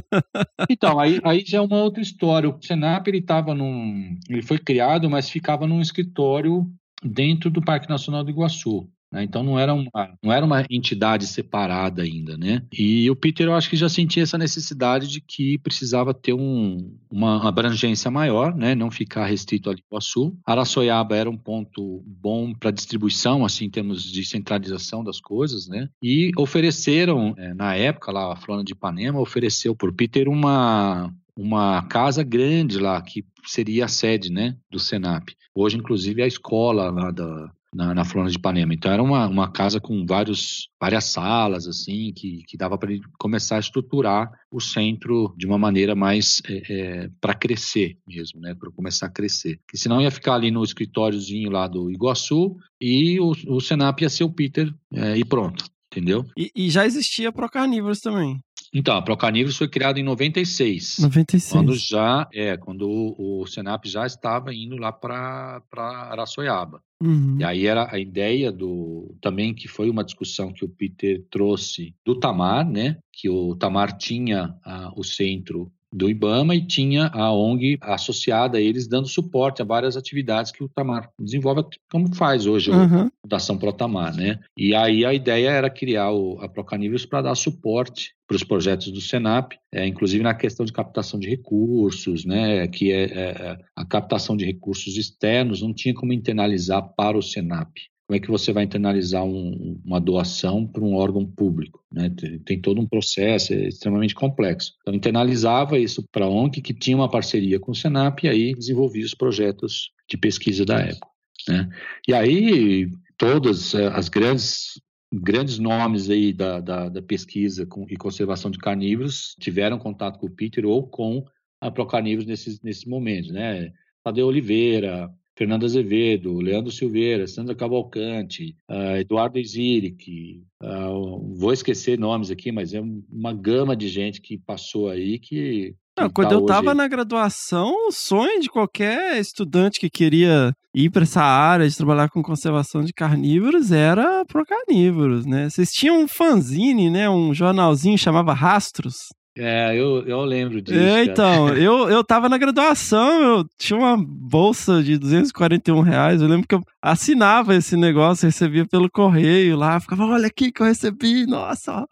então, 0.70 0.98
aí, 0.98 1.20
aí 1.22 1.44
já 1.46 1.58
é 1.58 1.60
uma 1.60 1.82
outra 1.82 2.00
história. 2.02 2.48
O 2.48 2.58
Senap 2.62 3.06
ele 3.06 3.18
estava 3.18 3.54
num, 3.54 4.18
ele 4.28 4.42
foi 4.42 4.58
criado, 4.58 5.10
mas 5.10 5.28
ficava 5.28 5.66
num 5.66 5.82
escritório 5.82 6.66
dentro 7.02 7.50
do 7.50 7.60
Parque 7.60 7.90
Nacional 7.90 8.24
do 8.24 8.30
Iguaçu. 8.30 8.88
Né? 9.12 9.22
Então 9.22 9.42
não 9.42 9.58
era, 9.58 9.72
uma, 9.72 9.90
não 10.22 10.32
era 10.32 10.44
uma 10.44 10.64
entidade 10.68 11.26
separada 11.26 12.02
ainda, 12.02 12.36
né? 12.36 12.62
E 12.72 13.08
o 13.10 13.16
Peter 13.16 13.46
eu 13.46 13.54
acho 13.54 13.70
que 13.70 13.76
já 13.76 13.88
sentia 13.88 14.22
essa 14.22 14.36
necessidade 14.36 15.06
de 15.08 15.20
que 15.20 15.58
precisava 15.58 16.12
ter 16.12 16.32
um, 16.32 16.96
uma 17.10 17.48
abrangência 17.48 18.10
maior, 18.10 18.54
né? 18.54 18.74
Não 18.74 18.90
ficar 18.90 19.26
restrito 19.26 19.70
ali 19.70 19.82
ao 19.90 20.00
sul. 20.00 20.36
Araçoiaba 20.44 21.16
era 21.16 21.30
um 21.30 21.36
ponto 21.36 22.02
bom 22.06 22.52
para 22.52 22.70
distribuição, 22.70 23.44
assim, 23.44 23.66
em 23.66 23.70
termos 23.70 24.02
de 24.02 24.24
centralização 24.24 25.04
das 25.04 25.20
coisas, 25.20 25.68
né? 25.68 25.88
E 26.02 26.32
ofereceram, 26.36 27.34
é, 27.38 27.54
na 27.54 27.76
época 27.76 28.10
lá, 28.10 28.32
a 28.32 28.36
Flora 28.36 28.64
de 28.64 28.72
Ipanema 28.72 29.20
ofereceu 29.20 29.76
por 29.76 29.92
Peter 29.92 30.28
uma 30.28 31.12
uma 31.36 31.82
casa 31.82 32.22
grande 32.22 32.78
lá, 32.78 33.00
que 33.02 33.24
seria 33.44 33.86
a 33.86 33.88
sede 33.88 34.30
né, 34.30 34.56
do 34.70 34.78
Senap. 34.78 35.28
Hoje, 35.54 35.76
inclusive, 35.76 36.20
é 36.20 36.24
a 36.24 36.28
escola 36.28 36.90
lá 36.90 37.10
da, 37.10 37.50
na, 37.74 37.92
na 37.92 38.02
de 38.02 38.36
Ipanema. 38.36 38.72
Então 38.72 38.92
era 38.92 39.02
uma, 39.02 39.26
uma 39.26 39.50
casa 39.50 39.80
com 39.80 40.06
vários, 40.06 40.68
várias 40.80 41.04
salas, 41.04 41.66
assim, 41.66 42.12
que, 42.14 42.44
que 42.46 42.56
dava 42.56 42.78
para 42.78 42.90
começar 43.18 43.56
a 43.56 43.60
estruturar 43.60 44.30
o 44.50 44.60
centro 44.60 45.34
de 45.36 45.46
uma 45.46 45.58
maneira 45.58 45.94
mais 45.94 46.40
é, 46.48 46.62
é, 46.70 47.10
para 47.20 47.34
crescer 47.34 47.98
mesmo, 48.06 48.40
né? 48.40 48.54
Para 48.54 48.70
começar 48.70 49.06
a 49.06 49.10
crescer. 49.10 49.58
Que 49.68 49.76
senão 49.76 50.00
ia 50.00 50.10
ficar 50.10 50.34
ali 50.34 50.50
no 50.50 50.62
escritóriozinho 50.62 51.50
lá 51.50 51.66
do 51.66 51.90
Iguaçu 51.90 52.56
e 52.80 53.18
o, 53.18 53.32
o 53.48 53.60
Senap 53.60 54.00
ia 54.00 54.08
ser 54.08 54.24
o 54.24 54.32
Peter 54.32 54.72
é, 54.92 55.16
e 55.16 55.24
pronto. 55.24 55.64
Entendeu? 55.90 56.24
E, 56.36 56.50
e 56.56 56.70
já 56.70 56.84
existia 56.84 57.30
Pro 57.30 57.48
Carnívoros 57.48 58.00
também. 58.00 58.40
Então, 58.74 58.96
a 58.96 59.02
Procarnívoros 59.02 59.56
foi 59.56 59.68
criada 59.68 60.00
em 60.00 60.02
96. 60.02 60.98
96. 60.98 61.52
Quando 61.52 61.74
já, 61.76 62.28
é, 62.34 62.56
quando 62.56 62.88
o, 62.88 63.42
o 63.42 63.46
Senap 63.46 63.84
já 63.86 64.04
estava 64.04 64.52
indo 64.52 64.76
lá 64.76 64.90
para 64.90 65.62
Araçoiaba. 66.10 66.82
Uhum. 67.00 67.36
E 67.38 67.44
aí 67.44 67.66
era 67.66 67.88
a 67.92 67.98
ideia 67.98 68.50
do 68.50 69.14
também 69.20 69.54
que 69.54 69.68
foi 69.68 69.88
uma 69.88 70.02
discussão 70.02 70.52
que 70.52 70.64
o 70.64 70.68
Peter 70.68 71.22
trouxe 71.30 71.94
do 72.04 72.18
Tamar, 72.18 72.68
né? 72.68 72.98
Que 73.12 73.28
o 73.28 73.54
Tamar 73.54 73.96
tinha 73.96 74.54
a, 74.64 74.92
o 74.96 75.04
centro 75.04 75.70
do 75.94 76.10
IBAMA 76.10 76.56
e 76.56 76.66
tinha 76.66 77.06
a 77.14 77.32
ONG 77.32 77.78
associada 77.80 78.58
a 78.58 78.60
eles, 78.60 78.88
dando 78.88 79.06
suporte 79.06 79.62
a 79.62 79.64
várias 79.64 79.96
atividades 79.96 80.50
que 80.50 80.64
o 80.64 80.68
Tamar 80.68 81.08
desenvolve, 81.16 81.64
como 81.88 82.12
faz 82.16 82.46
hoje 82.46 82.72
Uhum. 82.72 83.06
a 83.06 83.10
Fundação 83.22 83.56
Protamar, 83.56 84.14
né? 84.16 84.40
E 84.58 84.74
aí 84.74 85.04
a 85.04 85.14
ideia 85.14 85.50
era 85.50 85.70
criar 85.70 86.10
o, 86.10 86.40
a 86.40 86.48
Procaníveis 86.48 87.06
para 87.06 87.22
dar 87.22 87.34
suporte 87.36 88.12
para 88.26 88.36
os 88.36 88.44
projetos 88.44 88.90
do 88.90 89.00
Senap, 89.00 89.52
é, 89.72 89.86
inclusive 89.86 90.22
na 90.22 90.34
questão 90.34 90.64
de 90.64 90.72
captação 90.72 91.20
de 91.20 91.28
recursos, 91.28 92.24
né? 92.24 92.66
Que 92.68 92.90
é, 92.90 93.04
é, 93.04 93.58
a 93.76 93.84
captação 93.84 94.36
de 94.36 94.44
recursos 94.44 94.96
externos 94.96 95.60
não 95.60 95.74
tinha 95.74 95.94
como 95.94 96.12
internalizar 96.12 96.82
para 96.96 97.18
o 97.18 97.22
Senap. 97.22 97.70
Como 98.06 98.16
é 98.16 98.20
que 98.20 98.30
você 98.30 98.52
vai 98.52 98.64
internalizar 98.64 99.24
um, 99.24 99.80
uma 99.82 99.98
doação 99.98 100.66
para 100.66 100.84
um 100.84 100.94
órgão 100.94 101.24
público? 101.24 101.82
Né? 101.90 102.10
Tem, 102.10 102.38
tem, 102.38 102.60
todo 102.60 102.78
um 102.78 102.86
processo, 102.86 103.54
é 103.54 103.68
extremamente 103.68 104.14
complexo. 104.14 104.74
Então, 104.82 104.94
internalizava 104.94 105.78
isso 105.78 106.04
para 106.12 106.26
a 106.26 106.28
ONG, 106.28 106.60
que 106.60 106.74
tinha 106.74 106.96
uma 106.96 107.10
parceria 107.10 107.58
com 107.58 107.72
o 107.72 107.74
Senap, 107.74 108.22
e 108.22 108.28
aí 108.28 108.54
desenvolvia 108.54 109.04
os 109.04 109.14
projetos 109.14 109.90
de 110.08 110.18
pesquisa 110.18 110.66
da 110.66 110.80
época. 110.80 111.08
Né? 111.48 111.68
E 112.06 112.12
aí, 112.12 112.90
todas 113.16 113.74
as 113.74 114.10
grandes 114.10 114.74
grandes 115.20 115.58
nomes 115.58 116.10
aí 116.10 116.32
da, 116.32 116.60
da, 116.60 116.88
da 116.88 117.02
pesquisa 117.02 117.64
com, 117.66 117.86
e 117.88 117.96
conservação 117.96 118.50
de 118.50 118.58
carnívoros 118.58 119.34
tiveram 119.40 119.78
contato 119.78 120.18
com 120.18 120.26
o 120.26 120.30
Peter 120.30 120.64
ou 120.66 120.86
com 120.86 121.24
a 121.60 121.70
Procarnívoros 121.70 122.26
nesses, 122.26 122.60
nesses 122.60 122.84
momentos, 122.84 123.30
né? 123.30 123.72
Tadeu 124.02 124.26
Oliveira, 124.26 125.10
Fernando 125.36 125.64
Azevedo, 125.64 126.38
Leandro 126.38 126.70
Silveira, 126.70 127.26
Sandra 127.26 127.54
Cavalcante, 127.54 128.56
uh, 128.70 128.96
Eduardo 128.96 129.38
Iziric, 129.38 130.42
uh, 130.62 131.34
vou 131.36 131.52
esquecer 131.52 131.98
nomes 131.98 132.30
aqui, 132.30 132.52
mas 132.52 132.72
é 132.72 132.80
uma 133.10 133.32
gama 133.32 133.76
de 133.76 133.88
gente 133.88 134.20
que 134.20 134.38
passou 134.38 134.88
aí 134.88 135.18
que. 135.18 135.74
Não, 135.98 136.10
quando 136.10 136.28
tá 136.28 136.34
eu 136.34 136.46
tava 136.46 136.68
hoje... 136.68 136.76
na 136.76 136.88
graduação, 136.88 137.88
o 137.88 137.92
sonho 137.92 138.40
de 138.40 138.48
qualquer 138.48 139.20
estudante 139.20 139.78
que 139.78 139.88
queria 139.88 140.52
ir 140.74 140.90
para 140.90 141.02
essa 141.02 141.22
área 141.22 141.68
de 141.68 141.76
trabalhar 141.76 142.08
com 142.10 142.22
conservação 142.22 142.82
de 142.82 142.92
carnívoros 142.92 143.70
era 143.70 144.24
pro 144.24 144.44
carnívoros, 144.44 145.24
né? 145.24 145.48
Vocês 145.48 145.70
tinham 145.70 146.02
um 146.02 146.08
fanzine, 146.08 146.90
né? 146.90 147.08
Um 147.08 147.32
jornalzinho 147.32 147.96
chamava 147.96 148.32
Rastros. 148.32 149.08
É, 149.36 149.74
eu, 149.76 150.06
eu 150.06 150.24
lembro 150.24 150.62
disso. 150.62 150.78
É, 150.78 151.06
cara. 151.06 151.12
então, 151.12 151.48
eu, 151.58 151.88
eu 151.90 152.04
tava 152.04 152.28
na 152.28 152.38
graduação, 152.38 153.38
eu 153.38 153.44
tinha 153.58 153.78
uma 153.78 153.96
bolsa 153.96 154.82
de 154.82 154.96
241 154.96 155.80
reais, 155.80 156.22
eu 156.22 156.28
lembro 156.28 156.46
que 156.46 156.54
eu 156.54 156.62
assinava 156.80 157.54
esse 157.54 157.76
negócio, 157.76 158.26
recebia 158.26 158.64
pelo 158.66 158.90
correio 158.90 159.56
lá, 159.56 159.80
ficava, 159.80 160.04
olha 160.06 160.28
aqui 160.28 160.52
que 160.52 160.62
eu 160.62 160.66
recebi, 160.66 161.26
nossa. 161.26 161.84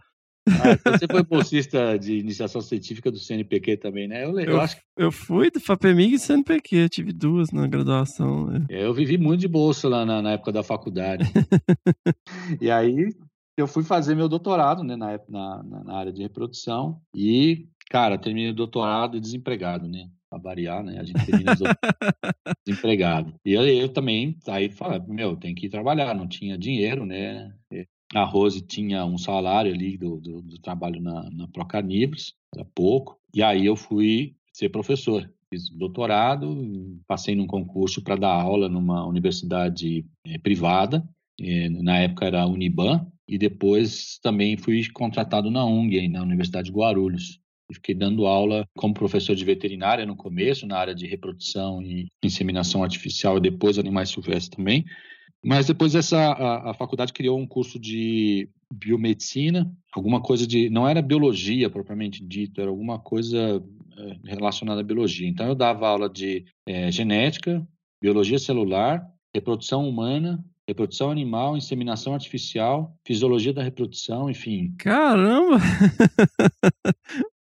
Ah, 0.48 0.72
então 0.72 0.92
você 0.92 1.06
foi 1.08 1.22
bolsista 1.24 1.98
de 1.98 2.18
iniciação 2.18 2.60
científica 2.60 3.10
do 3.10 3.18
CNPq 3.18 3.76
também, 3.76 4.08
né? 4.08 4.24
Eu, 4.24 4.38
eu 4.38 4.50
Eu, 4.52 4.60
acho 4.60 4.76
que 4.76 4.82
eu 4.96 5.12
fui 5.12 5.50
do 5.50 5.60
FAPEMIG 5.60 6.14
e 6.14 6.18
CNPq, 6.18 6.76
eu 6.76 6.88
tive 6.88 7.12
duas 7.12 7.50
na 7.50 7.66
graduação. 7.66 8.46
né? 8.46 8.66
é, 8.70 8.84
eu 8.84 8.94
vivi 8.94 9.18
muito 9.18 9.40
de 9.40 9.48
bolsa 9.48 9.88
lá 9.88 10.04
na, 10.04 10.20
na 10.22 10.32
época 10.32 10.52
da 10.52 10.62
faculdade. 10.62 11.24
e 12.60 12.70
aí 12.70 13.08
eu 13.62 13.68
fui 13.68 13.82
fazer 13.82 14.14
meu 14.14 14.28
doutorado 14.28 14.82
né, 14.84 14.96
na, 14.96 15.18
na, 15.28 15.62
na- 15.62 15.94
área 15.96 16.12
de 16.12 16.22
reprodução 16.22 17.00
e, 17.14 17.66
cara, 17.90 18.18
terminei 18.18 18.50
o 18.50 18.54
doutorado 18.54 19.20
desempregado, 19.20 19.88
né? 19.88 20.08
Pra 20.28 20.38
variar, 20.38 20.82
né? 20.82 20.98
A 20.98 21.04
gente 21.04 21.24
termina 21.24 21.54
desempregado. 22.66 23.34
E 23.44 23.52
eu, 23.52 23.66
eu 23.66 23.88
também, 23.88 24.36
aí 24.48 24.70
falei, 24.70 25.00
meu, 25.06 25.36
tem 25.36 25.54
que 25.54 25.66
ir 25.66 25.70
trabalhar, 25.70 26.14
não 26.14 26.26
tinha 26.26 26.56
dinheiro, 26.58 27.04
né? 27.06 27.52
A 28.14 28.24
Rose 28.24 28.60
tinha 28.60 29.04
um 29.06 29.16
salário 29.16 29.72
ali 29.72 29.96
do, 29.96 30.20
do, 30.20 30.42
do 30.42 30.58
trabalho 30.58 31.00
na, 31.00 31.30
na 31.30 31.48
Procarnívoros, 31.48 32.34
era 32.54 32.64
pouco, 32.74 33.18
e 33.34 33.42
aí 33.42 33.64
eu 33.64 33.74
fui 33.76 34.34
ser 34.52 34.68
professor. 34.68 35.30
Fiz 35.48 35.68
doutorado, 35.70 36.98
passei 37.06 37.34
num 37.34 37.46
concurso 37.46 38.02
para 38.02 38.16
dar 38.16 38.32
aula 38.32 38.68
numa 38.68 39.06
universidade 39.06 40.04
eh, 40.26 40.38
privada, 40.38 41.06
eh, 41.40 41.68
na 41.68 41.98
época 41.98 42.24
era 42.26 42.42
a 42.42 42.46
Uniban, 42.46 43.06
e 43.28 43.38
depois 43.38 44.18
também 44.22 44.56
fui 44.56 44.88
contratado 44.92 45.50
na 45.50 45.64
UNG, 45.64 46.08
na 46.08 46.22
Universidade 46.22 46.66
de 46.66 46.76
Guarulhos. 46.76 47.40
Fiquei 47.72 47.94
dando 47.94 48.26
aula 48.26 48.66
como 48.76 48.92
professor 48.92 49.34
de 49.34 49.44
veterinária 49.44 50.04
no 50.04 50.14
começo, 50.14 50.66
na 50.66 50.76
área 50.76 50.94
de 50.94 51.06
reprodução 51.06 51.80
e 51.82 52.08
inseminação 52.22 52.82
artificial, 52.82 53.38
e 53.38 53.40
depois 53.40 53.78
animais 53.78 54.10
silvestres 54.10 54.50
também. 54.50 54.84
Mas 55.44 55.66
depois 55.66 55.94
essa 55.94 56.18
a, 56.18 56.70
a 56.70 56.74
faculdade 56.74 57.12
criou 57.12 57.38
um 57.38 57.46
curso 57.46 57.78
de 57.78 58.48
biomedicina, 58.72 59.70
alguma 59.92 60.20
coisa 60.20 60.46
de 60.46 60.70
não 60.70 60.88
era 60.88 61.02
biologia 61.02 61.68
propriamente 61.68 62.24
dito, 62.24 62.60
era 62.60 62.70
alguma 62.70 62.98
coisa 62.98 63.62
eh, 63.96 64.16
relacionada 64.24 64.80
à 64.80 64.84
biologia. 64.84 65.28
Então 65.28 65.46
eu 65.46 65.54
dava 65.54 65.88
aula 65.88 66.08
de 66.08 66.44
eh, 66.66 66.92
genética, 66.92 67.66
biologia 68.00 68.38
celular, 68.38 69.04
reprodução 69.34 69.88
humana, 69.88 70.42
reprodução 70.68 71.10
animal, 71.10 71.56
inseminação 71.56 72.14
artificial, 72.14 72.96
fisiologia 73.04 73.52
da 73.52 73.62
reprodução, 73.62 74.30
enfim, 74.30 74.74
Caramba! 74.78 75.58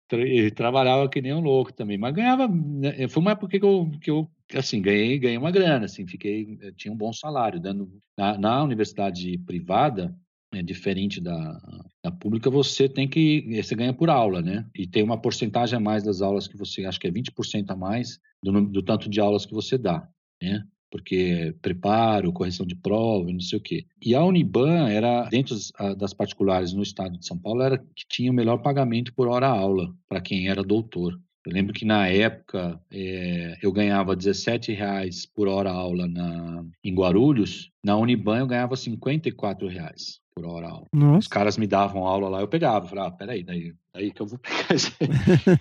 tra- 0.10 0.28
e 0.28 0.52
trabalhava 0.52 1.08
que 1.08 1.22
nem 1.22 1.34
um 1.34 1.40
louco 1.42 1.72
também, 1.72 1.98
mas 1.98 2.14
ganhava, 2.14 2.48
né, 2.48 3.08
foi 3.08 3.22
uma 3.22 3.32
época 3.32 3.60
que 3.60 3.66
eu, 3.66 3.92
que 4.02 4.10
eu 4.10 4.30
assim, 4.56 4.82
ganhei, 4.82 5.20
ganhei 5.20 5.38
uma 5.38 5.52
grana, 5.52 5.86
assim, 5.86 6.08
fiquei, 6.08 6.58
eu 6.62 6.74
tinha 6.74 6.94
um 6.94 6.98
bom 6.98 7.14
salário, 7.14 7.60
dando, 7.60 7.90
na, 8.18 8.38
na 8.38 8.64
universidade 8.64 9.38
privada, 9.40 10.16
é 10.52 10.64
diferente 10.64 11.22
da, 11.22 11.62
da 12.04 12.12
pública, 12.12 12.50
você 12.50 12.90
tem 12.90 13.08
que, 13.08 13.62
você 13.62 13.76
ganha 13.76 13.94
por 13.94 14.10
aula, 14.10 14.42
né, 14.42 14.66
e 14.76 14.88
tem 14.88 15.04
uma 15.04 15.22
porcentagem 15.22 15.78
a 15.78 15.80
mais 15.80 16.04
das 16.04 16.22
aulas 16.22 16.48
que 16.48 16.58
você, 16.58 16.86
acho 16.86 17.00
que 17.00 17.08
é 17.08 17.12
20% 17.12 17.70
a 17.70 17.76
mais 17.76 18.20
do, 18.44 18.66
do 18.66 18.82
tanto 18.82 19.10
de 19.10 19.20
aulas 19.20 19.46
que 19.46 19.54
você 19.54 19.78
dá, 19.78 20.08
né, 20.42 20.64
porque 20.92 21.56
preparo, 21.62 22.34
correção 22.34 22.66
de 22.66 22.76
prova, 22.76 23.32
não 23.32 23.40
sei 23.40 23.58
o 23.60 23.62
quê. 23.62 23.86
E 24.04 24.16
a 24.16 24.24
Uniban 24.24 24.90
era, 24.90 25.26
dentro 25.30 25.54
das- 25.56 25.72
a- 25.78 25.94
das 25.94 26.14
particulares 26.14 26.74
no 26.74 26.82
estado 26.84 27.18
de 27.18 27.26
São 27.26 27.38
Paulo, 27.38 27.62
era 27.62 27.78
que 27.78 28.06
tinha 28.08 28.32
o 28.32 28.34
melhor 28.34 28.58
pagamento 28.60 29.14
por 29.14 29.28
hora 29.28 29.48
aula 29.48 29.94
para 30.08 30.22
quem 30.22 30.48
era 30.50 30.64
doutor. 30.64 31.20
Eu 31.46 31.54
lembro 31.54 31.74
que 31.74 31.86
na 31.86 32.08
época 32.08 32.80
eh, 32.92 33.56
eu 33.62 33.72
ganhava 33.72 34.14
R$ 34.14 34.74
reais 34.76 35.26
por 35.26 35.48
hora 35.48 35.72
aula 35.72 36.06
na, 36.08 36.64
em 36.84 36.94
Guarulhos, 36.94 37.72
na 37.84 37.96
Uniban 37.98 38.40
eu 38.40 38.48
ganhava 38.48 38.76
R$ 38.76 39.68
reais 39.70 40.20
por 40.36 40.46
hora 40.46 40.68
aula. 40.70 40.86
Os 40.94 41.00
Nossa. 41.00 41.30
caras 41.30 41.58
me 41.58 41.66
davam 41.66 42.06
aula 42.06 42.30
lá, 42.30 42.42
eu 42.42 42.48
pegava, 42.48 42.88
falava, 42.88 43.08
ah, 43.10 43.12
peraí, 43.12 43.44
daí, 43.44 43.74
daí 43.94 44.12
que 44.12 44.22
eu 44.22 44.26
vou 44.28 44.38
pegar. 44.40 44.68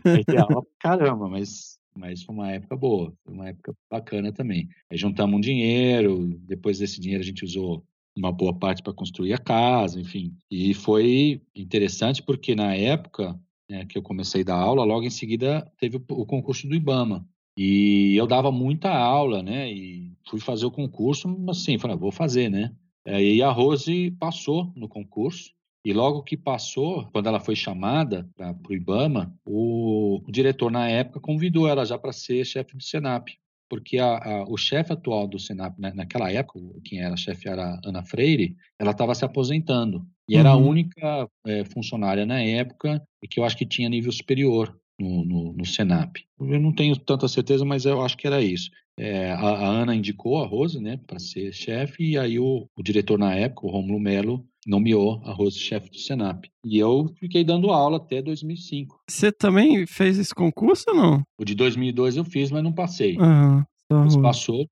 Aí 0.04 0.24
tem 0.24 0.38
aula 0.38 0.62
pra 0.62 0.96
caramba, 0.96 1.28
mas, 1.28 1.77
mas 1.98 2.22
foi 2.22 2.34
uma 2.34 2.52
época 2.52 2.76
boa, 2.76 3.12
foi 3.24 3.34
uma 3.34 3.48
época 3.48 3.74
bacana 3.90 4.32
também. 4.32 4.68
Aí 4.90 4.96
juntamos 4.96 5.36
um 5.36 5.40
dinheiro, 5.40 6.38
depois 6.46 6.78
desse 6.78 7.00
dinheiro 7.00 7.22
a 7.22 7.26
gente 7.26 7.44
usou 7.44 7.84
uma 8.16 8.32
boa 8.32 8.52
parte 8.52 8.82
para 8.82 8.92
construir 8.92 9.32
a 9.32 9.38
casa, 9.38 10.00
enfim. 10.00 10.34
E 10.50 10.74
foi 10.74 11.42
interessante 11.54 12.22
porque 12.22 12.54
na 12.54 12.74
época 12.74 13.38
né, 13.68 13.84
que 13.84 13.98
eu 13.98 14.02
comecei 14.02 14.40
a 14.42 14.44
dar 14.44 14.56
aula, 14.56 14.84
logo 14.84 15.04
em 15.04 15.10
seguida 15.10 15.70
teve 15.78 15.96
o, 15.96 16.26
concurso 16.26 16.66
do 16.66 16.74
IBAMA. 16.74 17.26
E 17.56 18.14
eu 18.16 18.26
dava 18.26 18.52
muita 18.52 18.88
aula, 18.90 19.42
né? 19.42 19.70
E 19.72 20.12
fui 20.28 20.38
fazer 20.38 20.64
o 20.64 20.70
concurso, 20.70 21.28
assim, 21.48 21.76
falei, 21.76 21.96
ah, 21.96 21.98
vou 21.98 22.12
fazer, 22.12 22.48
né? 22.48 22.72
Aí 23.04 23.42
a 23.42 23.50
Rose 23.50 24.12
passou 24.12 24.72
no 24.76 24.88
concurso. 24.88 25.52
E 25.84 25.92
logo 25.92 26.22
que 26.22 26.36
passou, 26.36 27.08
quando 27.12 27.26
ela 27.28 27.40
foi 27.40 27.54
chamada 27.56 28.28
para 28.36 28.54
o 28.68 28.74
IBAMA, 28.74 29.32
o, 29.46 30.20
diretor 30.28 30.70
na 30.70 30.88
época 30.88 31.20
convidou 31.20 31.66
ela 31.68 31.84
já 31.84 31.98
para 31.98 32.12
ser 32.12 32.44
chefe 32.44 32.76
do 32.76 32.82
Senap, 32.82 33.28
porque 33.70 33.98
a, 33.98 34.16
a- 34.16 34.44
o 34.48 34.56
chefe 34.56 34.92
atual 34.92 35.26
do 35.28 35.38
Senap, 35.38 35.78
na- 35.78 35.94
naquela 35.94 36.30
época, 36.32 36.58
quem 36.84 37.00
era 37.00 37.16
chefe 37.16 37.48
era 37.48 37.80
Ana 37.84 38.02
Freire, 38.02 38.56
ela 38.78 38.90
estava 38.92 39.14
se 39.14 39.24
aposentando. 39.24 40.06
E 40.28 40.36
era 40.36 40.50
a 40.50 40.56
Uhum. 40.56 40.68
única 40.68 41.28
eh, 41.46 41.64
funcionária 41.64 42.26
na 42.26 42.40
época 42.42 43.02
que 43.30 43.40
eu 43.40 43.44
acho 43.44 43.56
que 43.56 43.66
tinha 43.66 43.88
nível 43.88 44.12
superior 44.12 44.78
no, 44.98 45.24
no, 45.24 45.52
no 45.52 45.64
Senap. 45.64 46.16
Eu 46.40 46.60
não 46.60 46.72
tenho 46.74 46.96
tanta 46.96 47.28
certeza, 47.28 47.64
mas 47.64 47.84
eu 47.84 48.02
acho 48.02 48.16
que 48.16 48.26
era 48.26 48.42
isso. 48.42 48.70
é, 49.00 49.30
a, 49.30 49.36
a, 49.38 49.66
Ana 49.68 49.94
indicou 49.94 50.42
a 50.42 50.46
Rose, 50.46 50.80
né, 50.80 50.98
para 51.06 51.18
ser 51.20 51.52
chefe, 51.52 52.02
e 52.12 52.18
aí 52.18 52.38
o, 52.40 52.68
o, 52.76 52.82
diretor 52.82 53.16
na 53.18 53.32
época, 53.34 53.66
o 53.66 53.70
Romulo 53.70 54.00
Melo, 54.00 54.44
nomeou 54.66 55.20
a 55.24 55.32
Rose 55.32 55.58
chefe 55.58 55.90
do 55.90 55.98
Senap. 55.98 56.44
E 56.64 56.78
eu 56.78 57.12
fiquei 57.18 57.44
dando 57.44 57.70
aula 57.70 57.96
até 57.96 58.20
2005. 58.20 59.00
Você 59.08 59.32
também 59.32 59.86
fez 59.86 60.18
esse 60.18 60.34
concurso 60.34 60.84
ou 60.88 60.96
não? 60.96 61.22
O 61.38 61.44
de 61.44 61.54
2002 61.54 62.16
eu 62.16 62.24
fiz, 62.24 62.50
mas 62.50 62.62
não 62.62 62.72
passei. 62.72 63.16
Uhum. 63.16 63.64
Mas 63.90 64.16
passou, 64.16 64.68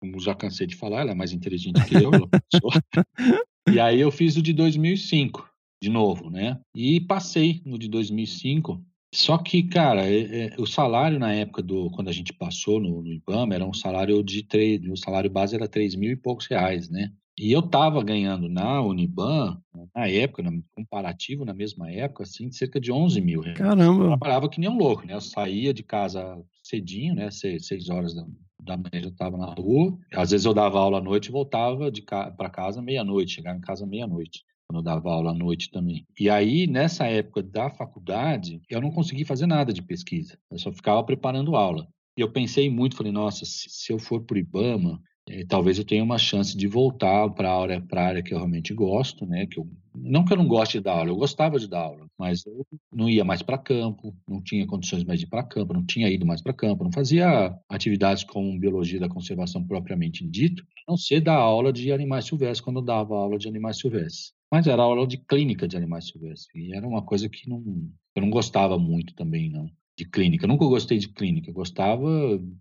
como 0.00 0.18
já 0.18 0.34
cansei 0.34 0.66
de 0.66 0.74
falar, 0.74 1.02
ela 1.02 1.10
é 1.10 1.14
mais 1.14 1.32
inteligente 1.32 1.84
que 1.84 1.96
eu, 1.96 2.10
e 3.70 3.78
aí 3.78 4.00
eu 4.00 4.10
fiz 4.10 4.36
o 4.36 4.42
de 4.42 4.54
2005, 4.54 5.46
de 5.82 5.90
novo, 5.90 6.30
né? 6.30 6.58
E 6.74 6.98
passei 7.00 7.60
no 7.66 7.78
de 7.78 7.88
2005. 7.88 8.82
Só 9.14 9.38
que, 9.38 9.62
cara, 9.62 10.06
é, 10.06 10.46
é, 10.46 10.54
o 10.58 10.66
salário 10.66 11.18
na 11.18 11.32
época 11.32 11.62
do 11.62 11.90
quando 11.90 12.08
a 12.08 12.12
gente 12.12 12.32
passou 12.32 12.80
no, 12.80 13.02
no 13.02 13.12
IBAMA 13.12 13.54
era 13.54 13.66
um 13.66 13.74
salário 13.74 14.22
de 14.24 14.42
três, 14.42 14.80
o 14.88 14.96
salário 14.96 15.30
base 15.30 15.54
era 15.54 15.68
3 15.68 15.94
mil 15.94 16.10
e 16.10 16.16
poucos 16.16 16.46
reais, 16.46 16.88
né? 16.88 17.12
E 17.38 17.50
eu 17.50 17.60
estava 17.60 18.02
ganhando 18.02 18.48
na 18.48 18.80
Uniban, 18.80 19.60
na 19.94 20.06
época, 20.08 20.42
no 20.42 20.62
comparativo, 20.72 21.44
na 21.44 21.52
mesma 21.52 21.90
época, 21.90 22.22
assim, 22.22 22.50
cerca 22.52 22.80
de 22.80 22.92
11 22.92 23.20
mil 23.20 23.40
reais. 23.40 23.58
Caramba! 23.58 24.04
Eu 24.04 24.08
trabalhava 24.08 24.48
que 24.48 24.60
nem 24.60 24.70
um 24.70 24.76
louco, 24.76 25.04
né? 25.04 25.14
Eu 25.14 25.20
saía 25.20 25.74
de 25.74 25.82
casa 25.82 26.40
cedinho, 26.62 27.14
né? 27.14 27.30
Seis, 27.30 27.66
seis 27.66 27.88
horas 27.88 28.14
da, 28.14 28.24
da 28.62 28.76
manhã 28.76 29.02
já 29.02 29.08
estava 29.08 29.36
na 29.36 29.52
rua. 29.52 29.98
Às 30.14 30.30
vezes 30.30 30.46
eu 30.46 30.54
dava 30.54 30.78
aula 30.78 30.98
à 30.98 31.02
noite 31.02 31.26
e 31.26 31.32
voltava 31.32 31.90
ca 32.06 32.30
para 32.30 32.48
casa 32.48 32.80
meia-noite, 32.80 33.32
chegava 33.34 33.58
em 33.58 33.62
casa 33.62 33.84
meia-noite 33.84 34.44
quando 34.66 34.78
eu 34.78 34.82
dava 34.82 35.10
aula 35.10 35.32
à 35.32 35.34
noite 35.34 35.70
também. 35.70 36.06
E 36.18 36.30
aí, 36.30 36.66
nessa 36.66 37.06
época 37.06 37.42
da 37.42 37.68
faculdade, 37.68 38.62
eu 38.70 38.80
não 38.80 38.90
consegui 38.90 39.24
fazer 39.24 39.46
nada 39.46 39.72
de 39.72 39.82
pesquisa. 39.82 40.38
Eu 40.50 40.58
só 40.58 40.72
ficava 40.72 41.04
preparando 41.04 41.56
aula. 41.56 41.86
E 42.16 42.20
eu 42.20 42.30
pensei 42.30 42.70
muito, 42.70 42.96
falei, 42.96 43.12
nossa, 43.12 43.44
se, 43.44 43.68
se 43.68 43.92
eu 43.92 43.98
for 43.98 44.22
para 44.22 44.36
o 44.36 44.38
IBAMA, 44.38 45.00
é, 45.26 45.44
talvez 45.46 45.78
eu 45.78 45.84
tenha 45.86 46.04
uma 46.04 46.18
chance 46.18 46.56
de 46.56 46.66
voltar 46.66 47.30
para 47.30 47.50
a 47.50 47.62
área, 47.62 47.84
a 47.90 48.00
área 48.00 48.22
que 48.22 48.34
eu 48.34 48.38
realmente 48.38 48.74
gosto, 48.74 49.24
né? 49.24 49.46
Que 49.46 49.58
eu, 49.58 49.66
não 49.94 50.24
que 50.24 50.32
eu 50.32 50.36
não 50.36 50.46
goste 50.46 50.78
de 50.78 50.84
dar 50.84 50.92
aula, 50.98 51.08
eu 51.08 51.16
gostava 51.16 51.58
de 51.58 51.66
dar 51.66 51.80
aula, 51.80 52.06
mas 52.18 52.44
eu 52.44 52.66
não 52.92 53.08
ia 53.08 53.24
mais 53.24 53.40
para 53.40 53.56
campo, 53.56 54.14
não 54.28 54.42
tinha 54.42 54.66
condições 54.66 55.02
mais 55.02 55.18
de 55.18 55.26
ir 55.26 55.28
para 55.28 55.42
campo, 55.42 55.72
não 55.72 55.84
tinha 55.84 56.10
ido 56.10 56.26
mais 56.26 56.42
para 56.42 56.52
campo, 56.52 56.84
não 56.84 56.92
fazia 56.92 57.58
atividades 57.70 58.22
como 58.22 58.58
biologia 58.58 59.00
da 59.00 59.08
conservação 59.08 59.66
propriamente 59.66 60.26
dito, 60.28 60.62
a 60.86 60.92
não 60.92 60.96
ser 60.96 61.20
dar 61.22 61.36
aula 61.36 61.72
de 61.72 61.90
animais 61.90 62.26
silvestres 62.26 62.60
quando 62.60 62.80
eu 62.80 62.84
dava 62.84 63.14
aula 63.14 63.38
de 63.38 63.48
animais 63.48 63.78
silvestres. 63.78 64.34
Mas 64.52 64.66
era 64.66 64.82
aula 64.82 65.06
de 65.06 65.16
clínica 65.16 65.66
de 65.66 65.76
animais 65.76 66.06
silvestres, 66.08 66.48
e 66.54 66.74
era 66.74 66.86
uma 66.86 67.02
coisa 67.02 67.28
que 67.30 67.48
não, 67.48 67.62
eu 68.14 68.22
não 68.22 68.30
gostava 68.30 68.78
muito 68.78 69.14
também, 69.14 69.48
não 69.50 69.70
de 69.96 70.04
clínica. 70.04 70.44
Eu 70.44 70.48
nunca 70.48 70.64
gostei 70.64 70.98
de 70.98 71.08
clínica. 71.08 71.50
Eu 71.50 71.54
gostava 71.54 72.08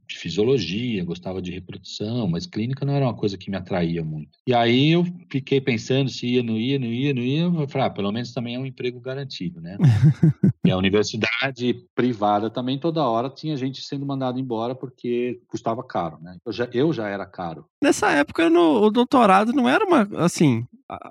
de 0.08 0.18
fisiologia, 0.18 1.04
gostava 1.04 1.42
de 1.42 1.52
reprodução, 1.52 2.28
mas 2.28 2.46
clínica 2.46 2.86
não 2.86 2.94
era 2.94 3.06
uma 3.06 3.16
coisa 3.16 3.38
que 3.38 3.50
me 3.50 3.58
atraía 3.58 4.04
muito. 4.04 4.38
E 4.48 4.54
aí 4.54 4.92
eu 4.92 5.06
fiquei 5.30 5.60
pensando 5.60 6.10
se 6.10 6.28
ia, 6.28 6.44
não 6.44 6.58
ia, 6.58 6.78
não 6.78 6.88
ia, 6.88 7.14
não 7.14 7.22
ia. 7.22 7.44
Eu 7.44 7.68
falei, 7.68 7.88
ah, 7.88 7.90
pelo 7.90 8.12
menos 8.12 8.34
também 8.34 8.56
é 8.56 8.60
um 8.60 8.66
emprego 8.66 9.00
garantido, 9.00 9.60
né? 9.60 9.78
e 10.66 10.72
a 10.72 10.78
universidade 10.78 11.86
privada 11.96 12.50
também 12.50 12.78
toda 12.78 13.08
hora 13.08 13.30
tinha 13.30 13.58
gente 13.58 13.82
sendo 13.82 14.06
mandada 14.06 14.40
embora 14.40 14.76
porque 14.76 15.42
custava 15.48 15.84
caro, 15.84 16.20
né? 16.22 16.38
Eu 16.46 16.52
já, 16.52 16.70
eu 16.72 16.94
já 16.94 17.08
era 17.08 17.26
caro. 17.26 17.66
Nessa 17.82 18.12
época 18.12 18.50
no, 18.50 18.84
o 18.84 18.92
doutorado 18.92 19.54
não 19.54 19.68
era 19.68 19.86
uma, 19.86 20.08
assim, 20.24 20.66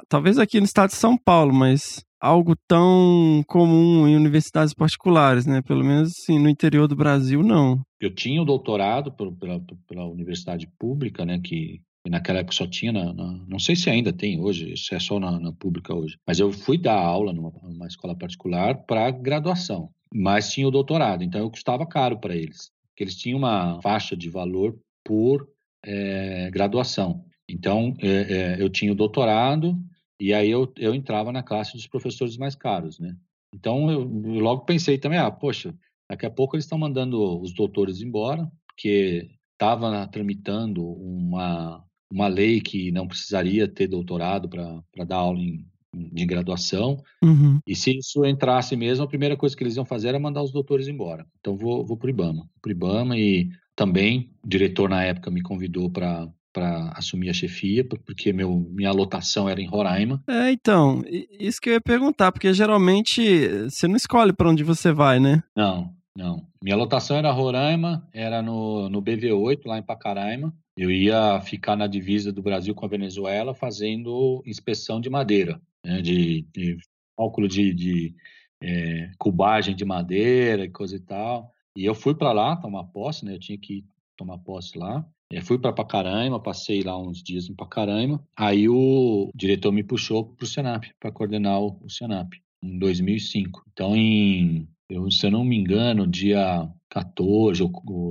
talvez 0.08 0.38
aqui 0.38 0.58
no 0.60 0.66
estado 0.66 0.90
de 0.90 0.96
São 0.96 1.16
Paulo, 1.16 1.52
mas 1.52 2.04
algo 2.22 2.54
tão 2.68 3.42
comum 3.48 4.06
em 4.06 4.14
universidades 4.14 4.72
particulares, 4.72 5.44
né? 5.44 5.60
Pelo 5.60 5.82
menos 5.82 6.12
assim, 6.12 6.38
no 6.38 6.48
interior 6.48 6.86
do 6.86 6.94
Brasil, 6.94 7.42
não. 7.42 7.80
Eu 8.00 8.14
tinha 8.14 8.40
o 8.40 8.44
doutorado 8.44 9.10
pela, 9.10 9.60
pela 9.88 10.06
universidade 10.06 10.68
pública, 10.78 11.26
né? 11.26 11.40
Que 11.42 11.80
naquela 12.08 12.38
época 12.38 12.54
só 12.54 12.66
tinha 12.66 12.92
na, 12.92 13.12
na, 13.12 13.44
não 13.48 13.58
sei 13.58 13.74
se 13.74 13.90
ainda 13.90 14.12
tem 14.12 14.40
hoje, 14.40 14.76
se 14.76 14.94
é 14.94 15.00
só 15.00 15.18
na, 15.18 15.40
na 15.40 15.52
pública 15.52 15.92
hoje. 15.94 16.16
Mas 16.26 16.38
eu 16.38 16.52
fui 16.52 16.78
dar 16.78 16.98
aula 16.98 17.32
numa, 17.32 17.52
numa 17.62 17.86
escola 17.86 18.16
particular 18.16 18.74
para 18.86 19.10
graduação, 19.10 19.90
mas 20.12 20.52
tinha 20.52 20.66
o 20.66 20.70
doutorado, 20.70 21.22
então 21.22 21.40
eu 21.40 21.50
custava 21.50 21.86
caro 21.86 22.18
para 22.18 22.34
eles, 22.34 22.70
porque 22.88 23.04
eles 23.04 23.16
tinham 23.16 23.38
uma 23.38 23.80
faixa 23.82 24.16
de 24.16 24.28
valor 24.28 24.76
por 25.04 25.48
é, 25.84 26.50
graduação. 26.50 27.24
Então 27.48 27.94
é, 28.00 28.08
é, 28.08 28.56
eu 28.62 28.68
tinha 28.68 28.92
o 28.92 28.96
doutorado 28.96 29.76
e 30.22 30.32
aí 30.32 30.48
eu, 30.48 30.72
eu 30.78 30.94
entrava 30.94 31.32
na 31.32 31.42
classe 31.42 31.72
dos 31.72 31.88
professores 31.88 32.36
mais 32.36 32.54
caros, 32.54 33.00
né? 33.00 33.16
Então 33.52 33.90
eu, 33.90 34.00
eu 34.02 34.40
logo 34.40 34.64
pensei 34.64 34.96
também, 34.96 35.18
ah, 35.18 35.30
poxa, 35.30 35.74
daqui 36.08 36.24
a 36.24 36.30
pouco 36.30 36.54
eles 36.54 36.64
estão 36.64 36.78
mandando 36.78 37.40
os 37.40 37.52
doutores 37.52 38.00
embora, 38.00 38.48
porque 38.68 39.30
estava 39.52 40.06
tramitando 40.06 40.84
uma, 40.84 41.84
uma 42.10 42.28
lei 42.28 42.60
que 42.60 42.92
não 42.92 43.08
precisaria 43.08 43.66
ter 43.66 43.88
doutorado 43.88 44.48
para 44.48 45.04
dar 45.04 45.16
aula 45.16 45.40
em, 45.40 45.66
de 45.92 46.24
graduação. 46.24 47.02
Uhum. 47.22 47.58
E 47.66 47.74
se 47.74 47.98
isso 47.98 48.24
entrasse 48.24 48.76
mesmo, 48.76 49.04
a 49.04 49.08
primeira 49.08 49.36
coisa 49.36 49.56
que 49.56 49.62
eles 49.64 49.76
iam 49.76 49.84
fazer 49.84 50.08
era 50.08 50.20
mandar 50.20 50.42
os 50.42 50.52
doutores 50.52 50.86
embora. 50.86 51.26
Então 51.40 51.56
vou, 51.56 51.84
vou 51.84 51.96
para 51.96 52.06
o 52.06 52.10
IBAMA. 52.10 52.48
Para 52.60 52.68
o 52.68 52.72
IBAMA 52.72 53.18
e 53.18 53.50
também 53.74 54.30
o 54.42 54.48
diretor 54.48 54.88
na 54.88 55.02
época 55.02 55.30
me 55.30 55.42
convidou 55.42 55.90
para 55.90 56.28
para 56.52 56.92
assumir 56.96 57.30
a 57.30 57.34
chefia, 57.34 57.84
porque 57.84 58.32
meu, 58.32 58.68
minha 58.70 58.92
lotação 58.92 59.48
era 59.48 59.60
em 59.60 59.66
Roraima. 59.66 60.22
É, 60.28 60.52
então, 60.52 61.02
isso 61.38 61.60
que 61.60 61.70
eu 61.70 61.74
ia 61.74 61.80
perguntar, 61.80 62.30
porque 62.30 62.52
geralmente 62.52 63.48
você 63.64 63.88
não 63.88 63.96
escolhe 63.96 64.32
para 64.32 64.50
onde 64.50 64.62
você 64.62 64.92
vai, 64.92 65.18
né? 65.18 65.42
Não, 65.56 65.94
não. 66.16 66.46
Minha 66.62 66.76
lotação 66.76 67.16
era 67.16 67.32
Roraima, 67.32 68.06
era 68.12 68.42
no, 68.42 68.88
no 68.88 69.02
BV8, 69.02 69.60
lá 69.66 69.78
em 69.78 69.82
Pacaraima. 69.82 70.54
Eu 70.76 70.90
ia 70.90 71.40
ficar 71.40 71.76
na 71.76 71.86
divisa 71.86 72.32
do 72.32 72.42
Brasil 72.42 72.74
com 72.74 72.84
a 72.84 72.88
Venezuela 72.88 73.54
fazendo 73.54 74.42
inspeção 74.46 75.00
de 75.00 75.10
madeira, 75.10 75.60
né, 75.84 76.00
de, 76.00 76.46
de 76.54 76.78
cálculo 77.16 77.46
de, 77.46 77.74
de 77.74 78.14
é, 78.62 79.10
cubagem 79.18 79.74
de 79.74 79.84
madeira 79.84 80.64
e 80.64 80.70
coisa 80.70 80.96
e 80.96 81.00
tal. 81.00 81.50
E 81.76 81.84
eu 81.84 81.94
fui 81.94 82.14
para 82.14 82.32
lá 82.32 82.56
tomar 82.56 82.84
posse, 82.84 83.24
né? 83.24 83.34
Eu 83.34 83.38
tinha 83.38 83.58
que 83.58 83.84
tomar 84.16 84.38
posse 84.38 84.78
lá. 84.78 85.04
É, 85.32 85.40
fui 85.40 85.58
para 85.58 85.72
Pacaraima, 85.72 86.38
passei 86.38 86.82
lá 86.82 87.00
uns 87.00 87.22
dias 87.22 87.48
em 87.48 87.54
Pacaraima. 87.54 88.22
Aí 88.36 88.68
o 88.68 89.30
diretor 89.34 89.72
me 89.72 89.82
puxou 89.82 90.26
para 90.26 90.44
o 90.44 90.46
Senap, 90.46 90.84
para 91.00 91.10
coordenar 91.10 91.58
o, 91.58 91.80
o 91.82 91.88
Senap, 91.88 92.34
em 92.62 92.78
2005. 92.78 93.64
Então, 93.72 93.96
em, 93.96 94.68
eu, 94.90 95.10
se 95.10 95.26
eu 95.26 95.30
não 95.30 95.42
me 95.42 95.56
engano, 95.56 96.06
dia 96.06 96.68
14 96.90 97.64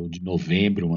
de 0.10 0.24
novembro 0.24 0.90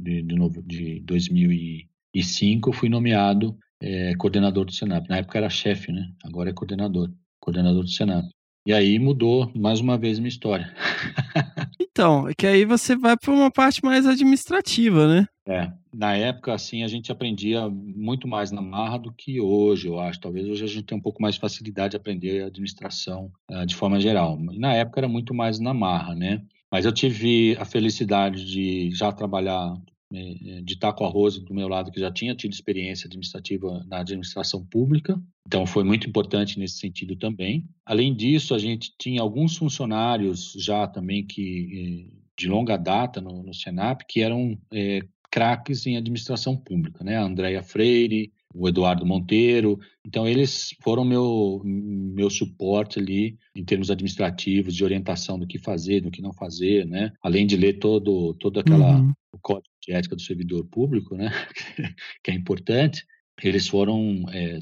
de, 0.00 0.22
de, 0.22 0.62
de 0.62 1.00
2005, 1.00 2.70
eu 2.70 2.72
fui 2.72 2.88
nomeado 2.88 3.54
é, 3.82 4.14
coordenador 4.16 4.64
do 4.64 4.72
Senap. 4.72 5.06
Na 5.10 5.18
época 5.18 5.36
era 5.36 5.50
chefe, 5.50 5.92
né? 5.92 6.10
Agora 6.24 6.48
é 6.48 6.54
coordenador, 6.54 7.12
coordenador 7.38 7.82
do 7.82 7.90
Senap. 7.90 8.24
E 8.66 8.72
aí 8.72 8.98
mudou 8.98 9.52
mais 9.54 9.80
uma 9.80 9.98
vez 9.98 10.18
minha 10.18 10.30
história. 10.30 10.74
então, 11.78 12.26
é 12.26 12.32
que 12.34 12.46
aí 12.46 12.64
você 12.64 12.96
vai 12.96 13.14
para 13.14 13.32
uma 13.32 13.50
parte 13.50 13.84
mais 13.84 14.06
administrativa, 14.06 15.06
né? 15.06 15.26
É, 15.48 15.70
na 15.94 16.16
época, 16.16 16.52
assim, 16.52 16.82
a 16.82 16.88
gente 16.88 17.12
aprendia 17.12 17.68
muito 17.68 18.26
mais 18.26 18.50
na 18.50 18.60
marra 18.60 18.98
do 18.98 19.12
que 19.12 19.40
hoje, 19.40 19.86
eu 19.86 20.00
acho. 20.00 20.20
Talvez 20.20 20.48
hoje 20.48 20.64
a 20.64 20.66
gente 20.66 20.82
tenha 20.82 20.98
um 20.98 21.02
pouco 21.02 21.22
mais 21.22 21.36
de 21.36 21.40
facilidade 21.40 21.92
de 21.92 21.96
aprender 21.96 22.42
administração 22.42 23.30
uh, 23.50 23.64
de 23.64 23.76
forma 23.76 24.00
geral. 24.00 24.36
Na 24.40 24.74
época 24.74 24.98
era 25.00 25.08
muito 25.08 25.32
mais 25.32 25.60
na 25.60 25.72
marra, 25.72 26.16
né? 26.16 26.42
Mas 26.70 26.84
eu 26.84 26.92
tive 26.92 27.56
a 27.60 27.64
felicidade 27.64 28.44
de 28.44 28.90
já 28.90 29.12
trabalhar, 29.12 29.80
né, 30.12 30.60
de 30.64 30.74
estar 30.74 30.92
com 30.92 31.04
a 31.04 31.08
Rose 31.08 31.40
do 31.40 31.54
meu 31.54 31.68
lado, 31.68 31.92
que 31.92 32.00
já 32.00 32.10
tinha 32.10 32.34
tido 32.34 32.52
experiência 32.52 33.06
administrativa 33.06 33.84
na 33.88 34.00
administração 34.00 34.66
pública. 34.66 35.20
Então 35.46 35.64
foi 35.64 35.84
muito 35.84 36.08
importante 36.08 36.58
nesse 36.58 36.78
sentido 36.78 37.14
também. 37.14 37.64
Além 37.84 38.12
disso, 38.12 38.52
a 38.52 38.58
gente 38.58 38.92
tinha 38.98 39.22
alguns 39.22 39.56
funcionários 39.56 40.54
já 40.58 40.88
também 40.88 41.24
que 41.24 42.10
eh, 42.10 42.16
de 42.38 42.48
longa 42.48 42.76
data 42.76 43.20
no, 43.20 43.42
no 43.42 43.54
Senap 43.54 44.02
que 44.06 44.20
eram 44.20 44.58
é, 44.72 45.00
craques 45.36 45.86
em 45.86 45.98
administração 45.98 46.56
pública, 46.56 47.04
né? 47.04 47.18
A 47.18 47.22
Andrea 47.22 47.62
Freire, 47.62 48.32
o 48.54 48.66
Eduardo 48.66 49.04
Monteiro. 49.04 49.78
Então, 50.02 50.26
eles 50.26 50.74
foram 50.82 51.04
meu, 51.04 51.60
meu 51.62 52.30
suporte 52.30 52.98
ali 52.98 53.36
em 53.54 53.62
termos 53.62 53.90
administrativos, 53.90 54.74
de 54.74 54.82
orientação 54.82 55.38
do 55.38 55.46
que 55.46 55.58
fazer, 55.58 56.00
do 56.00 56.10
que 56.10 56.22
não 56.22 56.32
fazer, 56.32 56.86
né? 56.86 57.12
Além 57.22 57.46
de 57.46 57.54
ler 57.54 57.74
todo, 57.74 58.32
todo 58.40 58.60
aquela, 58.60 58.96
uhum. 58.96 59.12
o 59.30 59.38
código 59.38 59.68
de 59.86 59.92
ética 59.92 60.16
do 60.16 60.22
servidor 60.22 60.64
público, 60.64 61.14
né? 61.14 61.30
que 62.24 62.30
é 62.30 62.34
importante. 62.34 63.04
Eles 63.42 63.68
foram 63.68 64.24
é, 64.30 64.58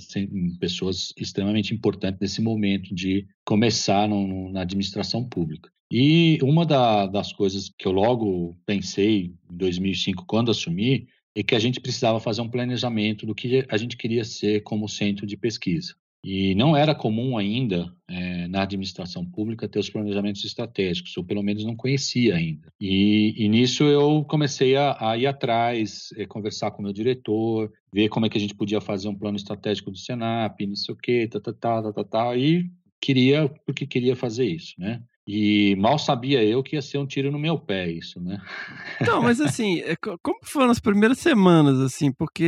pessoas 0.59 1.13
extremamente 1.17 1.73
importantes 1.73 2.21
nesse 2.21 2.43
momento 2.43 2.95
de 2.95 3.27
começar 3.45 4.09
no, 4.09 4.51
na 4.51 4.63
administração 4.63 5.29
pública. 5.29 5.71
E 5.91 6.39
uma 6.43 6.67
da, 6.67 7.07
das 7.07 7.33
coisas 7.33 7.71
que 7.79 7.87
eu 7.87 7.93
logo 7.93 8.59
pensei 8.67 9.35
em 9.51 9.57
2005, 9.57 10.25
quando 10.27 10.51
assumi, 10.51 11.07
é 11.37 11.43
que 11.43 11.55
a 11.55 11.59
gente 11.59 11.81
precisava 11.81 12.19
fazer 12.21 12.41
um 12.41 12.49
planejamento 12.49 13.27
do 13.27 13.35
que 13.35 13.65
a 13.69 13.77
gente 13.77 13.97
queria 13.97 14.25
ser 14.25 14.63
como 14.63 14.89
centro 14.89 15.27
de 15.27 15.37
pesquisa. 15.37 15.95
E 16.25 16.55
não 16.55 16.75
era 16.75 16.95
comum 16.95 17.37
ainda 17.37 17.93
é, 18.09 18.49
na 18.49 18.63
administração 18.63 19.27
pública 19.27 19.69
ter 19.69 19.79
os 19.79 19.91
planejamentos 19.91 20.43
estratégicos, 20.43 21.15
ou 21.19 21.23
pelo 21.23 21.43
menos 21.43 21.67
não 21.67 21.77
conhecia 21.77 22.35
ainda. 22.35 22.73
E, 22.81 23.35
e 23.37 23.47
nisso 23.47 23.85
eu 23.85 24.25
comecei 24.27 24.75
a, 24.75 24.97
a 24.99 25.19
ir 25.19 25.27
atrás, 25.27 26.09
é, 26.17 26.25
conversar 26.25 26.71
com 26.71 26.81
o 26.81 26.85
meu 26.85 26.95
diretor, 26.95 27.71
ver 27.93 28.09
como 28.09 28.25
é 28.25 28.31
que 28.31 28.39
a 28.39 28.41
gente 28.41 28.55
podia 28.55 28.81
fazer 28.81 29.07
um 29.09 29.15
plano 29.15 29.37
estratégico 29.37 29.91
do 29.91 29.99
Senap, 29.99 30.59
não 30.67 30.77
sei 30.77 30.95
o 30.95 30.99
quê, 30.99 31.29
tá, 31.31 31.39
tá, 31.39 31.53
tá, 31.53 31.83
tá, 31.83 31.93
tá, 31.93 32.05
tá 32.05 32.37
e 32.37 32.71
queria, 32.99 33.51
porque 33.67 33.87
queria 33.87 34.17
fazer 34.17 34.47
isso, 34.47 34.73
né? 34.79 35.03
E 35.27 35.75
mal 35.77 35.99
sabia 35.99 36.43
eu 36.43 36.63
que 36.63 36.77
ia 36.77 36.83
ser 36.83 36.99
um 36.99 37.07
tiro 37.07 37.31
no 37.31 37.39
meu 37.39 37.59
pé 37.59 37.91
isso, 37.91 38.21
né? 38.21 38.41
Não, 39.07 39.23
mas 39.23 39.41
assim, 39.41 39.81
é 39.81 39.97
como 39.97 40.39
foram 40.43 40.71
as 40.71 40.81
primeiras 40.81 41.19
semanas, 41.19 41.81
assim? 41.81 42.13
Porque 42.13 42.45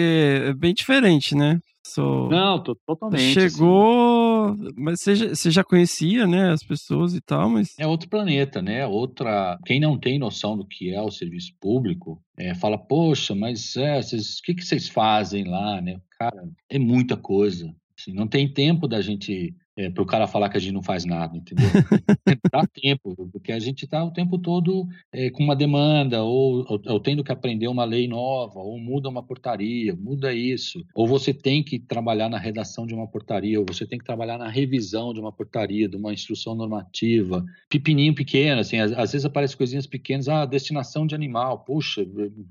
é 0.46 0.54
bem 0.54 0.74
diferente, 0.74 1.34
né? 1.34 1.58
So... 1.86 2.28
Não, 2.28 2.62
tô, 2.62 2.74
totalmente. 2.74 3.38
Assim. 3.38 3.50
Chegou, 3.50 4.50
assim. 4.50 4.68
mas 4.76 5.00
você 5.00 5.14
já, 5.14 5.28
você 5.28 5.50
já 5.50 5.64
conhecia, 5.64 6.26
né, 6.26 6.50
as 6.50 6.62
pessoas 6.62 7.14
e 7.14 7.20
tal, 7.20 7.48
mas... 7.48 7.74
É 7.78 7.86
outro 7.86 8.08
planeta, 8.08 8.60
né? 8.60 8.86
Outra... 8.86 9.58
Quem 9.64 9.80
não 9.80 9.98
tem 9.98 10.18
noção 10.18 10.56
do 10.56 10.66
que 10.66 10.92
é 10.92 11.00
o 11.00 11.10
serviço 11.10 11.52
público, 11.60 12.20
é, 12.36 12.54
fala, 12.54 12.76
poxa, 12.76 13.34
mas 13.34 13.76
é, 13.76 14.00
o 14.00 14.42
que, 14.44 14.54
que 14.54 14.64
vocês 14.64 14.88
fazem 14.88 15.44
lá, 15.44 15.80
né? 15.80 16.00
Cara, 16.18 16.48
é 16.68 16.78
muita 16.78 17.16
coisa. 17.16 17.74
Assim, 17.98 18.12
não 18.12 18.26
tem 18.26 18.52
tempo 18.52 18.86
da 18.86 19.00
gente 19.00 19.54
é, 19.76 19.90
para 19.90 20.02
o 20.02 20.06
cara 20.06 20.26
falar 20.26 20.48
que 20.48 20.56
a 20.56 20.60
gente 20.60 20.72
não 20.72 20.82
faz 20.82 21.04
nada, 21.04 21.36
entendeu? 21.36 21.66
Dá 22.50 22.66
tempo, 22.66 23.28
porque 23.30 23.52
a 23.52 23.58
gente 23.58 23.84
está 23.84 24.02
o 24.02 24.10
tempo 24.10 24.38
todo 24.38 24.86
é, 25.12 25.30
com 25.30 25.44
uma 25.44 25.54
demanda, 25.54 26.22
ou, 26.22 26.64
ou, 26.66 26.80
ou, 26.86 27.00
tendo 27.00 27.22
que 27.22 27.30
aprender 27.30 27.68
uma 27.68 27.84
lei 27.84 28.08
nova, 28.08 28.58
ou 28.58 28.78
muda 28.78 29.08
uma 29.08 29.22
portaria, 29.22 29.94
muda 29.94 30.32
isso. 30.32 30.82
Ou 30.94 31.06
você 31.06 31.34
tem 31.34 31.62
que 31.62 31.78
trabalhar 31.78 32.30
na 32.30 32.38
redação 32.38 32.86
de 32.86 32.94
uma 32.94 33.06
portaria, 33.06 33.60
ou 33.60 33.66
você 33.68 33.86
tem 33.86 33.98
que 33.98 34.04
trabalhar 34.04 34.38
na 34.38 34.48
revisão 34.48 35.12
de 35.12 35.20
uma 35.20 35.30
portaria, 35.30 35.88
de 35.88 35.96
uma 35.96 36.12
instrução 36.12 36.54
normativa. 36.54 37.44
Pipininho 37.68 38.14
pequeno, 38.14 38.60
assim, 38.60 38.78
às, 38.78 38.92
às 38.92 39.12
vezes 39.12 39.26
aparecem 39.26 39.58
coisinhas 39.58 39.86
pequenas, 39.86 40.28
ah, 40.28 40.46
destinação 40.46 41.06
de 41.06 41.14
animal, 41.14 41.64
puxa, 41.64 42.06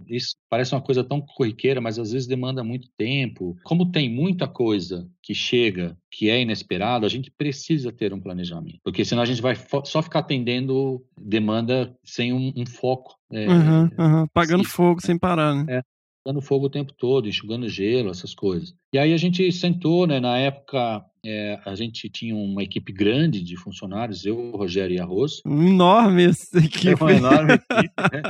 isso 0.08 0.36
parece 0.48 0.76
uma 0.76 0.82
coisa 0.82 1.04
tão 1.04 1.20
corriqueira, 1.20 1.82
mas 1.82 1.98
às 1.98 2.12
vezes 2.12 2.28
demanda 2.28 2.64
muito 2.64 2.88
tempo. 2.96 3.56
Como 3.64 3.92
tem 3.92 4.10
muita 4.10 4.48
coisa 4.48 5.10
que 5.26 5.34
chega, 5.34 5.98
que 6.12 6.30
é 6.30 6.40
inesperado, 6.40 7.04
a 7.04 7.10
gente 7.10 7.32
precisa 7.32 7.92
ter 7.92 8.14
um 8.14 8.22
planejamento, 8.22 8.80
porque 8.84 9.04
senão 9.04 9.24
a 9.24 9.26
gente 9.26 9.42
vai 9.42 9.58
só 9.84 10.00
ficar 10.04 10.20
atendendo 10.20 11.04
demanda 11.20 11.98
sem 12.04 12.32
um, 12.32 12.54
um 12.56 12.64
foco. 12.64 13.16
É, 13.32 13.48
uhum, 13.48 13.90
uhum. 13.98 14.28
Pagando 14.32 14.64
fogo 14.64 15.02
sem 15.02 15.18
parar, 15.18 15.56
né? 15.56 15.78
É, 15.80 15.84
pagando 16.24 16.44
fogo 16.44 16.68
o 16.68 16.70
tempo 16.70 16.94
todo, 16.94 17.28
enxugando 17.28 17.68
gelo, 17.68 18.12
essas 18.12 18.36
coisas. 18.36 18.76
E 18.96 18.98
aí 18.98 19.12
a 19.12 19.18
gente 19.18 19.52
sentou, 19.52 20.08
né? 20.08 20.22
Na 20.22 20.38
época 20.38 21.04
é, 21.26 21.60
a 21.66 21.76
gente 21.76 22.08
tinha 22.08 22.34
uma 22.34 22.64
equipe 22.64 22.94
grande 22.94 23.44
de 23.44 23.58
funcionários, 23.58 24.26
eu, 24.26 24.38
o 24.38 24.56
Rogério 24.56 24.96
e 24.96 25.00
a 25.02 25.04
Rose. 25.04 25.42
Enorme 25.46 26.24
essa 26.24 26.60
equipe. 26.60 26.88
É 26.88 26.96
uma 26.96 27.12
enorme 27.12 27.54
equipe, 27.56 27.94
né? 28.14 28.22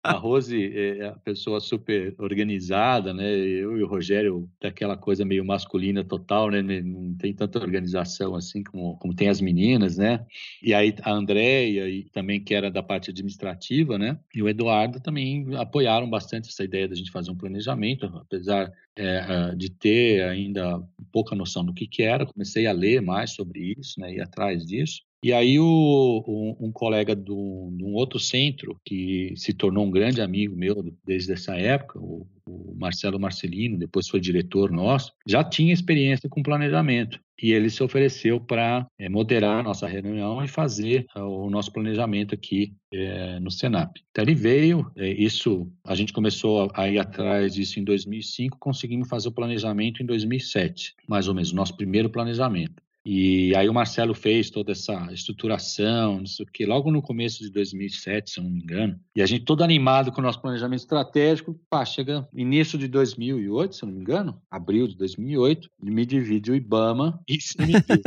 A 0.00 0.12
Rose 0.12 0.72
é 0.72 1.06
a 1.06 1.12
pessoa 1.12 1.58
super 1.58 2.14
organizada, 2.20 3.12
né? 3.12 3.28
Eu 3.34 3.76
e 3.76 3.82
o 3.82 3.88
Rogério, 3.88 4.48
daquela 4.60 4.96
coisa 4.96 5.24
meio 5.24 5.44
masculina 5.44 6.04
total, 6.04 6.50
né? 6.50 6.62
Não 6.62 7.16
tem 7.16 7.34
tanta 7.34 7.58
organização 7.58 8.36
assim 8.36 8.62
como, 8.62 8.96
como 8.98 9.14
tem 9.16 9.28
as 9.28 9.40
meninas, 9.40 9.96
né? 9.96 10.24
E 10.62 10.72
aí 10.72 10.94
a 11.02 11.10
Andréia, 11.10 11.88
e 11.88 12.04
também 12.12 12.40
que 12.40 12.54
era 12.54 12.70
da 12.70 12.80
parte 12.82 13.10
administrativa, 13.10 13.98
né? 13.98 14.16
E 14.32 14.40
o 14.40 14.48
Eduardo 14.48 15.00
também 15.00 15.46
apoiaram 15.56 16.08
bastante 16.08 16.48
essa 16.48 16.62
ideia 16.62 16.86
da 16.86 16.94
gente 16.94 17.10
fazer 17.10 17.32
um 17.32 17.36
planejamento, 17.36 18.06
apesar 18.14 18.70
é, 18.96 19.54
de 19.54 19.70
ter 19.70 20.22
ainda 20.24 20.82
pouca 21.12 21.34
noção 21.34 21.64
do 21.64 21.74
que, 21.74 21.86
que 21.86 22.02
era, 22.02 22.26
comecei 22.26 22.66
a 22.66 22.72
ler 22.72 23.00
mais 23.00 23.32
sobre 23.32 23.74
isso, 23.78 24.00
né, 24.00 24.14
ir 24.14 24.20
atrás 24.20 24.64
disso. 24.64 25.00
E 25.24 25.32
aí 25.32 25.56
o, 25.58 26.24
um, 26.26 26.66
um, 26.66 26.72
colega 26.72 27.14
de 27.14 27.30
um 27.30 27.94
outro 27.94 28.18
centro, 28.18 28.76
que 28.84 29.32
se 29.36 29.52
tornou 29.52 29.84
um 29.84 29.90
grande 29.90 30.20
amigo 30.20 30.56
meu 30.56 30.74
desde 31.04 31.32
essa 31.32 31.54
época, 31.56 32.00
o, 32.00 32.26
o 32.44 32.74
Marcelo 32.74 33.20
Marcelino, 33.20 33.78
depois 33.78 34.08
foi 34.08 34.18
diretor 34.18 34.72
nosso, 34.72 35.12
já 35.24 35.44
tinha 35.44 35.72
experiência 35.72 36.28
com 36.28 36.42
planejamento. 36.42 37.20
E 37.42 37.52
ele 37.52 37.68
se 37.68 37.82
ofereceu 37.82 38.40
para 38.40 38.86
é, 38.98 39.08
moderar 39.08 39.58
a 39.58 39.62
nossa 39.62 39.86
reunião 39.88 40.42
e 40.44 40.48
fazer 40.48 41.06
uh, 41.16 41.20
o 41.22 41.50
nosso 41.50 41.72
planejamento 41.72 42.34
aqui 42.34 42.72
é, 42.92 43.40
no 43.40 43.50
Senap. 43.50 43.96
Então 44.10 44.22
ele 44.22 44.34
veio, 44.34 44.90
é, 44.96 45.10
isso 45.10 45.70
a 45.84 45.94
gente 45.94 46.12
começou 46.12 46.70
a 46.74 46.88
ir 46.88 46.98
atrás 46.98 47.54
disso 47.54 47.80
em 47.80 47.84
2005, 47.84 48.58
conseguimos 48.58 49.08
fazer 49.08 49.28
o 49.28 49.32
planejamento 49.32 50.02
em 50.02 50.06
2007, 50.06 50.94
mais 51.08 51.26
ou 51.26 51.34
menos, 51.34 51.52
nosso 51.52 51.76
primeiro 51.76 52.08
planejamento. 52.08 52.81
E 53.04 53.54
aí 53.56 53.68
o 53.68 53.74
Marcelo 53.74 54.14
fez 54.14 54.48
toda 54.50 54.72
essa 54.72 55.12
estruturação, 55.12 56.18
não 56.18 56.26
sei 56.26 56.44
o 56.44 56.48
que, 56.48 56.64
logo 56.64 56.90
no 56.90 57.02
começo 57.02 57.42
de 57.42 57.50
2007, 57.50 58.30
se 58.30 58.40
eu 58.40 58.44
não 58.44 58.50
me 58.50 58.60
engano. 58.60 58.98
E 59.14 59.22
a 59.22 59.26
gente 59.26 59.44
todo 59.44 59.64
animado 59.64 60.12
com 60.12 60.20
o 60.20 60.24
nosso 60.24 60.40
planejamento 60.40 60.80
estratégico, 60.80 61.58
pá, 61.68 61.84
chega 61.84 62.28
início 62.32 62.78
de 62.78 62.86
2008, 62.86 63.74
se 63.74 63.82
eu 63.82 63.88
não 63.88 63.94
me 63.94 64.00
engano, 64.00 64.40
abril 64.50 64.86
de 64.86 64.96
2008, 64.96 65.68
me 65.82 66.06
divide 66.06 66.52
o 66.52 66.54
IBAMA 66.54 67.20
e 67.28 67.40
CNP. 67.40 68.02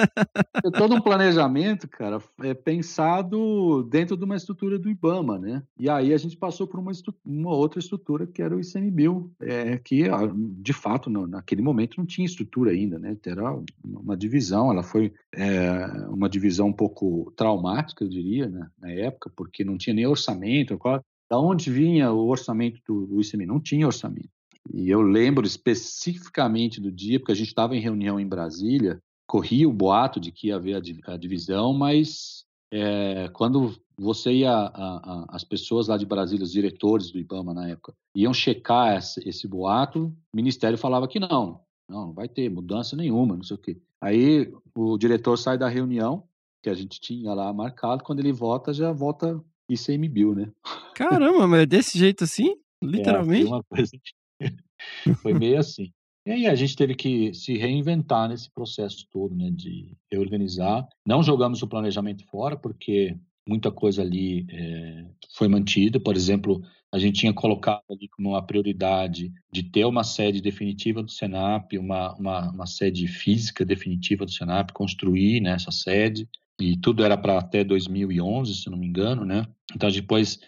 todo 0.77 0.95
um 0.95 1.01
planejamento, 1.01 1.87
cara, 1.87 2.19
é 2.41 2.53
pensado 2.53 3.83
dentro 3.83 4.15
de 4.15 4.23
uma 4.23 4.35
estrutura 4.35 4.79
do 4.79 4.89
IBAMA, 4.89 5.37
né? 5.37 5.63
E 5.77 5.89
aí 5.89 6.13
a 6.13 6.17
gente 6.17 6.37
passou 6.37 6.67
por 6.67 6.79
uma, 6.79 6.91
uma 7.25 7.53
outra 7.53 7.79
estrutura 7.79 8.25
que 8.25 8.41
era 8.41 8.55
o 8.55 8.59
ICMBio, 8.59 9.31
é, 9.41 9.77
que 9.77 10.03
de 10.57 10.73
fato 10.73 11.09
não, 11.09 11.27
naquele 11.27 11.61
momento 11.61 11.97
não 11.97 12.05
tinha 12.05 12.25
estrutura 12.25 12.71
ainda, 12.71 12.97
né? 12.97 13.17
Era 13.25 13.59
uma 13.83 14.15
divisão, 14.15 14.71
ela 14.71 14.84
foi 14.85 15.13
é, 15.33 15.85
uma 16.09 16.29
divisão 16.29 16.67
um 16.67 16.73
pouco 16.73 17.33
traumática, 17.35 18.03
eu 18.03 18.09
diria, 18.09 18.47
né, 18.47 18.69
na 18.79 18.91
época, 18.91 19.31
porque 19.35 19.63
não 19.63 19.77
tinha 19.77 19.93
nem 19.93 20.07
orçamento. 20.07 20.77
Qual, 20.77 21.01
da 21.29 21.39
onde 21.39 21.69
vinha 21.69 22.11
o 22.11 22.27
orçamento 22.27 22.79
do, 22.87 23.05
do 23.05 23.21
ICMI? 23.21 23.45
Não 23.45 23.59
tinha 23.59 23.85
orçamento. 23.85 24.29
E 24.73 24.89
eu 24.89 25.01
lembro 25.01 25.45
especificamente 25.45 26.79
do 26.79 26.91
dia, 26.91 27.19
porque 27.19 27.31
a 27.31 27.35
gente 27.35 27.49
estava 27.49 27.75
em 27.75 27.81
reunião 27.81 28.19
em 28.19 28.27
Brasília, 28.27 28.99
corria 29.27 29.67
o 29.67 29.73
boato 29.73 30.19
de 30.19 30.31
que 30.31 30.47
ia 30.47 30.55
haver 30.55 30.75
a, 30.75 31.13
a 31.13 31.17
divisão, 31.17 31.73
mas 31.73 32.45
é, 32.71 33.29
quando 33.33 33.75
você 33.97 34.43
a, 34.45 35.25
as 35.29 35.43
pessoas 35.43 35.87
lá 35.87 35.97
de 35.97 36.05
Brasília, 36.05 36.43
os 36.43 36.51
diretores 36.51 37.11
do 37.11 37.19
IBAMA 37.19 37.53
na 37.53 37.69
época, 37.69 37.93
iam 38.15 38.33
checar 38.33 38.97
esse, 38.97 39.27
esse 39.27 39.47
boato, 39.47 40.07
o 40.07 40.35
Ministério 40.35 40.77
falava 40.77 41.07
que 41.07 41.19
não, 41.19 41.61
não, 41.89 42.07
não 42.07 42.13
vai 42.13 42.27
ter 42.27 42.49
mudança 42.49 42.95
nenhuma, 42.95 43.35
não 43.35 43.43
sei 43.43 43.55
o 43.55 43.59
quê. 43.59 43.77
Aí 44.01 44.51
o 44.75 44.97
diretor 44.97 45.37
sai 45.37 45.57
da 45.57 45.69
reunião 45.69 46.27
que 46.61 46.69
a 46.69 46.73
gente 46.73 46.99
tinha 46.99 47.33
lá 47.33 47.53
marcado, 47.53 48.03
quando 48.03 48.19
ele 48.19 48.31
volta, 48.31 48.73
já 48.73 48.91
volta 48.91 49.39
ICMBio, 49.69 50.33
né? 50.33 50.51
Caramba, 50.95 51.47
mas 51.47 51.61
é 51.61 51.65
desse 51.65 51.97
jeito 51.97 52.23
assim? 52.23 52.55
Literalmente? 52.83 53.51
É, 53.53 53.59
coisa... 53.69 53.91
foi 55.21 55.33
meio 55.33 55.59
assim. 55.59 55.91
E 56.27 56.31
aí 56.31 56.47
a 56.47 56.55
gente 56.55 56.75
teve 56.75 56.95
que 56.95 57.33
se 57.35 57.55
reinventar 57.55 58.27
nesse 58.27 58.49
processo 58.49 59.07
todo, 59.11 59.35
né, 59.35 59.51
de 59.51 59.95
reorganizar. 60.11 60.87
Não 61.05 61.21
jogamos 61.21 61.61
o 61.61 61.67
planejamento 61.67 62.25
fora, 62.25 62.57
porque 62.57 63.15
muita 63.47 63.71
coisa 63.71 64.01
ali 64.01 64.45
é, 64.49 65.05
foi 65.35 65.47
mantida. 65.47 65.99
Por 65.99 66.15
exemplo, 66.15 66.61
a 66.91 66.97
gente 66.97 67.19
tinha 67.19 67.33
colocado 67.33 67.83
ali 67.89 68.07
como 68.07 68.29
uma 68.29 68.45
prioridade 68.45 69.33
de 69.51 69.63
ter 69.63 69.85
uma 69.85 70.03
sede 70.03 70.41
definitiva 70.41 71.03
do 71.03 71.11
Senap, 71.11 71.77
uma, 71.77 72.13
uma, 72.15 72.51
uma 72.51 72.65
sede 72.65 73.07
física 73.07 73.65
definitiva 73.65 74.25
do 74.25 74.31
Senap, 74.31 74.71
construir 74.71 75.41
né, 75.41 75.51
essa 75.51 75.71
sede, 75.71 76.27
e 76.59 76.77
tudo 76.77 77.03
era 77.03 77.17
para 77.17 77.37
até 77.37 77.63
2011, 77.63 78.55
se 78.55 78.69
não 78.69 78.77
me 78.77 78.87
engano, 78.87 79.25
né? 79.25 79.45
Então, 79.75 79.91
depois, 79.91 80.39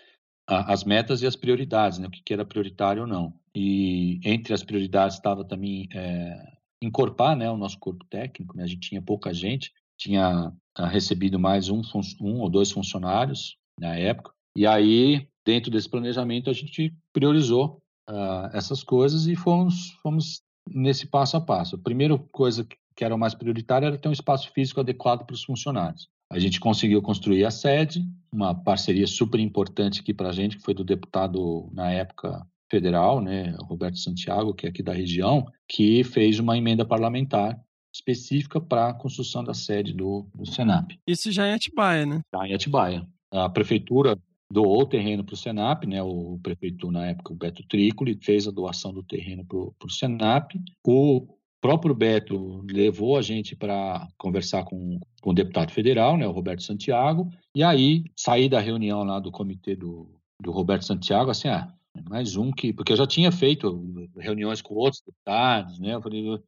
a, 0.47 0.71
as 0.71 0.83
metas 0.83 1.21
e 1.21 1.27
as 1.27 1.35
prioridades, 1.35 1.99
né? 1.99 2.07
O 2.07 2.11
que, 2.11 2.23
que 2.23 2.33
era 2.33 2.45
prioritário 2.45 3.01
ou 3.01 3.07
não. 3.07 3.33
E 3.53 4.19
entre 4.23 4.53
as 4.53 4.63
prioridades 4.63 5.17
estava 5.17 5.43
também 5.43 5.89
é, 5.93 6.53
encorpar 6.81 7.35
né, 7.35 7.49
o 7.49 7.57
nosso 7.57 7.77
corpo 7.77 8.05
técnico, 8.05 8.55
né? 8.55 8.63
A 8.63 8.67
gente 8.67 8.87
tinha 8.89 9.01
pouca 9.01 9.33
gente, 9.33 9.73
tinha 9.97 10.53
recebido 10.85 11.39
mais 11.39 11.69
um, 11.69 11.81
um 12.21 12.39
ou 12.41 12.49
dois 12.49 12.71
funcionários 12.71 13.57
na 13.79 13.95
época. 13.95 14.31
E 14.55 14.65
aí, 14.65 15.27
dentro 15.45 15.71
desse 15.71 15.89
planejamento, 15.89 16.49
a 16.49 16.53
gente 16.53 16.93
priorizou 17.13 17.81
uh, 18.09 18.49
essas 18.53 18.83
coisas 18.83 19.27
e 19.27 19.35
fomos, 19.35 19.91
fomos 20.03 20.41
nesse 20.69 21.07
passo 21.07 21.37
a 21.37 21.41
passo. 21.41 21.75
A 21.75 21.79
primeira 21.79 22.17
coisa 22.31 22.67
que 22.95 23.03
era 23.03 23.13
o 23.13 23.19
mais 23.19 23.35
prioritária 23.35 23.85
era 23.85 23.97
ter 23.97 24.09
um 24.09 24.13
espaço 24.13 24.51
físico 24.51 24.79
adequado 24.79 25.25
para 25.25 25.35
os 25.35 25.43
funcionários. 25.43 26.07
A 26.31 26.39
gente 26.39 26.59
conseguiu 26.59 27.01
construir 27.01 27.45
a 27.45 27.51
sede, 27.51 28.03
uma 28.31 28.53
parceria 28.53 29.07
super 29.07 29.39
importante 29.39 30.01
aqui 30.01 30.13
para 30.13 30.29
a 30.29 30.33
gente, 30.33 30.57
que 30.57 30.63
foi 30.63 30.73
do 30.73 30.83
deputado, 30.83 31.69
na 31.71 31.91
época, 31.91 32.45
federal, 32.69 33.21
né, 33.21 33.55
Roberto 33.61 33.97
Santiago, 33.97 34.53
que 34.53 34.65
é 34.65 34.69
aqui 34.69 34.83
da 34.83 34.91
região, 34.91 35.45
que 35.67 36.03
fez 36.03 36.39
uma 36.39 36.57
emenda 36.57 36.83
parlamentar 36.83 37.57
específica 37.93 38.59
para 38.59 38.89
a 38.89 38.93
construção 38.93 39.43
da 39.43 39.53
sede 39.53 39.93
do, 39.93 40.27
do 40.33 40.45
Senap. 40.45 40.91
Isso 41.07 41.31
já 41.31 41.45
é 41.45 41.53
Atibaia, 41.53 42.05
né? 42.05 42.21
Já 42.33 42.47
em 42.47 42.53
Atibaia. 42.53 43.07
A 43.31 43.49
prefeitura 43.49 44.17
doou 44.51 44.81
o 44.81 44.85
terreno 44.85 45.23
para 45.23 45.33
o 45.33 45.37
Senap, 45.37 45.85
né? 45.85 46.01
O 46.01 46.39
prefeito 46.41 46.91
na 46.91 47.07
época, 47.07 47.33
o 47.33 47.35
Beto 47.35 47.63
Trícoli, 47.67 48.17
fez 48.21 48.47
a 48.47 48.51
doação 48.51 48.93
do 48.93 49.03
terreno 49.03 49.45
para 49.45 49.57
o 49.57 49.89
Senap. 49.89 50.53
O 50.85 51.27
próprio 51.59 51.95
Beto 51.95 52.63
levou 52.69 53.17
a 53.17 53.21
gente 53.21 53.55
para 53.55 54.07
conversar 54.17 54.63
com, 54.63 54.99
com 55.21 55.31
o 55.31 55.33
deputado 55.33 55.71
federal, 55.71 56.17
né, 56.17 56.27
o 56.27 56.31
Roberto 56.31 56.63
Santiago, 56.63 57.29
e 57.53 57.63
aí 57.63 58.05
saí 58.15 58.47
da 58.47 58.59
reunião 58.59 59.03
lá 59.03 59.19
do 59.19 59.31
comitê 59.31 59.75
do, 59.75 60.07
do 60.39 60.51
Roberto 60.51 60.85
Santiago, 60.85 61.31
assim, 61.31 61.47
ah, 61.47 61.73
mais 62.09 62.35
um 62.35 62.51
que. 62.51 62.71
Porque 62.71 62.93
eu 62.93 62.97
já 62.97 63.07
tinha 63.07 63.31
feito 63.31 64.09
reuniões 64.17 64.61
com 64.61 64.75
outros 64.75 65.01
deputados, 65.01 65.79
né? 65.79 65.95
Eu 65.95 66.01
falei, 66.01 66.39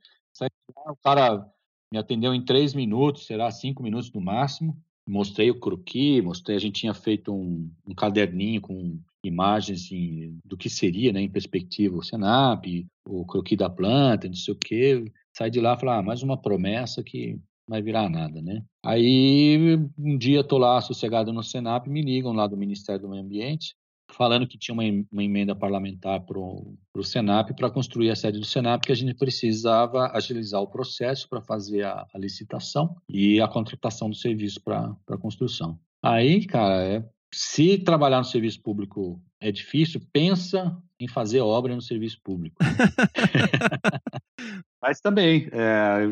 o 0.87 0.95
cara 1.03 1.47
me 1.91 1.97
atendeu 1.97 2.33
em 2.33 2.43
três 2.43 2.73
minutos, 2.73 3.25
será 3.25 3.49
cinco 3.51 3.81
minutos 3.81 4.11
no 4.11 4.21
máximo. 4.21 4.77
Mostrei 5.07 5.49
o 5.49 5.59
croqui, 5.59 6.21
mostrei, 6.21 6.55
a 6.55 6.59
gente 6.59 6.81
tinha 6.81 6.93
feito 6.93 7.33
um, 7.33 7.71
um 7.87 7.95
caderninho 7.95 8.61
com 8.61 8.99
imagens 9.23 9.91
em, 9.91 10.37
do 10.45 10.55
que 10.55 10.69
seria, 10.69 11.11
né, 11.11 11.21
em 11.21 11.29
perspectiva, 11.29 11.97
o 11.97 12.03
Senap, 12.03 12.65
o 13.07 13.25
croqui 13.25 13.55
da 13.55 13.69
planta, 13.69 14.27
não 14.27 14.35
sei 14.35 14.53
o 14.53 14.57
quê. 14.57 15.11
Sai 15.35 15.49
de 15.49 15.59
lá 15.59 15.73
e 15.73 15.79
falar, 15.79 15.97
ah, 15.97 16.03
mais 16.03 16.21
uma 16.21 16.37
promessa 16.37 17.03
que 17.03 17.33
não 17.33 17.41
vai 17.75 17.81
virar 17.81 18.09
nada, 18.09 18.41
né? 18.41 18.63
Aí, 18.83 19.77
um 19.97 20.17
dia 20.17 20.43
tô 20.43 20.57
lá 20.57 20.79
sossegado 20.81 21.33
no 21.33 21.43
Senap, 21.43 21.87
me 21.87 22.01
ligam 22.01 22.33
lá 22.33 22.45
do 22.45 22.57
Ministério 22.57 23.01
do 23.01 23.09
Meio 23.09 23.23
Ambiente, 23.23 23.75
falando 24.11 24.47
que 24.47 24.57
tinha 24.57 24.73
uma, 24.73 24.83
uma 25.11 25.23
emenda 25.23 25.55
parlamentar 25.55 26.21
para 26.21 26.39
o 26.39 27.03
Senap 27.03 27.53
para 27.53 27.69
construir 27.69 28.09
a 28.09 28.15
sede 28.15 28.39
do 28.39 28.45
Senap, 28.45 28.83
que 28.83 28.91
a 28.91 28.95
gente 28.95 29.13
precisava 29.13 30.11
agilizar 30.13 30.61
o 30.61 30.67
processo 30.67 31.29
para 31.29 31.41
fazer 31.41 31.83
a, 31.83 32.05
a, 32.13 32.17
licitação 32.17 32.95
e 33.07 33.39
a 33.39 33.47
contratação 33.47 34.09
do 34.09 34.15
serviço 34.15 34.61
para 34.61 34.95
a 35.09 35.17
construção. 35.17 35.79
Aí, 36.03 36.45
cara, 36.45 36.83
é, 36.83 37.05
se 37.33 37.77
trabalhar 37.77 38.17
no 38.17 38.25
serviço 38.25 38.61
público 38.61 39.21
é 39.39 39.51
difícil, 39.51 40.01
pensa 40.11 40.75
em 40.99 41.07
fazer 41.07 41.41
obra 41.41 41.75
no 41.75 41.81
serviço 41.81 42.19
público. 42.23 42.57
Mas 44.81 44.99
também, 44.99 45.47
é, 45.51 46.07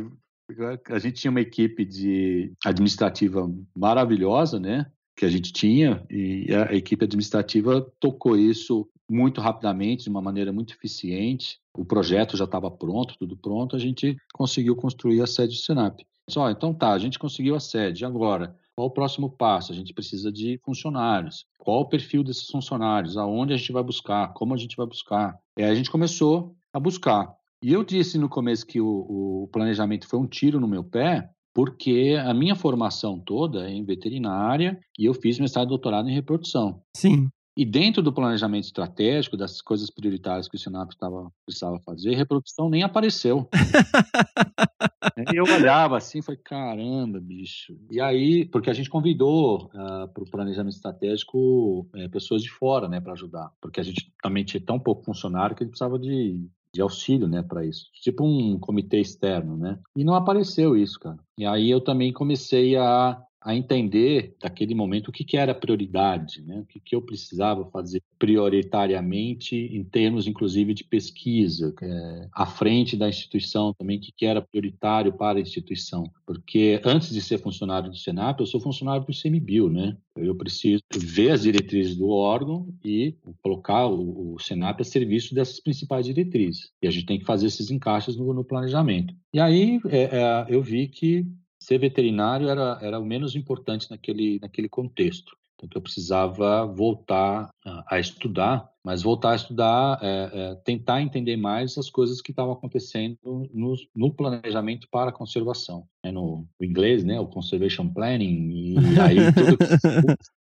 a 0.89 0.99
gente 0.99 1.21
tinha 1.21 1.31
uma 1.31 1.41
equipe 1.41 1.83
de 1.83 2.53
administrativa 2.65 3.49
maravilhosa, 3.75 4.59
né? 4.59 4.85
Que 5.17 5.25
a 5.25 5.29
gente 5.29 5.51
tinha 5.51 6.05
e 6.11 6.45
a 6.53 6.75
equipe 6.75 7.03
administrativa 7.03 7.81
tocou 7.99 8.37
isso 8.37 8.87
muito 9.09 9.41
rapidamente, 9.41 10.03
de 10.03 10.09
uma 10.09 10.21
maneira 10.21 10.53
muito 10.53 10.75
eficiente. 10.75 11.59
O 11.75 11.83
projeto 11.83 12.37
já 12.37 12.45
estava 12.45 12.69
pronto, 12.69 13.15
tudo 13.17 13.35
pronto, 13.35 13.75
a 13.75 13.79
gente 13.79 14.15
conseguiu 14.33 14.75
construir 14.75 15.21
a 15.21 15.27
sede 15.27 15.55
do 15.55 15.59
Senap. 15.59 15.99
Só, 16.29 16.51
então 16.51 16.73
tá, 16.73 16.91
a 16.91 16.99
gente 16.99 17.17
conseguiu 17.17 17.55
a 17.55 17.59
sede. 17.59 18.05
Agora, 18.05 18.55
qual 18.75 18.89
o 18.89 18.91
próximo 18.91 19.29
passo? 19.29 19.71
A 19.71 19.75
gente 19.75 19.93
precisa 19.93 20.31
de 20.31 20.59
funcionários. 20.63 21.45
Qual 21.57 21.81
o 21.81 21.89
perfil 21.89 22.23
desses 22.23 22.47
funcionários? 22.47 23.17
Aonde 23.17 23.53
a 23.53 23.57
gente 23.57 23.71
vai 23.71 23.81
buscar? 23.81 24.33
Como 24.33 24.53
a 24.53 24.57
gente 24.57 24.75
vai 24.75 24.85
buscar? 24.85 25.35
É, 25.57 25.65
a 25.65 25.73
gente 25.73 25.89
começou 25.89 26.55
a 26.71 26.79
buscar. 26.79 27.33
E 27.63 27.73
eu 27.73 27.83
disse 27.83 28.19
no 28.19 28.29
começo 28.29 28.67
que 28.67 28.79
o, 28.79 29.43
o 29.43 29.49
planejamento 29.51 30.07
foi 30.07 30.19
um 30.19 30.27
tiro 30.27 30.59
no 30.59 30.67
meu 30.67 30.83
pé, 30.83 31.27
porque 31.57 32.15
a 32.23 32.35
minha 32.35 32.53
formação 32.53 33.19
toda 33.19 33.67
é 33.67 33.73
em 33.73 33.83
veterinária 33.83 34.79
e 34.95 35.05
eu 35.05 35.13
fiz 35.15 35.39
mestrado 35.39 35.65
e 35.65 35.69
doutorado 35.69 36.07
em 36.07 36.13
reprodução. 36.13 36.83
Sim. 36.95 37.29
E 37.57 37.65
dentro 37.65 38.03
do 38.03 38.13
planejamento 38.13 38.65
estratégico, 38.65 39.35
das 39.35 39.59
coisas 39.59 39.89
prioritárias 39.89 40.47
que 40.47 40.55
o 40.55 40.59
Senap 40.59 40.91
estava, 40.91 41.31
precisava 41.43 41.79
fazer, 41.79 42.13
reprodução 42.13 42.69
nem 42.69 42.83
apareceu. 42.83 43.49
e 45.33 45.35
eu 45.35 45.45
olhava 45.45 45.97
assim 45.97 46.19
e 46.19 46.21
falei, 46.21 46.39
caramba, 46.45 47.19
bicho. 47.19 47.75
E 47.89 47.99
aí, 47.99 48.45
porque 48.45 48.69
a 48.69 48.73
gente 48.73 48.91
convidou 48.91 49.71
uh, 49.73 49.79
ah, 49.79 50.07
para 50.13 50.23
o 50.23 50.29
planejamento 50.29 50.75
estratégico 50.75 51.79
uh, 51.79 52.09
pessoas 52.11 52.43
de 52.43 52.51
fora, 52.51 52.87
né, 52.87 53.01
para 53.01 53.13
ajudar. 53.13 53.51
Porque 53.59 53.79
a 53.79 53.83
gente 53.83 54.13
também 54.21 54.45
tinha 54.45 54.61
tão 54.61 54.79
pouco 54.79 55.03
funcionário 55.03 55.55
que 55.55 55.63
a 55.63 55.65
gente 55.65 55.71
precisava 55.71 55.97
de 55.97 56.47
de 56.73 56.81
auxílio, 56.81 57.27
né, 57.27 57.41
para 57.41 57.65
isso. 57.65 57.87
Tipo 58.01 58.25
um 58.25 58.59
comitê 58.59 58.99
externo, 58.99 59.57
né? 59.57 59.79
E 59.95 60.03
não 60.03 60.13
apareceu 60.13 60.75
isso, 60.75 60.99
cara. 60.99 61.17
E 61.37 61.45
aí 61.45 61.69
eu 61.69 61.81
também 61.81 62.11
comecei 62.13 62.75
a 62.75 63.21
a 63.47 63.55
entender 63.55 64.35
daquele 64.41 64.75
momento 64.75 65.07
o 65.07 65.11
que, 65.11 65.23
que 65.23 65.37
era 65.37 65.55
prioridade, 65.55 66.41
né? 66.41 66.59
o 66.59 66.65
que, 66.65 66.81
que 66.81 66.93
eu 66.93 67.01
precisava 67.01 67.63
fazer 67.71 68.03
prioritariamente 68.19 69.55
em 69.55 69.85
termos, 69.85 70.27
inclusive, 70.27 70.73
de 70.73 70.83
pesquisa, 70.83 71.73
é, 71.81 72.27
à 72.33 72.45
frente 72.45 72.97
da 72.97 73.07
instituição 73.07 73.73
também, 73.73 73.99
o 73.99 74.01
que, 74.01 74.11
que 74.11 74.25
era 74.25 74.41
prioritário 74.41 75.13
para 75.13 75.39
a 75.39 75.41
instituição. 75.41 76.11
Porque 76.25 76.81
antes 76.83 77.09
de 77.13 77.21
ser 77.21 77.37
funcionário 77.37 77.89
do 77.89 77.95
Senap, 77.95 78.37
eu 78.37 78.45
sou 78.45 78.59
funcionário 78.59 79.05
do 79.05 79.13
CMBio, 79.13 79.69
né? 79.69 79.95
Eu 80.17 80.35
preciso 80.35 80.81
ver 80.93 81.31
as 81.31 81.43
diretrizes 81.43 81.95
do 81.95 82.09
órgão 82.09 82.67
e 82.83 83.15
colocar 83.41 83.87
o, 83.87 84.33
o 84.33 84.37
a 84.37 84.83
serviço 84.83 85.33
dessas 85.33 85.61
principais 85.61 86.05
diretrizes. 86.05 86.73
E 86.81 86.87
a 86.87 86.91
gente 86.91 87.05
tem 87.05 87.19
que 87.19 87.25
fazer 87.25 87.47
esses 87.47 87.71
encaixes 87.71 88.17
no, 88.17 88.33
no 88.33 88.43
planejamento. 88.43 89.15
E 89.33 89.39
aí 89.39 89.79
é, 89.87 90.01
é, 90.01 90.45
eu 90.49 90.61
vi 90.61 90.89
que 90.89 91.25
ser 91.67 91.77
veterinário 91.77 92.47
era, 92.47 92.79
era 92.81 92.97
o 92.97 93.05
menos 93.05 93.35
importante 93.35 93.91
naquele, 93.91 94.39
naquele 94.41 94.69
contexto. 94.69 95.35
Então, 95.55 95.67
eu 95.75 95.81
precisava 95.81 96.65
voltar 96.65 97.49
a, 97.87 97.99
estudar, 97.99 98.69
mas 98.85 99.01
voltar 99.01 99.31
a 99.31 99.35
estudar, 99.35 99.99
é, 100.01 100.29
é, 100.31 100.55
tentar 100.63 101.01
entender 101.01 101.35
mais 101.35 101.77
as 101.77 101.89
coisas 101.89 102.21
que 102.21 102.31
estavam 102.31 102.53
acontecendo 102.53 103.17
no, 103.51 103.75
no 103.93 104.13
planejamento 104.13 104.87
para 104.89 105.09
a 105.09 105.13
conservação. 105.13 105.85
É 106.03 106.11
no, 106.11 106.47
no, 106.59 106.65
inglês, 106.65 107.03
né, 107.03 107.19
o 107.19 107.27
conservation 107.27 107.91
planning, 107.91 108.51
e 108.51 108.75
aí 109.01 109.17
tudo 109.33 109.57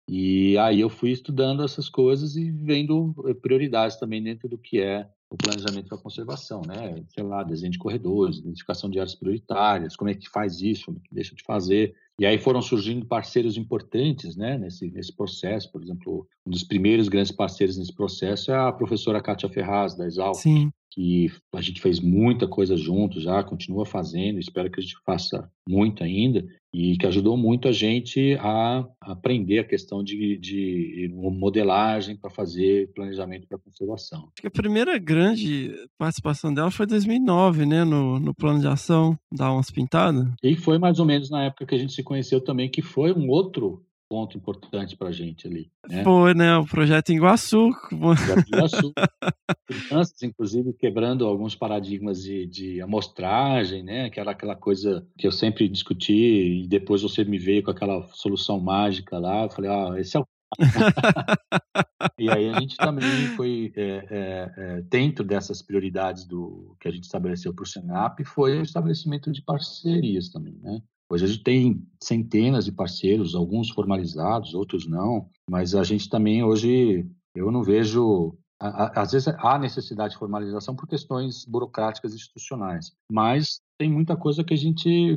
E 0.09 0.57
aí 0.59 0.81
eu 0.81 0.89
fui 0.89 1.11
estudando 1.11 1.65
essas 1.65 1.89
coisas 1.89 2.37
e 2.37 2.51
vendo 2.51 3.15
eh, 3.27 3.35
prioridades 3.35 3.97
também 3.97 4.23
dentro 4.23 4.49
do 4.49 4.57
que 4.57 4.81
é 4.81 5.09
o 5.29 5.37
planejamento 5.37 5.89
para 5.89 5.99
conservação, 5.99 6.63
né? 6.67 7.05
Sei 7.09 7.23
lá, 7.23 7.43
desenho 7.43 7.73
de 7.73 7.79
corredores, 7.79 8.39
identificação 8.39 8.89
de 8.89 8.99
áreas 8.99 9.15
prioritárias, 9.15 9.97
como 9.97 10.11
é 10.11 10.15
que 10.15 10.29
faz 10.29 10.61
isso, 10.61 10.87
como 10.87 10.99
é 10.99 11.01
que 11.09 11.15
deixa 11.15 11.35
de 11.35 11.43
fazer. 11.43 11.95
E 12.19 12.25
aí 12.25 12.39
foram 12.39 12.63
surgindo 12.63 13.05
parceiros 13.07 13.57
importantes, 13.57 14.37
né, 14.37 14.57
nesse, 14.57 14.91
nesse 14.91 15.15
processo. 15.15 15.71
Por 15.71 15.83
exemplo, 15.83 16.27
um 16.47 16.51
dos 16.51 16.65
primeiros 16.65 17.09
grandes 17.09 17.33
parceiros 17.33 17.77
nesse 17.77 17.95
processo 17.95 18.51
é 18.51 18.57
a 18.57 18.73
professora 18.73 19.21
Kátia 19.21 19.49
Ferraz, 19.49 19.95
da 19.95 20.07
Exal, 20.07 20.35
Sim. 20.35 20.71
que 20.91 21.31
a 21.55 21.61
gente 21.61 21.81
fez 21.81 22.01
muita 22.01 22.49
coisa 22.49 22.77
junto 22.77 23.21
já, 23.21 23.45
continua 23.45 23.85
fazendo, 23.85 24.39
espero 24.39 24.71
que 24.71 24.81
a 24.81 24.83
gente 24.83 24.97
faça 25.05 25.51
muito 25.69 26.03
ainda 26.03 26.47
e 26.79 26.97
que 26.99 27.07
ajudou 27.07 27.39
muito 27.39 27.69
a 27.69 27.73
gente 27.73 28.37
a 28.39 28.87
aprender 29.01 29.61
a 29.61 29.65
questão 29.65 30.05
de, 30.05 30.37
de 30.37 31.11
modelagem 31.13 32.15
para 32.15 32.29
fazer 32.29 32.93
planejamento 32.93 33.49
para 33.49 33.59
conservação. 33.59 34.29
A 34.45 34.51
primeira 34.51 34.99
grande 34.99 35.73
participação 35.99 36.53
dela 36.53 36.71
foi 36.71 36.85
em 36.85 36.91
2009, 36.91 37.65
né, 37.65 37.83
no, 37.83 38.21
no 38.21 38.35
plano 38.35 38.61
de 38.61 38.67
ação 38.67 39.19
da 39.33 39.51
Onça 39.51 39.73
Pintada. 39.73 40.35
E 40.43 40.55
foi 40.55 40.79
mais 40.79 40.99
ou 40.99 41.07
menos 41.07 41.31
na 41.31 41.45
época 41.45 41.65
que 41.65 41.75
a 41.75 41.79
gente 41.79 41.95
se 41.95 42.03
conheceu 42.07 42.41
também, 42.41 42.71
que 42.71 42.81
foi 42.81 43.13
um 43.13 43.29
outro 43.29 43.85
ponto 44.09 44.37
importante 44.37 44.97
para 44.97 45.09
a 45.09 45.13
gente 45.13 45.47
ali. 45.47 45.71
Né? 45.89 46.05
Foi, 46.05 46.33
né? 46.33 46.57
O 46.57 46.65
projeto 46.65 47.11
Iguaçu. 47.11 47.71
Projeto 47.89 48.47
Iguaçu. 48.49 48.93
Crianças, 49.67 50.23
inclusive, 50.23 50.73
quebrando 50.73 51.27
alguns 51.27 51.57
paradigmas 51.57 52.23
de, 52.23 52.47
de 52.47 52.81
amostragem, 52.81 53.83
né? 53.83 54.09
Que 54.09 54.21
era 54.21 54.31
aquela 54.31 54.55
coisa 54.55 55.07
que 55.19 55.27
eu 55.27 55.33
sempre 55.33 55.69
discuti 55.69 56.63
e 56.63 56.69
depois 56.69 57.03
você 57.03 57.25
me 57.25 57.39
veio 57.39 57.63
com 57.63 57.71
aquela 57.71 58.07
solução 58.13 58.61
mágica 58.61 59.19
lá. 59.19 59.45
Eu 59.45 59.51
falei, 59.51 59.71
ah, 59.71 59.95
esse 59.99 60.17
é 60.17 60.21
o 60.21 60.27
e 62.19 62.31
aí 62.31 62.49
a 62.49 62.61
gente 62.61 62.77
também 62.77 63.27
foi 63.37 63.73
é, 63.75 63.83
é, 63.83 64.53
é, 64.57 64.83
dentro 64.83 65.25
dessas 65.25 65.61
prioridades 65.61 66.25
do 66.25 66.77
que 66.81 66.87
a 66.87 66.91
gente 66.93 67.03
estabeleceu 67.03 67.53
para 67.53 67.65
o 67.65 67.67
Senap 67.67 68.21
foi 68.25 68.57
o 68.57 68.63
estabelecimento 68.63 69.31
de 69.33 69.43
parcerias 69.43 70.29
também, 70.31 70.55
né? 70.63 70.81
Hoje 71.09 71.25
a 71.25 71.29
gente 71.29 71.43
tem 71.43 71.87
centenas 72.03 72.65
de 72.65 72.73
parceiros, 72.73 73.35
alguns 73.35 73.71
formalizados, 73.71 74.55
outros 74.55 74.87
não, 74.87 75.29
mas 75.49 75.75
a 75.75 75.85
gente 75.85 76.09
também 76.09 76.43
hoje, 76.43 77.09
eu 77.35 77.51
não 77.51 77.63
vejo. 77.63 78.37
Às 78.59 79.13
vezes 79.13 79.29
há 79.29 79.59
necessidade 79.59 80.15
de 80.15 80.19
formalização 80.19 80.75
por 80.75 80.89
questões 80.89 81.45
burocráticas 81.45 82.15
institucionais, 82.15 82.93
mas 83.11 83.61
tem 83.79 83.91
muita 83.91 84.17
coisa 84.17 84.43
que 84.43 84.55
a 84.55 84.57
gente 84.57 85.17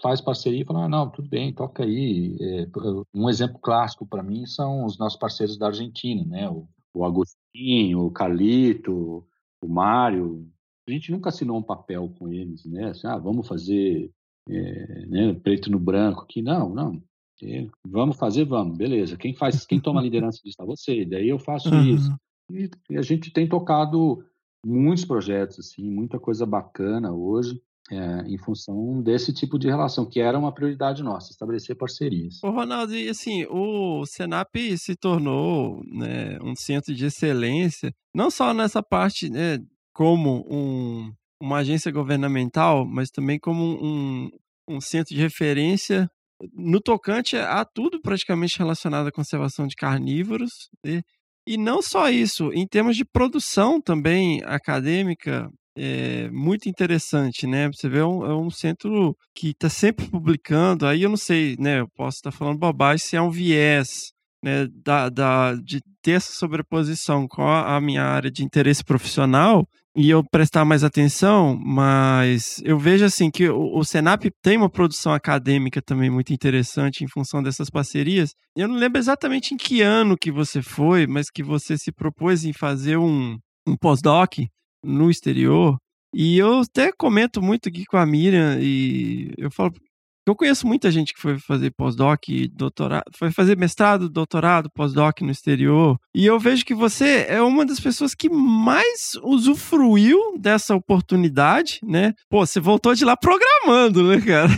faz 0.00 0.20
parceria 0.20 0.62
e 0.62 0.64
fala, 0.64 0.84
ah, 0.84 0.88
não, 0.88 1.10
tudo 1.10 1.28
bem, 1.28 1.52
toca 1.52 1.82
aí. 1.82 2.36
É, 2.40 2.66
um 3.12 3.28
exemplo 3.28 3.58
clássico 3.58 4.06
para 4.06 4.22
mim 4.22 4.46
são 4.46 4.84
os 4.84 4.96
nossos 4.98 5.18
parceiros 5.18 5.58
da 5.58 5.66
Argentina, 5.66 6.24
né? 6.24 6.48
O, 6.48 6.68
o 6.94 7.04
Agostinho, 7.04 8.06
o 8.06 8.10
Carlito, 8.10 9.26
o 9.62 9.68
Mário. 9.68 10.48
A 10.88 10.92
gente 10.92 11.12
nunca 11.12 11.28
assinou 11.28 11.58
um 11.58 11.62
papel 11.62 12.08
com 12.18 12.28
eles, 12.28 12.64
né? 12.64 12.90
Assim, 12.90 13.06
ah, 13.06 13.18
vamos 13.18 13.46
fazer 13.46 14.10
é, 14.50 15.06
né, 15.06 15.34
preto 15.34 15.70
no 15.70 15.78
branco 15.78 16.22
aqui. 16.22 16.42
Não, 16.42 16.68
não. 16.68 17.02
É, 17.42 17.66
vamos 17.86 18.16
fazer, 18.16 18.44
vamos, 18.44 18.76
beleza. 18.76 19.16
Quem 19.16 19.34
faz, 19.34 19.64
quem 19.64 19.80
toma 19.80 20.00
a 20.00 20.02
liderança 20.02 20.40
disso 20.44 20.60
é 20.60 20.64
você. 20.64 21.04
Daí 21.04 21.28
eu 21.28 21.38
faço 21.38 21.70
uhum. 21.70 21.84
isso. 21.84 22.14
E, 22.50 22.70
e, 22.90 22.98
a 22.98 23.02
gente 23.02 23.32
tem 23.32 23.48
tocado 23.48 24.22
muitos 24.64 25.04
projetos, 25.04 25.58
assim, 25.58 25.90
muita 25.90 26.18
coisa 26.18 26.44
bacana 26.44 27.12
hoje. 27.12 27.60
É, 27.92 28.22
em 28.28 28.38
função 28.38 29.02
desse 29.02 29.32
tipo 29.32 29.58
de 29.58 29.66
relação, 29.66 30.06
que 30.06 30.20
era 30.20 30.38
uma 30.38 30.54
prioridade 30.54 31.02
nossa, 31.02 31.32
estabelecer 31.32 31.74
parcerias. 31.76 32.40
Ô 32.40 32.50
Ronaldo, 32.50 32.94
e 32.94 33.08
assim, 33.08 33.44
o 33.46 34.06
Senap 34.06 34.54
se 34.76 34.94
tornou 34.94 35.82
né, 35.84 36.38
um 36.40 36.54
centro 36.54 36.94
de 36.94 37.06
excelência, 37.06 37.92
não 38.14 38.30
só 38.30 38.54
nessa 38.54 38.80
parte 38.80 39.28
né, 39.28 39.58
como 39.92 40.46
um 40.48 41.12
uma 41.40 41.58
agência 41.58 41.90
governamental, 41.90 42.86
mas 42.86 43.10
também 43.10 43.38
como 43.38 43.62
um, 43.82 44.30
um 44.68 44.80
centro 44.80 45.14
de 45.14 45.20
referência 45.20 46.10
no 46.52 46.80
tocante 46.80 47.36
a 47.36 47.64
tudo 47.64 48.00
praticamente 48.00 48.58
relacionado 48.58 49.06
à 49.06 49.12
conservação 49.12 49.66
de 49.66 49.74
carnívoros. 49.74 50.68
E, 50.84 51.02
e 51.46 51.56
não 51.56 51.82
só 51.82 52.08
isso, 52.10 52.52
em 52.52 52.66
termos 52.66 52.96
de 52.96 53.04
produção 53.04 53.80
também 53.80 54.42
acadêmica, 54.44 55.50
é 55.76 56.28
muito 56.30 56.68
interessante, 56.68 57.46
né? 57.46 57.68
Você 57.68 57.88
vê, 57.88 57.98
é 57.98 58.04
um, 58.04 58.24
é 58.24 58.34
um 58.34 58.50
centro 58.50 59.16
que 59.34 59.50
está 59.50 59.68
sempre 59.68 60.06
publicando. 60.08 60.86
Aí 60.86 61.02
eu 61.02 61.08
não 61.10 61.16
sei, 61.16 61.56
né? 61.58 61.80
Eu 61.80 61.88
posso 61.88 62.18
estar 62.18 62.30
falando 62.30 62.58
bobagem 62.58 63.06
se 63.06 63.16
é 63.16 63.22
um 63.22 63.30
viés 63.30 64.12
né, 64.42 64.66
da, 64.84 65.08
da, 65.08 65.54
de 65.54 65.80
ter 66.02 66.12
essa 66.12 66.32
sobreposição 66.32 67.28
com 67.28 67.46
a, 67.46 67.80
minha 67.80 68.02
área 68.02 68.30
de 68.30 68.42
interesse 68.42 68.82
profissional 68.82 69.68
e 69.96 70.08
eu 70.08 70.22
prestar 70.22 70.64
mais 70.64 70.84
atenção, 70.84 71.56
mas 71.56 72.60
eu 72.64 72.78
vejo 72.78 73.04
assim 73.04 73.30
que 73.30 73.48
o, 73.48 73.76
o 73.76 73.84
Senap 73.84 74.24
tem 74.42 74.56
uma 74.56 74.70
produção 74.70 75.12
acadêmica 75.12 75.82
também 75.82 76.08
muito 76.08 76.32
interessante 76.32 77.02
em 77.02 77.08
função 77.08 77.42
dessas 77.42 77.68
parcerias. 77.68 78.30
Eu 78.56 78.68
não 78.68 78.76
lembro 78.76 78.98
exatamente 78.98 79.52
em 79.52 79.56
que 79.56 79.82
ano 79.82 80.16
que 80.16 80.30
você 80.30 80.62
foi, 80.62 81.06
mas 81.06 81.26
que 81.28 81.42
você 81.42 81.76
se 81.76 81.90
propôs 81.90 82.44
em 82.44 82.52
fazer 82.52 82.96
um, 82.96 83.36
um 83.66 83.76
pós-doc 83.76 84.34
no 84.84 85.10
exterior. 85.10 85.76
E 86.14 86.38
eu 86.38 86.60
até 86.60 86.92
comento 86.92 87.42
muito 87.42 87.68
aqui 87.68 87.84
com 87.84 87.96
a 87.96 88.06
Miriam 88.06 88.58
e 88.60 89.32
eu 89.36 89.50
falo, 89.50 89.72
eu 90.30 90.36
conheço 90.36 90.66
muita 90.66 90.90
gente 90.90 91.12
que 91.12 91.20
foi 91.20 91.38
fazer 91.38 91.70
pós-doc, 91.72 92.24
doutorado, 92.52 93.04
foi 93.16 93.30
fazer 93.30 93.56
mestrado, 93.56 94.08
doutorado, 94.08 94.70
pós-doc 94.70 95.20
no 95.22 95.30
exterior. 95.30 95.98
E 96.14 96.24
eu 96.24 96.38
vejo 96.38 96.64
que 96.64 96.74
você 96.74 97.26
é 97.28 97.42
uma 97.42 97.66
das 97.66 97.80
pessoas 97.80 98.14
que 98.14 98.28
mais 98.30 99.12
usufruiu 99.22 100.38
dessa 100.38 100.74
oportunidade, 100.74 101.80
né? 101.82 102.14
Pô, 102.28 102.46
você 102.46 102.60
voltou 102.60 102.94
de 102.94 103.04
lá 103.04 103.16
programando, 103.16 104.04
né, 104.04 104.20
cara? 104.20 104.50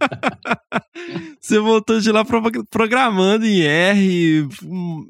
você 1.38 1.58
voltou 1.58 2.00
de 2.00 2.10
lá 2.10 2.24
programando 2.70 3.46
em 3.46 3.60
R, 3.60 4.48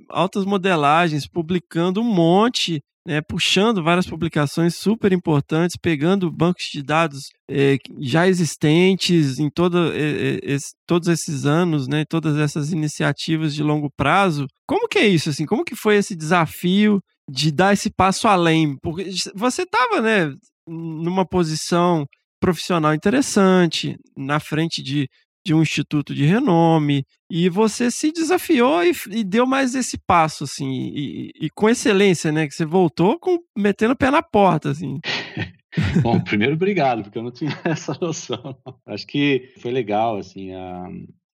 altas 0.09 0.45
modelagens, 0.45 1.27
publicando 1.27 2.01
um 2.01 2.05
monte 2.05 2.83
né, 3.11 3.21
puxando 3.21 3.83
várias 3.83 4.07
publicações 4.07 4.77
super 4.77 5.13
importantes, 5.13 5.77
pegando 5.77 6.31
bancos 6.31 6.67
de 6.73 6.81
dados 6.81 7.25
é, 7.51 7.77
já 7.99 8.29
existentes 8.29 9.41
em 9.41 9.51
todo, 9.51 9.93
é, 9.93 10.39
esse, 10.45 10.69
todos 10.87 11.09
esses 11.09 11.45
anos, 11.45 11.89
né, 11.89 12.05
todas 12.09 12.39
essas 12.39 12.71
iniciativas 12.71 13.53
de 13.53 13.65
longo 13.65 13.91
prazo. 13.97 14.47
Como 14.65 14.87
que 14.87 14.97
é 14.97 15.09
isso? 15.09 15.29
Assim, 15.29 15.45
como 15.45 15.65
que 15.65 15.75
foi 15.75 15.97
esse 15.97 16.15
desafio 16.15 17.01
de 17.29 17.51
dar 17.51 17.73
esse 17.73 17.91
passo 17.91 18.29
além? 18.29 18.77
Porque 18.81 19.11
você 19.35 19.63
estava 19.63 20.01
né, 20.01 20.33
numa 20.69 21.27
posição 21.27 22.07
profissional 22.41 22.95
interessante, 22.95 23.97
na 24.17 24.39
frente 24.39 24.85
de 24.85 25.09
de 25.45 25.55
um 25.55 25.63
instituto 25.63 26.15
de 26.15 26.25
renome, 26.25 27.05
e 27.31 27.49
você 27.49 27.91
se 27.91 28.13
desafiou 28.13 28.83
e, 28.85 28.93
e 29.11 29.25
deu 29.25 29.47
mais 29.47 29.75
esse 29.75 29.99
passo, 29.99 30.45
assim, 30.45 30.93
e, 30.95 31.31
e, 31.41 31.51
com 31.51 31.69
excelência, 31.69 32.31
né? 32.31 32.47
Que 32.47 32.55
você 32.55 32.65
voltou 32.65 33.19
com, 33.19 33.39
metendo 33.57 33.95
o 33.95 33.97
pé 33.97 34.11
na 34.11 34.23
porta, 34.23 34.71
assim. 34.71 34.99
Bom, 36.03 36.21
primeiro, 36.21 36.55
obrigado, 36.55 37.03
porque 37.03 37.19
eu 37.19 37.23
não 37.23 37.31
tinha 37.31 37.51
essa 37.65 37.97
noção. 38.01 38.57
Acho 38.87 39.07
que 39.07 39.53
foi 39.59 39.71
legal, 39.71 40.17
assim, 40.17 40.53
a, 40.53 40.89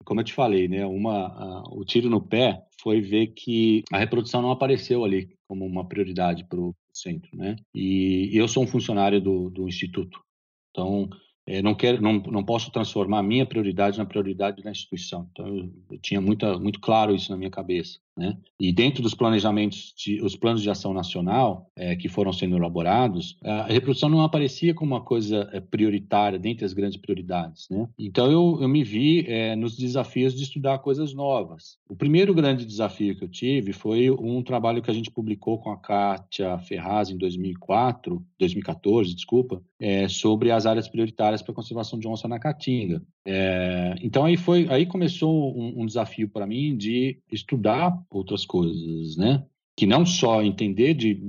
como 0.05 0.21
eu 0.21 0.25
te 0.25 0.33
falei, 0.33 0.69
né? 0.69 0.85
Uma, 0.85 1.29
a, 1.29 1.63
o 1.71 1.85
tiro 1.85 2.11
no 2.11 2.21
pé 2.21 2.61
foi 2.83 3.01
ver 3.01 3.29
que 3.29 3.83
a 3.93 3.99
reprodução 3.99 4.43
não 4.43 4.51
apareceu 4.51 5.05
ali 5.05 5.29
como 5.49 5.65
uma 5.65 5.87
prioridade 5.87 6.45
para 6.45 6.61
o 6.61 6.75
centro, 6.93 7.31
né? 7.37 7.57
E, 7.75 8.31
e 8.33 8.37
eu 8.37 8.49
sou 8.49 8.63
um 8.63 8.67
funcionário 8.67 9.21
do, 9.21 9.51
do 9.51 9.69
instituto, 9.69 10.21
então 10.71 11.09
não 11.63 11.75
quero, 11.75 12.01
não, 12.01 12.15
não 12.15 12.45
posso 12.45 12.71
transformar 12.71 13.19
a 13.19 13.23
minha 13.23 13.47
prioridade 13.47 13.99
na 13.99 14.07
prioridade 14.07 14.63
da 14.63 14.71
instituição. 14.71 15.29
Então, 15.33 15.47
eu, 15.47 15.71
eu 15.91 15.99
tinha 15.99 16.21
muita, 16.21 16.59
muito 16.59 16.81
claro 16.81 17.15
isso 17.15 17.31
na 17.31 17.37
minha 17.37 17.51
cabeça. 17.51 17.99
Né? 18.17 18.37
E 18.61 18.73
dentro 18.73 19.03
dos 19.03 19.15
planejamentos, 19.15 19.93
de, 19.97 20.23
os 20.23 20.37
planos 20.37 20.63
de 20.63 20.71
ação 20.71 20.95
nacional 20.95 21.71
é, 21.75 21.97
que 21.97 22.09
foram 22.09 22.33
sendo 22.33 22.57
elaborados, 22.57 23.37
a 23.43 23.67
reprodução 23.67 24.09
não 24.09 24.23
aparecia 24.23 24.73
como 24.73 24.95
uma 24.95 25.01
coisa 25.01 25.49
é, 25.53 25.61
prioritária 25.61 26.39
dentre 26.39 26.65
as 26.65 26.73
grandes 26.73 26.97
prioridades. 26.97 27.67
Né? 27.69 27.89
Então 27.99 28.31
eu, 28.31 28.59
eu 28.61 28.69
me 28.69 28.85
vi 28.85 29.25
é, 29.27 29.57
nos 29.57 29.77
desafios 29.77 30.35
de 30.35 30.45
estudar 30.45 30.79
coisas 30.79 31.13
novas. 31.13 31.79
O 31.89 31.97
primeiro 31.97 32.33
grande 32.33 32.65
desafio 32.65 33.17
que 33.17 33.25
eu 33.25 33.29
tive 33.29 33.73
foi 33.73 34.11
um 34.11 34.43
trabalho 34.43 34.83
que 34.83 34.91
a 34.91 34.95
gente 34.95 35.11
publicou 35.11 35.59
com 35.59 35.71
a 35.71 35.77
Kátia 35.77 36.57
Ferraz 36.59 37.11
em 37.11 37.19
2004, 37.19 38.25
2014, 38.39 39.15
desculpa, 39.15 39.63
é, 39.81 40.09
sobre 40.09 40.51
as 40.51 40.67
áreas 40.67 40.89
prioritárias 40.89 41.43
para 41.43 41.53
a 41.53 41.55
conservação 41.55 41.99
de 41.99 42.07
onça 42.07 42.29
na 42.29 42.39
Caatinga. 42.39 43.03
É, 43.27 43.95
então 44.03 44.25
aí 44.25 44.37
foi, 44.37 44.67
aí 44.69 44.85
começou 44.85 45.57
um, 45.59 45.83
um 45.83 45.87
desafio 45.87 46.29
para 46.29 46.47
mim 46.47 46.77
de 46.77 47.19
estudar 47.33 48.04
outras 48.11 48.45
coisas, 48.45 49.17
né? 49.17 49.45
Que 49.77 49.87
não 49.87 50.07
só 50.07 50.43
entender 50.43 50.95
de, 50.95 51.21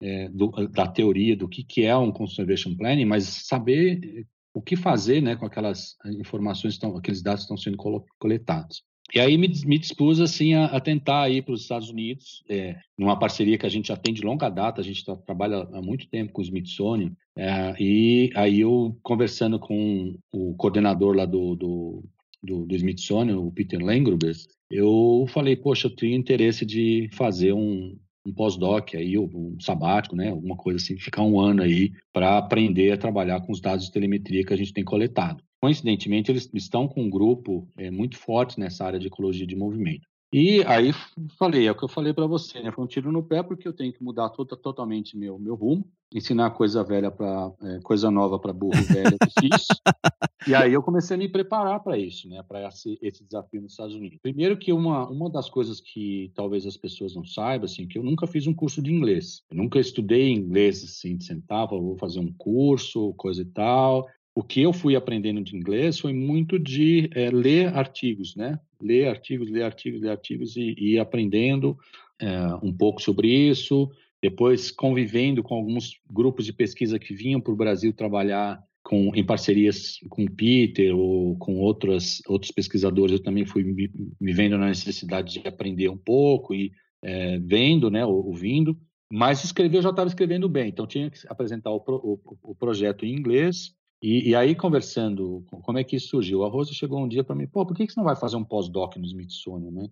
é, 0.00 0.28
do, 0.28 0.50
da 0.68 0.86
teoria 0.86 1.36
do 1.36 1.48
que, 1.48 1.64
que 1.64 1.84
é 1.84 1.96
um 1.96 2.12
conservation 2.12 2.74
planning, 2.76 3.04
mas 3.04 3.24
saber 3.24 4.26
o 4.54 4.62
que 4.62 4.76
fazer, 4.76 5.20
né, 5.20 5.34
com 5.34 5.44
aquelas 5.44 5.96
informações, 6.20 6.74
estão, 6.74 6.96
aqueles 6.96 7.20
dados 7.20 7.40
que 7.40 7.52
estão 7.52 7.56
sendo 7.56 7.76
coletados. 8.18 8.84
E 9.12 9.20
aí 9.20 9.36
me, 9.36 9.48
me 9.66 9.78
dispus 9.78 10.20
assim 10.20 10.54
a, 10.54 10.66
a 10.66 10.80
tentar 10.80 11.28
ir 11.28 11.42
para 11.42 11.54
os 11.54 11.62
Estados 11.62 11.90
Unidos, 11.90 12.42
é, 12.48 12.76
numa 12.96 13.18
parceria 13.18 13.58
que 13.58 13.66
a 13.66 13.68
gente 13.68 13.88
já 13.88 13.96
tem 13.96 14.14
de 14.14 14.22
longa 14.22 14.48
data, 14.48 14.80
a 14.80 14.84
gente 14.84 15.04
tá, 15.04 15.16
trabalha 15.16 15.68
há 15.72 15.82
muito 15.82 16.08
tempo 16.08 16.32
com 16.32 16.40
o 16.40 16.44
Smithsonian, 16.44 17.12
é, 17.36 17.74
e 17.78 18.30
aí 18.34 18.60
eu 18.60 18.96
conversando 19.02 19.58
com 19.58 20.16
o 20.32 20.54
coordenador 20.54 21.14
lá 21.16 21.26
do, 21.26 21.54
do, 21.54 22.04
do, 22.44 22.66
do 22.66 22.74
Smithsonian, 22.74 23.38
o 23.38 23.50
Peter 23.50 23.82
Lengruber, 23.82 24.34
eu 24.70 25.26
falei, 25.28 25.56
poxa, 25.56 25.86
eu 25.86 25.94
tenho 25.94 26.16
interesse 26.16 26.64
de 26.64 27.08
fazer 27.12 27.52
um, 27.52 27.96
um 28.26 28.32
pós-doc 28.32 28.94
aí, 28.94 29.18
um 29.18 29.56
sabático, 29.60 30.16
né, 30.16 30.30
alguma 30.30 30.56
coisa 30.56 30.82
assim, 30.82 30.96
ficar 30.96 31.22
um 31.22 31.38
ano 31.38 31.62
aí 31.62 31.92
para 32.12 32.38
aprender 32.38 32.92
a 32.92 32.98
trabalhar 32.98 33.40
com 33.40 33.52
os 33.52 33.60
dados 33.60 33.86
de 33.86 33.92
telemetria 33.92 34.44
que 34.44 34.52
a 34.52 34.56
gente 34.56 34.72
tem 34.72 34.84
coletado. 34.84 35.42
Coincidentemente, 35.60 36.30
eles 36.30 36.50
estão 36.52 36.86
com 36.86 37.02
um 37.02 37.10
grupo 37.10 37.66
é, 37.78 37.90
muito 37.90 38.18
forte 38.18 38.60
nessa 38.60 38.84
área 38.84 38.98
de 38.98 39.06
ecologia 39.06 39.46
de 39.46 39.56
movimento. 39.56 40.06
E 40.36 40.64
aí 40.64 40.92
falei, 41.38 41.68
é 41.68 41.70
o 41.70 41.76
que 41.76 41.84
eu 41.84 41.88
falei 41.88 42.12
para 42.12 42.26
você, 42.26 42.60
né? 42.60 42.72
Foi 42.72 42.82
um 42.82 42.88
tiro 42.88 43.12
no 43.12 43.22
pé 43.22 43.40
porque 43.40 43.68
eu 43.68 43.72
tenho 43.72 43.92
que 43.92 44.02
mudar 44.02 44.30
tota, 44.30 44.56
totalmente 44.56 45.16
meu 45.16 45.38
meu 45.38 45.54
rumo, 45.54 45.88
ensinar 46.12 46.50
coisa 46.50 46.82
velha 46.82 47.08
para 47.08 47.52
é, 47.62 47.78
coisa 47.84 48.10
nova 48.10 48.36
para 48.36 48.52
burro 48.52 48.82
velho 48.82 49.14
é 49.14 49.16
e 50.50 50.52
aí 50.52 50.72
eu 50.72 50.82
comecei 50.82 51.14
a 51.14 51.18
me 51.18 51.28
preparar 51.28 51.78
para 51.84 51.96
isso, 51.96 52.28
né? 52.28 52.42
Para 52.42 52.66
esse, 52.66 52.98
esse 53.00 53.22
desafio 53.22 53.62
nos 53.62 53.74
Estados 53.74 53.94
Unidos. 53.94 54.18
Primeiro 54.20 54.58
que 54.58 54.72
uma 54.72 55.08
uma 55.08 55.30
das 55.30 55.48
coisas 55.48 55.80
que 55.80 56.32
talvez 56.34 56.66
as 56.66 56.76
pessoas 56.76 57.14
não 57.14 57.24
saibam, 57.24 57.66
assim, 57.66 57.86
que 57.86 57.96
eu 57.96 58.02
nunca 58.02 58.26
fiz 58.26 58.48
um 58.48 58.54
curso 58.54 58.82
de 58.82 58.92
inglês. 58.92 59.44
Eu 59.48 59.56
nunca 59.56 59.78
estudei 59.78 60.32
inglês 60.32 60.82
assim, 60.82 61.16
de 61.16 61.26
sentar, 61.26 61.68
vou 61.68 61.96
fazer 61.96 62.18
um 62.18 62.32
curso, 62.32 63.14
coisa 63.14 63.42
e 63.42 63.44
tal 63.44 64.08
o 64.34 64.42
que 64.42 64.62
eu 64.62 64.72
fui 64.72 64.96
aprendendo 64.96 65.40
de 65.40 65.56
inglês 65.56 65.98
foi 66.00 66.12
muito 66.12 66.58
de 66.58 67.08
é, 67.14 67.30
ler 67.30 67.68
artigos, 67.68 68.34
né? 68.34 68.58
Ler 68.82 69.06
artigos, 69.06 69.48
ler 69.48 69.62
artigos, 69.62 70.00
ler 70.00 70.10
artigos 70.10 70.56
e, 70.56 70.74
ir 70.76 70.98
aprendendo 70.98 71.78
é, 72.20 72.28
um 72.60 72.72
pouco 72.72 73.00
sobre 73.00 73.28
isso. 73.28 73.88
Depois 74.20 74.72
convivendo 74.72 75.42
com 75.42 75.54
alguns 75.54 76.00
grupos 76.10 76.46
de 76.46 76.52
pesquisa 76.52 76.98
que 76.98 77.14
vinham 77.14 77.40
para 77.40 77.52
o 77.52 77.56
Brasil 77.56 77.92
trabalhar 77.92 78.60
com, 78.82 79.14
em 79.14 79.24
parcerias 79.24 80.00
com 80.10 80.24
o 80.24 80.30
Peter 80.30 80.94
ou 80.94 81.36
com 81.38 81.56
outras, 81.60 82.20
outros 82.26 82.50
pesquisadores, 82.50 83.12
eu 83.12 83.22
também 83.22 83.46
fui 83.46 83.62
me, 83.62 83.88
vendo 84.20 84.58
na 84.58 84.66
necessidade 84.66 85.34
de 85.34 85.46
aprender 85.48 85.88
um 85.88 85.96
pouco 85.96 86.54
e 86.54 86.72
é, 87.02 87.38
vendo, 87.38 87.88
né, 87.88 88.04
ouvindo. 88.04 88.76
Mas 89.12 89.44
escrever 89.44 89.78
eu 89.78 89.82
já 89.82 89.90
estava 89.90 90.08
escrevendo 90.08 90.48
bem, 90.48 90.70
então 90.70 90.88
tinha 90.88 91.08
que 91.08 91.18
apresentar 91.28 91.70
o, 91.70 91.76
o, 91.86 92.20
o 92.42 92.54
projeto 92.54 93.06
em 93.06 93.14
inglês 93.14 93.72
e, 94.04 94.28
e, 94.28 94.34
aí, 94.34 94.54
conversando, 94.54 95.42
como 95.62 95.78
é 95.78 95.82
que 95.82 95.96
isso 95.96 96.08
surgiu? 96.08 96.44
A 96.44 96.48
Rosa 96.50 96.74
chegou 96.74 97.02
um 97.02 97.08
dia 97.08 97.24
para 97.24 97.34
mim, 97.34 97.46
pô, 97.46 97.64
por 97.64 97.74
que, 97.74 97.86
que 97.86 97.92
você 97.94 97.98
não 97.98 98.04
vai 98.04 98.14
fazer 98.14 98.36
um 98.36 98.44
pós-doc 98.44 98.96
no 98.96 99.06
Smithsonian, 99.06 99.70
né? 99.70 99.88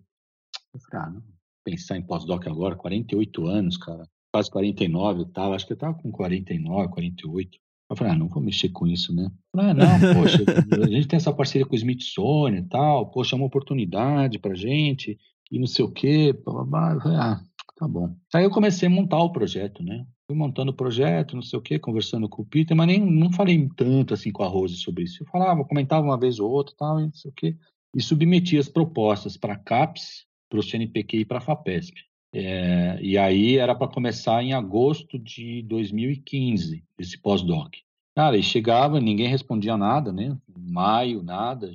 Eu 0.71 0.79
falei, 0.81 1.07
ah, 1.07 1.09
não, 1.09 1.23
pensar 1.63 1.97
em 1.97 2.03
pós-doc 2.03 2.45
agora, 2.45 2.75
48 2.75 3.47
anos, 3.47 3.75
cara, 3.75 4.07
quase 4.31 4.51
49 4.51 5.23
e 5.23 5.25
tal, 5.25 5.53
acho 5.53 5.65
que 5.65 5.73
eu 5.73 5.77
tava 5.77 5.95
com 5.95 6.11
49, 6.11 6.89
48. 6.89 7.57
Eu 7.89 7.95
falei, 7.95 8.13
ah, 8.13 8.15
não 8.15 8.27
vou 8.27 8.43
mexer 8.43 8.69
com 8.69 8.85
isso, 8.85 9.15
né? 9.15 9.31
Eu 9.55 9.59
falei, 9.59 9.71
ah, 9.71 9.73
não, 9.73 10.13
poxa, 10.13 10.37
a 10.83 10.87
gente 10.87 11.07
tem 11.07 11.17
essa 11.17 11.33
parceria 11.33 11.65
com 11.65 11.73
o 11.73 11.75
Smithsonian 11.75 12.59
e 12.59 12.69
tal, 12.69 13.09
poxa, 13.09 13.35
é 13.35 13.37
uma 13.37 13.47
oportunidade 13.47 14.37
pra 14.37 14.53
gente, 14.53 15.17
e 15.51 15.57
não 15.57 15.65
sei 15.65 15.85
o 15.85 15.91
quê, 15.91 16.33
blá, 16.33 16.53
blá, 16.53 16.65
blá. 16.65 16.93
Eu 16.93 17.01
falei, 17.01 17.17
ah, 17.17 17.41
tá 17.75 17.87
bom. 17.87 18.15
Aí 18.31 18.43
eu 18.43 18.51
comecei 18.51 18.87
a 18.87 18.91
montar 18.91 19.23
o 19.23 19.31
projeto, 19.31 19.81
né? 19.81 20.05
Fui 20.33 20.35
montando 20.35 20.71
o 20.71 20.75
projeto, 20.75 21.35
não 21.35 21.43
sei 21.43 21.59
o 21.59 21.61
quê, 21.61 21.77
conversando 21.77 22.27
com 22.27 22.41
o 22.41 22.45
Peter, 22.45 22.75
mas 22.75 22.87
nem 22.87 22.99
não 22.99 23.31
falei 23.31 23.69
tanto 23.75 24.13
assim 24.15 24.31
com 24.31 24.43
a 24.43 24.47
Rose 24.47 24.75
sobre 24.77 25.03
isso. 25.03 25.21
Eu 25.21 25.27
falava, 25.27 25.63
comentava 25.63 26.05
uma 26.05 26.19
vez 26.19 26.39
ou 26.39 26.49
outra, 26.49 26.75
tal, 26.75 26.99
não 26.99 27.13
sei 27.13 27.29
o 27.29 27.33
quê, 27.33 27.55
e 27.95 28.01
submetia 28.01 28.59
as 28.59 28.67
propostas 28.67 29.37
para 29.37 29.53
a 29.53 29.59
CAPES, 29.59 30.25
para 30.49 30.59
o 30.59 30.63
CNPq 30.63 31.19
e 31.19 31.25
para 31.25 31.37
a 31.37 31.41
FAPESP. 31.41 32.01
É, 32.35 32.97
e 32.99 33.15
aí 33.15 33.57
era 33.57 33.75
para 33.75 33.87
começar 33.87 34.43
em 34.43 34.53
agosto 34.53 35.19
de 35.19 35.61
2015, 35.63 36.83
esse 36.97 37.17
pós-doc. 37.19 37.75
Cara, 38.15 38.35
e 38.35 38.43
chegava, 38.43 38.99
ninguém 38.99 39.27
respondia 39.27 39.77
nada, 39.77 40.11
né? 40.11 40.35
Maio, 40.47 41.21
nada, 41.21 41.71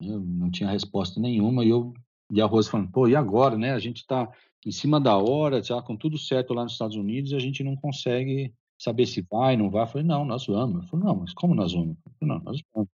né? 0.00 0.18
não 0.18 0.50
tinha 0.50 0.70
resposta 0.70 1.18
nenhuma. 1.18 1.64
E 1.64 1.70
eu 1.70 1.94
e 2.30 2.40
a 2.40 2.46
Rose 2.46 2.70
falando, 2.70 2.90
pô, 2.90 3.08
e 3.08 3.16
agora, 3.16 3.56
né? 3.56 3.72
A 3.72 3.78
gente 3.78 3.98
está 3.98 4.30
em 4.64 4.70
cima 4.70 5.00
da 5.00 5.16
hora, 5.16 5.62
já 5.62 5.80
com 5.82 5.96
tudo 5.96 6.16
certo 6.16 6.54
lá 6.54 6.62
nos 6.62 6.72
Estados 6.72 6.96
Unidos, 6.96 7.32
a 7.32 7.38
gente 7.38 7.64
não 7.64 7.76
consegue 7.76 8.52
saber 8.78 9.06
se 9.06 9.22
vai, 9.30 9.56
não 9.56 9.70
vai. 9.70 9.82
Eu 9.82 9.86
falei, 9.88 10.06
não, 10.06 10.24
nós 10.24 10.46
vamos. 10.46 10.82
Eu 10.82 10.88
falei, 10.88 11.06
não, 11.06 11.16
mas 11.16 11.32
como 11.32 11.54
nós 11.54 11.72
vamos? 11.72 11.96
Eu 12.04 12.12
falei, 12.18 12.34
não, 12.36 12.44
nós 12.44 12.60
vamos. 12.74 12.88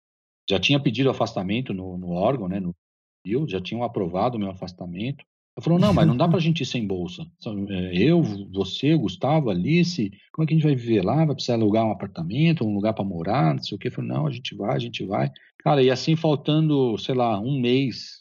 Já 0.49 0.59
tinha 0.59 0.79
pedido 0.79 1.09
afastamento 1.09 1.73
no, 1.73 1.97
no 1.97 2.11
órgão, 2.11 2.47
né? 2.47 2.59
No 2.59 2.73
Rio, 3.25 3.47
já 3.47 3.59
tinham 3.59 3.83
aprovado 3.83 4.37
o 4.37 4.39
meu 4.39 4.49
afastamento. 4.49 5.25
Eu 5.57 5.63
falou, 5.63 5.79
não, 5.79 5.91
mas 5.91 6.05
não 6.05 6.15
dá 6.15 6.27
pra 6.27 6.39
gente 6.39 6.61
ir 6.61 6.65
sem 6.67 6.85
bolsa. 6.85 7.25
É, 7.69 7.97
eu, 7.97 8.21
você, 8.21 8.95
Gustavo, 8.95 9.49
Alice, 9.49 10.11
como 10.31 10.43
é 10.43 10.47
que 10.47 10.53
a 10.53 10.57
gente 10.57 10.65
vai 10.65 10.75
viver 10.75 11.03
lá? 11.03 11.25
Vai 11.25 11.33
precisar 11.33 11.55
alugar 11.55 11.83
um 11.83 11.91
apartamento, 11.91 12.63
um 12.63 12.75
lugar 12.75 12.93
para 12.93 13.03
morar, 13.03 13.55
não 13.55 13.63
sei 13.63 13.75
o 13.75 13.79
quê. 13.79 13.87
Eu 13.87 13.91
falei, 13.91 14.11
não, 14.11 14.27
a 14.27 14.31
gente 14.31 14.55
vai, 14.55 14.75
a 14.75 14.79
gente 14.79 15.03
vai. 15.03 15.31
Cara, 15.57 15.81
e 15.81 15.89
assim 15.89 16.15
faltando, 16.15 16.95
sei 16.99 17.15
lá, 17.15 17.39
um 17.39 17.59
mês 17.59 18.16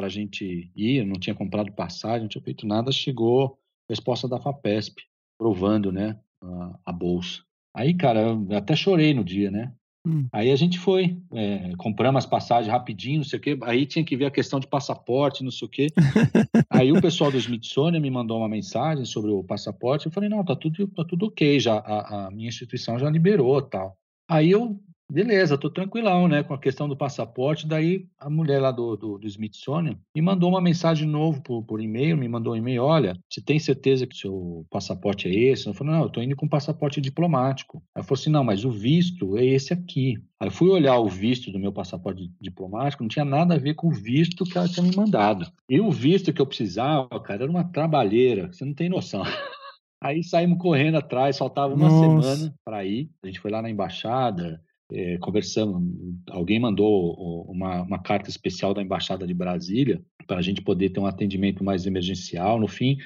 para 0.00 0.06
a 0.06 0.10
gente 0.10 0.72
ir, 0.74 1.00
eu 1.00 1.06
não 1.06 1.20
tinha 1.20 1.34
comprado 1.34 1.72
passagem, 1.72 2.22
não 2.22 2.28
tinha 2.28 2.42
feito 2.42 2.66
nada, 2.66 2.90
chegou 2.90 3.58
a 3.86 3.92
resposta 3.92 4.26
da 4.26 4.40
FAPESP, 4.40 5.02
provando, 5.38 5.92
né, 5.92 6.18
a, 6.42 6.78
a 6.86 6.92
bolsa. 6.92 7.42
Aí, 7.76 7.92
cara, 7.92 8.20
eu 8.20 8.56
até 8.56 8.74
chorei 8.74 9.12
no 9.12 9.22
dia, 9.22 9.50
né? 9.50 9.74
Hum. 10.06 10.26
Aí 10.32 10.50
a 10.50 10.56
gente 10.56 10.78
foi, 10.78 11.18
é, 11.34 11.72
compramos 11.76 12.24
as 12.24 12.30
passagens 12.30 12.72
rapidinho, 12.72 13.18
não 13.18 13.24
sei 13.24 13.38
o 13.38 13.42
quê. 13.42 13.58
Aí 13.62 13.84
tinha 13.84 14.02
que 14.02 14.16
ver 14.16 14.24
a 14.24 14.30
questão 14.30 14.58
de 14.58 14.66
passaporte, 14.66 15.44
não 15.44 15.50
sei 15.50 15.66
o 15.66 15.70
quê. 15.70 15.86
aí 16.70 16.90
o 16.90 17.02
pessoal 17.02 17.30
do 17.30 17.36
Smithsonian 17.36 18.00
me 18.00 18.10
mandou 18.10 18.38
uma 18.38 18.48
mensagem 18.48 19.04
sobre 19.04 19.30
o 19.30 19.44
passaporte. 19.44 20.06
Eu 20.06 20.12
falei, 20.12 20.30
não, 20.30 20.42
tá 20.42 20.56
tudo, 20.56 20.88
tá 20.88 21.04
tudo 21.04 21.26
ok, 21.26 21.60
já, 21.60 21.76
a, 21.76 22.28
a 22.28 22.30
minha 22.30 22.48
instituição 22.48 22.98
já 22.98 23.10
liberou 23.10 23.60
tal. 23.60 23.98
Aí 24.26 24.50
eu 24.50 24.80
Beleza, 25.10 25.58
tô 25.58 25.68
tranquilão, 25.68 26.28
né, 26.28 26.44
com 26.44 26.54
a 26.54 26.58
questão 26.58 26.88
do 26.88 26.96
passaporte. 26.96 27.66
Daí 27.66 28.06
a 28.18 28.30
mulher 28.30 28.60
lá 28.60 28.70
do, 28.70 28.96
do, 28.96 29.18
do 29.18 29.26
Smithsonian 29.26 29.98
me 30.14 30.22
mandou 30.22 30.48
uma 30.48 30.60
mensagem 30.60 31.06
novo 31.06 31.42
por, 31.42 31.64
por 31.64 31.80
e-mail, 31.80 32.16
me 32.16 32.28
mandou 32.28 32.52
um 32.52 32.56
e-mail, 32.56 32.84
olha, 32.84 33.18
você 33.28 33.40
tem 33.40 33.58
certeza 33.58 34.06
que 34.06 34.14
o 34.14 34.18
seu 34.18 34.66
passaporte 34.70 35.26
é 35.26 35.34
esse? 35.34 35.66
Eu 35.66 35.74
falei, 35.74 35.94
não, 35.94 36.02
eu 36.04 36.10
tô 36.10 36.22
indo 36.22 36.36
com 36.36 36.48
passaporte 36.48 37.00
diplomático. 37.00 37.82
Ela 37.94 38.04
falou 38.04 38.20
assim, 38.20 38.30
não, 38.30 38.44
mas 38.44 38.64
o 38.64 38.70
visto 38.70 39.36
é 39.36 39.44
esse 39.44 39.72
aqui. 39.72 40.16
Aí 40.38 40.46
eu 40.46 40.52
fui 40.52 40.68
olhar 40.68 40.98
o 40.98 41.08
visto 41.08 41.50
do 41.50 41.58
meu 41.58 41.72
passaporte 41.72 42.30
diplomático, 42.40 43.02
não 43.02 43.08
tinha 43.08 43.24
nada 43.24 43.56
a 43.56 43.58
ver 43.58 43.74
com 43.74 43.88
o 43.88 43.92
visto 43.92 44.44
que 44.44 44.56
ela 44.56 44.68
tinha 44.68 44.86
me 44.86 44.94
mandado. 44.94 45.50
E 45.68 45.80
o 45.80 45.90
visto 45.90 46.32
que 46.32 46.40
eu 46.40 46.46
precisava, 46.46 47.20
cara, 47.20 47.42
era 47.42 47.50
uma 47.50 47.64
trabalheira, 47.64 48.52
você 48.52 48.64
não 48.64 48.74
tem 48.74 48.88
noção. 48.88 49.24
Aí 50.02 50.22
saímos 50.22 50.58
correndo 50.58 50.96
atrás, 50.96 51.36
faltava 51.36 51.74
uma 51.74 51.90
Nossa. 51.90 51.98
semana 51.98 52.54
para 52.64 52.84
ir. 52.86 53.10
A 53.22 53.26
gente 53.26 53.38
foi 53.38 53.50
lá 53.50 53.60
na 53.60 53.68
embaixada, 53.68 54.62
é, 54.92 55.18
conversamos, 55.18 55.82
alguém 56.28 56.58
mandou 56.58 57.14
uma, 57.50 57.82
uma, 57.82 57.98
carta 57.98 58.28
especial 58.28 58.74
da 58.74 58.82
Embaixada 58.82 59.26
de 59.26 59.34
Brasília 59.34 60.02
para 60.26 60.38
a 60.38 60.42
gente 60.42 60.62
poder 60.62 60.90
ter 60.90 61.00
um 61.00 61.06
atendimento 61.06 61.62
mais 61.62 61.86
emergencial. 61.86 62.58
No 62.58 62.68
fim, 62.68 62.98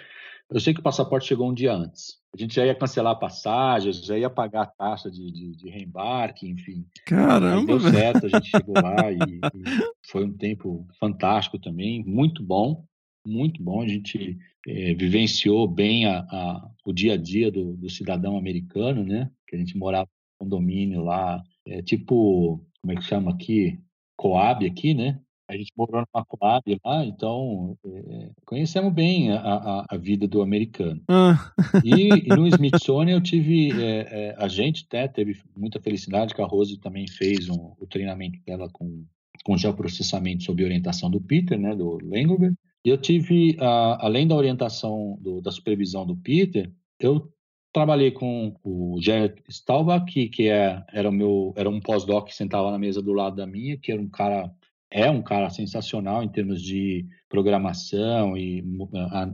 eu 0.50 0.60
sei 0.60 0.72
que 0.74 0.80
o 0.80 0.82
passaporte 0.82 1.26
chegou 1.26 1.50
um 1.50 1.54
dia 1.54 1.74
antes. 1.74 2.18
A 2.34 2.40
gente 2.40 2.54
já 2.54 2.66
ia 2.66 2.74
cancelar 2.74 3.12
a 3.12 3.18
passagem, 3.18 3.92
já 3.92 4.18
ia 4.18 4.28
pagar 4.28 4.62
a 4.62 4.66
taxa 4.66 5.10
de, 5.10 5.30
de, 5.30 5.56
de 5.56 5.70
reembarque, 5.70 6.48
enfim. 6.48 6.84
Caramba! 7.06 7.66
deu 7.66 7.80
certo, 7.80 8.26
a 8.26 8.28
gente 8.28 8.50
chegou 8.50 8.74
lá 8.74 9.12
e, 9.12 9.16
e, 9.54 10.08
foi 10.10 10.24
um 10.24 10.32
tempo 10.32 10.86
fantástico 10.98 11.58
também, 11.58 12.04
muito 12.04 12.42
bom, 12.42 12.84
muito 13.26 13.62
bom. 13.62 13.82
A 13.82 13.88
gente 13.88 14.36
é, 14.66 14.94
vivenciou 14.94 15.68
bem 15.68 16.06
a, 16.06 16.18
a, 16.20 16.70
o 16.84 16.92
dia 16.92 17.14
a 17.14 17.16
dia 17.16 17.50
do, 17.50 17.76
do 17.76 17.88
cidadão 17.88 18.36
americano, 18.36 19.04
né? 19.04 19.30
Que 19.46 19.54
a 19.54 19.58
gente 19.58 19.76
morava 19.76 20.08
condomínio 20.38 21.02
lá, 21.02 21.42
é 21.66 21.82
tipo, 21.82 22.60
como 22.80 22.92
é 22.92 22.96
que 22.96 23.04
chama 23.04 23.30
aqui? 23.30 23.80
Coab 24.16 24.66
aqui, 24.66 24.94
né? 24.94 25.20
A 25.48 25.56
gente 25.56 25.72
morou 25.76 26.02
numa 26.02 26.24
Coab 26.24 26.80
lá, 26.84 27.04
então 27.04 27.76
é, 27.84 28.30
conhecemos 28.46 28.92
bem 28.92 29.30
a, 29.30 29.38
a, 29.38 29.86
a, 29.90 29.96
vida 29.96 30.26
do 30.26 30.40
americano. 30.40 31.02
Ah. 31.08 31.52
E, 31.84 32.08
e, 32.08 32.28
no 32.28 32.46
Smithsonian 32.46 33.16
eu 33.16 33.20
tive, 33.20 33.70
é, 33.72 33.98
é, 34.10 34.34
a 34.38 34.48
gente 34.48 34.86
até 34.86 35.06
teve 35.06 35.38
muita 35.54 35.80
felicidade 35.80 36.34
que 36.34 36.40
a 36.40 36.46
Rose 36.46 36.78
também 36.78 37.06
fez 37.06 37.50
um, 37.50 37.74
o 37.78 37.86
treinamento 37.86 38.38
dela 38.46 38.70
com, 38.72 39.04
com 39.44 39.58
geoprocessamento 39.58 40.44
sob 40.44 40.64
orientação 40.64 41.10
do 41.10 41.20
Peter, 41.20 41.58
né, 41.58 41.76
do 41.76 41.98
Lengelberg. 42.02 42.54
E 42.82 42.88
eu 42.88 42.96
tive, 42.96 43.56
a, 43.60 44.06
além 44.06 44.26
da 44.26 44.34
orientação 44.34 45.18
do, 45.20 45.42
da 45.42 45.50
supervisão 45.50 46.06
do 46.06 46.16
Peter, 46.16 46.70
eu 46.98 47.30
Trabalhei 47.74 48.12
com 48.12 48.54
o 48.62 48.98
Jared 49.02 49.42
Staubach, 49.48 50.06
que, 50.06 50.28
que 50.28 50.48
é, 50.48 50.82
era, 50.92 51.10
o 51.10 51.12
meu, 51.12 51.52
era 51.56 51.68
um 51.68 51.80
pós-doc 51.80 52.28
que 52.28 52.34
sentava 52.34 52.70
na 52.70 52.78
mesa 52.78 53.02
do 53.02 53.12
lado 53.12 53.36
da 53.36 53.46
minha, 53.46 53.76
que 53.76 53.90
era 53.90 54.00
um 54.00 54.08
cara 54.08 54.50
é 54.94 55.10
um 55.10 55.22
cara 55.22 55.50
sensacional 55.50 56.22
em 56.22 56.28
termos 56.28 56.62
de 56.62 57.04
programação 57.28 58.36
e 58.36 58.64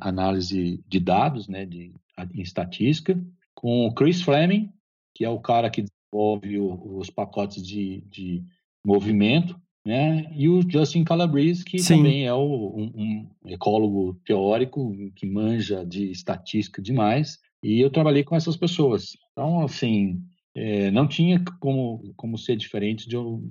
análise 0.00 0.82
de 0.88 0.98
dados, 0.98 1.48
né, 1.48 1.66
de, 1.66 1.92
em 2.34 2.40
estatística, 2.40 3.22
com 3.54 3.86
o 3.86 3.92
Chris 3.92 4.22
Fleming, 4.22 4.72
que 5.14 5.22
é 5.22 5.28
o 5.28 5.38
cara 5.38 5.68
que 5.68 5.82
desenvolve 5.82 6.58
o, 6.58 6.96
os 6.96 7.10
pacotes 7.10 7.62
de, 7.62 8.00
de 8.08 8.42
movimento, 8.82 9.60
né, 9.84 10.32
e 10.34 10.48
o 10.48 10.62
Justin 10.66 11.04
Calabrese, 11.04 11.62
que 11.62 11.78
Sim. 11.78 11.98
também 11.98 12.26
é 12.26 12.32
o, 12.32 12.74
um, 12.74 13.28
um, 13.44 13.50
ecólogo 13.50 14.18
teórico 14.24 14.96
que 15.14 15.26
manja 15.26 15.84
de 15.84 16.10
estatística 16.10 16.80
demais, 16.80 17.38
e 17.62 17.80
eu 17.80 17.90
trabalhei 17.90 18.24
com 18.24 18.34
essas 18.34 18.56
pessoas. 18.56 19.16
Então, 19.32 19.60
assim, 19.62 20.22
é, 20.54 20.90
não 20.90 21.06
tinha 21.06 21.42
como, 21.60 22.12
como 22.16 22.38
ser 22.38 22.56
diferente 22.56 23.08
de 23.08 23.16
eu 23.16 23.42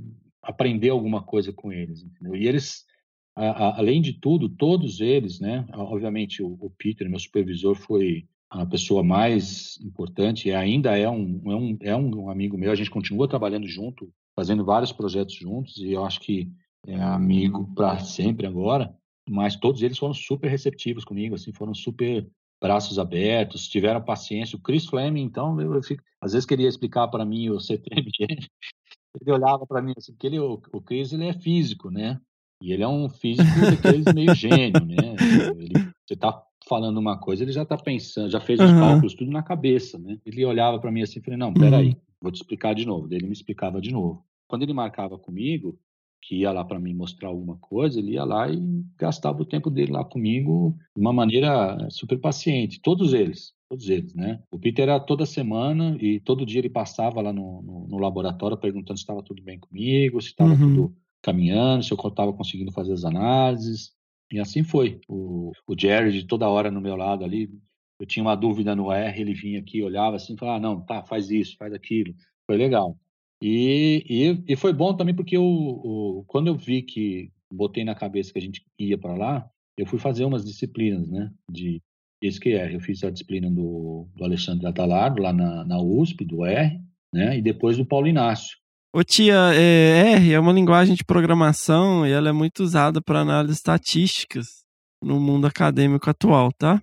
aprender 0.42 0.90
alguma 0.90 1.22
coisa 1.22 1.54
com 1.54 1.72
eles, 1.72 2.04
entendeu? 2.04 2.36
E 2.36 2.48
eles, 2.48 2.86
a, 3.36 3.46
a, 3.46 3.78
além 3.80 4.02
de 4.02 4.14
tudo, 4.14 4.50
todos 4.50 5.00
eles, 5.00 5.40
né? 5.40 5.66
Obviamente, 5.74 6.42
o, 6.42 6.58
o, 6.60 6.70
Peter, 6.72 7.10
meu 7.10 7.20
supervisor, 7.20 7.76
foi 7.76 8.28
a 8.50 8.66
pessoa 8.66 9.04
mais 9.04 9.80
importante 9.82 10.50
e 10.50 10.54
ainda 10.54 10.98
é 10.98 11.08
um, 11.08 11.42
é 11.46 11.56
um, 11.56 11.78
é 11.82 11.96
um 11.96 12.30
amigo 12.30 12.58
meu. 12.58 12.72
A 12.72 12.76
gente 12.76 12.90
continua 12.90 13.28
trabalhando 13.28 13.68
junto, 13.68 14.12
fazendo 14.36 14.66
vários 14.66 14.92
projetos 14.92 15.36
juntos 15.36 15.78
e 15.78 15.92
eu 15.92 16.04
acho 16.04 16.20
que 16.20 16.52
é 16.88 16.96
amigo 16.96 17.72
para 17.76 18.00
sempre 18.00 18.48
agora. 18.48 18.94
Mas 19.30 19.56
todos 19.56 19.84
eles 19.84 20.00
foram 20.00 20.14
super 20.14 20.50
receptivos 20.50 21.06
comigo, 21.06 21.36
assim, 21.36 21.54
foram 21.54 21.76
super 21.76 22.28
braços 22.62 23.00
abertos, 23.00 23.68
tiveram 23.68 24.02
paciência. 24.02 24.58
O 24.58 24.62
Chris 24.62 24.86
Fleming, 24.86 25.22
então, 25.22 25.60
eu, 25.62 25.74
eu 25.74 25.84
fico, 25.84 26.04
às 26.22 26.34
vezes 26.34 26.46
queria 26.46 26.68
explicar 26.68 27.08
para 27.08 27.26
mim 27.26 27.50
o 27.50 27.60
CTMG, 27.60 28.28
ele 29.20 29.32
olhava 29.32 29.66
para 29.66 29.82
mim 29.82 29.94
assim, 29.98 30.12
porque 30.12 30.28
ele, 30.28 30.40
o, 30.40 30.62
o 30.72 30.82
Chris 30.82 31.14
ele 31.14 31.28
é 31.28 31.34
físico, 31.34 31.90
né? 31.90 32.20
E 32.62 32.74
ele 32.74 32.84
é 32.84 32.88
um 32.88 33.10
físico 33.10 33.48
daqueles 33.82 34.14
meio 34.14 34.36
gênio, 34.36 34.86
né? 34.86 35.16
Ele, 35.58 35.90
você 36.06 36.16
tá 36.16 36.44
falando 36.68 36.98
uma 36.98 37.18
coisa, 37.18 37.44
ele 37.44 37.52
já 37.52 37.66
tá 37.66 37.78
pensando, 37.78 38.30
já 38.30 38.40
fez 38.40 38.60
os 38.60 38.70
uhum. 38.70 38.80
cálculos 38.80 39.14
tudo 39.16 39.32
na 39.32 39.42
cabeça, 39.42 39.98
né? 39.98 40.20
Ele 40.26 40.46
olhava 40.46 40.80
para 40.80 40.92
mim 40.92 41.02
assim 41.02 41.20
e 41.20 41.24
falei, 41.24 41.38
não, 41.40 41.54
peraí, 41.54 41.90
uhum. 41.90 41.96
vou 42.22 42.32
te 42.32 42.36
explicar 42.36 42.76
de 42.76 42.86
novo. 42.86 43.08
Daí 43.08 43.18
ele 43.18 43.28
me 43.28 43.34
explicava 43.34 43.82
de 43.82 43.92
novo. 43.92 44.24
Quando 44.48 44.64
ele 44.64 44.74
marcava 44.74 45.18
comigo, 45.18 45.80
que 46.22 46.38
ia 46.38 46.52
lá 46.52 46.64
para 46.64 46.80
me 46.80 46.94
mostrar 46.94 47.30
alguma 47.30 47.58
coisa, 47.58 48.00
ele 48.00 48.14
ia 48.14 48.24
lá 48.24 48.50
e 48.50 48.60
gastava 48.98 49.42
o 49.42 49.46
tempo 49.46 49.70
dele 49.70 49.92
lá 49.92 50.04
comigo 50.04 50.76
de 50.96 51.02
uma 51.02 51.14
maneira 51.14 51.88
super 51.90 52.20
paciente. 52.20 52.82
Todos 52.82 53.14
eles, 53.14 53.54
todos 53.70 53.90
eles, 53.90 54.14
né? 54.14 54.42
O 54.52 54.60
Peter 54.60 54.84
era 54.84 55.00
toda 55.00 55.26
semana 55.26 55.98
e 56.00 56.20
todo 56.20 56.46
dia 56.46 56.60
ele 56.60 56.70
passava 56.70 57.22
lá 57.22 57.32
no, 57.32 57.62
no, 57.62 57.88
no 57.88 57.98
laboratório 57.98 58.58
perguntando 58.58 58.98
se 58.98 59.04
estava 59.04 59.24
tudo 59.24 59.42
bem 59.42 59.60
comigo, 59.60 60.22
se 60.22 60.30
estava 60.30 60.52
uhum. 60.52 60.58
tudo 60.58 60.96
caminhando, 61.22 61.84
se 61.84 61.92
eu 61.92 61.98
estava 61.98 62.34
conseguindo 62.34 62.72
fazer 62.72 62.94
as 62.94 63.04
análises. 63.04 63.92
E 64.32 64.40
assim 64.40 64.64
foi. 64.64 65.00
O, 65.08 65.52
o 65.68 65.76
Jared 65.78 66.26
toda 66.26 66.50
hora 66.50 66.70
no 66.70 66.82
meu 66.82 66.96
lado 66.96 67.24
ali, 67.24 67.50
eu 68.00 68.06
tinha 68.06 68.24
uma 68.24 68.36
dúvida 68.36 68.76
no 68.76 68.92
R, 68.92 69.22
ele 69.22 69.34
vinha 69.34 69.60
aqui, 69.60 69.82
olhava 69.82 70.16
assim, 70.16 70.38
falava, 70.38 70.58
ah, 70.58 70.62
não, 70.62 70.82
tá, 70.82 71.04
faz 71.04 71.30
isso, 71.30 71.58
faz 71.58 71.74
aquilo. 71.74 72.14
Foi 72.46 72.58
legal. 72.58 72.98
E, 73.42 74.04
e, 74.10 74.54
e 74.54 74.56
foi 74.56 74.74
bom 74.74 74.94
também 74.96 75.16
porque 75.16 75.38
eu, 75.38 75.44
o, 75.44 76.24
quando 76.28 76.48
eu 76.48 76.56
vi 76.56 76.82
que 76.82 77.32
botei 77.52 77.84
na 77.84 77.96
cabeça 77.96 78.32
que 78.32 78.40
a 78.40 78.42
gente 78.42 78.64
ia 78.78 78.98
para 78.98 79.16
lá, 79.16 79.50
eu 79.78 79.86
fui 79.86 79.98
fazer 79.98 80.26
umas 80.26 80.44
disciplinas, 80.44 81.10
né, 81.10 81.32
de 81.50 81.82
SQR. 82.22 82.74
Eu 82.74 82.82
fiz 82.82 83.04
a 83.04 83.10
disciplina 83.10 83.50
do, 83.50 84.08
do 84.16 84.24
Alexandre 84.24 84.68
Atalardo, 84.68 85.22
lá 85.22 85.32
na, 85.32 85.64
na 85.64 85.82
USP, 85.82 86.26
do 86.26 86.46
R, 86.46 86.80
né, 87.14 87.38
e 87.38 87.42
depois 87.42 87.78
do 87.78 87.86
Paulo 87.86 88.08
Inácio. 88.08 88.58
Ô 88.94 89.04
tia, 89.04 89.54
é, 89.54 90.16
R 90.16 90.34
é 90.34 90.40
uma 90.40 90.52
linguagem 90.52 90.96
de 90.96 91.06
programação 91.06 92.06
e 92.06 92.12
ela 92.12 92.30
é 92.30 92.34
muito 92.34 92.64
usada 92.64 93.02
para 93.02 93.20
análise 93.20 93.54
estatísticas 93.54 94.48
no 95.02 95.20
mundo 95.20 95.48
acadêmico 95.48 96.10
atual, 96.10 96.52
tá? 96.52 96.82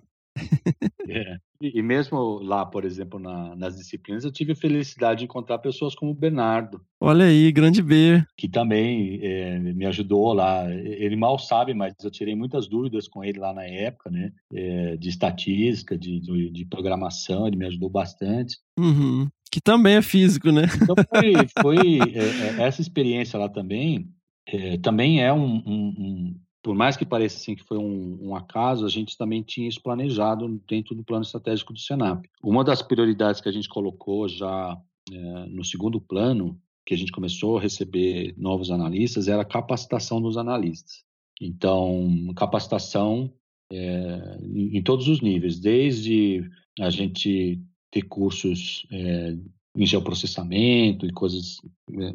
É. 1.09 1.37
E, 1.61 1.79
e 1.79 1.81
mesmo 1.81 2.39
lá, 2.43 2.65
por 2.65 2.83
exemplo, 2.85 3.17
na- 3.19 3.55
nas 3.55 3.77
disciplinas, 3.77 4.23
eu 4.23 4.31
tive 4.31 4.51
a 4.51 4.55
felicidade 4.55 5.19
de 5.19 5.25
encontrar 5.25 5.57
pessoas 5.59 5.95
como 5.95 6.11
o 6.11 6.15
Bernardo, 6.15 6.81
Olha 6.99 7.25
aí, 7.25 7.51
grande 7.51 7.81
B. 7.81 8.23
que 8.37 8.47
também 8.47 9.19
é, 9.23 9.57
me 9.59 9.85
ajudou 9.85 10.33
lá. 10.33 10.69
Ele 10.71 11.15
mal 11.15 11.39
sabe, 11.39 11.73
mas 11.73 11.93
eu 12.03 12.11
tirei 12.11 12.35
muitas 12.35 12.67
dúvidas 12.67 13.07
com 13.07 13.23
ele 13.23 13.39
lá 13.39 13.53
na 13.53 13.63
época, 13.63 14.09
né? 14.11 14.31
É, 14.53 14.97
de 14.97 15.09
estatística, 15.09 15.97
de, 15.97 16.19
de, 16.19 16.49
de 16.51 16.65
programação, 16.65 17.47
ele 17.47 17.55
me 17.57 17.65
ajudou 17.65 17.89
bastante. 17.89 18.57
Uhum. 18.77 19.27
Que 19.51 19.61
também 19.61 19.95
é 19.95 20.01
físico, 20.01 20.51
né? 20.51 20.63
Então 20.81 20.95
foi, 21.09 21.33
foi 21.61 21.99
é, 22.13 22.59
é, 22.61 22.67
essa 22.67 22.81
experiência 22.81 23.39
lá 23.39 23.47
também, 23.49 24.09
é, 24.47 24.77
também 24.77 25.21
é 25.23 25.31
um, 25.31 25.55
um- 25.65 25.95
um- 25.97 26.35
por 26.67 26.75
mais 26.75 26.97
que 26.97 27.05
pareça 27.05 27.37
assim 27.37 27.55
que 27.55 27.63
foi 27.63 27.77
um, 27.77 28.19
um 28.21 28.35
acaso, 28.35 28.85
a 28.85 28.89
gente 28.89 29.17
também 29.17 29.41
tinha 29.41 29.69
isso 29.69 29.81
planejado 29.81 30.61
dentro 30.67 30.93
do 30.93 31.01
plano 31.01 31.23
estratégico 31.23 31.71
do 31.71 31.79
Senap. 31.79 32.25
Uma 32.43 32.61
das 32.61 32.81
prioridades 32.81 33.39
que 33.39 33.47
a 33.47 33.51
gente 33.53 33.69
colocou 33.69 34.27
já 34.27 34.77
é, 35.09 35.45
no 35.45 35.63
segundo 35.63 36.01
plano, 36.01 36.59
que 36.85 36.93
a 36.93 36.97
gente 36.97 37.13
começou 37.13 37.57
a 37.57 37.61
receber 37.61 38.35
novos 38.37 38.69
analistas, 38.69 39.29
era 39.29 39.43
a 39.43 39.45
capacitação 39.45 40.21
dos 40.21 40.35
analistas. 40.35 41.05
Então, 41.39 42.33
capacitação 42.35 43.31
é, 43.71 44.37
em, 44.43 44.77
em 44.77 44.83
todos 44.83 45.07
os 45.07 45.21
níveis, 45.21 45.61
desde 45.61 46.43
a 46.81 46.89
gente 46.89 47.61
ter 47.89 48.01
cursos 48.01 48.85
é, 48.91 49.37
em 49.73 49.85
geoprocessamento 49.85 51.05
e 51.05 51.13
coisas 51.13 51.61
né, 51.89 52.13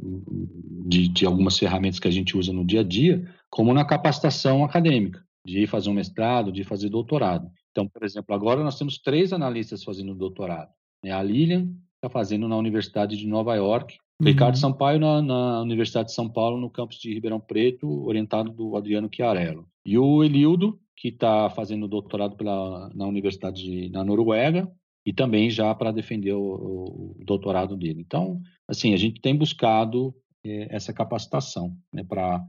de, 0.84 1.08
de 1.08 1.24
algumas 1.24 1.58
ferramentas 1.58 1.98
que 1.98 2.08
a 2.08 2.12
gente 2.12 2.36
usa 2.36 2.52
no 2.52 2.66
dia 2.66 2.80
a 2.80 2.84
dia, 2.84 3.26
como 3.52 3.74
na 3.74 3.84
capacitação 3.84 4.64
acadêmica, 4.64 5.22
de 5.46 5.66
fazer 5.66 5.90
um 5.90 5.94
mestrado, 5.94 6.50
de 6.50 6.64
fazer 6.64 6.88
doutorado. 6.88 7.50
Então, 7.70 7.86
por 7.86 8.02
exemplo, 8.02 8.34
agora 8.34 8.64
nós 8.64 8.78
temos 8.78 8.98
três 8.98 9.32
analistas 9.32 9.84
fazendo 9.84 10.14
doutorado. 10.14 10.70
né? 11.04 11.10
A 11.12 11.22
Lilian 11.22 11.68
está 11.96 12.08
fazendo 12.10 12.48
na 12.48 12.56
Universidade 12.56 13.16
de 13.16 13.26
Nova 13.26 13.54
York, 13.54 13.96
Uhum. 14.22 14.28
Ricardo 14.28 14.56
Sampaio 14.56 15.00
na, 15.00 15.20
na 15.20 15.60
Universidade 15.62 16.08
de 16.08 16.14
São 16.14 16.28
Paulo, 16.28 16.60
no 16.60 16.70
campus 16.70 16.98
de 16.98 17.12
Ribeirão 17.12 17.40
Preto, 17.40 18.04
orientado 18.06 18.52
do 18.52 18.76
Adriano 18.76 19.08
Chiarello. 19.12 19.66
E 19.84 19.98
o 19.98 20.22
Elildo, 20.22 20.78
que 20.96 21.08
está 21.08 21.50
fazendo 21.50 21.88
doutorado 21.88 22.36
pela, 22.36 22.88
na 22.94 23.06
Universidade 23.06 23.62
de, 23.62 23.88
na 23.90 24.04
Noruega, 24.04 24.70
e 25.04 25.12
também 25.12 25.50
já 25.50 25.74
para 25.74 25.90
defender 25.90 26.34
o, 26.34 27.16
o 27.18 27.24
doutorado 27.24 27.76
dele. 27.76 28.00
Então, 28.00 28.40
assim, 28.68 28.94
a 28.94 28.96
gente 28.96 29.20
tem 29.20 29.36
buscado 29.36 30.14
eh, 30.46 30.68
essa 30.70 30.92
capacitação 30.92 31.76
né, 31.92 32.04
para 32.04 32.40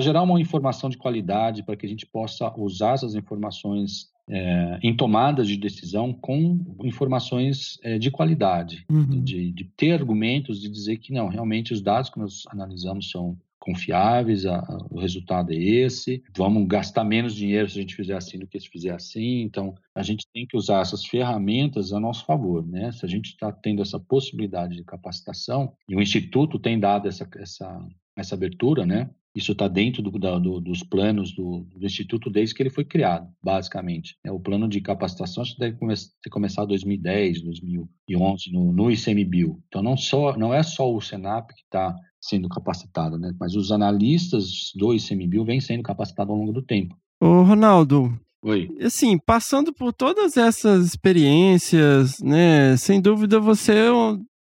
gerar 0.00 0.22
uma 0.22 0.40
informação 0.40 0.90
de 0.90 0.98
qualidade, 0.98 1.62
para 1.62 1.76
que 1.76 1.86
a 1.86 1.88
gente 1.88 2.04
possa 2.06 2.52
usar 2.60 2.94
essas 2.94 3.14
informações 3.14 4.10
eh, 4.30 4.78
em 4.82 4.94
tomadas 4.94 5.48
de 5.48 5.56
decisão 5.56 6.12
com 6.12 6.60
informações 6.84 7.78
eh, 7.82 7.98
de 7.98 8.10
qualidade, 8.10 8.84
Uhum. 8.90 9.22
de, 9.24 9.50
de 9.50 9.64
ter 9.64 9.92
argumentos 9.92 10.60
de 10.60 10.68
dizer 10.68 10.98
que 10.98 11.12
não, 11.14 11.28
realmente 11.28 11.72
os 11.72 11.80
dados 11.80 12.10
que 12.10 12.18
nós 12.18 12.42
analisamos 12.50 13.10
são 13.10 13.38
confiáveis, 13.58 14.44
a- 14.46 14.58
a- 14.60 14.86
o 14.90 14.98
resultado 15.00 15.52
é 15.52 15.56
esse, 15.56 16.22
vamos 16.36 16.66
gastar 16.68 17.04
menos 17.04 17.34
dinheiro 17.34 17.68
se 17.68 17.78
a 17.78 17.80
gente 17.82 17.94
fizer 17.94 18.16
assim 18.16 18.38
do 18.38 18.46
que 18.46 18.58
se 18.60 18.68
fizer 18.68 18.94
assim, 18.94 19.40
então 19.42 19.74
a 19.94 20.02
gente 20.02 20.26
tem 20.32 20.46
que 20.46 20.56
usar 20.56 20.80
essas 20.80 21.04
ferramentas 21.04 21.92
a 21.92 21.98
nosso 22.00 22.24
favor, 22.24 22.66
né? 22.66 22.92
Se 22.92 23.04
a 23.04 23.08
gente 23.08 23.30
está 23.30 23.50
tendo 23.50 23.82
essa 23.82 23.98
possibilidade 23.98 24.76
de 24.76 24.84
capacitação, 24.84 25.72
e 25.88 25.96
o 25.96 26.00
Instituto 26.02 26.58
tem 26.58 26.78
dado 26.78 27.08
essa, 27.08 27.26
essa, 27.36 27.86
essa 28.18 28.34
abertura, 28.34 28.84
né? 28.84 29.10
Isso 29.34 29.52
está 29.52 29.68
dentro 29.68 30.02
do- 30.02 30.18
da- 30.18 30.38
do- 30.38 30.60
dos 30.60 30.82
planos 30.82 31.32
do, 31.34 31.60
do 31.76 31.86
Instituto 31.86 32.28
desde 32.30 32.54
que 32.54 32.62
ele 32.62 32.70
foi 32.70 32.84
criado, 32.84 33.28
basicamente. 33.42 34.16
né? 34.24 34.32
O 34.32 34.40
plano 34.40 34.66
de 34.68 34.80
capacitação 34.80 35.42
acho 35.42 35.54
que 35.54 35.60
deve 35.60 35.76
come 35.78 35.94
ter 36.22 36.30
começado 36.30 36.64
em 36.66 36.68
2010, 36.70 37.42
2011, 37.42 38.50
no, 38.52 38.72
no 38.72 38.90
ICMBio. 38.90 39.62
Então, 39.68 39.82
não, 39.82 39.96
só, 39.96 40.36
não 40.36 40.52
é 40.52 40.62
só 40.62 40.92
o 40.92 41.00
Senap 41.00 41.48
que 41.54 41.62
está 41.62 41.94
sendo 42.20 42.48
capacitado, 42.48 43.16
né? 43.16 43.32
mas 43.38 43.54
os 43.54 43.70
analistas 43.70 44.72
do 44.74 44.92
ICMBio 44.92 45.44
vêm 45.44 45.60
sendo 45.60 45.82
capacitados 45.84 46.32
ao 46.32 46.36
longo 46.38 46.52
do 46.52 46.62
tempo. 46.62 46.96
Ô, 47.20 47.42
Ronaldo, 47.42 48.18
Oi. 48.42 48.68
assim, 48.80 49.18
passando 49.18 49.72
por 49.72 49.92
todas 49.92 50.36
essas 50.36 50.84
experiências, 50.86 52.18
né, 52.20 52.76
sem 52.76 53.00
dúvida 53.00 53.38
você, 53.38 53.72
é 53.72 53.88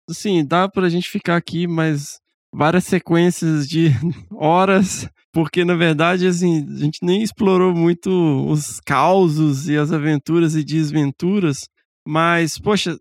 assim, 0.10 0.44
dá 0.46 0.68
pra 0.68 0.90
gente 0.90 1.10
ficar 1.10 1.36
aqui 1.36 1.68
mais 1.68 2.20
várias 2.54 2.86
sequências 2.86 3.68
de 3.68 3.90
horas, 4.32 5.10
porque 5.32 5.64
na 5.64 5.76
verdade, 5.76 6.28
assim, 6.28 6.66
a 6.70 6.78
gente 6.78 7.00
nem 7.04 7.22
explorou 7.22 7.74
muito 7.74 8.10
os 8.48 8.80
causos 8.80 9.70
e 9.70 9.78
as 9.78 9.92
aventuras 9.92 10.56
e 10.56 10.64
desventuras, 10.64 11.68
mas, 12.08 12.58
poxa, 12.58 12.98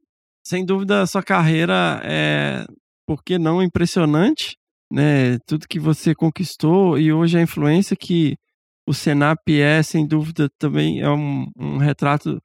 sem 0.47 0.65
dúvida 0.65 1.03
a 1.03 1.07
sua 1.07 1.23
carreira 1.23 2.01
é, 2.05 2.67
por 3.07 3.23
que 3.23 3.39
não, 3.39 3.63
impressionante, 3.63 4.57
né, 4.93 5.39
tudo 5.47 5.69
que 5.69 5.79
você 5.79 6.15
conquistou 6.15 6.99
e 6.99 7.13
hoje 7.13 7.39
a 7.39 7.43
influência 7.43 7.97
que 7.97 8.37
o 8.87 8.95
Senap 8.95 9.47
é, 9.49 9.83
sem 9.83 10.07
dúvida, 10.07 10.49
também 10.59 11.01
é 11.01 11.11
um, 11.11 11.47
um 11.59 11.77
retrato 11.77 12.41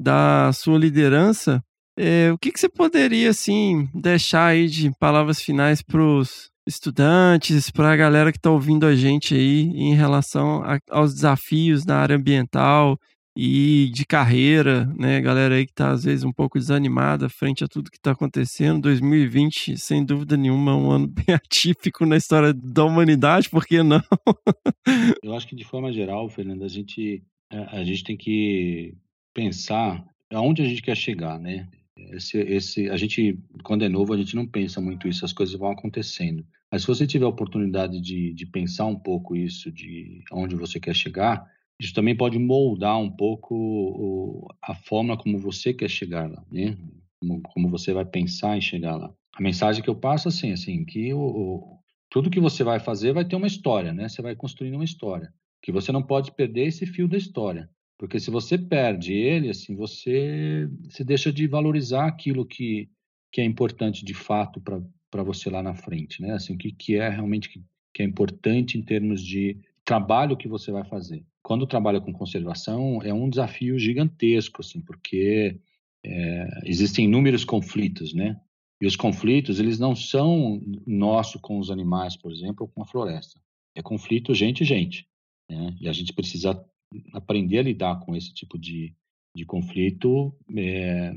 da 0.00 0.52
sua 0.52 0.78
liderança. 0.78 1.60
É, 1.98 2.30
o 2.32 2.38
que, 2.38 2.52
que 2.52 2.60
você 2.60 2.68
poderia, 2.68 3.30
assim, 3.30 3.88
deixar 3.92 4.46
aí 4.46 4.68
de 4.68 4.88
palavras 5.00 5.42
finais 5.42 5.82
para 5.82 6.00
os 6.00 6.48
estudantes, 6.66 7.70
para 7.70 7.92
a 7.92 7.96
galera 7.96 8.30
que 8.30 8.38
está 8.38 8.50
ouvindo 8.50 8.86
a 8.86 8.94
gente 8.94 9.34
aí 9.34 9.62
em 9.74 9.94
relação 9.94 10.62
a- 10.62 10.78
aos 10.90 11.12
desafios 11.14 11.84
na 11.84 11.96
área 11.96 12.14
ambiental 12.14 12.96
e 13.36 13.90
de 13.92 14.04
carreira, 14.04 14.84
né? 14.96 15.20
Galera 15.20 15.56
aí 15.56 15.64
que 15.64 15.72
está, 15.72 15.90
às 15.90 16.04
vezes, 16.04 16.22
um 16.24 16.32
pouco 16.32 16.58
desanimada 16.58 17.28
frente 17.28 17.64
a 17.64 17.68
tudo 17.68 17.90
que 17.90 17.96
está 17.96 18.12
acontecendo. 18.12 18.82
2020, 18.82 19.76
sem 19.76 20.04
dúvida 20.04 20.36
nenhuma, 20.36 20.72
é 20.72 20.74
um 20.74 20.90
ano 20.90 21.08
bem 21.26 21.34
atípico 21.34 22.06
na 22.06 22.16
história 22.16 22.52
da 22.54 22.84
humanidade, 22.84 23.48
por 23.50 23.66
que 23.66 23.82
não? 23.82 24.00
Eu 25.22 25.34
acho 25.34 25.48
que 25.48 25.56
de 25.56 25.64
forma 25.64 25.92
geral, 25.92 26.28
Fernando, 26.28 26.64
a 26.64 26.68
gente, 26.68 27.22
a 27.50 27.78
a 27.78 27.84
gente 27.84 28.04
tem 28.04 28.16
que 28.16 28.94
pensar 29.34 30.04
aonde 30.32 30.62
a 30.62 30.64
gente 30.64 30.82
quer 30.82 30.96
chegar, 30.96 31.38
né? 31.38 31.68
Esse, 32.12 32.38
esse, 32.40 32.88
a 32.90 32.96
gente, 32.96 33.38
quando 33.64 33.84
é 33.84 33.88
novo, 33.88 34.12
a 34.12 34.16
gente 34.16 34.36
não 34.36 34.46
pensa 34.46 34.80
muito 34.80 35.08
isso, 35.08 35.24
as 35.24 35.32
coisas 35.32 35.54
vão 35.58 35.70
acontecendo. 35.70 36.44
Mas 36.70 36.82
se 36.82 36.88
você 36.88 37.06
tiver 37.06 37.24
a 37.24 37.28
oportunidade 37.28 38.00
de, 38.00 38.32
de 38.34 38.46
pensar 38.46 38.86
um 38.86 38.98
pouco 38.98 39.34
isso, 39.36 39.70
de 39.72 40.22
aonde 40.30 40.54
você 40.54 40.78
quer 40.78 40.94
chegar, 40.94 41.44
isso 41.80 41.94
também 41.94 42.16
pode 42.16 42.38
moldar 42.38 42.98
um 42.98 43.10
pouco 43.10 44.48
a 44.62 44.74
forma 44.74 45.16
como 45.16 45.38
você 45.38 45.72
quer 45.72 45.88
chegar 45.88 46.30
lá, 46.30 46.44
né? 46.50 46.76
Como, 47.20 47.40
como 47.42 47.68
você 47.70 47.92
vai 47.92 48.04
pensar 48.04 48.56
em 48.56 48.60
chegar 48.60 48.96
lá. 48.96 49.12
A 49.34 49.42
mensagem 49.42 49.82
que 49.82 49.90
eu 49.90 49.96
passo 49.96 50.28
assim, 50.28 50.52
assim, 50.52 50.84
que 50.84 51.12
o, 51.14 51.20
o- 51.20 51.78
tudo 52.10 52.30
que 52.30 52.40
você 52.40 52.64
vai 52.64 52.80
fazer 52.80 53.12
vai 53.12 53.24
ter 53.24 53.36
uma 53.36 53.46
história, 53.46 53.92
né? 53.92 54.08
Você 54.08 54.22
vai 54.22 54.34
construindo 54.34 54.74
uma 54.74 54.84
história. 54.84 55.32
Que 55.62 55.72
você 55.72 55.92
não 55.92 56.02
pode 56.02 56.32
perder 56.32 56.66
esse 56.66 56.86
fio 56.86 57.08
da 57.08 57.16
história. 57.16 57.68
Porque 57.98 58.20
se 58.20 58.30
você 58.30 58.56
perde 58.56 59.12
ele, 59.12 59.50
assim, 59.50 59.74
você, 59.74 60.68
você 60.88 61.02
deixa 61.02 61.32
de 61.32 61.48
valorizar 61.48 62.06
aquilo 62.06 62.46
que, 62.46 62.88
que 63.32 63.40
é 63.40 63.44
importante 63.44 64.04
de 64.04 64.14
fato 64.14 64.60
para 64.60 65.22
você 65.24 65.50
lá 65.50 65.62
na 65.62 65.74
frente, 65.74 66.22
né? 66.22 66.34
Assim, 66.34 66.54
o 66.54 66.58
que, 66.58 66.70
que 66.70 66.94
é 66.94 67.08
realmente 67.08 67.48
que, 67.48 67.60
que 67.92 68.00
é 68.00 68.04
importante 68.04 68.78
em 68.78 68.82
termos 68.82 69.22
de 69.22 69.58
trabalho 69.84 70.36
que 70.36 70.46
você 70.46 70.70
vai 70.70 70.84
fazer. 70.84 71.26
Quando 71.42 71.66
trabalha 71.66 72.00
com 72.00 72.12
conservação, 72.12 73.02
é 73.02 73.12
um 73.12 73.28
desafio 73.28 73.78
gigantesco, 73.78 74.60
assim, 74.60 74.80
porque 74.80 75.58
é, 76.04 76.60
existem 76.64 77.06
inúmeros 77.06 77.44
conflitos, 77.44 78.14
né? 78.14 78.40
E 78.80 78.86
os 78.86 78.94
conflitos, 78.94 79.58
eles 79.58 79.78
não 79.78 79.96
são 79.96 80.62
nosso 80.86 81.40
com 81.40 81.58
os 81.58 81.68
animais, 81.68 82.16
por 82.16 82.30
exemplo, 82.30 82.64
ou 82.64 82.68
com 82.68 82.82
a 82.82 82.86
floresta. 82.86 83.40
É 83.74 83.82
conflito 83.82 84.34
gente-gente. 84.34 85.08
Né? 85.50 85.76
E 85.80 85.88
a 85.88 85.92
gente 85.92 86.12
precisa 86.12 86.64
aprender 87.12 87.58
a 87.58 87.62
lidar 87.62 88.00
com 88.00 88.14
esse 88.14 88.32
tipo 88.32 88.58
de, 88.58 88.94
de 89.34 89.44
conflito, 89.44 90.34
é, 90.56 91.12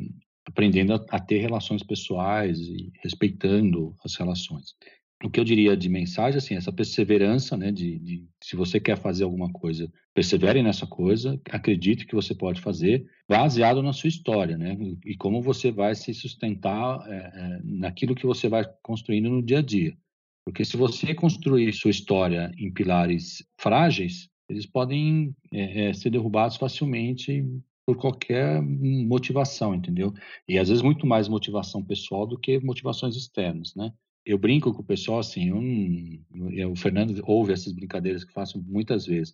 aprendendo 0.46 0.94
a, 0.94 1.06
a 1.10 1.20
ter 1.20 1.40
relações 1.40 1.84
pessoais 1.84 2.60
e 2.60 2.92
respeitando 3.04 3.96
as 4.04 4.16
relações. 4.16 4.76
O 5.24 5.30
que 5.30 5.40
eu 5.40 5.44
diria 5.44 5.78
de 5.78 5.88
mensagem, 5.88 6.40
assim, 6.40 6.56
essa 6.56 6.72
perseverança, 6.72 7.56
né, 7.56 7.72
de, 7.72 8.00
de 8.00 8.26
se 8.42 8.56
você 8.56 8.80
quer 8.80 8.98
fazer 8.98 9.24
alguma 9.24 9.52
coisa, 9.52 9.92
persevere 10.16 10.64
nessa 10.64 10.88
coisa, 10.88 11.40
acredite 11.52 12.08
que 12.08 12.16
você 12.16 12.34
pode 12.34 12.60
fazer, 12.60 13.06
baseado 13.30 13.84
na 13.84 13.94
sua 13.94 14.08
história, 14.08 14.58
né, 14.58 14.76
e 15.06 15.16
como 15.16 15.42
você 15.42 15.72
vai 15.72 15.94
se 15.94 16.12
sustentar 16.14 17.00
é, 17.08 17.16
é, 17.16 17.60
naquilo 17.64 18.16
que 18.16 18.26
você 18.26 18.50
vai 18.50 18.66
construindo 18.82 19.30
no 19.30 19.44
dia 19.44 19.60
a 19.60 19.62
dia. 19.62 19.96
Porque 20.44 20.66
se 20.66 20.76
você 20.76 21.14
construir 21.14 21.72
sua 21.72 21.92
história 21.92 22.52
em 22.58 22.74
pilares 22.74 23.46
frágeis, 23.60 24.28
eles 24.52 24.66
podem 24.66 25.34
é, 25.52 25.86
é, 25.90 25.94
ser 25.94 26.10
derrubados 26.10 26.58
facilmente 26.58 27.44
por 27.86 27.98
qualquer 27.98 28.62
motivação, 28.62 29.74
entendeu? 29.74 30.14
E 30.48 30.60
às 30.60 30.68
vezes 30.70 30.84
muito 30.84 31.08
mais 31.08 31.28
motivação 31.28 31.84
pessoal 31.84 32.28
do 32.28 32.38
que 32.38 32.60
motivações 32.60 33.16
externas, 33.16 33.74
né? 33.76 33.92
Eu 34.26 34.38
brinco 34.38 34.72
com 34.74 34.82
o 34.82 34.86
pessoal 34.86 35.20
assim, 35.20 35.50
eu, 36.54 36.72
o 36.72 36.76
Fernando 36.76 37.20
ouve 37.26 37.54
essas 37.54 37.74
brincadeiras 37.74 38.24
que 38.24 38.32
faço 38.34 38.62
muitas 38.68 39.06
vezes. 39.08 39.34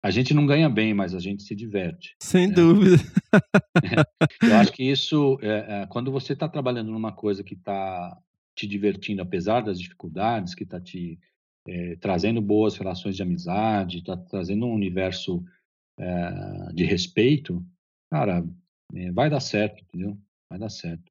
A 0.00 0.10
gente 0.10 0.32
não 0.34 0.46
ganha 0.46 0.68
bem, 0.68 0.94
mas 0.94 1.14
a 1.14 1.18
gente 1.18 1.42
se 1.42 1.54
diverte. 1.56 2.14
Sem 2.20 2.44
É. 2.44 2.52
dúvida. 2.52 2.96
Eu 4.42 4.56
acho 4.56 4.72
que 4.72 4.84
isso, 4.84 5.38
é, 5.42 5.82
é, 5.82 5.86
quando 5.86 6.10
você 6.12 6.34
está 6.34 6.48
trabalhando 6.48 6.90
numa 6.92 7.12
coisa 7.12 7.42
que 7.42 7.54
está 7.54 8.16
te 8.54 8.66
divertindo, 8.66 9.22
apesar 9.22 9.60
das 9.62 9.80
dificuldades, 9.80 10.54
que 10.54 10.64
está 10.64 10.80
te 10.80 11.18
é, 11.66 11.96
trazendo 11.96 12.40
boas 12.40 12.76
relações 12.76 13.16
de 13.16 13.22
amizade, 13.22 13.98
está 13.98 14.16
trazendo 14.16 14.66
um 14.66 14.74
universo 14.74 15.44
é, 15.98 16.72
de 16.74 16.84
respeito, 16.84 17.64
cara, 18.10 18.44
é, 18.94 19.12
vai 19.12 19.30
dar 19.30 19.40
certo, 19.40 19.82
entendeu? 19.82 20.18
Vai 20.50 20.58
dar 20.58 20.68
certo. 20.68 21.04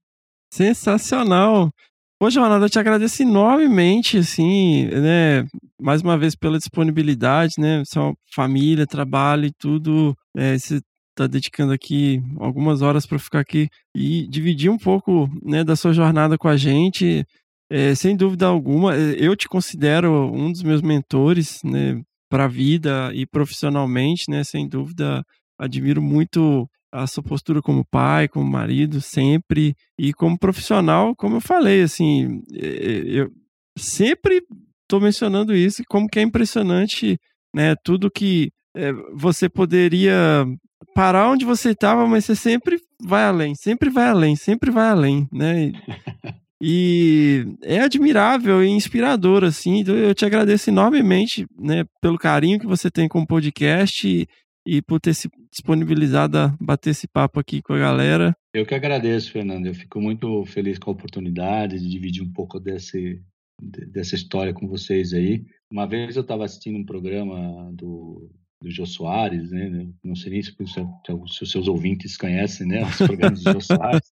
Sensacional. 0.54 1.72
Poxa, 2.20 2.40
Ronaldo, 2.40 2.66
eu 2.66 2.70
te 2.70 2.78
agradeço 2.78 3.24
enormemente, 3.24 4.18
assim, 4.18 4.86
né? 4.86 5.48
Mais 5.80 6.02
uma 6.04 6.18
vez 6.18 6.36
pela 6.36 6.60
disponibilidade, 6.60 7.54
né? 7.58 7.82
Sua 7.86 8.14
família, 8.32 8.86
trabalho 8.86 9.46
e 9.46 9.52
tudo. 9.52 10.16
É, 10.38 10.56
você 10.58 10.82
está 11.10 11.28
dedicando 11.28 11.74
aqui 11.74 12.22
algumas 12.40 12.82
horas 12.82 13.06
para 13.06 13.20
ficar 13.20 13.40
aqui 13.40 13.70
e 13.96 14.28
dividir 14.28 14.70
um 14.70 14.78
pouco, 14.78 15.30
né, 15.44 15.64
da 15.64 15.76
sua 15.76 15.94
jornada 15.94 16.38
com 16.38 16.48
a 16.48 16.58
gente. 16.58 17.26
É, 17.74 17.96
sem 17.96 18.18
dúvida 18.18 18.48
alguma, 18.48 18.98
é, 18.98 19.16
eu 19.18 19.34
te 19.34 19.48
considero 19.48 20.12
um 20.34 20.52
dos 20.52 20.62
meus 20.62 20.82
mentores, 20.82 21.62
né, 21.64 22.02
para 22.30 22.44
a 22.44 22.48
vida 22.48 23.12
e 23.14 23.26
profissionalmente, 23.26 24.30
né? 24.30 24.44
Sem 24.44 24.68
dúvida, 24.68 25.24
admiro 25.58 26.02
muito 26.02 26.68
a 26.92 27.08
sua 27.08 27.24
postura 27.24 27.62
como 27.62 27.86
pai, 27.86 28.28
como 28.28 28.46
marido, 28.50 29.00
sempre, 29.00 29.74
e 29.98 30.14
como 30.14 30.38
profissional, 30.38 31.16
como 31.16 31.38
eu 31.38 31.42
falei, 31.42 31.82
assim, 31.84 32.42
eh, 32.54 33.04
eu 33.06 33.32
sempre 33.78 34.44
estou 34.84 35.00
mencionando 35.00 35.56
isso, 35.56 35.82
como 35.88 36.10
que 36.10 36.20
é 36.20 36.22
impressionante, 36.22 37.18
né, 37.56 37.76
tudo 37.84 38.12
que 38.12 38.52
eh, 38.76 38.92
você 39.14 39.48
poderia 39.48 40.46
parar 40.94 41.30
onde 41.30 41.46
você 41.46 41.72
estava, 41.72 42.06
mas 42.08 42.26
você 42.26 42.36
sempre 42.36 42.78
vai 43.02 43.24
além, 43.24 43.56
sempre 43.56 43.90
vai 43.90 44.10
além, 44.10 44.36
sempre 44.36 44.72
vai 44.72 44.90
além, 44.90 45.28
né, 45.32 45.72
e, 46.62 47.46
é 47.64 47.80
admirável 47.80 48.64
e 48.64 48.70
inspirador, 48.70 49.44
assim, 49.44 49.80
então 49.80 49.96
eu 49.96 50.14
te 50.14 50.26
agradeço 50.26 50.70
enormemente, 50.70 51.48
né, 51.60 51.84
pelo 52.00 52.18
carinho 52.18 52.60
que 52.60 52.68
você 52.68 52.92
tem 52.92 53.08
com 53.08 53.22
o 53.22 53.28
podcast 53.28 54.08
e, 54.08 54.28
e 54.66 54.82
por 54.82 55.00
ter 55.00 55.16
se 55.16 55.28
disponibilizado 55.52 56.38
a 56.38 56.56
bater 56.62 56.92
esse 56.92 57.08
papo 57.08 57.40
aqui 57.40 57.62
com 57.62 57.74
a 57.74 57.80
galera. 57.80 58.36
Eu 58.54 58.66
que 58.66 58.76
agradeço, 58.76 59.32
Fernando. 59.32 59.66
Eu 59.66 59.74
fico 59.74 60.00
muito 60.00 60.46
feliz 60.46 60.78
com 60.78 60.92
a 60.92 60.94
oportunidade 60.94 61.80
de 61.80 61.90
dividir 61.90 62.24
um 62.24 62.32
pouco 62.32 62.60
desse, 62.60 63.20
dessa 63.88 64.16
história 64.16 64.54
com 64.54 64.68
vocês 64.68 65.14
aí. 65.14 65.44
Uma 65.72 65.88
vez 65.88 66.16
eu 66.16 66.22
estava 66.22 66.46
assistindo 66.46 66.78
um 66.78 66.86
programa 66.86 67.72
do, 67.74 68.30
do 68.62 68.70
Jô 68.70 68.86
Soares, 68.86 69.50
né? 69.50 69.88
Não 70.04 70.16
sei 70.16 70.34
nem 70.34 70.44
se, 70.44 70.52
se 70.52 71.12
os 71.12 71.50
seus 71.50 71.68
ouvintes 71.68 72.16
conhecem, 72.16 72.68
né? 72.68 72.84
Os 72.84 72.98
programas 72.98 73.44
do 73.44 73.54
Jô 73.54 73.62
Soares. 73.62 74.12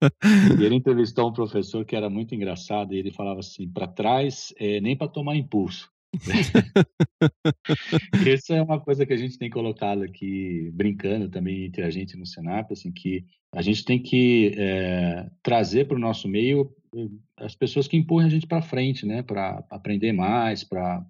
E 0.59 0.65
ele 0.65 0.77
entrevistou 0.77 1.29
um 1.29 1.33
professor 1.33 1.85
que 1.85 1.97
era 1.97 2.09
muito 2.09 2.35
engraçado 2.35 2.95
e 2.95 2.99
ele 2.99 3.11
falava 3.11 3.41
assim: 3.41 3.69
para 3.69 3.89
trás, 3.89 4.55
é, 4.59 4.81
nem 4.81 4.97
para 4.97 5.09
tomar 5.09 5.37
impulso. 5.37 5.91
Isso 8.27 8.55
é 8.55 8.63
uma 8.63 8.81
coisa 8.81 9.05
que 9.05 9.13
a 9.13 9.17
gente 9.17 9.37
tem 9.37 9.51
colocado 9.51 10.03
aqui, 10.03 10.71
brincando 10.73 11.29
também 11.29 11.65
entre 11.65 11.83
a 11.83 11.91
gente 11.91 12.17
no 12.17 12.25
Senap, 12.25 12.73
assim, 12.73 12.93
que 12.93 13.27
a 13.53 13.63
gente 13.63 13.85
tem 13.85 14.01
que 14.01 14.55
é, 14.57 15.29
trazer 15.43 15.87
para 15.87 15.97
o 15.97 16.01
nosso 16.01 16.29
meio 16.29 16.73
as 17.37 17.55
pessoas 17.55 17.87
que 17.87 17.97
empurram 17.97 18.27
a 18.27 18.31
gente 18.31 18.47
para 18.47 18.63
frente, 18.63 19.07
né, 19.07 19.23
para 19.23 19.65
aprender 19.71 20.13
mais, 20.13 20.65
para 20.65 21.05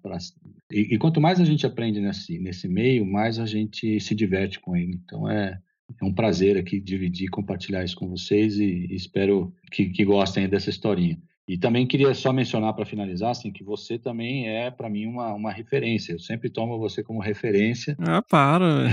e, 0.71 0.95
e, 0.95 0.97
quanto 0.97 1.21
mais 1.21 1.39
a 1.39 1.45
gente 1.45 1.65
aprende 1.65 1.99
nesse 1.99 2.37
nesse 2.39 2.67
meio, 2.67 3.05
mais 3.05 3.39
a 3.39 3.45
gente 3.45 3.99
se 3.99 4.13
diverte 4.13 4.59
com 4.59 4.75
ele. 4.75 4.99
Então 5.03 5.29
é 5.29 5.59
é 6.01 6.05
um 6.05 6.13
prazer 6.13 6.57
aqui 6.57 6.79
dividir, 6.79 7.29
compartilhar 7.29 7.83
isso 7.83 7.95
com 7.95 8.09
vocês 8.09 8.59
e, 8.59 8.87
e 8.89 8.95
espero 8.95 9.53
que, 9.71 9.89
que 9.89 10.03
gostem 10.03 10.49
dessa 10.49 10.69
historinha. 10.69 11.17
E 11.47 11.57
também 11.57 11.87
queria 11.87 12.13
só 12.13 12.33
mencionar 12.33 12.73
para 12.73 12.85
finalizar, 12.85 13.31
assim, 13.31 13.53
que 13.53 13.63
você 13.63 13.97
também 13.97 14.49
é 14.49 14.69
para 14.69 14.89
mim 14.89 15.05
uma, 15.05 15.33
uma 15.33 15.49
referência. 15.49 16.11
Eu 16.11 16.19
sempre 16.19 16.49
tomo 16.49 16.77
você 16.77 17.01
como 17.01 17.21
referência. 17.21 17.95
Ah, 17.99 18.21
para. 18.21 18.89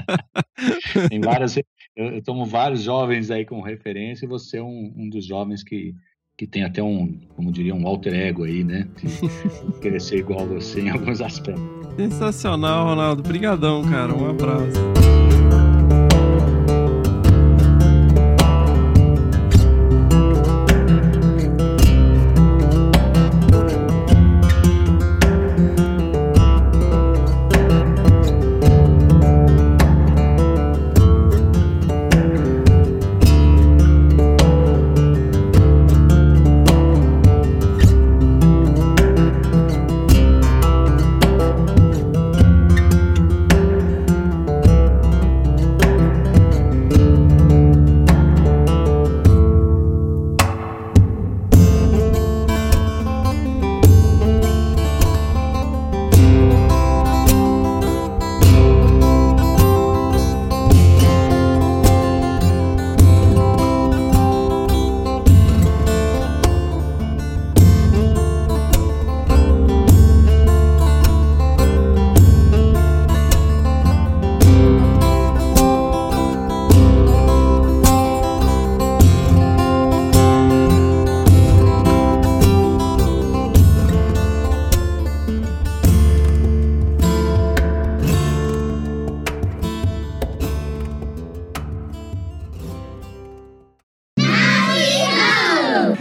Tem 1.08 1.20
várias, 1.20 1.56
eu, 1.56 1.64
eu, 1.96 2.22
tomo 2.22 2.44
vários 2.44 2.82
jovens 2.82 3.30
aí 3.30 3.44
como 3.44 3.62
referência 3.62 4.26
e 4.26 4.28
você 4.28 4.58
é 4.58 4.62
um, 4.62 4.92
um 4.96 5.08
dos 5.08 5.24
jovens 5.24 5.62
que, 5.62 5.94
que 6.38 6.46
tem 6.46 6.62
até 6.62 6.80
um, 6.80 7.18
como 7.34 7.50
diria, 7.50 7.74
um 7.74 7.84
alter 7.84 8.14
ego 8.14 8.44
aí, 8.44 8.62
né? 8.62 8.86
De 9.02 9.80
querer 9.80 10.00
ser 10.00 10.18
igual 10.18 10.42
a 10.42 10.44
você 10.44 10.82
em 10.82 10.88
alguns 10.88 11.20
aspectos. 11.20 11.60
Sensacional, 11.96 12.86
Ronaldo. 12.86 13.22
Obrigadão, 13.22 13.82
cara. 13.82 14.14
Um 14.14 14.30
abraço. 14.30 14.78